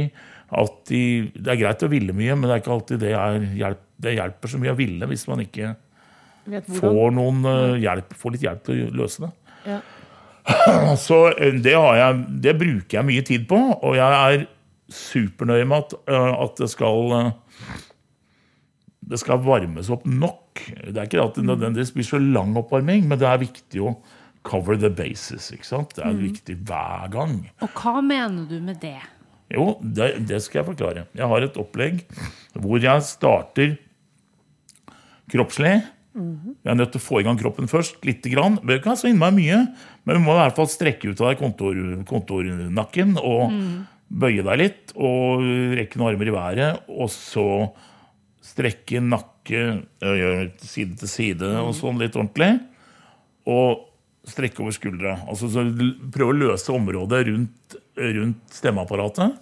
de 0.89 1.01
Det 1.35 1.51
er 1.53 1.59
greit 1.61 1.83
å 1.85 1.91
ville 1.91 2.15
mye, 2.15 2.35
men 2.35 2.47
det 2.47 2.55
er 2.55 2.63
ikke 2.63 2.73
alltid 2.73 3.03
det, 3.03 3.13
hjelp, 3.59 3.83
det 4.01 4.15
hjelper 4.17 4.51
så 4.51 4.61
mye 4.61 4.73
å 4.73 4.79
ville 4.79 5.09
hvis 5.11 5.27
man 5.29 5.43
ikke 5.45 5.75
får, 6.49 7.11
noen, 7.13 7.43
eh, 7.45 7.79
hjelp, 7.83 8.15
får 8.17 8.35
litt 8.35 8.45
hjelp 8.47 8.63
til 8.65 8.85
å 8.87 8.93
løse 9.01 9.25
det. 9.25 9.31
Ja. 9.69 9.81
Så 11.07 11.19
eh, 11.35 11.59
det, 11.61 11.75
har 11.75 11.99
jeg, 11.99 12.23
det 12.45 12.55
bruker 12.57 12.99
jeg 12.99 13.09
mye 13.11 13.25
tid 13.27 13.45
på, 13.49 13.59
og 13.77 13.99
jeg 13.99 14.23
er 14.23 14.47
supernøye 14.89 15.67
med 15.69 15.85
at, 15.85 15.99
øh, 16.09 16.31
at 16.47 16.63
det 16.63 16.71
skal 16.73 17.13
det 19.09 19.17
skal 19.21 19.41
varmes 19.41 19.89
opp 19.93 20.05
nok. 20.05 20.61
Det 20.69 20.97
er 20.97 21.05
ikke 21.07 21.23
at 21.23 21.37
det 21.37 21.45
nødvendigvis 21.45 21.93
blir 21.95 22.05
så 22.05 22.19
lang 22.21 22.57
oppvarming, 22.59 23.07
men 23.09 23.21
det 23.21 23.29
er 23.29 23.41
viktig 23.41 23.81
å 23.85 23.95
cover 24.45 24.77
the 24.77 24.89
bases. 24.89 25.49
ikke 25.53 25.67
sant? 25.67 25.95
Det 25.97 26.05
er 26.05 26.17
viktig 26.17 26.59
hver 26.67 27.09
gang. 27.13 27.39
Og 27.65 27.81
hva 27.81 27.99
mener 28.05 28.45
du 28.49 28.59
med 28.63 28.81
det? 28.83 28.99
Jo, 29.49 29.71
det, 29.81 30.11
det 30.29 30.41
skal 30.45 30.61
jeg 30.61 30.69
forklare. 30.71 31.05
Jeg 31.17 31.29
har 31.31 31.45
et 31.45 31.57
opplegg 31.57 32.03
hvor 32.53 32.81
jeg 32.83 33.05
starter 33.07 33.77
kroppslig. 35.29 35.79
Jeg 36.19 36.71
er 36.73 36.77
nødt 36.77 36.91
til 36.93 36.99
å 36.99 37.05
få 37.05 37.19
i 37.21 37.25
gang 37.27 37.37
kroppen 37.39 37.69
først. 37.69 38.01
litt 38.05 38.25
grann. 38.33 38.57
Bør 38.65 38.79
ikke 38.79 38.91
ha 38.91 38.99
så 38.99 39.09
innmari 39.09 39.37
mye, 39.37 39.59
men 40.03 40.17
du 40.17 40.23
må 40.25 40.33
i 40.35 40.41
hvert 40.41 40.57
fall 40.57 40.69
strekke 40.69 41.11
ut 41.11 41.21
av 41.21 41.31
deg 41.31 41.41
kontor, 41.41 41.77
kontornakken 42.09 43.15
og 43.21 43.53
bøye 44.09 44.43
deg 44.45 44.57
litt 44.57 44.93
og 44.97 45.45
rekke 45.77 46.01
noen 46.01 46.15
armer 46.15 46.31
i 46.31 46.35
været. 46.35 46.81
Og 46.89 47.11
så 47.13 47.45
strekke 48.49 49.01
nakke, 49.05 49.83
side 50.65 50.97
til 50.99 51.11
side 51.11 51.53
og 51.61 51.75
sånn 51.77 52.01
litt 52.01 52.17
ordentlig. 52.17 52.55
Og 53.49 53.85
strekke 54.29 54.61
over 54.65 54.75
skuldra. 54.75 55.15
Altså 55.29 55.49
prøve 56.13 56.33
å 56.33 56.39
løse 56.41 56.73
området 56.73 57.21
rundt, 57.29 57.77
rundt 57.99 58.55
stemmeapparatet. 58.55 59.37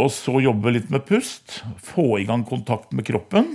Og 0.00 0.08
så 0.14 0.38
jobbe 0.40 0.72
litt 0.74 0.90
med 0.92 1.04
pust. 1.08 1.60
Få 1.84 2.20
i 2.20 2.26
gang 2.28 2.44
kontakt 2.48 2.94
med 2.96 3.06
kroppen. 3.08 3.52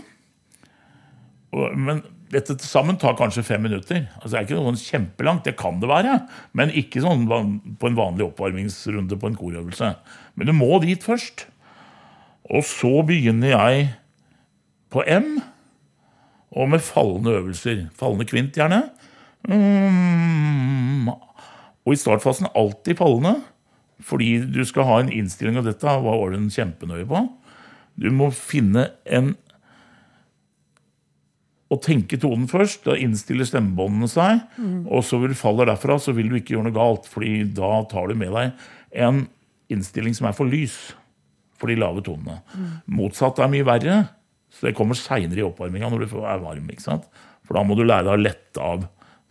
Men 1.52 2.04
dette 2.34 2.56
til 2.58 2.68
sammen 2.68 2.98
tar 3.00 3.18
kanskje 3.18 3.46
fem 3.46 3.64
minutter. 3.64 4.06
Altså 4.20 4.32
Det 4.34 4.40
er 4.40 4.48
ikke 4.48 4.60
noe 4.60 4.82
kjempelangt, 4.82 5.46
det 5.48 5.56
kan 5.60 5.80
det 5.82 5.90
være. 5.90 6.20
Men 6.58 6.74
ikke 6.76 7.04
sånn 7.04 7.28
på 7.30 7.90
en 7.90 8.00
vanlig 8.00 8.28
oppvarmingsrunde 8.28 9.20
på 9.22 9.32
en 9.32 9.38
korøvelse. 9.40 9.92
Men 10.36 10.50
du 10.50 10.56
må 10.58 10.80
dit 10.84 11.02
først. 11.04 11.48
Og 12.52 12.66
så 12.68 13.00
begynner 13.08 13.56
jeg 13.56 13.88
på 14.94 15.02
M, 15.10 15.40
og 16.56 16.70
med 16.72 16.84
fallende 16.86 17.34
øvelser. 17.40 17.88
Fallende 17.98 18.28
kvint, 18.30 18.58
gjerne. 18.58 18.84
Mm. 19.50 21.10
Og 21.86 21.94
i 21.94 22.00
startfasen 22.00 22.52
alltid 22.58 22.98
fallende, 23.00 23.40
fordi 24.04 24.40
du 24.52 24.62
skal 24.68 24.88
ha 24.90 25.00
en 25.02 25.12
innstilling 25.14 25.58
av 25.58 25.66
dette. 25.68 25.86
var 25.86 26.20
Ålen 26.20 26.50
kjempenøye 26.52 27.08
på. 27.08 27.22
Du 27.96 28.10
må 28.12 28.32
finne 28.36 28.90
en 29.06 29.36
Å 31.74 31.80
tenke 31.82 32.20
tonen 32.22 32.46
først. 32.48 32.84
Da 32.86 32.94
innstiller 32.94 33.48
stemmebåndene 33.48 34.08
seg. 34.08 34.44
Og 34.86 35.02
så 35.04 35.18
vil 35.18 35.34
du 35.34 35.36
faller 35.40 35.66
derfra, 35.66 35.98
så 36.00 36.14
vil 36.14 36.30
du 36.30 36.36
ikke 36.38 36.54
gjøre 36.54 36.68
noe 36.68 36.76
galt. 36.76 37.08
fordi 37.10 37.44
da 37.58 37.84
tar 37.90 38.08
du 38.08 38.16
med 38.16 38.32
deg 38.32 38.52
en 38.94 39.28
innstilling 39.74 40.14
som 40.14 40.28
er 40.28 40.36
for 40.38 40.46
lys 40.46 40.94
for 41.58 41.68
de 41.68 41.76
lave 41.76 42.04
tonene. 42.06 42.42
Motsatt 42.86 43.40
er 43.40 43.50
mye 43.50 43.66
verre. 43.66 44.10
Så 44.54 44.68
det 44.68 44.76
kommer 44.78 44.96
seinere 44.96 45.42
i 45.42 45.44
oppvarminga 45.44 45.90
når 45.90 46.06
du 46.06 46.18
er 46.22 46.40
varm. 46.40 46.70
ikke 46.70 46.86
sant? 46.86 47.10
For 47.44 47.58
da 47.58 47.64
må 47.64 47.76
du 47.76 47.84
lære 47.84 48.06
deg 48.06 48.14
å 48.14 48.22
lette 48.22 48.62
av 48.62 48.86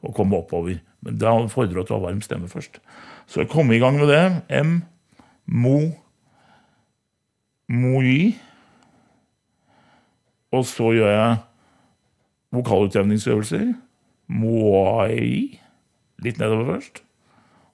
og 0.05 0.15
komme 0.15 0.37
oppover. 0.37 0.81
Men 1.05 1.17
da 1.19 1.37
fordrer 1.49 1.79
det 1.79 1.85
at 1.87 1.89
du 1.89 1.95
har 1.95 2.05
varm 2.05 2.21
stemme 2.21 2.51
først. 2.51 2.81
Så 3.27 3.43
jeg 3.43 3.51
kom 3.53 3.73
i 3.73 3.81
gang 3.83 3.99
med 3.99 4.11
det. 4.11 4.25
M, 4.65 4.83
mo, 5.47 5.79
moi. 7.69 8.35
Og 10.55 10.67
så 10.69 10.93
gjør 10.95 11.11
jeg 11.11 11.41
vokalutjevningsøvelser. 12.55 13.73
Moai. 14.31 15.59
Litt 16.25 16.39
nedover 16.41 16.77
først. 16.77 17.03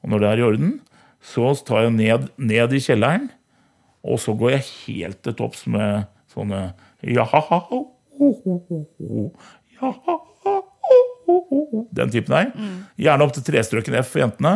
Og 0.00 0.12
når 0.12 0.22
det 0.22 0.30
er 0.30 0.40
i 0.40 0.46
orden, 0.46 0.72
så 1.20 1.52
tar 1.66 1.84
jeg 1.86 1.96
ned, 1.98 2.30
ned 2.40 2.72
i 2.72 2.80
kjelleren. 2.80 3.28
Og 4.06 4.20
så 4.22 4.32
går 4.32 4.54
jeg 4.56 4.68
helt 4.86 5.20
til 5.26 5.36
topps 5.36 5.66
med 5.68 6.06
sånne 6.32 6.70
jaha, 7.04 7.42
jaha, 9.76 10.16
Den 11.96 12.10
typen 12.12 12.32
der. 12.32 12.50
Gjerne 13.00 13.26
opp 13.26 13.34
til 13.36 13.44
trestrøken 13.44 13.96
F 14.00 14.14
for 14.14 14.22
jentene. 14.24 14.54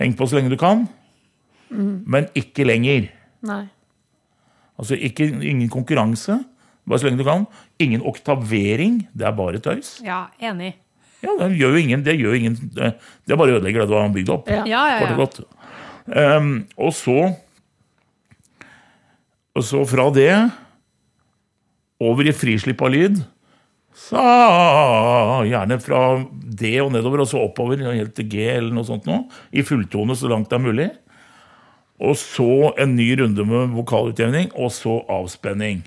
Heng 0.00 0.14
på 0.18 0.26
så 0.26 0.38
lenge 0.38 0.50
du 0.52 0.58
kan. 0.60 0.86
Men 1.70 2.26
ikke 2.38 2.66
lenger. 2.66 3.08
Nei. 3.46 3.64
Altså 4.78 4.96
ikke, 4.98 5.28
Ingen 5.42 5.70
konkurranse. 5.70 6.40
Bare 6.86 7.00
så 7.00 7.08
lenge 7.08 7.22
du 7.22 7.26
kan. 7.26 7.46
Ingen 7.82 8.02
oktavering. 8.06 9.04
Det 9.14 9.26
er 9.26 9.36
bare 9.36 9.62
tøys. 9.62 9.96
Ja, 10.04 10.26
enig. 10.42 10.74
Ja, 11.24 11.32
Det 11.40 11.54
gjør 11.56 11.72
jo 11.72 11.80
ingen, 11.80 12.02
det 12.04 12.18
gjør 12.20 12.34
ingen 12.36 12.56
Det 12.74 12.90
det 13.24 13.38
bare 13.40 13.54
ødelegger 13.56 13.80
det 13.80 13.88
du 13.88 13.94
har 13.96 14.10
bygd 14.12 14.28
opp. 14.34 14.50
Ja. 14.52 14.64
Ja, 14.68 14.82
ja, 14.92 14.98
ja. 15.08 15.14
godt. 15.16 15.40
Um, 16.04 16.66
og 16.76 16.92
så 16.92 17.34
Og 19.56 19.64
så 19.64 19.84
fra 19.88 20.10
det 20.12 20.50
over 22.02 22.26
i 22.26 22.34
frislipp 22.34 22.82
av 22.82 22.90
lyd. 22.92 23.22
Så 23.94 24.20
gjerne 25.46 25.78
fra 25.82 26.02
D 26.34 26.74
og 26.82 26.90
nedover, 26.94 27.22
og 27.22 27.30
så 27.30 27.44
oppover 27.46 27.84
helt 27.86 28.14
til 28.18 28.26
G 28.32 28.46
eller 28.56 28.74
noe 28.74 28.86
sånt 28.88 29.06
Nå, 29.06 29.20
I 29.54 29.62
fulltone 29.66 30.16
så 30.18 30.30
langt 30.32 30.50
det 30.50 30.58
er 30.58 30.64
mulig. 30.64 30.88
Og 32.02 32.16
så 32.18 32.74
en 32.82 32.96
ny 32.98 33.06
runde 33.20 33.46
med 33.46 33.74
vokalutjevning, 33.76 34.50
og 34.58 34.72
så 34.74 34.98
avspenning. 35.14 35.84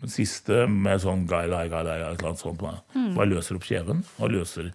Den 0.00 0.12
siste 0.12 0.66
med 0.68 1.00
sånn 1.02 1.26
gai, 1.28 1.46
lai, 1.48 1.66
gai, 1.72 1.82
lai, 1.84 1.96
et 2.00 2.12
eller 2.12 2.32
annet 2.32 2.42
sånt. 2.42 2.60
Bare 3.16 3.28
løser 3.28 3.56
opp 3.56 3.66
kjeven 3.68 4.04
og 4.20 4.32
løser, 4.32 4.70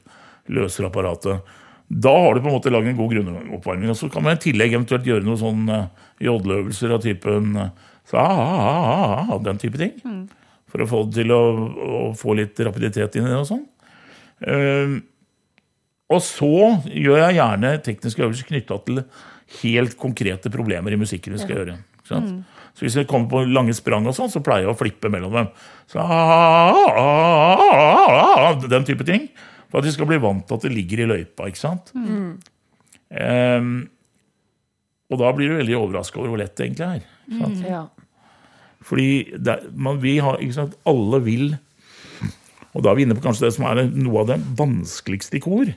løser 0.53 0.89
apparatet. 0.89 1.53
Da 1.85 2.09
har 2.09 2.33
du 2.33 2.41
på 2.41 2.49
en 2.49 2.55
måte 2.57 2.71
lagd 2.73 2.89
en 2.89 2.97
god 2.97 3.13
grunnoppvarming. 3.13 3.91
Og 3.93 3.97
så 3.99 4.09
kan 4.09 4.25
man 4.25 4.37
i 4.37 4.41
tillegg 4.41 4.73
eventuelt 4.73 5.05
gjøre 5.05 5.25
noen 5.25 5.41
sånn 5.41 5.69
uh, 5.69 6.09
jodleøvelser 6.25 6.95
av 6.95 7.03
typen 7.05 7.53
eh, 7.61 7.91
så, 8.05 8.17
ah, 8.21 8.41
ah, 8.41 8.65
ah, 8.65 9.29
ah, 9.33 9.37
Den 9.41 9.61
type 9.61 9.77
ting. 9.81 9.93
For 10.71 10.81
å 10.83 10.87
få 10.89 11.03
det 11.07 11.21
til 11.21 11.31
å, 11.35 11.41
å 11.99 11.99
få 12.17 12.35
litt 12.39 12.59
rapiditet 12.65 13.15
inn 13.19 13.27
i 13.27 13.31
det 13.31 13.37
og 13.39 13.47
sånn. 13.49 13.65
Eh, 14.45 14.95
og 16.13 16.21
så 16.21 16.51
gjør 16.91 17.21
jeg 17.23 17.37
gjerne 17.39 17.71
tekniske 17.85 18.21
øvelser 18.21 18.49
knytta 18.49 18.77
til 18.85 19.01
helt 19.61 19.95
konkrete 19.97 20.51
problemer 20.53 20.93
i 20.93 20.99
musikken 21.01 21.33
vi 21.33 21.41
skal 21.41 21.59
gjøre. 21.61 21.77
Ikke 21.97 22.11
sant? 22.11 22.29
Så 22.75 22.83
hvis 22.85 22.97
jeg 22.99 23.07
kommer 23.09 23.29
på 23.31 23.41
lange 23.47 23.73
sprang, 23.77 24.05
og 24.09 24.13
sånn, 24.17 24.29
så 24.29 24.41
pleier 24.43 24.65
jeg 24.67 24.73
å 24.73 24.77
flippe 24.77 25.09
mellom 25.09 25.33
dem. 25.33 25.47
Så, 25.89 26.03
den 28.69 28.85
type 28.85 29.07
ting. 29.07 29.29
For 29.71 29.79
at 29.79 29.87
de 29.87 29.93
skal 29.95 30.09
bli 30.09 30.19
vant 30.21 30.43
til 30.45 30.57
at 30.59 30.65
det 30.67 30.73
ligger 30.75 31.01
i 31.05 31.07
løypa. 31.09 31.47
ikke 31.49 31.61
sant? 31.61 31.93
Ehm, 33.15 33.71
og 35.09 35.21
da 35.21 35.31
blir 35.37 35.53
du 35.53 35.57
veldig 35.61 35.77
overraska 35.79 36.19
over 36.19 36.33
hvor 36.33 36.41
lett 36.41 36.53
det 36.57 36.67
egentlig 36.67 36.85
er. 36.99 37.07
Sant? 37.39 37.63
Ja. 37.65 37.83
Fordi 38.85 39.07
det, 39.41 39.57
man, 39.73 39.97
vi 40.03 40.17
har, 40.21 40.37
ikke 40.41 40.57
sant, 40.59 40.75
alle 40.85 41.19
vil 41.25 41.55
Og 42.75 42.83
da 42.83 42.91
er 42.91 42.97
vi 42.99 43.05
inne 43.07 43.15
på 43.17 43.23
kanskje 43.23 43.47
det 43.47 43.53
som 43.55 43.65
er 43.69 43.85
noe 43.87 44.21
av 44.21 44.29
det 44.33 44.39
vanskeligste 44.59 45.39
i 45.39 45.43
kor. 45.43 45.69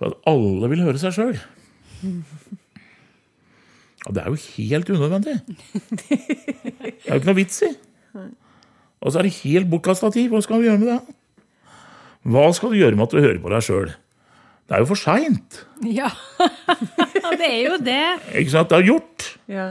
For 0.00 0.08
at 0.08 0.30
alle 0.30 0.70
vil 0.72 0.80
høre 0.86 0.98
seg 0.98 1.12
sjøl. 1.14 1.34
Og 4.04 4.14
det 4.16 4.22
er 4.22 4.30
jo 4.32 4.38
helt 4.56 4.90
unødvendig. 4.92 5.34
Det 5.44 6.16
er 7.04 7.12
jo 7.12 7.20
ikke 7.20 7.28
noe 7.28 7.38
vits 7.38 7.60
i. 7.68 7.70
Og 9.04 9.12
så 9.12 9.20
er 9.20 9.28
det 9.28 9.36
helt 9.42 9.68
bortkasta 9.68 10.08
tid. 10.14 10.30
Hva 10.32 10.40
skal 10.44 10.62
vi 10.62 10.70
gjøre 10.70 10.80
med 10.80 10.90
det? 10.94 10.98
Hva 12.24 12.46
skal 12.56 12.72
du 12.72 12.78
gjøre 12.80 12.96
med 12.96 13.04
at 13.04 13.12
du 13.14 13.20
hører 13.20 13.40
på 13.44 13.52
deg 13.52 13.64
sjøl? 13.66 13.92
Det 14.64 14.76
er 14.76 14.80
jo 14.80 14.88
for 14.94 15.00
seint. 15.00 15.60
Ja. 16.00 16.08
det 17.36 17.48
er 17.50 17.58
jo 17.66 17.74
det. 17.84 18.02
Ikke 18.40 18.54
sant? 18.54 18.70
Det 18.72 18.78
er 18.80 18.86
gjort. 18.88 19.26
Ja. 19.52 19.66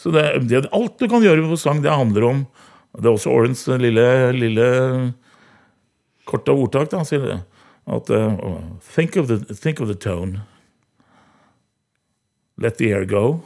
Så 0.00 0.10
det, 0.10 0.22
det, 0.48 0.64
alt 0.72 0.98
du 0.98 1.08
kan 1.08 1.20
gjøre 1.20 1.44
på 1.50 1.58
sang, 1.60 1.82
det 1.84 1.92
handler 1.92 2.24
om 2.24 2.46
Det 2.96 3.04
er 3.04 3.12
også 3.12 3.30
Orens 3.30 3.66
lille, 3.68 4.32
lille 4.32 4.66
korte 6.26 6.50
ordtak. 6.50 6.88
da, 6.90 7.04
sier 7.04 7.20
det. 7.22 7.36
At 7.86 8.10
uh, 8.10 8.34
think, 8.94 9.16
of 9.16 9.28
the, 9.28 9.38
think 9.54 9.80
of 9.80 9.86
the 9.88 9.94
tone. 9.94 10.40
Let 12.56 12.78
the 12.78 12.90
air 12.92 13.04
go. 13.04 13.42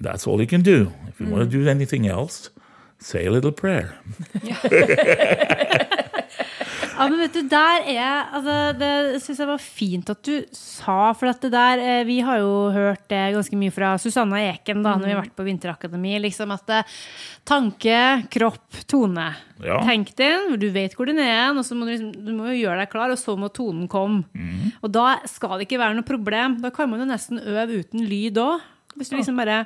That's 0.00 0.26
all 0.26 0.40
you 0.40 0.46
can 0.46 0.62
do. 0.62 0.92
If 1.08 1.20
you 1.20 1.26
want 1.28 1.50
to 1.50 1.58
do 1.58 1.68
anything 1.68 2.06
else, 2.06 2.50
say 3.00 3.26
a 3.26 3.30
little 3.30 3.52
prayer. 3.52 3.98
Ja, 6.98 7.06
men 7.08 7.20
vet 7.22 7.36
du, 7.36 7.42
der 7.46 7.84
er 7.92 8.32
altså, 8.34 8.54
Det 8.78 9.20
syns 9.22 9.40
jeg 9.42 9.48
var 9.48 9.62
fint 9.62 10.10
at 10.10 10.22
du 10.26 10.34
sa, 10.56 11.12
for 11.16 11.30
at 11.30 11.44
det 11.44 11.50
der 11.54 11.82
eh, 11.82 12.00
Vi 12.08 12.18
har 12.26 12.40
jo 12.42 12.50
hørt 12.74 13.04
det 13.12 13.20
ganske 13.36 13.58
mye 13.60 13.74
fra 13.74 13.92
Susanna 14.02 14.40
Eken 14.48 14.82
da 14.82 14.96
når 14.98 15.06
vi 15.06 15.14
har 15.14 15.22
vært 15.22 15.36
på 15.38 15.46
Vinterakademi. 15.46 16.16
liksom 16.26 16.52
At 16.56 16.66
det, 16.68 16.80
tanke, 17.48 18.00
kropp, 18.34 18.82
tone. 18.90 19.28
Ja. 19.64 19.78
Tenk 19.86 20.10
den, 20.18 20.58
du 20.60 20.68
vet 20.74 20.94
hvor 20.98 21.08
den 21.08 21.22
er, 21.22 21.48
og 21.54 21.64
så 21.66 21.78
må 21.78 21.86
du, 21.86 21.94
liksom, 21.94 22.12
du 22.26 22.34
må 22.36 22.50
jo 22.50 22.58
gjøre 22.64 22.82
deg 22.82 22.92
klar, 22.92 23.14
og 23.14 23.18
så 23.20 23.38
må 23.38 23.48
tonen 23.54 23.88
komme. 23.90 24.26
Og 24.82 24.92
da 24.94 25.16
skal 25.30 25.56
det 25.56 25.68
ikke 25.68 25.80
være 25.80 25.96
noe 25.98 26.06
problem. 26.06 26.58
Da 26.62 26.70
kan 26.74 26.90
man 26.90 27.02
jo 27.02 27.08
nesten 27.08 27.40
øve 27.40 27.80
uten 27.80 28.04
lyd 28.06 28.42
òg. 28.42 28.66
Hvis 28.98 29.12
du 29.12 29.16
liksom 29.18 29.38
bare 29.38 29.62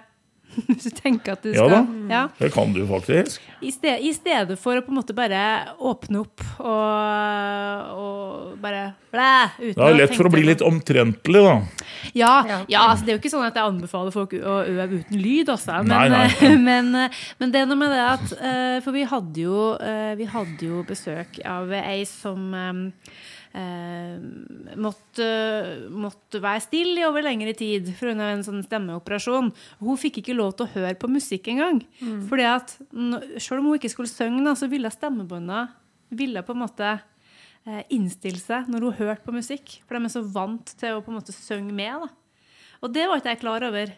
Hvis 0.69 0.85
du 0.89 0.97
tenker 0.99 1.33
at 1.37 1.43
du 1.47 1.53
Ja 1.55 1.65
da. 1.71 1.81
ja. 2.11 2.23
Det 2.39 2.51
kan 2.55 2.73
du 2.75 2.83
faktisk. 2.89 3.41
I, 3.63 3.71
sted, 3.73 4.03
I 4.05 4.11
stedet 4.17 4.59
for 4.61 4.77
å 4.77 4.83
på 4.85 4.93
en 4.93 4.99
måte 4.99 5.15
bare 5.17 5.43
åpne 5.81 6.21
opp 6.25 6.43
og, 6.61 7.99
og 8.03 8.57
bare 8.63 8.83
blæ 9.13 9.31
uten 9.61 9.77
Det 9.79 9.87
er 9.89 9.97
lett 9.99 10.15
for 10.17 10.29
å 10.29 10.33
bli 10.33 10.45
litt 10.47 10.63
omtrentlig, 10.65 11.43
da. 11.45 11.55
Ja, 12.17 12.33
Ja. 12.69 12.87
altså, 12.91 13.05
det 13.07 13.13
er 13.13 13.17
jo 13.19 13.23
ikke 13.23 13.33
sånn 13.35 13.47
at 13.49 13.59
jeg 13.59 13.69
anbefaler 13.71 14.15
folk 14.15 14.35
å 14.39 14.57
øve 14.67 14.89
uten 15.03 15.21
lyd, 15.23 15.53
også, 15.53 15.79
men, 15.85 15.93
Nei, 15.93 16.09
nei. 16.13 16.57
men, 16.69 16.93
men 17.41 17.53
det 17.55 17.63
er 17.63 17.69
noe 17.71 17.81
med 17.81 17.93
det 17.95 18.03
at 18.07 18.35
eh, 18.39 18.79
For 18.85 18.93
vi 18.97 19.05
hadde 19.09 19.45
jo, 19.47 19.61
eh, 19.81 20.13
vi 20.19 20.29
hadde 20.33 20.69
jo 20.73 20.83
besøk 20.89 21.41
av 21.49 21.73
ei 21.83 22.03
som 22.09 22.51
eh, 23.59 24.17
måtte, 24.81 25.29
måtte 25.93 26.41
være 26.43 26.65
stille 26.65 27.03
i 27.03 27.07
over 27.09 27.25
lengre 27.27 27.55
tid 27.59 27.93
pga. 27.99 28.15
en 28.31 28.47
sånn 28.47 28.65
stemmeoperasjon. 28.67 29.53
Hun 29.81 30.01
fikk 30.01 30.23
ikke 30.23 30.37
lov 30.39 30.57
til 30.57 30.67
å 30.67 30.75
høre 30.75 30.97
på 30.99 31.11
musikk 31.13 31.53
engang. 31.53 31.83
Fordi 32.29 32.49
at 32.49 32.77
selv 33.39 33.61
om 33.61 33.71
hun 33.71 33.79
ikke 33.81 33.93
skulle 33.93 34.13
synge, 34.13 34.57
så 34.57 34.71
ville 34.73 34.93
stemmebånda 34.93 35.69
ville 36.13 36.43
på 36.45 36.55
en 36.55 36.63
måte 36.63 36.89
eh, 36.93 37.83
innstille 37.95 38.41
seg 38.41 38.71
når 38.71 38.89
hun 38.89 38.99
hørte 39.01 39.27
på 39.27 39.35
musikk. 39.35 39.79
For 39.87 39.97
de 39.97 40.09
er 40.09 40.15
så 40.15 40.25
vant 40.25 40.75
til 40.79 40.97
å 40.97 41.05
på 41.05 41.13
en 41.13 41.19
måte 41.21 41.35
synge 41.35 41.75
med. 41.75 42.05
Da. 42.05 42.49
Og 42.83 42.95
det 42.95 43.07
var 43.09 43.21
ikke 43.21 43.37
jeg 43.37 43.43
klar 43.45 43.69
over. 43.69 43.95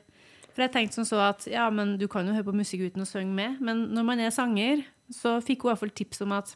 For 0.55 0.63
jeg 0.63 0.75
tenkte 0.75 1.01
som 1.01 1.09
så 1.09 1.23
at 1.33 1.49
ja, 1.51 1.67
men 1.75 1.97
du 1.99 2.07
kan 2.11 2.27
jo 2.27 2.35
høre 2.37 2.47
på 2.47 2.55
musikk 2.55 2.87
uten 2.87 3.03
å 3.03 3.09
synge 3.09 3.35
med. 3.35 3.59
Men 3.65 3.89
når 3.95 4.07
man 4.07 4.23
er 4.23 4.35
sanger, 4.35 4.85
så 5.13 5.41
fikk 5.45 5.65
hun 5.65 5.71
i 5.71 5.73
hvert 5.73 5.83
fall 5.83 5.97
tips 6.03 6.23
om 6.25 6.35
at 6.37 6.55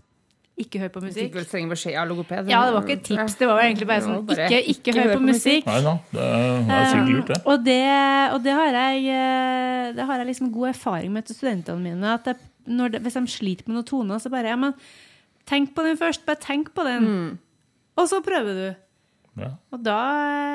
ikke 0.62 0.80
hør 0.82 0.90
på 0.94 1.02
musikk. 1.04 1.32
Du 1.34 1.46
streng 1.46 1.70
beskjed 1.70 1.96
av 2.00 2.08
logoped. 2.10 2.50
Ja, 2.50 2.60
det 2.66 2.74
var 2.76 2.86
ikke 2.86 2.96
et 2.98 3.04
tips, 3.06 3.36
det 3.40 3.48
var 3.50 3.62
egentlig 3.62 3.88
bare 3.90 4.04
sånn 4.04 4.22
bare, 4.28 4.46
ikke, 4.48 4.74
ikke 4.74 4.94
hør 4.98 5.12
på 5.14 5.24
musikk. 5.24 5.68
Nei 5.68 5.78
da, 5.86 5.94
det 6.12 6.28
er, 6.28 6.46
er 6.78 6.88
sikkert 6.92 7.12
lurt, 7.14 7.32
det. 7.32 7.40
Um, 7.40 7.50
og 7.52 7.66
det, 7.68 7.80
og 8.34 8.40
det 8.46 8.56
har 8.58 8.78
jeg, 8.78 9.18
eh, 9.18 9.90
det 9.98 10.08
har 10.10 10.22
jeg 10.22 10.30
liksom 10.30 10.52
god 10.54 10.70
erfaring 10.72 11.12
med 11.14 11.28
til 11.28 11.38
studentene 11.38 11.84
mine. 11.84 12.14
At 12.18 12.32
jeg, 12.32 12.40
når 12.68 12.94
det, 12.94 13.02
hvis 13.06 13.18
de 13.20 13.24
sliter 13.32 13.68
med 13.68 13.78
noen 13.78 13.88
toner, 13.88 14.22
så 14.22 14.32
bare 14.32 14.52
ja, 14.52 14.58
men 14.60 14.74
tenk 15.48 15.74
på 15.76 15.86
den 15.86 16.00
først. 16.00 16.26
Bare 16.28 16.42
tenk 16.42 16.72
på 16.76 16.86
den. 16.88 17.38
Og 17.98 18.10
så 18.10 18.22
prøver 18.24 18.58
du. 18.58 18.66
Ja, 19.38 19.52
Og 19.70 19.84
da, 19.86 20.00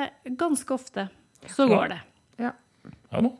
eh, 0.04 0.34
ganske 0.36 0.76
ofte, 0.76 1.08
så 1.48 1.66
går 1.68 1.94
det. 1.94 2.02
Ja. 2.40 2.52
ja 3.12 3.24
da. 3.24 3.32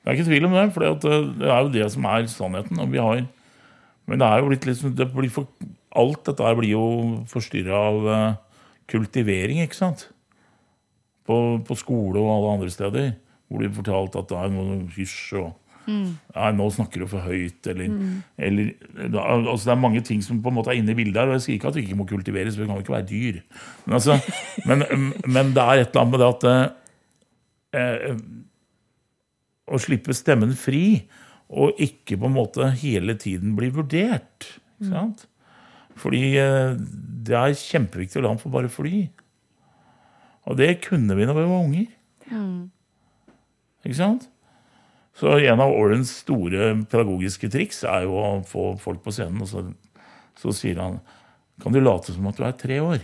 Det 0.00 0.08
er 0.08 0.16
ikke 0.16 0.30
tvil 0.30 0.46
om 0.48 0.54
det, 0.56 0.62
for 0.72 0.80
det 0.80 1.44
er 1.44 1.58
jo 1.60 1.72
det 1.74 1.86
som 1.92 2.06
er 2.08 2.28
sannheten. 2.32 2.78
Og 2.80 2.88
vi 2.92 3.00
har, 3.04 3.20
men 4.08 4.20
det 4.20 4.26
er 4.26 4.40
jo 4.40 4.50
blitt 4.50 4.66
liksom, 4.68 4.94
det 4.96 5.10
blir 5.14 5.32
for, 5.32 5.50
Alt 5.90 6.22
dette 6.28 6.46
her 6.46 6.54
blir 6.54 6.70
jo 6.70 6.84
forstyrra 7.26 7.78
av 7.88 8.04
eh, 8.14 8.34
kultivering, 8.92 9.58
ikke 9.64 9.74
sant? 9.74 10.04
På, 11.26 11.58
på 11.66 11.76
skole 11.78 12.20
og 12.20 12.30
alle 12.30 12.52
andre 12.54 12.70
steder. 12.70 13.08
Hvor 13.50 13.64
de 13.64 13.72
fortalte 13.74 14.22
at 14.22 14.30
det 14.30 14.38
er 14.38 14.52
noe 14.54 14.76
hysj 14.94 15.40
og 15.40 15.48
Nei, 15.90 16.50
nå 16.54 16.66
snakker 16.70 17.02
du 17.02 17.06
for 17.10 17.24
høyt, 17.24 17.66
eller, 17.70 17.88
eller 18.38 18.68
da, 19.10 19.22
altså 19.40 19.64
Det 19.64 19.72
er 19.72 19.80
mange 19.80 20.02
ting 20.06 20.20
som 20.22 20.38
på 20.42 20.52
en 20.52 20.58
måte 20.60 20.70
er 20.70 20.78
inne 20.78 20.92
i 20.92 20.98
bildet 20.98 21.18
her. 21.18 21.30
Og 21.30 21.38
jeg 21.38 21.44
sier 21.46 21.56
ikke 21.58 21.70
at 21.72 21.78
vi 21.78 21.84
ikke 21.86 21.98
må 21.98 22.06
kultiveres, 22.06 22.54
for 22.54 22.62
vi 22.62 22.68
kan 22.68 22.78
jo 22.78 22.84
ikke 22.84 22.94
være 22.94 23.08
dyr. 23.08 23.40
Men, 23.86 23.96
altså, 23.98 24.18
men, 24.68 24.84
men 25.26 25.54
det 25.56 25.64
er 25.64 25.82
et 25.82 25.90
eller 25.90 26.04
annet 26.04 26.14
med 26.14 26.22
det 26.22 26.30
at 26.30 26.46
eh, 27.80 28.22
å 29.70 29.80
slippe 29.82 30.14
stemmen 30.16 30.54
fri, 30.58 30.84
og 31.50 31.80
ikke 31.82 32.18
på 32.20 32.28
en 32.28 32.36
måte 32.36 32.70
hele 32.78 33.16
tiden 33.18 33.56
bli 33.58 33.70
vurdert. 33.74 34.46
Ikke 34.78 34.90
sant? 34.92 35.24
Fordi 36.00 36.22
eh, 36.40 36.76
det 37.26 37.36
er 37.36 37.56
kjempeviktig 37.58 38.20
å 38.20 38.24
la 38.24 38.32
ham 38.32 38.40
få 38.40 38.52
bare 38.52 38.70
fly. 38.72 39.08
Og 40.48 40.56
det 40.58 40.76
kunne 40.86 41.16
vi 41.18 41.26
da 41.28 41.34
vi 41.36 41.46
var 41.46 41.64
unger. 41.64 41.88
Ikke 43.84 43.98
sant? 43.98 44.28
Så 45.18 45.34
en 45.36 45.60
av 45.60 45.74
Orens 45.74 46.12
store 46.22 46.70
pedagogiske 46.88 47.50
triks 47.52 47.82
er 47.84 48.06
jo 48.06 48.16
å 48.16 48.28
få 48.46 48.70
folk 48.80 49.02
på 49.04 49.12
scenen, 49.12 49.42
og 49.42 49.50
så, 49.50 49.64
så 50.38 50.54
sier 50.56 50.78
han 50.80 51.00
Kan 51.60 51.74
du 51.74 51.80
late 51.82 52.14
som 52.14 52.28
at 52.30 52.38
du 52.38 52.44
er 52.46 52.54
tre 52.56 52.78
år? 52.80 53.02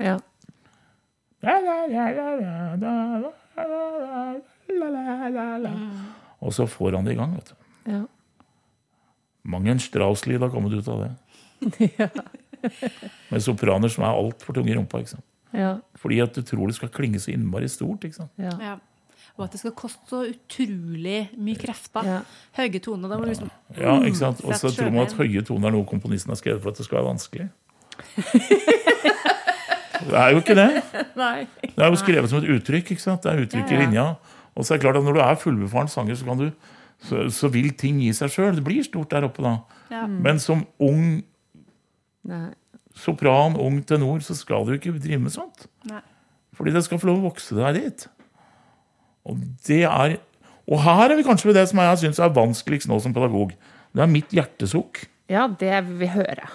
Ja. 0.00 0.14
Og 6.42 6.52
så 6.56 6.66
får 6.68 6.96
han 6.98 7.06
det 7.06 7.14
i 7.14 7.18
gang, 7.20 7.34
vet 7.38 7.52
du. 7.52 7.56
Ja. 7.92 8.02
Mang 9.52 9.66
en 9.70 9.80
Strauss-lyd 9.82 10.42
har 10.42 10.50
kommet 10.54 10.74
ut 10.74 10.88
av 10.90 11.04
det. 11.06 11.12
Med 13.32 13.42
sopraner 13.42 13.90
som 13.90 14.04
er 14.06 14.14
altfor 14.14 14.54
tunge 14.58 14.70
i 14.70 14.76
rumpa. 14.78 15.00
ikke 15.02 15.14
sant? 15.16 15.26
Ja. 15.54 15.76
Fordi 15.98 16.20
at 16.24 16.34
du 16.34 16.42
tror 16.46 16.70
det 16.70 16.76
skal 16.78 16.90
klinge 16.94 17.20
så 17.22 17.32
innmari 17.34 17.68
stort. 17.70 18.04
ikke 18.06 18.20
sant? 18.22 18.32
Ja. 18.40 18.54
Ja. 18.62 18.76
Og 19.38 19.46
at 19.46 19.54
det 19.54 19.62
skal 19.62 19.72
koste 19.76 20.02
så 20.10 20.20
utrolig 20.28 21.22
mye 21.40 21.56
krefter. 21.56 22.04
Ja. 22.04 22.18
Høye 22.58 22.80
toner. 22.84 23.08
Da 23.08 23.16
må 23.18 23.24
du 23.26 23.32
liksom 23.32 23.50
Ja, 23.78 23.94
ikke 24.04 24.18
sant? 24.18 24.42
Og 24.44 24.52
så 24.60 24.70
tror 24.74 24.90
man 24.92 25.06
at 25.06 25.14
høye 25.16 25.42
toner 25.46 25.70
er 25.70 25.76
noe 25.78 25.86
komponisten 25.88 26.34
har 26.34 26.40
skrevet 26.40 26.62
for 26.64 26.74
at 26.74 26.78
det 26.82 26.86
skal 26.86 27.00
være 27.00 27.10
vanskelig. 27.14 27.48
Det 30.02 30.18
er 30.18 30.32
jo 30.34 30.42
ikke 30.42 30.56
det. 30.58 30.68
Nei. 31.22 31.46
Det 31.62 31.78
er 31.78 31.88
jo 31.92 31.98
skrevet 32.00 32.30
som 32.32 32.42
et 32.42 32.50
uttrykk. 32.56 32.90
ikke 32.94 33.02
sant? 33.04 33.22
Det 33.24 33.32
er 33.32 33.44
uttrykk 33.46 33.70
Ja, 33.70 33.76
i 33.78 33.82
linja. 33.86 34.06
Og 34.56 34.64
så 34.64 34.74
er 34.74 34.78
det 34.80 34.84
klart 34.84 34.98
at 35.00 35.06
når 35.06 35.16
du 35.16 35.22
er 35.24 35.38
fullbefaren 35.40 35.88
sanger, 35.88 36.16
så, 36.18 36.26
kan 36.28 36.40
du, 36.40 36.48
så, 37.02 37.26
så 37.32 37.48
vil 37.52 37.70
ting 37.78 38.00
gi 38.02 38.10
seg 38.16 38.32
sjøl. 38.34 38.56
Det 38.58 38.64
blir 38.66 38.84
stort 38.86 39.12
der 39.14 39.26
oppe 39.28 39.44
da. 39.44 39.54
Ja. 39.92 40.06
Men 40.06 40.40
som 40.42 40.66
ung 40.82 41.22
Nei. 42.28 42.46
sopran, 42.96 43.56
ung 43.60 43.80
tenor, 43.88 44.20
så 44.24 44.36
skal 44.36 44.66
du 44.68 44.74
ikke 44.76 44.92
drive 44.98 45.22
med 45.24 45.34
sånt. 45.34 45.66
Nei. 45.88 46.02
Fordi 46.56 46.74
det 46.74 46.84
skal 46.84 47.00
få 47.00 47.08
lov 47.08 47.22
å 47.22 47.30
vokse 47.30 47.56
deg 47.56 47.78
dit. 47.80 48.04
Og 49.28 49.40
det 49.68 49.84
er 49.88 50.18
Og 50.70 50.78
her 50.78 51.10
er 51.10 51.16
vi 51.18 51.24
kanskje 51.26 51.48
ved 51.48 51.56
det 51.58 51.64
som 51.72 51.80
jeg 51.82 51.98
syns 52.04 52.20
er 52.22 52.30
vanskeligst 52.36 52.86
nå 52.88 53.00
som 53.02 53.14
pedagog. 53.14 53.50
Det 53.92 54.02
er 54.04 54.10
mitt 54.10 54.30
hjertesukk. 54.30 55.00
Ja, 55.32 55.48
det 55.48 55.72
vil 55.88 55.96
vi 56.04 56.10
høre. 56.12 56.46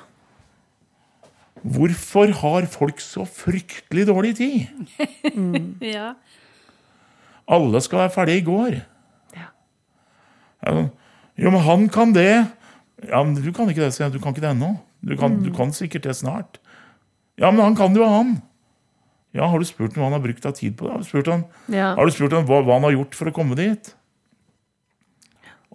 Hvorfor 1.67 2.31
har 2.39 2.67
folk 2.71 3.01
så 3.03 3.25
fryktelig 3.27 4.07
dårlig 4.07 4.35
tid? 4.37 4.67
Ja. 5.83 6.13
Alle 7.47 7.79
skal 7.81 8.03
være 8.05 8.13
ferdig 8.13 8.37
i 8.41 8.45
går. 8.47 8.77
Ja. 9.37 9.47
Jo, 11.37 11.51
men 11.53 11.61
han 11.63 11.87
kan 11.93 12.13
det. 12.15 12.29
Ja, 13.07 13.21
men 13.23 13.35
du 13.37 13.51
kan 13.55 13.69
ikke 13.69 13.85
det, 13.85 13.93
sier 13.95 14.07
jeg. 14.07 14.17
Du 14.17 14.23
kan 14.23 14.33
ikke 14.33 14.43
det 14.43 14.51
ennå. 14.55 14.73
Du 15.05 15.13
kan, 15.19 15.37
du 15.45 15.51
kan 15.55 15.71
sikkert 15.75 16.07
det 16.09 16.15
snart. 16.17 16.57
Ja, 17.37 17.51
men 17.53 17.61
han 17.63 17.75
kan 17.77 17.93
det 17.93 18.01
jo 18.01 18.07
han. 18.09 18.37
Ja, 19.37 19.45
har 19.51 19.59
du 19.61 19.67
spurt 19.69 19.95
om 19.99 20.03
han 20.07 20.15
har 20.17 20.23
brukt 20.23 20.45
av 20.49 20.55
tid 20.57 20.73
på 20.79 20.87
det? 20.87 20.95
Har 20.95 21.03
du 21.03 21.07
spurt 21.07 21.27
han, 21.29 21.43
Ja. 21.69 21.91
har 21.95 22.05
du 22.09 22.11
spurt 22.15 22.33
han 22.33 22.47
hva, 22.49 22.63
hva 22.65 22.79
han 22.79 22.87
har 22.87 22.95
gjort 22.95 23.13
for 23.15 23.29
å 23.29 23.35
komme 23.35 23.55
dit? 23.59 23.91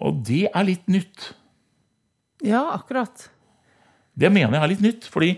Og 0.03 0.24
det 0.27 0.49
er 0.51 0.65
litt 0.66 0.89
nytt. 0.90 1.32
ja, 2.43 2.65
akkurat. 2.74 3.28
Det 4.19 4.28
mener 4.32 4.59
jeg 4.59 4.62
er 4.65 4.69
litt 4.74 4.82
nytt, 4.85 5.05
fordi 5.09 5.36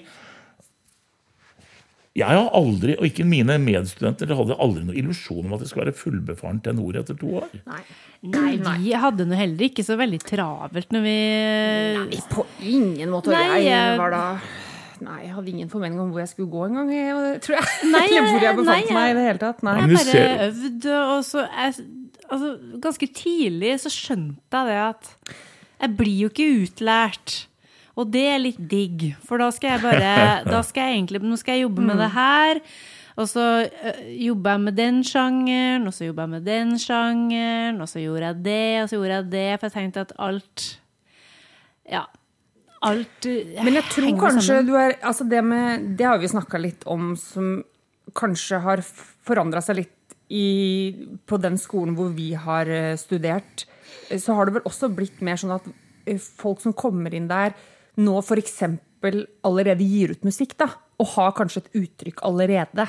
Jeg 2.14 2.30
har 2.30 2.50
aldri, 2.54 2.94
og 2.94 3.08
ikke 3.08 3.24
mine 3.26 3.56
medstudenter, 3.58 4.30
hadde 4.38 4.54
aldri 4.62 4.84
noen 4.86 4.98
illusjon 5.00 5.48
om 5.48 5.54
at 5.56 5.64
det 5.64 5.68
skulle 5.70 5.88
være 5.88 5.96
fullbefaren 5.98 6.60
tenor 6.62 6.94
etter 7.00 7.16
to 7.18 7.32
år. 7.40 7.48
Nei. 7.66 7.80
Nei, 8.30 8.52
vi 8.84 8.92
hadde 8.96 9.26
nå 9.28 9.34
heller 9.36 9.66
ikke 9.66 9.82
så 9.84 9.96
veldig 10.00 10.20
travelt 10.24 10.94
når 10.94 11.02
vi 11.04 11.16
Nei, 11.98 12.20
på 12.30 12.44
ingen 12.62 13.10
måte. 13.12 13.34
Nei, 13.34 13.42
jeg 13.58 13.66
jeg- 13.66 13.98
var 13.98 14.14
da 14.14 14.22
Nei, 15.04 15.16
jeg 15.26 15.32
hadde 15.34 15.50
ingen 15.50 15.68
formening 15.68 15.98
om 16.00 16.12
hvor 16.14 16.20
jeg 16.22 16.28
skulle 16.30 16.48
gå 16.54 16.62
engang, 16.68 16.88
jeg- 16.94 17.40
tror 17.42 17.56
jeg. 17.58 17.66
Nei, 17.90 18.04
Eller 18.14 18.30
hvor 18.30 18.40
jeg 18.46 18.56
befant 18.56 18.86
nei, 18.88 18.94
meg 18.94 19.10
i 19.10 19.14
det 19.18 19.24
hele 19.26 19.38
tatt. 19.42 19.62
Nei. 19.66 19.74
Jeg 19.80 19.98
bare 19.98 20.46
øvde, 20.46 20.94
og 21.16 21.24
så 21.26 21.42
jeg, 21.50 21.74
altså, 22.30 22.52
Ganske 22.86 23.08
tidlig 23.12 23.74
så 23.82 23.90
skjønte 23.90 24.62
jeg 24.62 24.70
det 24.70 24.78
at 24.86 25.10
jeg 25.82 25.96
blir 25.98 26.16
jo 26.22 26.28
ikke 26.30 26.46
utlært. 26.62 27.34
Og 27.96 28.08
det 28.10 28.24
er 28.32 28.40
litt 28.42 28.58
digg, 28.70 29.04
for 29.22 29.38
da 29.38 29.50
skal 29.54 29.76
jeg 29.76 29.82
bare 29.84 30.14
da 30.54 30.60
skal 30.66 30.88
jeg 30.90 30.98
egentlig, 30.98 31.20
Nå 31.22 31.36
skal 31.38 31.58
jeg 31.58 31.66
jobbe 31.68 31.84
med 31.86 32.00
det 32.02 32.10
her. 32.16 32.60
Og 33.14 33.28
så 33.30 33.44
jobber 34.18 34.56
jeg 34.56 34.60
med 34.64 34.74
den 34.74 34.96
sjangeren, 35.06 35.84
og 35.86 35.94
så 35.94 36.08
jobber 36.08 36.24
jeg 36.26 36.32
med 36.32 36.48
den 36.48 36.72
sjangeren, 36.82 37.76
og 37.84 37.86
så 37.86 38.00
gjorde 38.02 38.26
jeg 38.32 38.40
det, 38.42 38.64
og 38.82 38.88
så 38.90 38.96
gjorde 38.98 39.18
jeg 39.20 39.28
det, 39.30 39.44
for 39.60 39.68
jeg 39.68 39.76
tenkte 39.78 40.02
at 40.08 40.14
alt 40.18 40.64
Ja. 41.90 42.02
Alt 42.84 43.26
øh, 43.30 43.54
Men 43.64 43.74
jeg 43.78 43.84
tror 43.92 44.08
kanskje 44.20 44.42
sammen. 44.48 44.66
du 44.66 44.74
er 44.76 44.96
altså 45.00 45.24
det, 45.30 45.44
med, 45.44 45.84
det 45.96 46.04
har 46.06 46.18
vi 46.20 46.28
snakka 46.28 46.58
litt 46.60 46.82
om, 46.90 47.14
som 47.16 47.62
kanskje 48.18 48.58
har 48.60 48.82
forandra 49.24 49.62
seg 49.64 49.78
litt 49.78 50.16
i, 50.28 51.06
på 51.24 51.38
den 51.40 51.56
skolen 51.60 51.94
hvor 51.96 52.10
vi 52.16 52.32
har 52.34 52.68
eh, 52.68 52.96
studert. 53.00 53.64
Eh, 54.10 54.18
Så 54.20 54.34
har 54.36 54.46
det 54.50 54.58
vel 54.58 54.66
også 54.68 54.90
blitt 54.92 55.22
mer 55.24 55.36
sånn 55.40 55.54
at 55.56 55.64
eh, 56.04 56.18
folk 56.18 56.60
som 56.60 56.74
kommer 56.76 57.14
inn 57.16 57.28
der, 57.30 57.54
nå 58.00 58.18
f.eks. 58.22 58.62
allerede 59.44 59.86
gir 59.86 60.14
ut 60.14 60.24
musikk, 60.26 60.56
da, 60.58 60.70
og 60.98 61.10
har 61.16 61.34
kanskje 61.36 61.64
et 61.64 61.82
uttrykk 61.84 62.22
allerede. 62.26 62.86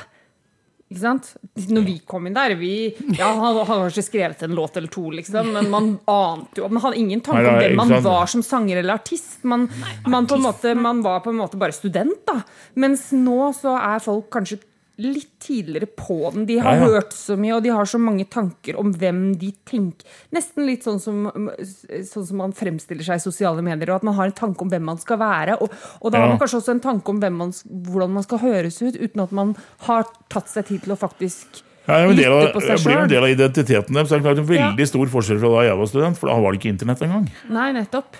Ikke 0.85 1.01
sant? 1.01 1.31
Når 1.73 1.85
vi 1.87 1.95
kom 2.05 2.27
inn 2.29 2.35
der 2.35 2.53
vi, 2.59 2.91
ja, 3.17 3.31
Han 3.31 3.41
hadde 3.41 3.63
har 3.71 3.87
ikke 3.89 4.03
skrevet 4.05 4.43
en 4.45 4.53
låt 4.53 4.75
eller 4.77 4.91
to, 4.93 5.07
liksom, 5.17 5.49
men 5.55 5.69
man 5.73 5.87
ante 6.05 6.61
jo 6.61 6.69
Man 6.69 6.83
hadde 6.83 6.99
ingen 7.01 7.23
tanke 7.25 7.41
om 7.49 7.57
hvem 7.57 7.73
man 7.79 7.93
var 8.05 8.29
som 8.29 8.43
sanger 8.45 8.83
eller 8.83 8.99
artist. 8.99 9.39
Man, 9.41 9.65
man, 10.05 10.29
på 10.29 10.37
en 10.37 10.45
måte, 10.45 10.75
man 10.77 11.01
var 11.05 11.23
på 11.25 11.33
en 11.33 11.41
måte 11.41 11.57
bare 11.57 11.73
student, 11.73 12.21
da. 12.29 12.43
Mens 12.77 13.09
nå 13.17 13.49
så 13.57 13.73
er 13.79 14.03
folk 14.05 14.29
kanskje 14.35 14.61
litt 15.01 15.33
tidligere 15.43 15.87
på 15.91 16.17
den. 16.31 16.45
De 16.47 16.55
har 16.63 16.77
Ja, 16.77 16.85
ja. 16.85 16.91
hørt 16.95 17.11
så 17.13 17.35
mye, 17.39 17.55
og 17.57 17.63
de 17.65 17.71
har 17.75 17.85
så 17.89 17.99
mange 17.99 18.23
tanker 18.31 18.77
om 18.79 18.93
hvem 18.95 19.35
de 19.41 19.49
tenker 19.67 20.07
Nesten 20.31 20.65
litt 20.65 20.85
sånn 20.87 21.01
som, 21.03 21.25
sånn 21.59 22.25
som 22.29 22.37
man 22.39 22.53
fremstiller 22.55 23.03
seg 23.03 23.19
i 23.19 23.23
sosiale 23.25 23.61
medier, 23.65 23.89
og 23.91 23.97
at 24.01 24.07
man 24.07 24.15
har 24.15 24.29
en 24.31 24.37
tanke 24.39 24.63
om 24.63 24.71
hvem 24.71 24.85
man 24.87 24.97
skal 25.01 25.19
være. 25.19 25.57
Og, 25.61 25.71
og 25.99 26.11
da 26.13 26.21
har 26.23 26.31
man 26.31 26.39
kanskje 26.39 26.61
også 26.61 26.75
en 26.77 26.83
tanke 26.85 27.11
om 27.11 27.19
hvem 27.19 27.35
man, 27.43 27.51
hvordan 27.89 28.15
man 28.15 28.23
skal 28.23 28.39
høres 28.45 28.79
ut, 28.81 28.95
uten 28.95 29.23
at 29.25 29.31
man 29.35 29.55
har 29.89 30.07
tatt 30.31 30.47
seg 30.51 30.65
tid 30.71 30.85
til 30.87 30.95
å 30.95 30.99
faktisk 30.99 31.61
Ja, 31.85 31.99
det 31.99 32.05
jo 32.05 32.13
en 32.15 32.17
del 32.21 32.31
av, 32.33 32.47
det 32.55 32.79
blir 32.85 32.97
en 33.03 33.11
del 33.11 33.23
av 33.27 33.29
identiteten 33.35 33.93
deres. 33.93 34.07
Så 34.09 34.15
det 34.15 34.23
er 34.23 34.25
klart 34.29 34.39
en 34.41 34.47
veldig 34.49 34.87
stor 34.89 35.11
forskjell 35.17 35.37
fra 35.43 35.51
da 35.57 35.67
jeg 35.67 35.77
var 35.83 35.91
student, 35.91 36.17
for 36.17 36.31
da 36.31 36.39
var 36.41 36.55
det 36.55 36.61
ikke 36.63 36.71
internett 36.73 37.03
engang. 37.05 37.27
Nei, 37.51 37.67
nettopp. 37.75 38.17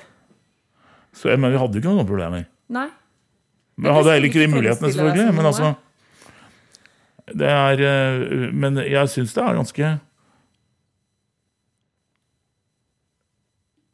Så, 1.16 1.32
jeg 1.32 1.40
men 1.40 1.56
vi 1.56 1.58
hadde 1.64 1.80
jo 1.80 1.82
ikke 1.82 1.96
noen 1.96 2.06
problemer. 2.12 2.46
Nei. 2.76 2.90
Men 3.80 3.92
hadde 3.96 4.14
heller 4.14 4.30
ikke 4.30 4.44
de 4.44 4.52
mulighetene, 4.54 4.92
selvfølgelig. 4.92 5.34
Men 5.36 5.50
altså 5.50 5.72
det 7.34 7.48
er, 7.50 7.80
eh, 7.82 8.52
Men 8.54 8.76
jeg 8.78 9.10
syns 9.10 9.34
det 9.34 9.42
er 9.44 9.56
ganske 9.58 9.88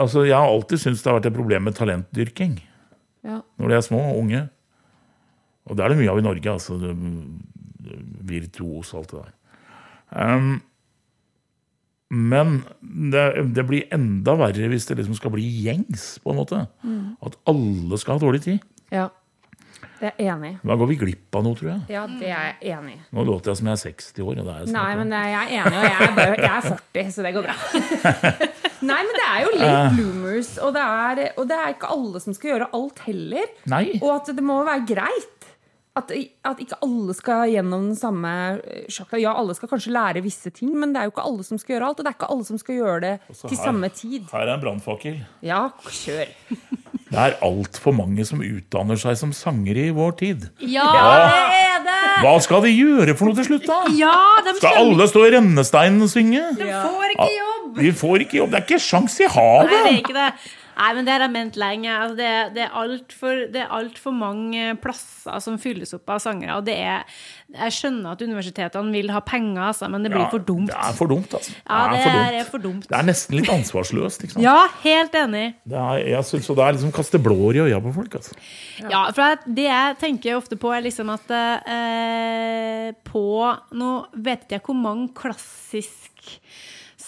Altså, 0.02 0.24
Jeg 0.26 0.36
har 0.36 0.49
alltid 0.49 0.82
syntes 0.82 1.03
det 1.03 1.12
har 1.12 1.20
vært 1.20 1.30
et 1.30 1.38
problem 1.38 1.64
med 1.70 1.76
talentdyrking 1.78 2.56
Ja. 3.24 3.41
når 3.60 3.68
de 3.70 3.76
er 3.78 3.82
små 3.86 3.99
og 4.02 4.18
unge. 4.24 4.49
Og 5.70 5.78
det 5.78 5.84
er 5.86 5.90
det 5.94 5.98
mye 5.99 6.10
av 6.10 6.18
i 6.18 6.26
Norge. 6.26 6.49
altså 6.52 6.74
Virtuos 8.26 8.94
og 8.95 8.99
alt 9.03 9.12
det 9.12 9.22
der. 9.22 10.36
Um, 10.36 10.62
men 12.10 12.64
det, 13.14 13.53
det 13.56 13.66
blir 13.70 13.86
enda 13.94 14.34
verre 14.36 14.68
hvis 14.74 14.88
det 14.90 14.98
liksom 14.98 15.16
skal 15.16 15.32
bli 15.32 15.45
gjengs, 15.64 16.18
på 16.20 16.32
en 16.34 16.40
måte. 16.41 16.64
At 17.24 17.38
alle 17.48 17.98
skal 18.02 18.18
ha 18.18 18.26
dårlig 18.26 18.41
tid. 18.44 18.60
ja. 18.91 19.10
Det 20.02 20.10
er 20.18 20.32
enig. 20.34 20.49
Da 20.65 20.76
går 20.82 20.88
vi 20.90 20.95
glipp 20.98 21.36
av 21.38 21.44
noe, 21.45 21.53
tror 21.60 21.69
jeg. 21.69 21.82
Ja, 21.94 22.07
det 22.10 22.30
er 22.34 22.45
jeg 22.60 22.73
enig 22.73 22.95
i. 22.95 23.02
Nå 23.14 23.26
låter 23.28 23.52
jeg 23.52 23.60
som 23.60 23.68
jeg 23.69 23.78
er 23.78 23.82
60 23.86 24.23
år. 24.26 24.40
Er 24.41 24.48
jeg 24.64 24.72
Nei, 24.73 24.88
men 24.98 25.14
jeg 25.14 25.36
er 25.38 25.52
enig, 25.60 25.78
og 25.78 25.86
jeg 25.86 26.07
er, 26.07 26.15
bare, 26.18 26.40
jeg 26.41 26.56
er 26.56 26.65
40, 26.72 27.11
så 27.14 27.26
det 27.28 27.34
går 27.36 27.45
bra. 27.45 27.57
Nei, 28.91 28.98
men 29.06 29.14
det 29.14 29.28
er 29.28 29.44
jo 29.45 29.52
late 29.60 29.91
bloomers, 29.99 30.49
og 30.65 30.73
det 30.73 30.82
er, 30.88 31.22
og 31.38 31.45
det 31.52 31.60
er 31.61 31.76
ikke 31.76 31.91
alle 31.94 32.22
som 32.23 32.34
skal 32.34 32.56
gjøre 32.56 32.69
alt 32.80 33.03
heller. 33.06 33.53
Nei. 33.69 33.84
Og 34.02 34.10
at 34.15 34.34
det 34.34 34.45
må 34.49 34.57
være 34.65 34.88
greit. 34.90 35.38
At, 35.99 36.07
at 36.48 36.61
ikke 36.64 36.78
alle 36.88 37.14
skal 37.14 37.49
gjennom 37.52 37.90
den 37.90 37.98
samme 37.99 38.30
eh, 38.64 38.86
sjakta. 38.90 39.19
Ja, 39.19 39.34
alle 39.36 39.52
skal 39.57 39.68
kanskje 39.73 39.91
lære 39.91 40.22
visse 40.23 40.48
ting, 40.56 40.72
men 40.80 40.94
det 40.95 41.02
er 41.02 41.10
jo 41.10 41.11
ikke 41.11 41.26
alle 41.28 41.44
som 41.44 41.60
skal 41.60 41.76
gjøre 41.76 41.90
alt. 41.91 41.99
Og 41.99 42.07
det 42.07 42.14
er 42.14 42.15
ikke 42.18 42.30
alle 42.32 42.48
som 42.48 42.61
skal 42.61 42.78
gjøre 42.80 42.99
det 43.03 43.14
til 43.28 43.52
her- 43.57 43.60
samme 43.68 43.90
tid. 43.91 44.23
Her 44.32 44.48
er 44.48 44.53
en 44.56 44.64
brannfakkel. 44.64 45.19
Ja, 45.44 45.65
kjør. 45.91 46.32
Det 47.11 47.19
er 47.19 47.33
altfor 47.43 47.91
mange 47.91 48.23
som 48.23 48.39
utdanner 48.39 48.99
seg 48.99 49.17
som 49.19 49.33
sangere 49.35 49.89
i 49.89 49.95
vår 49.95 50.13
tid. 50.21 50.45
Ja, 50.63 50.85
det 50.95 51.01
er 51.57 51.81
det! 51.83 51.97
Hva 52.23 52.38
skal 52.43 52.63
de 52.63 52.71
gjøre 52.71 53.15
for 53.19 53.27
noe 53.27 53.35
til 53.35 53.49
slutt, 53.49 53.67
da? 53.67 53.81
Ja, 53.97 54.13
de 54.45 54.53
Skal 54.61 54.79
alle 54.79 55.07
stå 55.11 55.25
i 55.27 55.33
rennesteinen 55.35 56.05
og 56.05 56.11
synge? 56.13 56.45
De 56.55 56.69
får 56.71 57.15
ikke 57.17 57.27
jobb! 57.35 57.67
De 57.81 57.91
får 57.99 58.25
ikke 58.25 58.39
jobb. 58.39 58.53
Det 58.53 58.61
er 58.61 58.67
ikke 58.69 58.81
sjans 58.85 59.19
i 59.19 59.27
havet! 59.33 59.73
Nei, 59.75 59.81
det 59.83 59.91
er 59.91 59.99
ikke 59.99 60.17
det. 60.21 60.29
Nei, 60.82 60.90
men 60.98 61.06
det 61.06 61.14
har 61.14 61.22
jeg 61.28 61.34
ment 61.36 61.58
lenge. 61.62 61.90
Altså, 61.94 62.16
det, 62.18 62.30
det 62.56 62.64
er 62.66 62.78
altfor 62.82 63.41
alt 63.78 63.99
for 64.02 64.18
mange 64.18 64.72
plasser 64.82 65.38
som 65.44 65.60
fylles 65.62 65.94
opp 65.94 66.10
av 66.10 66.22
sangere. 66.24 66.56
Og 66.58 66.66
det 66.66 66.78
er 66.82 67.03
Jeg 67.52 67.76
skjønner 67.76 68.16
at 68.16 68.22
universitetene 68.24 68.94
vil 68.95 69.12
ha 69.14 69.20
penger, 69.28 69.60
altså, 69.68 69.90
men 69.91 70.06
det 70.06 70.14
blir 70.14 70.26
for 70.32 70.41
dumt. 70.48 70.72
Det 70.72 70.78
er 70.80 70.95
for 70.98 71.12
dumt, 71.12 71.36
altså. 71.38 71.53
Ja, 71.68 71.82
det 71.91 71.99
det 72.02 72.14
er, 72.16 72.38
er 72.40 72.49
for 72.49 72.64
dumt. 72.64 72.88
Det 72.90 72.98
er 72.98 73.06
nesten 73.06 73.38
litt 73.38 73.52
ansvarsløst. 73.52 74.26
Ikke 74.26 74.38
sant? 74.38 74.45
Ja, 74.45 74.58
helt 74.86 75.18
enig. 75.20 75.45
Det 75.68 75.78
er, 75.78 76.02
jeg 76.16 76.30
synes, 76.32 76.49
og 76.49 76.58
det 76.58 76.66
er 76.66 76.78
liksom 76.78 76.95
kaste 76.95 77.22
blår 77.22 77.60
i 77.60 77.64
øya 77.68 77.82
på 77.84 77.94
folk. 77.99 78.18
Altså. 78.22 78.40
Ja, 78.82 79.03
for 79.14 79.45
det 79.45 79.68
jeg 79.68 79.99
tenker 80.02 80.40
ofte 80.40 80.58
på, 80.58 80.72
er 80.74 80.86
liksom 80.88 81.12
at 81.14 81.36
eh, 81.38 82.91
på 83.12 83.26
Nå 83.78 83.91
vet 84.24 84.49
jeg 84.52 84.64
hvor 84.66 84.78
mange 84.78 85.12
klassisk 85.18 86.32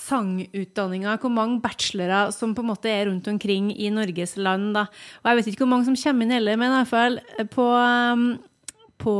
sangutdanninger, 0.03 1.19
hvor 1.21 1.31
mange 1.33 1.61
bachelorer 1.63 2.31
som 2.35 2.53
på 2.55 2.63
en 2.63 2.71
måte 2.71 2.91
er 2.91 3.07
rundt 3.09 3.27
omkring 3.31 3.71
i 3.75 3.89
Norges 3.93 4.35
land. 4.37 4.73
da. 4.75 4.87
Og 5.23 5.29
jeg 5.31 5.39
vet 5.39 5.51
ikke 5.53 5.63
hvor 5.65 5.71
mange 5.73 5.85
som 5.89 5.95
kommer 5.99 6.25
inn 6.27 6.35
heller, 6.35 6.57
men 6.59 6.71
i 6.71 6.79
hvert 6.81 6.91
fall 6.91 7.19
på, 7.53 7.67
um, 8.13 8.25
på 8.99 9.15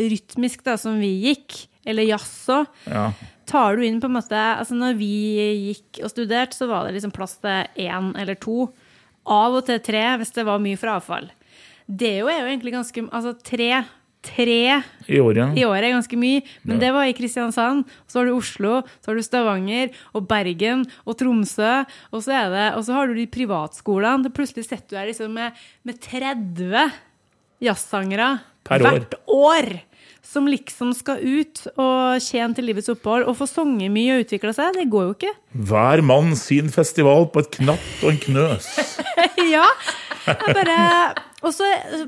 rytmisk, 0.00 0.64
da, 0.66 0.76
som 0.80 0.98
vi 1.00 1.12
gikk, 1.28 1.66
eller 1.86 2.06
jazz 2.08 2.48
òg, 2.48 2.66
Ja. 2.90 3.12
tar 3.46 3.76
du 3.76 3.82
inn 3.84 4.00
på 4.00 4.08
en 4.08 4.14
måte 4.16 4.32
altså 4.32 4.72
Når 4.74 4.96
vi 4.96 5.74
gikk 5.74 6.02
og 6.04 6.10
studerte, 6.10 6.56
så 6.56 6.66
var 6.66 6.86
det 6.86 6.94
liksom 6.94 7.12
plass 7.12 7.36
til 7.36 7.66
én 7.76 8.14
eller 8.16 8.34
to. 8.34 8.72
Av 9.26 9.52
og 9.54 9.66
til 9.66 9.78
tre, 9.80 10.16
hvis 10.18 10.32
det 10.32 10.44
var 10.46 10.58
mye 10.58 10.76
frafall. 10.80 11.30
Det 11.86 12.08
er 12.08 12.20
jo 12.20 12.28
egentlig 12.32 12.72
ganske 12.72 13.04
Altså 13.12 13.34
tre, 13.42 13.84
tre 14.24 14.80
I 15.06 15.20
året. 15.20 15.56
i 15.58 15.64
året 15.68 15.84
er 15.86 15.94
ganske 15.94 16.18
mye, 16.18 16.42
men 16.64 16.80
det 16.80 16.90
var 16.96 17.08
i 17.08 17.14
Kristiansand. 17.16 17.84
Så 18.08 18.20
har 18.20 18.28
du 18.28 18.34
Oslo, 18.36 18.80
så 19.04 19.10
har 19.12 19.18
du 19.18 19.24
Stavanger 19.26 19.92
og 20.16 20.26
Bergen 20.30 20.84
og 21.04 21.18
Tromsø. 21.20 21.84
Og 22.12 22.24
så, 22.24 22.38
det, 22.52 22.66
og 22.74 22.84
så 22.86 22.96
har 22.96 23.10
du 23.10 23.18
de 23.18 23.26
privatskolene. 23.30 24.32
Plutselig 24.34 24.66
sitter 24.68 24.88
du 24.94 25.00
her 25.00 25.10
liksom 25.12 25.34
med, 25.36 25.64
med 25.84 26.00
30 26.00 26.86
jazzsangere 27.64 28.38
hvert 28.64 29.18
år. 29.28 29.74
Som 30.34 30.48
liksom 30.50 30.90
skal 30.96 31.20
ut 31.22 31.60
og 31.78 32.22
tjene 32.24 32.56
til 32.56 32.66
livets 32.66 32.90
opphold 32.90 33.28
og 33.30 33.36
få 33.38 33.46
sunget 33.46 33.92
mye 33.94 34.16
og 34.16 34.24
utvikle 34.24 34.54
seg. 34.56 34.74
Det 34.74 34.88
går 34.90 35.06
jo 35.06 35.12
ikke. 35.14 35.34
Hver 35.70 36.02
mann 36.06 36.34
sin 36.38 36.72
festival 36.74 37.28
på 37.30 37.44
et 37.44 37.52
knatt 37.60 38.02
og 38.02 38.10
en 38.10 38.18
knøs. 38.24 38.72
ja. 39.54 39.68
Jeg 40.24 40.56
bare 40.56 40.76
Og 41.44 41.52
så 41.52 41.66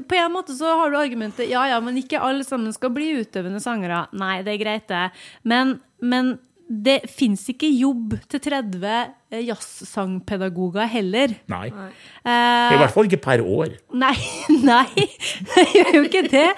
på 0.09 0.17
en 0.17 0.33
måte 0.33 0.55
så 0.57 0.71
har 0.81 0.89
du 0.91 0.97
argumentet 0.97 1.51
ja 1.51 1.67
ja, 1.69 1.81
men 1.85 1.99
ikke 2.01 2.23
alle 2.25 2.47
sammen 2.47 2.73
skal 2.75 2.91
bli 2.97 3.13
utøvende 3.21 3.61
sangere. 3.63 4.07
Nei, 4.17 4.41
det 4.47 4.57
er 4.57 4.63
greit, 4.63 4.89
det. 4.91 5.05
Men, 5.45 5.77
men 6.01 6.39
det 6.67 7.01
fins 7.07 7.45
ikke 7.53 7.69
jobb 7.71 8.17
til 8.27 8.41
30 8.43 9.15
jazzsangpedagoger 9.47 10.87
heller. 10.91 11.35
Nei. 11.51 11.69
Uh, 11.71 12.73
I 12.75 12.79
hvert 12.79 12.95
fall 12.95 13.09
ikke 13.09 13.21
per 13.23 13.43
år. 13.43 13.77
Nei, 13.95 14.15
nei, 14.71 14.87
det 15.53 15.65
gjør 15.75 15.91
jo 15.97 16.03
ikke 16.09 16.23
det. 16.31 16.49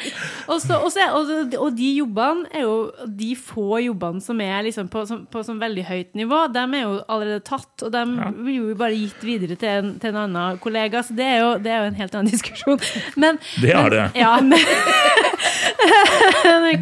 Og, 0.47 0.57
også, 0.57 1.07
og, 1.17 1.33
og, 1.59 1.69
de 1.77 1.91
jobbene 1.99 2.49
er 2.53 2.65
jo 2.65 2.91
De 3.21 3.35
få 3.37 3.79
jobbene 3.85 4.21
som 4.25 4.41
er 4.45 4.63
liksom 4.69 4.89
på, 4.93 5.05
som, 5.09 5.27
på 5.29 5.43
sånn 5.45 5.61
veldig 5.61 5.85
høyt 5.89 6.17
nivå, 6.19 6.47
de 6.55 6.65
er 6.65 6.85
jo 6.85 6.97
allerede 7.05 7.45
tatt. 7.49 7.85
Og 7.85 7.93
de 7.93 8.05
blir 8.41 8.59
jo 8.61 8.79
bare 8.81 8.97
gitt 8.97 9.23
videre 9.25 9.61
til 9.61 9.69
en, 9.75 9.95
til 10.01 10.13
en 10.15 10.23
annen 10.25 10.61
kollega, 10.65 11.05
så 11.05 11.17
det 11.17 11.29
er, 11.29 11.39
jo, 11.45 11.55
det 11.63 11.73
er 11.73 11.85
jo 11.85 11.93
en 11.93 12.01
helt 12.01 12.15
annen 12.17 12.33
diskusjon. 12.33 12.81
Men, 13.17 13.41
Det 13.61 13.73
er 13.77 13.83
men, 13.83 13.93
det. 13.93 14.07
Ja, 14.19 14.41
men 14.41 14.61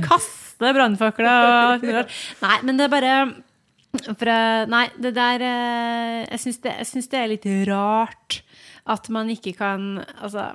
Kaste 0.57 0.73
brannfakla 0.73 1.33
og 1.77 1.85
Nei, 1.85 2.57
men 2.65 2.78
det 2.78 2.87
er 2.87 2.93
bare 2.93 3.16
for, 4.07 4.28
eh, 4.28 4.66
nei, 4.69 4.87
det 5.01 5.15
der 5.16 5.43
eh, 5.45 6.27
Jeg 6.33 6.41
syns 6.43 6.61
det, 6.65 6.74
det 7.12 7.20
er 7.20 7.31
litt 7.33 7.49
rart 7.69 8.41
at 8.87 9.09
man 9.12 9.28
ikke 9.33 9.53
kan 9.57 10.05
Altså 10.20 10.55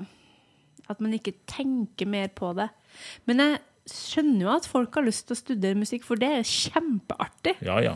At 0.90 1.02
man 1.02 1.14
ikke 1.14 1.34
tenker 1.50 2.10
mer 2.10 2.32
på 2.34 2.54
det. 2.58 2.70
Men 3.30 3.44
jeg 3.44 3.60
skjønner 3.92 4.46
jo 4.46 4.56
at 4.56 4.68
folk 4.70 4.98
har 4.98 5.06
lyst 5.06 5.28
til 5.28 5.38
å 5.38 5.40
studere 5.40 5.78
musikk, 5.80 6.04
for 6.06 6.20
det 6.20 6.28
er 6.28 6.44
kjempeartig. 6.48 7.54
Ja, 7.66 7.78
ja. 7.82 7.94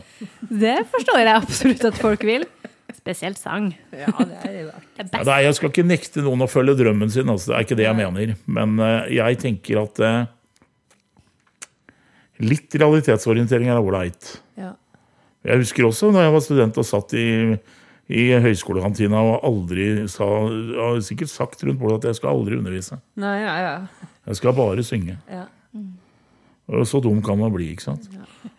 Det 0.48 0.78
forstår 0.90 1.20
jeg 1.20 1.34
absolutt 1.34 1.84
at 1.90 2.00
folk 2.00 2.24
vil. 2.26 2.46
Spesielt 2.96 3.38
sang. 3.38 3.68
Ja, 3.92 4.08
det 4.16 4.40
er 4.48 4.56
jo 4.62 4.70
Det 4.96 5.04
er 5.04 5.28
Ja, 5.28 5.36
jeg 5.44 5.58
skal 5.58 5.70
ikke 5.70 5.84
nekte 5.86 6.24
noen 6.24 6.46
å 6.46 6.48
følge 6.50 6.78
drømmen 6.80 7.12
sin, 7.12 7.28
altså, 7.28 7.52
det 7.52 7.58
er 7.58 7.68
ikke 7.68 7.78
det 7.82 7.86
jeg 7.86 7.98
mener. 8.00 8.34
Men 8.48 8.80
eh, 8.80 9.12
jeg 9.18 9.40
tenker 9.44 9.82
at 9.84 10.02
litt 12.42 12.74
realitetsorientering 12.74 13.70
er 13.72 13.80
ålreit. 13.80 14.36
ja. 14.58 14.74
Jeg 15.46 15.60
husker 15.62 15.86
også 15.86 16.08
da 16.10 16.24
jeg 16.24 16.32
var 16.34 16.42
student 16.42 16.78
og 16.80 16.86
satt 16.88 17.12
i, 17.14 17.54
i 18.10 18.22
høyskolekantina 18.42 19.20
og 19.22 19.44
aldri 19.46 19.84
sa 20.10 20.26
Jeg 20.50 20.80
har 20.80 20.98
sikkert 21.06 21.30
sagt 21.30 21.62
rundt 21.62 21.78
bordet 21.78 22.00
at 22.00 22.08
jeg 22.10 22.18
skal 22.18 22.32
aldri 22.32 22.58
undervise. 22.58 22.98
Nei, 23.14 23.36
ja, 23.44 23.52
ja. 23.62 24.08
Jeg 24.26 24.40
skal 24.40 24.56
bare 24.58 24.82
synge. 24.82 25.18
ja. 25.30 25.44
Mm. 25.76 26.82
så 26.88 26.98
dum 27.04 27.20
kan 27.22 27.38
man 27.38 27.52
bli, 27.54 27.68
ikke 27.76 27.84
sant. 27.84 28.08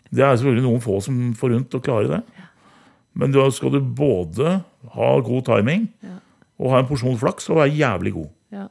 Det 0.08 0.24
er 0.24 0.36
selvfølgelig 0.38 0.64
noen 0.64 0.80
få 0.80 0.96
som 1.04 1.34
får 1.36 1.52
rundt 1.52 1.76
å 1.76 1.82
klare 1.84 2.08
det. 2.08 2.46
Men 3.18 3.34
da 3.34 3.44
skal 3.52 3.74
du 3.74 3.80
både 3.82 4.62
ha 4.94 5.08
god 5.26 5.44
timing 5.44 5.90
og 6.56 6.72
ha 6.72 6.80
en 6.80 6.88
porsjon 6.88 7.18
flaks 7.20 7.50
og 7.50 7.60
være 7.60 7.74
jævlig 7.76 8.14
god. 8.16 8.30
Ja. 8.54 8.64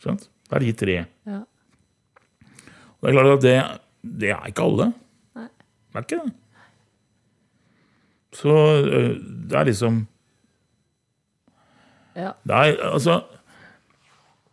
Skjønt? 0.00 0.30
Det 0.48 0.56
er 0.56 0.64
de 0.64 0.72
tre. 0.80 0.96
Ja. 1.28 1.42
Det 3.02 3.10
er 3.10 3.16
klart 3.18 3.34
at 3.36 3.44
det, 3.44 3.56
det 4.02 4.32
er 4.34 4.48
ikke 4.50 4.64
alle. 4.66 4.88
Nei. 5.38 5.48
Det 5.92 6.00
er 6.00 6.06
ikke 6.06 6.22
det. 6.22 6.32
Så 8.32 8.56
øh, 8.80 9.12
det 9.50 9.58
er 9.58 9.68
liksom 9.68 10.06
Ja. 12.16 12.32
Det 12.44 12.56
er 12.56 12.92
altså 12.92 13.22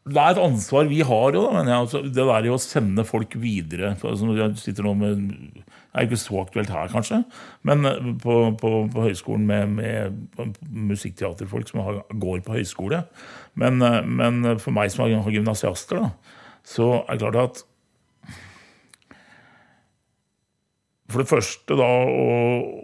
det 0.10 0.18
er 0.18 0.34
et 0.34 0.42
ansvar 0.42 0.88
vi 0.90 1.02
har 1.06 1.36
jo, 1.36 1.42
mener 1.54 1.70
jeg. 1.70 1.82
Altså, 1.84 2.02
det 2.02 2.26
der 2.30 2.48
i 2.48 2.52
å 2.54 2.60
sende 2.62 3.04
folk 3.06 3.36
videre 3.38 3.92
altså, 3.94 4.32
Jeg 4.38 4.56
sitter 4.58 4.88
nå 4.88 4.94
med 4.98 5.20
Det 5.20 5.64
er 5.94 6.08
ikke 6.08 6.22
så 6.22 6.40
aktuelt 6.42 6.72
her, 6.74 6.90
kanskje, 6.92 7.24
men 7.68 7.86
eh, 7.86 8.10
på, 8.22 8.36
på, 8.62 8.72
på 8.94 9.06
høyskolen 9.06 9.46
med, 9.50 9.76
med 9.80 10.60
musikkteaterfolk 10.70 11.70
som 11.72 11.82
har, 11.82 12.04
går 12.14 12.44
på 12.46 12.54
høyskole. 12.60 13.02
Men, 13.60 13.82
eh, 13.82 14.06
men 14.06 14.54
for 14.62 14.76
meg 14.76 14.94
som 14.94 15.06
har, 15.06 15.16
har 15.26 15.34
gymnasiaster, 15.34 16.06
da, 16.06 16.38
så 16.62 16.92
er 17.02 17.18
det 17.18 17.24
klart 17.26 17.42
at 17.42 17.64
For 21.10 21.24
det 21.24 21.32
første 21.32 21.78
da 21.80 21.90
å, 21.90 22.38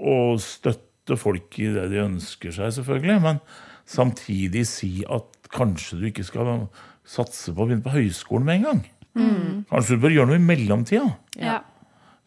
å 0.09 0.15
støtte 0.41 1.17
folk 1.19 1.59
i 1.61 1.69
det 1.75 1.87
de 1.91 2.01
ønsker 2.01 2.53
seg, 2.55 2.73
selvfølgelig. 2.79 3.19
Men 3.21 3.39
samtidig 3.85 4.65
si 4.69 4.91
at 5.05 5.49
kanskje 5.53 5.99
du 6.01 6.09
ikke 6.09 6.25
skal 6.25 6.67
satse 7.05 7.53
på 7.53 7.61
å 7.63 7.69
begynne 7.69 7.85
på 7.85 7.93
høyskolen 7.93 8.47
med 8.47 8.59
en 8.59 8.67
gang. 8.69 8.83
Kanskje 9.69 9.95
du 9.95 10.01
bør 10.03 10.15
gjøre 10.17 10.31
noe 10.33 10.41
i 10.41 10.47
mellomtida. 10.49 11.09
Ja. 11.39 11.59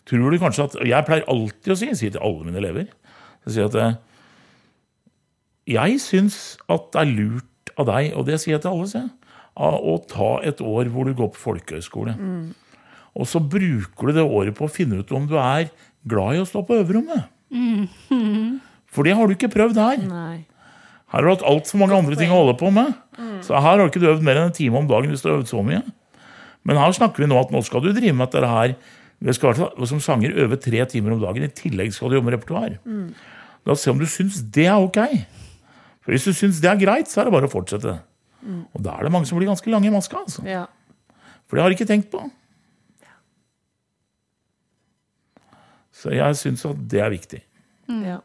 Tror 0.09 0.33
du 0.33 0.39
kanskje 0.41 0.65
at, 0.65 0.77
Jeg 0.89 1.05
pleier 1.05 1.27
alltid 1.29 1.75
å 1.75 1.77
si, 1.77 1.91
sier 1.99 2.15
til 2.15 2.23
alle 2.25 2.47
mine 2.47 2.57
elever 2.63 2.87
Jeg 3.45 3.53
sier 3.53 3.67
at 3.69 3.75
eh, 3.77 3.99
jeg 5.69 5.99
syns 6.01 6.39
at 6.73 6.87
det 6.95 7.03
er 7.03 7.11
lurt 7.13 7.73
av 7.77 7.91
deg, 7.91 8.15
og 8.17 8.25
det 8.25 8.39
sier 8.41 8.55
jeg 8.55 8.63
til 8.65 8.73
alle, 8.73 8.87
sier 8.89 9.03
jeg, 9.05 9.11
å 9.59 9.99
ta 10.09 10.31
et 10.49 10.63
år 10.65 10.89
hvor 10.95 11.05
du 11.05 11.13
går 11.19 11.29
på 11.35 11.43
folkehøyskole. 11.43 12.15
Og 13.19 13.29
så 13.29 13.43
bruker 13.43 14.09
du 14.09 14.17
det 14.17 14.25
året 14.25 14.57
på 14.57 14.65
å 14.65 14.73
finne 14.73 15.03
ut 15.03 15.13
om 15.13 15.27
du 15.29 15.35
er 15.37 15.69
glad 16.11 16.37
i 16.39 16.43
å 16.43 16.49
stå 16.49 16.63
på 16.67 16.79
øverrommet. 16.81 17.29
For 18.93 19.07
det 19.07 19.15
har 19.17 19.29
du 19.29 19.35
ikke 19.37 19.51
prøvd 19.53 19.79
her. 19.81 20.01
Nei. 20.09 20.39
Her 21.09 21.23
har 21.23 21.25
du 21.25 21.33
hatt 21.33 21.47
altfor 21.49 21.81
mange 21.81 21.97
andre 21.97 22.19
ting 22.21 22.33
å 22.33 22.43
holde 22.43 22.57
på 22.61 22.71
med. 22.75 22.93
Så 23.45 23.57
her 23.57 23.65
har 23.65 23.81
du 23.81 23.89
ikke 23.89 24.05
øvd 24.11 24.25
mer 24.27 24.41
enn 24.41 24.51
en 24.51 24.57
time 24.57 24.81
om 24.81 24.89
dagen 24.91 25.13
hvis 25.13 25.25
du 25.25 25.31
har 25.31 25.39
øvd 25.41 25.49
så 25.51 25.63
mye. 25.65 25.81
Men 26.69 26.81
her 26.81 26.93
snakker 26.97 27.25
vi 27.25 27.29
nå 27.31 27.39
at 27.41 27.53
nå 27.55 27.63
skal 27.65 27.85
du 27.85 27.93
drive 27.97 28.13
med 28.17 28.29
dette 28.29 28.51
her. 28.51 28.75
Vi 29.25 29.35
skal 29.35 29.57
som 29.89 30.03
sanger 30.05 30.37
øve 30.45 30.59
tre 30.63 30.85
timer 30.91 31.15
om 31.17 31.23
dagen. 31.23 31.47
I 31.47 31.55
tillegg 31.55 31.95
skal 31.97 32.13
du 32.13 32.19
jobbe 32.19 32.29
med 32.31 32.37
repertoar. 32.37 32.77
La 33.67 33.75
oss 33.75 33.83
se 33.85 33.91
om 33.93 33.99
du 34.01 34.07
syns 34.09 34.43
det 34.55 34.69
er 34.69 34.77
ok. 34.79 35.01
For 36.05 36.15
Hvis 36.15 36.29
du 36.29 36.33
syns 36.37 36.61
det 36.65 36.71
er 36.71 36.79
greit, 36.81 37.09
så 37.11 37.23
er 37.23 37.29
det 37.29 37.35
bare 37.35 37.49
å 37.49 37.53
fortsette. 37.53 37.97
Og 38.77 38.85
da 38.85 38.99
er 38.99 39.09
det 39.09 39.13
mange 39.13 39.29
som 39.29 39.41
blir 39.41 39.49
ganske 39.51 39.73
lange 39.73 39.89
i 39.89 39.95
maska. 39.95 40.23
Altså. 40.29 40.45
Ja. 40.49 40.67
For 41.49 41.57
det 41.57 41.65
har 41.65 41.73
de 41.73 41.79
ikke 41.79 41.89
tenkt 41.89 42.13
på. 42.13 42.21
Så 45.99 46.13
jeg 46.15 46.37
syns 46.39 46.65
at 46.69 46.77
det 46.89 47.01
er 47.03 47.11
viktig. 47.11 47.43
ja. 47.89 48.19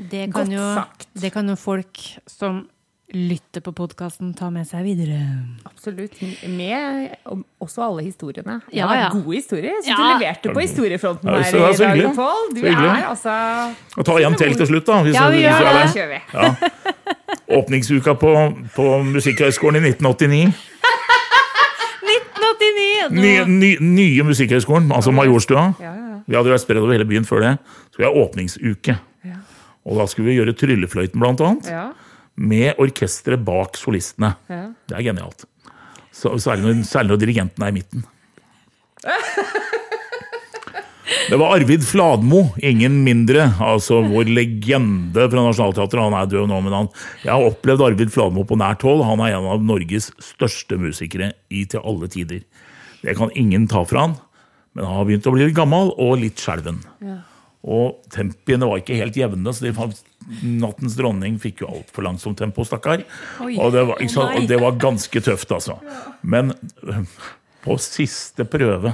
Det 0.00 0.30
Godt 0.32 0.46
kan, 0.46 0.52
jo, 0.54 0.62
sagt. 0.74 1.08
det 1.20 1.28
kan 1.34 1.48
jo 1.48 1.54
folk 1.60 1.98
som 2.26 2.62
lytter 3.12 3.60
på 3.60 3.72
podkasten, 3.76 4.30
ta 4.38 4.48
med 4.54 4.64
seg 4.68 4.84
videre. 4.86 5.18
Absolutt. 5.68 6.14
Med 6.48 7.10
også 7.60 7.82
alle 7.84 8.04
historiene. 8.06 8.60
Det 8.70 8.78
Ja, 8.78 8.86
ja. 8.96 9.08
gode 9.12 9.34
historier. 9.36 9.74
Så 9.82 9.90
Ja. 9.90 9.96
du 9.98 10.24
leverte 10.24 10.54
på 10.54 10.60
historiefronten 10.62 11.28
Ja, 11.28 11.42
her 11.42 11.96
i 11.96 12.00
dag. 12.00 12.14
Pål. 12.16 12.54
Du 12.54 12.62
er 12.64 13.04
altså 13.10 13.74
Og 13.98 14.06
ta 14.06 14.12
igjen 14.22 14.38
til 14.38 14.54
til 14.56 14.66
slutt, 14.66 14.86
da. 14.86 15.02
Hvis 15.02 15.14
Ja, 15.14 15.28
vi 15.28 15.42
gjør 15.42 15.58
det. 15.58 15.66
er 15.66 15.72
Da 15.74 15.92
kjører 15.92 16.10
vi. 16.14 17.56
Åpningsuka 17.60 18.14
på, 18.14 18.32
på 18.76 19.02
Musikkhøgskolen 19.04 19.84
i 19.84 19.88
1989. 19.90 20.54
1989! 22.58 23.14
Ny, 23.16 23.32
ny, 23.60 23.70
nye 23.80 24.24
Musikkhøgskolen, 24.28 24.90
altså 24.92 25.12
Majorstua. 25.14 25.68
Ja, 25.80 25.92
ja, 25.94 26.18
Vi 26.26 26.36
hadde 26.36 26.52
vært 26.52 26.64
spredd 26.64 26.80
over 26.82 26.92
hele 26.94 27.06
byen 27.08 27.24
før 27.28 27.40
det. 27.44 27.52
Så 27.94 28.02
vi 28.02 28.06
har 28.08 28.16
åpningsuke. 28.16 28.98
ja. 29.26 29.36
Og 29.88 29.96
da 29.96 30.04
skulle 30.10 30.28
vi 30.28 30.36
gjøre 30.36 30.52
Tryllefløyten, 30.60 31.20
blant 31.20 31.40
annet. 31.40 31.70
ja. 31.70 31.88
Med 32.40 32.78
orkesteret 32.80 33.42
bak 33.44 33.76
solistene. 33.76 34.34
ja. 34.48 34.62
Det 34.88 34.96
er 34.96 35.02
genialt. 35.10 35.44
Så, 36.12 36.32
særlig, 36.40 36.62
når, 36.64 36.84
særlig 36.88 37.10
når 37.14 37.20
dirigenten 37.22 37.62
er 37.64 37.68
i 37.68 37.76
midten. 37.80 38.04
Det 41.30 41.38
var 41.40 41.56
Arvid 41.56 41.84
Fladmo, 41.86 42.44
ingen 42.62 43.00
mindre. 43.04 43.48
Altså 43.62 44.00
vår 44.06 44.30
legende 44.30 45.26
fra 45.30 45.44
Nationaltheatret. 45.46 46.02
Han 46.02 46.16
er 46.18 46.30
død 46.30 46.50
nå, 46.50 46.60
men 46.66 46.76
han, 46.76 46.90
jeg 47.24 47.32
har 47.32 47.46
opplevd 47.50 47.86
Arvid 47.86 48.12
Fladmo 48.14 48.44
på 48.46 48.58
nært 48.60 48.84
hold. 48.86 49.04
Han 49.06 49.22
er 49.24 49.36
en 49.36 49.48
av 49.54 49.64
Norges 49.64 50.10
største 50.22 50.78
musikere 50.80 51.32
i 51.50 51.64
til 51.70 51.82
alle 51.86 52.10
tider. 52.12 52.44
Det 53.00 53.16
kan 53.18 53.32
ingen 53.38 53.66
ta 53.70 53.82
fra 53.88 54.06
han, 54.06 54.14
men 54.76 54.86
han 54.86 55.00
har 55.00 55.08
begynt 55.08 55.26
å 55.26 55.34
bli 55.34 55.48
litt 55.48 55.56
gammel 55.56 55.92
og 55.96 56.20
litt 56.20 56.40
skjelven. 56.40 56.82
Og 57.60 58.00
tempiene 58.12 58.68
var 58.68 58.80
ikke 58.80 58.98
helt 59.00 59.18
jevne, 59.18 59.52
så 59.52 59.66
de 59.66 59.74
Nattens 60.44 60.94
dronning 60.94 61.38
fikk 61.42 61.62
jo 61.64 61.70
altfor 61.72 62.04
langsomt 62.06 62.38
tempo, 62.38 62.62
stakkar. 62.68 63.02
Og 63.40 63.72
det, 63.74 63.82
var, 63.88 64.02
og 64.36 64.44
det 64.46 64.58
var 64.60 64.76
ganske 64.78 65.22
tøft, 65.24 65.50
altså. 65.56 65.78
Men 66.22 66.52
øh, 66.84 67.00
på 67.64 67.76
siste 67.82 68.44
prøve 68.46 68.92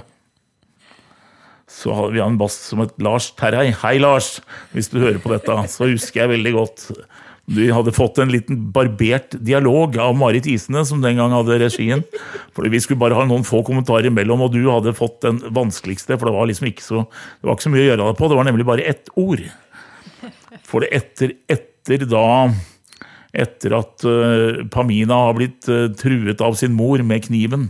så 1.67 1.95
hadde 1.95 2.15
vi 2.15 2.23
en 2.23 2.39
bass 2.39 2.57
som 2.69 2.81
het 2.85 2.95
Lars 3.03 3.33
Terrei. 3.39 3.73
Hei, 3.83 3.97
Lars! 3.99 4.37
Hvis 4.71 4.89
du 4.93 5.01
hører 5.03 5.19
på 5.23 5.33
dette, 5.33 5.55
så 5.73 5.89
husker 5.91 6.23
jeg 6.23 6.37
veldig 6.37 6.53
godt. 6.55 6.85
Vi 7.47 7.69
hadde 7.71 7.95
fått 7.95 8.19
en 8.23 8.31
liten 8.31 8.61
barbert 8.75 9.35
dialog 9.47 9.95
av 10.03 10.15
Marit 10.19 10.47
Isene, 10.51 10.85
som 10.87 11.03
den 11.03 11.19
gang 11.19 11.35
hadde 11.35 11.59
regien. 11.63 12.03
Fordi 12.55 12.71
Vi 12.75 12.81
skulle 12.83 13.03
bare 13.03 13.19
ha 13.19 13.27
noen 13.27 13.47
få 13.47 13.65
kommentarer 13.67 14.11
imellom, 14.11 14.47
og 14.47 14.55
du 14.55 14.63
hadde 14.71 14.95
fått 14.95 15.21
den 15.27 15.43
vanskeligste. 15.55 16.19
For 16.19 16.31
det 16.31 16.37
var 16.39 16.51
liksom 16.51 16.71
ikke 16.71 16.87
så, 16.87 17.05
det 17.07 17.51
var 17.51 17.59
ikke 17.59 17.69
så 17.69 17.75
mye 17.75 17.85
å 17.85 17.91
gjøre 17.91 18.09
det 18.09 18.19
på. 18.19 18.31
Det 18.31 18.41
var 18.41 18.51
nemlig 18.51 18.67
bare 18.67 18.87
ett 18.87 19.11
ord. 19.15 19.45
For 20.67 20.83
det 20.83 20.95
etter, 20.95 21.37
etter 21.51 22.07
da 22.11 22.27
Etter 23.37 23.75
at 23.77 24.01
uh, 24.09 24.63
Pamina 24.73 25.17
har 25.27 25.35
blitt 25.37 25.67
uh, 25.69 25.91
truet 25.93 26.41
av 26.41 26.55
sin 26.57 26.73
mor 26.73 27.03
med 27.05 27.27
kniven 27.27 27.67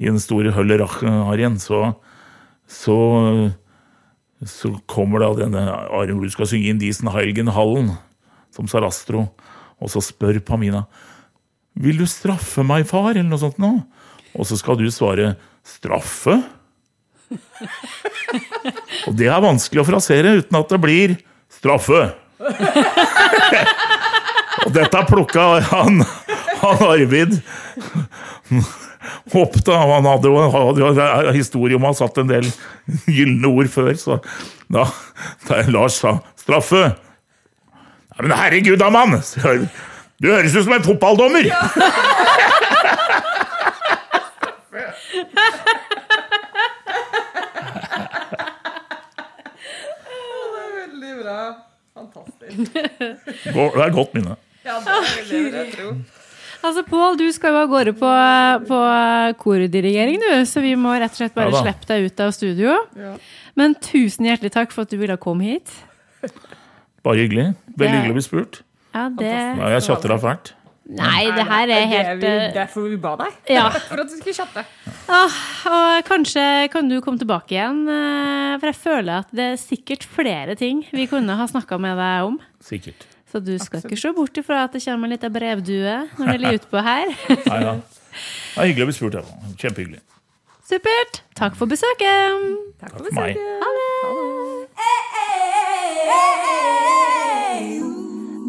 i 0.00 0.08
den 0.08 0.18
store 0.18 0.50
Høller-Arjen, 0.56 1.60
så 1.62 1.92
så, 2.70 2.96
så 4.46 4.70
kommer 4.90 5.24
da 5.24 5.30
denne 5.42 5.64
Are 5.68 6.14
hvor 6.14 6.22
du 6.22 6.32
skal 6.32 6.48
synge 6.50 6.70
Indisen 6.70 7.10
Heiligenhallen 7.10 7.92
som 8.54 8.68
Sarastro, 8.70 9.26
og 9.80 9.90
så 9.90 10.02
spør 10.04 10.38
Pamina 10.44 10.84
Vil 11.80 12.00
du 12.00 12.06
straffe 12.10 12.64
meg, 12.66 12.86
far? 12.88 13.14
eller 13.14 13.30
noe 13.30 13.42
sånt 13.42 13.60
nå. 13.62 13.72
Og 14.38 14.46
så 14.46 14.58
skal 14.58 14.78
du 14.78 14.86
svare 14.94 15.34
straffe? 15.66 16.38
og 19.06 19.14
det 19.18 19.28
er 19.30 19.42
vanskelig 19.42 19.82
å 19.82 19.86
frasere 19.86 20.36
uten 20.40 20.58
at 20.58 20.74
det 20.74 20.80
blir 20.82 21.14
straffe. 21.50 22.02
og 24.64 24.70
dette 24.74 25.04
plukka 25.10 25.46
han, 25.70 26.02
han 26.62 26.84
Arvid 26.90 27.38
opp 29.34 29.56
da, 29.66 29.78
Han 29.78 30.08
hadde 30.08 30.30
jo 30.30 30.50
hadde 30.54 30.82
jo 30.82 30.90
en 30.94 31.34
historie 31.36 31.76
om 31.76 31.86
han 31.88 31.96
satt 31.98 32.18
en 32.22 32.30
del 32.30 32.48
gylne 33.06 33.50
ord 33.50 33.70
før, 33.72 33.92
så 33.98 34.18
da, 34.72 34.86
da 35.48 35.62
Lars 35.70 36.00
sa 36.02 36.18
'straffe' 36.40 36.84
ja, 36.86 38.22
Men 38.22 38.36
herregud 38.36 38.78
da, 38.80 38.90
mann! 38.90 39.20
Du 40.20 40.28
høres 40.28 40.54
ut 40.56 40.64
som 40.64 40.72
en 40.76 40.84
fotballdommer! 40.84 41.48
Veldig 50.76 51.14
bra. 51.22 51.38
Fantastisk. 51.96 52.72
Det 53.44 53.56
er 53.56 53.86
et 53.86 53.94
godt 53.96 54.14
minne. 54.14 54.36
Ja, 54.64 54.76
det 54.84 54.92
er 54.92 55.28
vil 55.30 55.54
jeg 55.54 55.72
tro. 55.78 56.19
Altså, 56.60 56.82
Pål, 56.84 57.16
du 57.16 57.26
skal 57.32 57.54
jo 57.54 57.60
av 57.62 57.70
gårde 57.72 57.94
på, 57.96 58.10
på 58.68 58.78
kordirigering, 59.40 60.18
du, 60.20 60.30
så 60.48 60.60
vi 60.64 60.74
må 60.76 60.92
rett 61.00 61.14
og 61.14 61.20
slett 61.22 61.36
bare 61.36 61.52
Ja 61.54 61.62
slippe 61.64 61.88
deg 61.88 62.08
ut 62.10 62.20
av 62.20 62.32
studio. 62.36 62.76
Men 63.58 63.74
tusen 63.80 64.28
hjertelig 64.28 64.52
takk 64.54 64.74
for 64.74 64.84
at 64.84 64.92
du 64.92 64.98
ville 65.00 65.16
komme 65.20 65.54
hit. 65.54 65.72
Bare 67.04 67.22
hyggelig. 67.22 67.50
Veldig 67.72 67.78
Det- 67.80 67.92
hyggelig 67.96 68.12
å 68.14 68.18
bli 68.18 68.26
spurt. 68.28 68.62
Ja, 68.94 69.08
det 69.08 69.30
Ja, 69.30 69.68
jeg 69.76 69.82
chatter 69.86 70.08
deg 70.12 70.20
fælt. 70.20 70.52
Nei, 70.90 71.30
det 71.30 71.44
her 71.46 71.70
er 71.70 71.84
helt 71.86 72.20
Det 72.20 72.28
er 72.28 72.48
eh, 72.48 72.54
derfor 72.54 72.88
vi 72.90 72.96
ba 72.98 73.12
deg. 73.20 73.34
Ja. 73.48 73.68
For 73.88 74.00
at 74.02 74.08
du 74.10 74.16
skulle 74.18 74.34
chatte. 74.34 74.64
Ah, 75.06 75.36
og 75.70 76.04
kanskje 76.08 76.42
kan 76.72 76.88
du 76.90 76.96
komme 77.04 77.20
tilbake 77.20 77.54
igjen, 77.54 77.84
eh, 77.86 78.58
for 78.58 78.66
jeg 78.72 78.78
føler 78.78 79.22
at 79.22 79.30
det 79.34 79.46
er 79.52 79.60
sikkert 79.60 80.02
flere 80.06 80.56
ting 80.58 80.82
vi 80.90 81.06
kunne 81.10 81.34
ha 81.38 81.46
snakka 81.46 81.78
med 81.82 81.96
deg 81.98 82.26
om. 82.26 82.40
Sikkert. 82.62 83.06
Så 83.30 83.38
du 83.46 83.52
skal 83.62 83.84
ikke 83.84 83.98
se 84.00 84.10
bort 84.14 84.36
ifra 84.42 84.64
at 84.66 84.74
det 84.74 84.82
kommer 84.84 85.06
en 85.06 85.14
liten 85.14 85.32
brevdue 85.32 85.96
når 86.18 86.32
det 86.32 86.38
ligger 86.42 86.60
utpå 86.64 86.82
her. 86.82 87.12
Nei, 87.46 87.60
da. 87.62 87.76
Det 88.10 88.58
er 88.58 88.70
hyggelig 88.72 88.86
å 88.86 88.90
bli 88.90 88.96
spurt. 88.98 89.18
Ja. 89.20 89.22
Kjempehyggelig. 89.62 90.02
Supert. 90.70 91.22
Takk 91.38 91.54
for 91.58 91.70
besøket. 91.70 92.46
Takk 92.82 92.98
Takk 92.98 93.06
for 93.06 93.12
meg. 93.22 93.38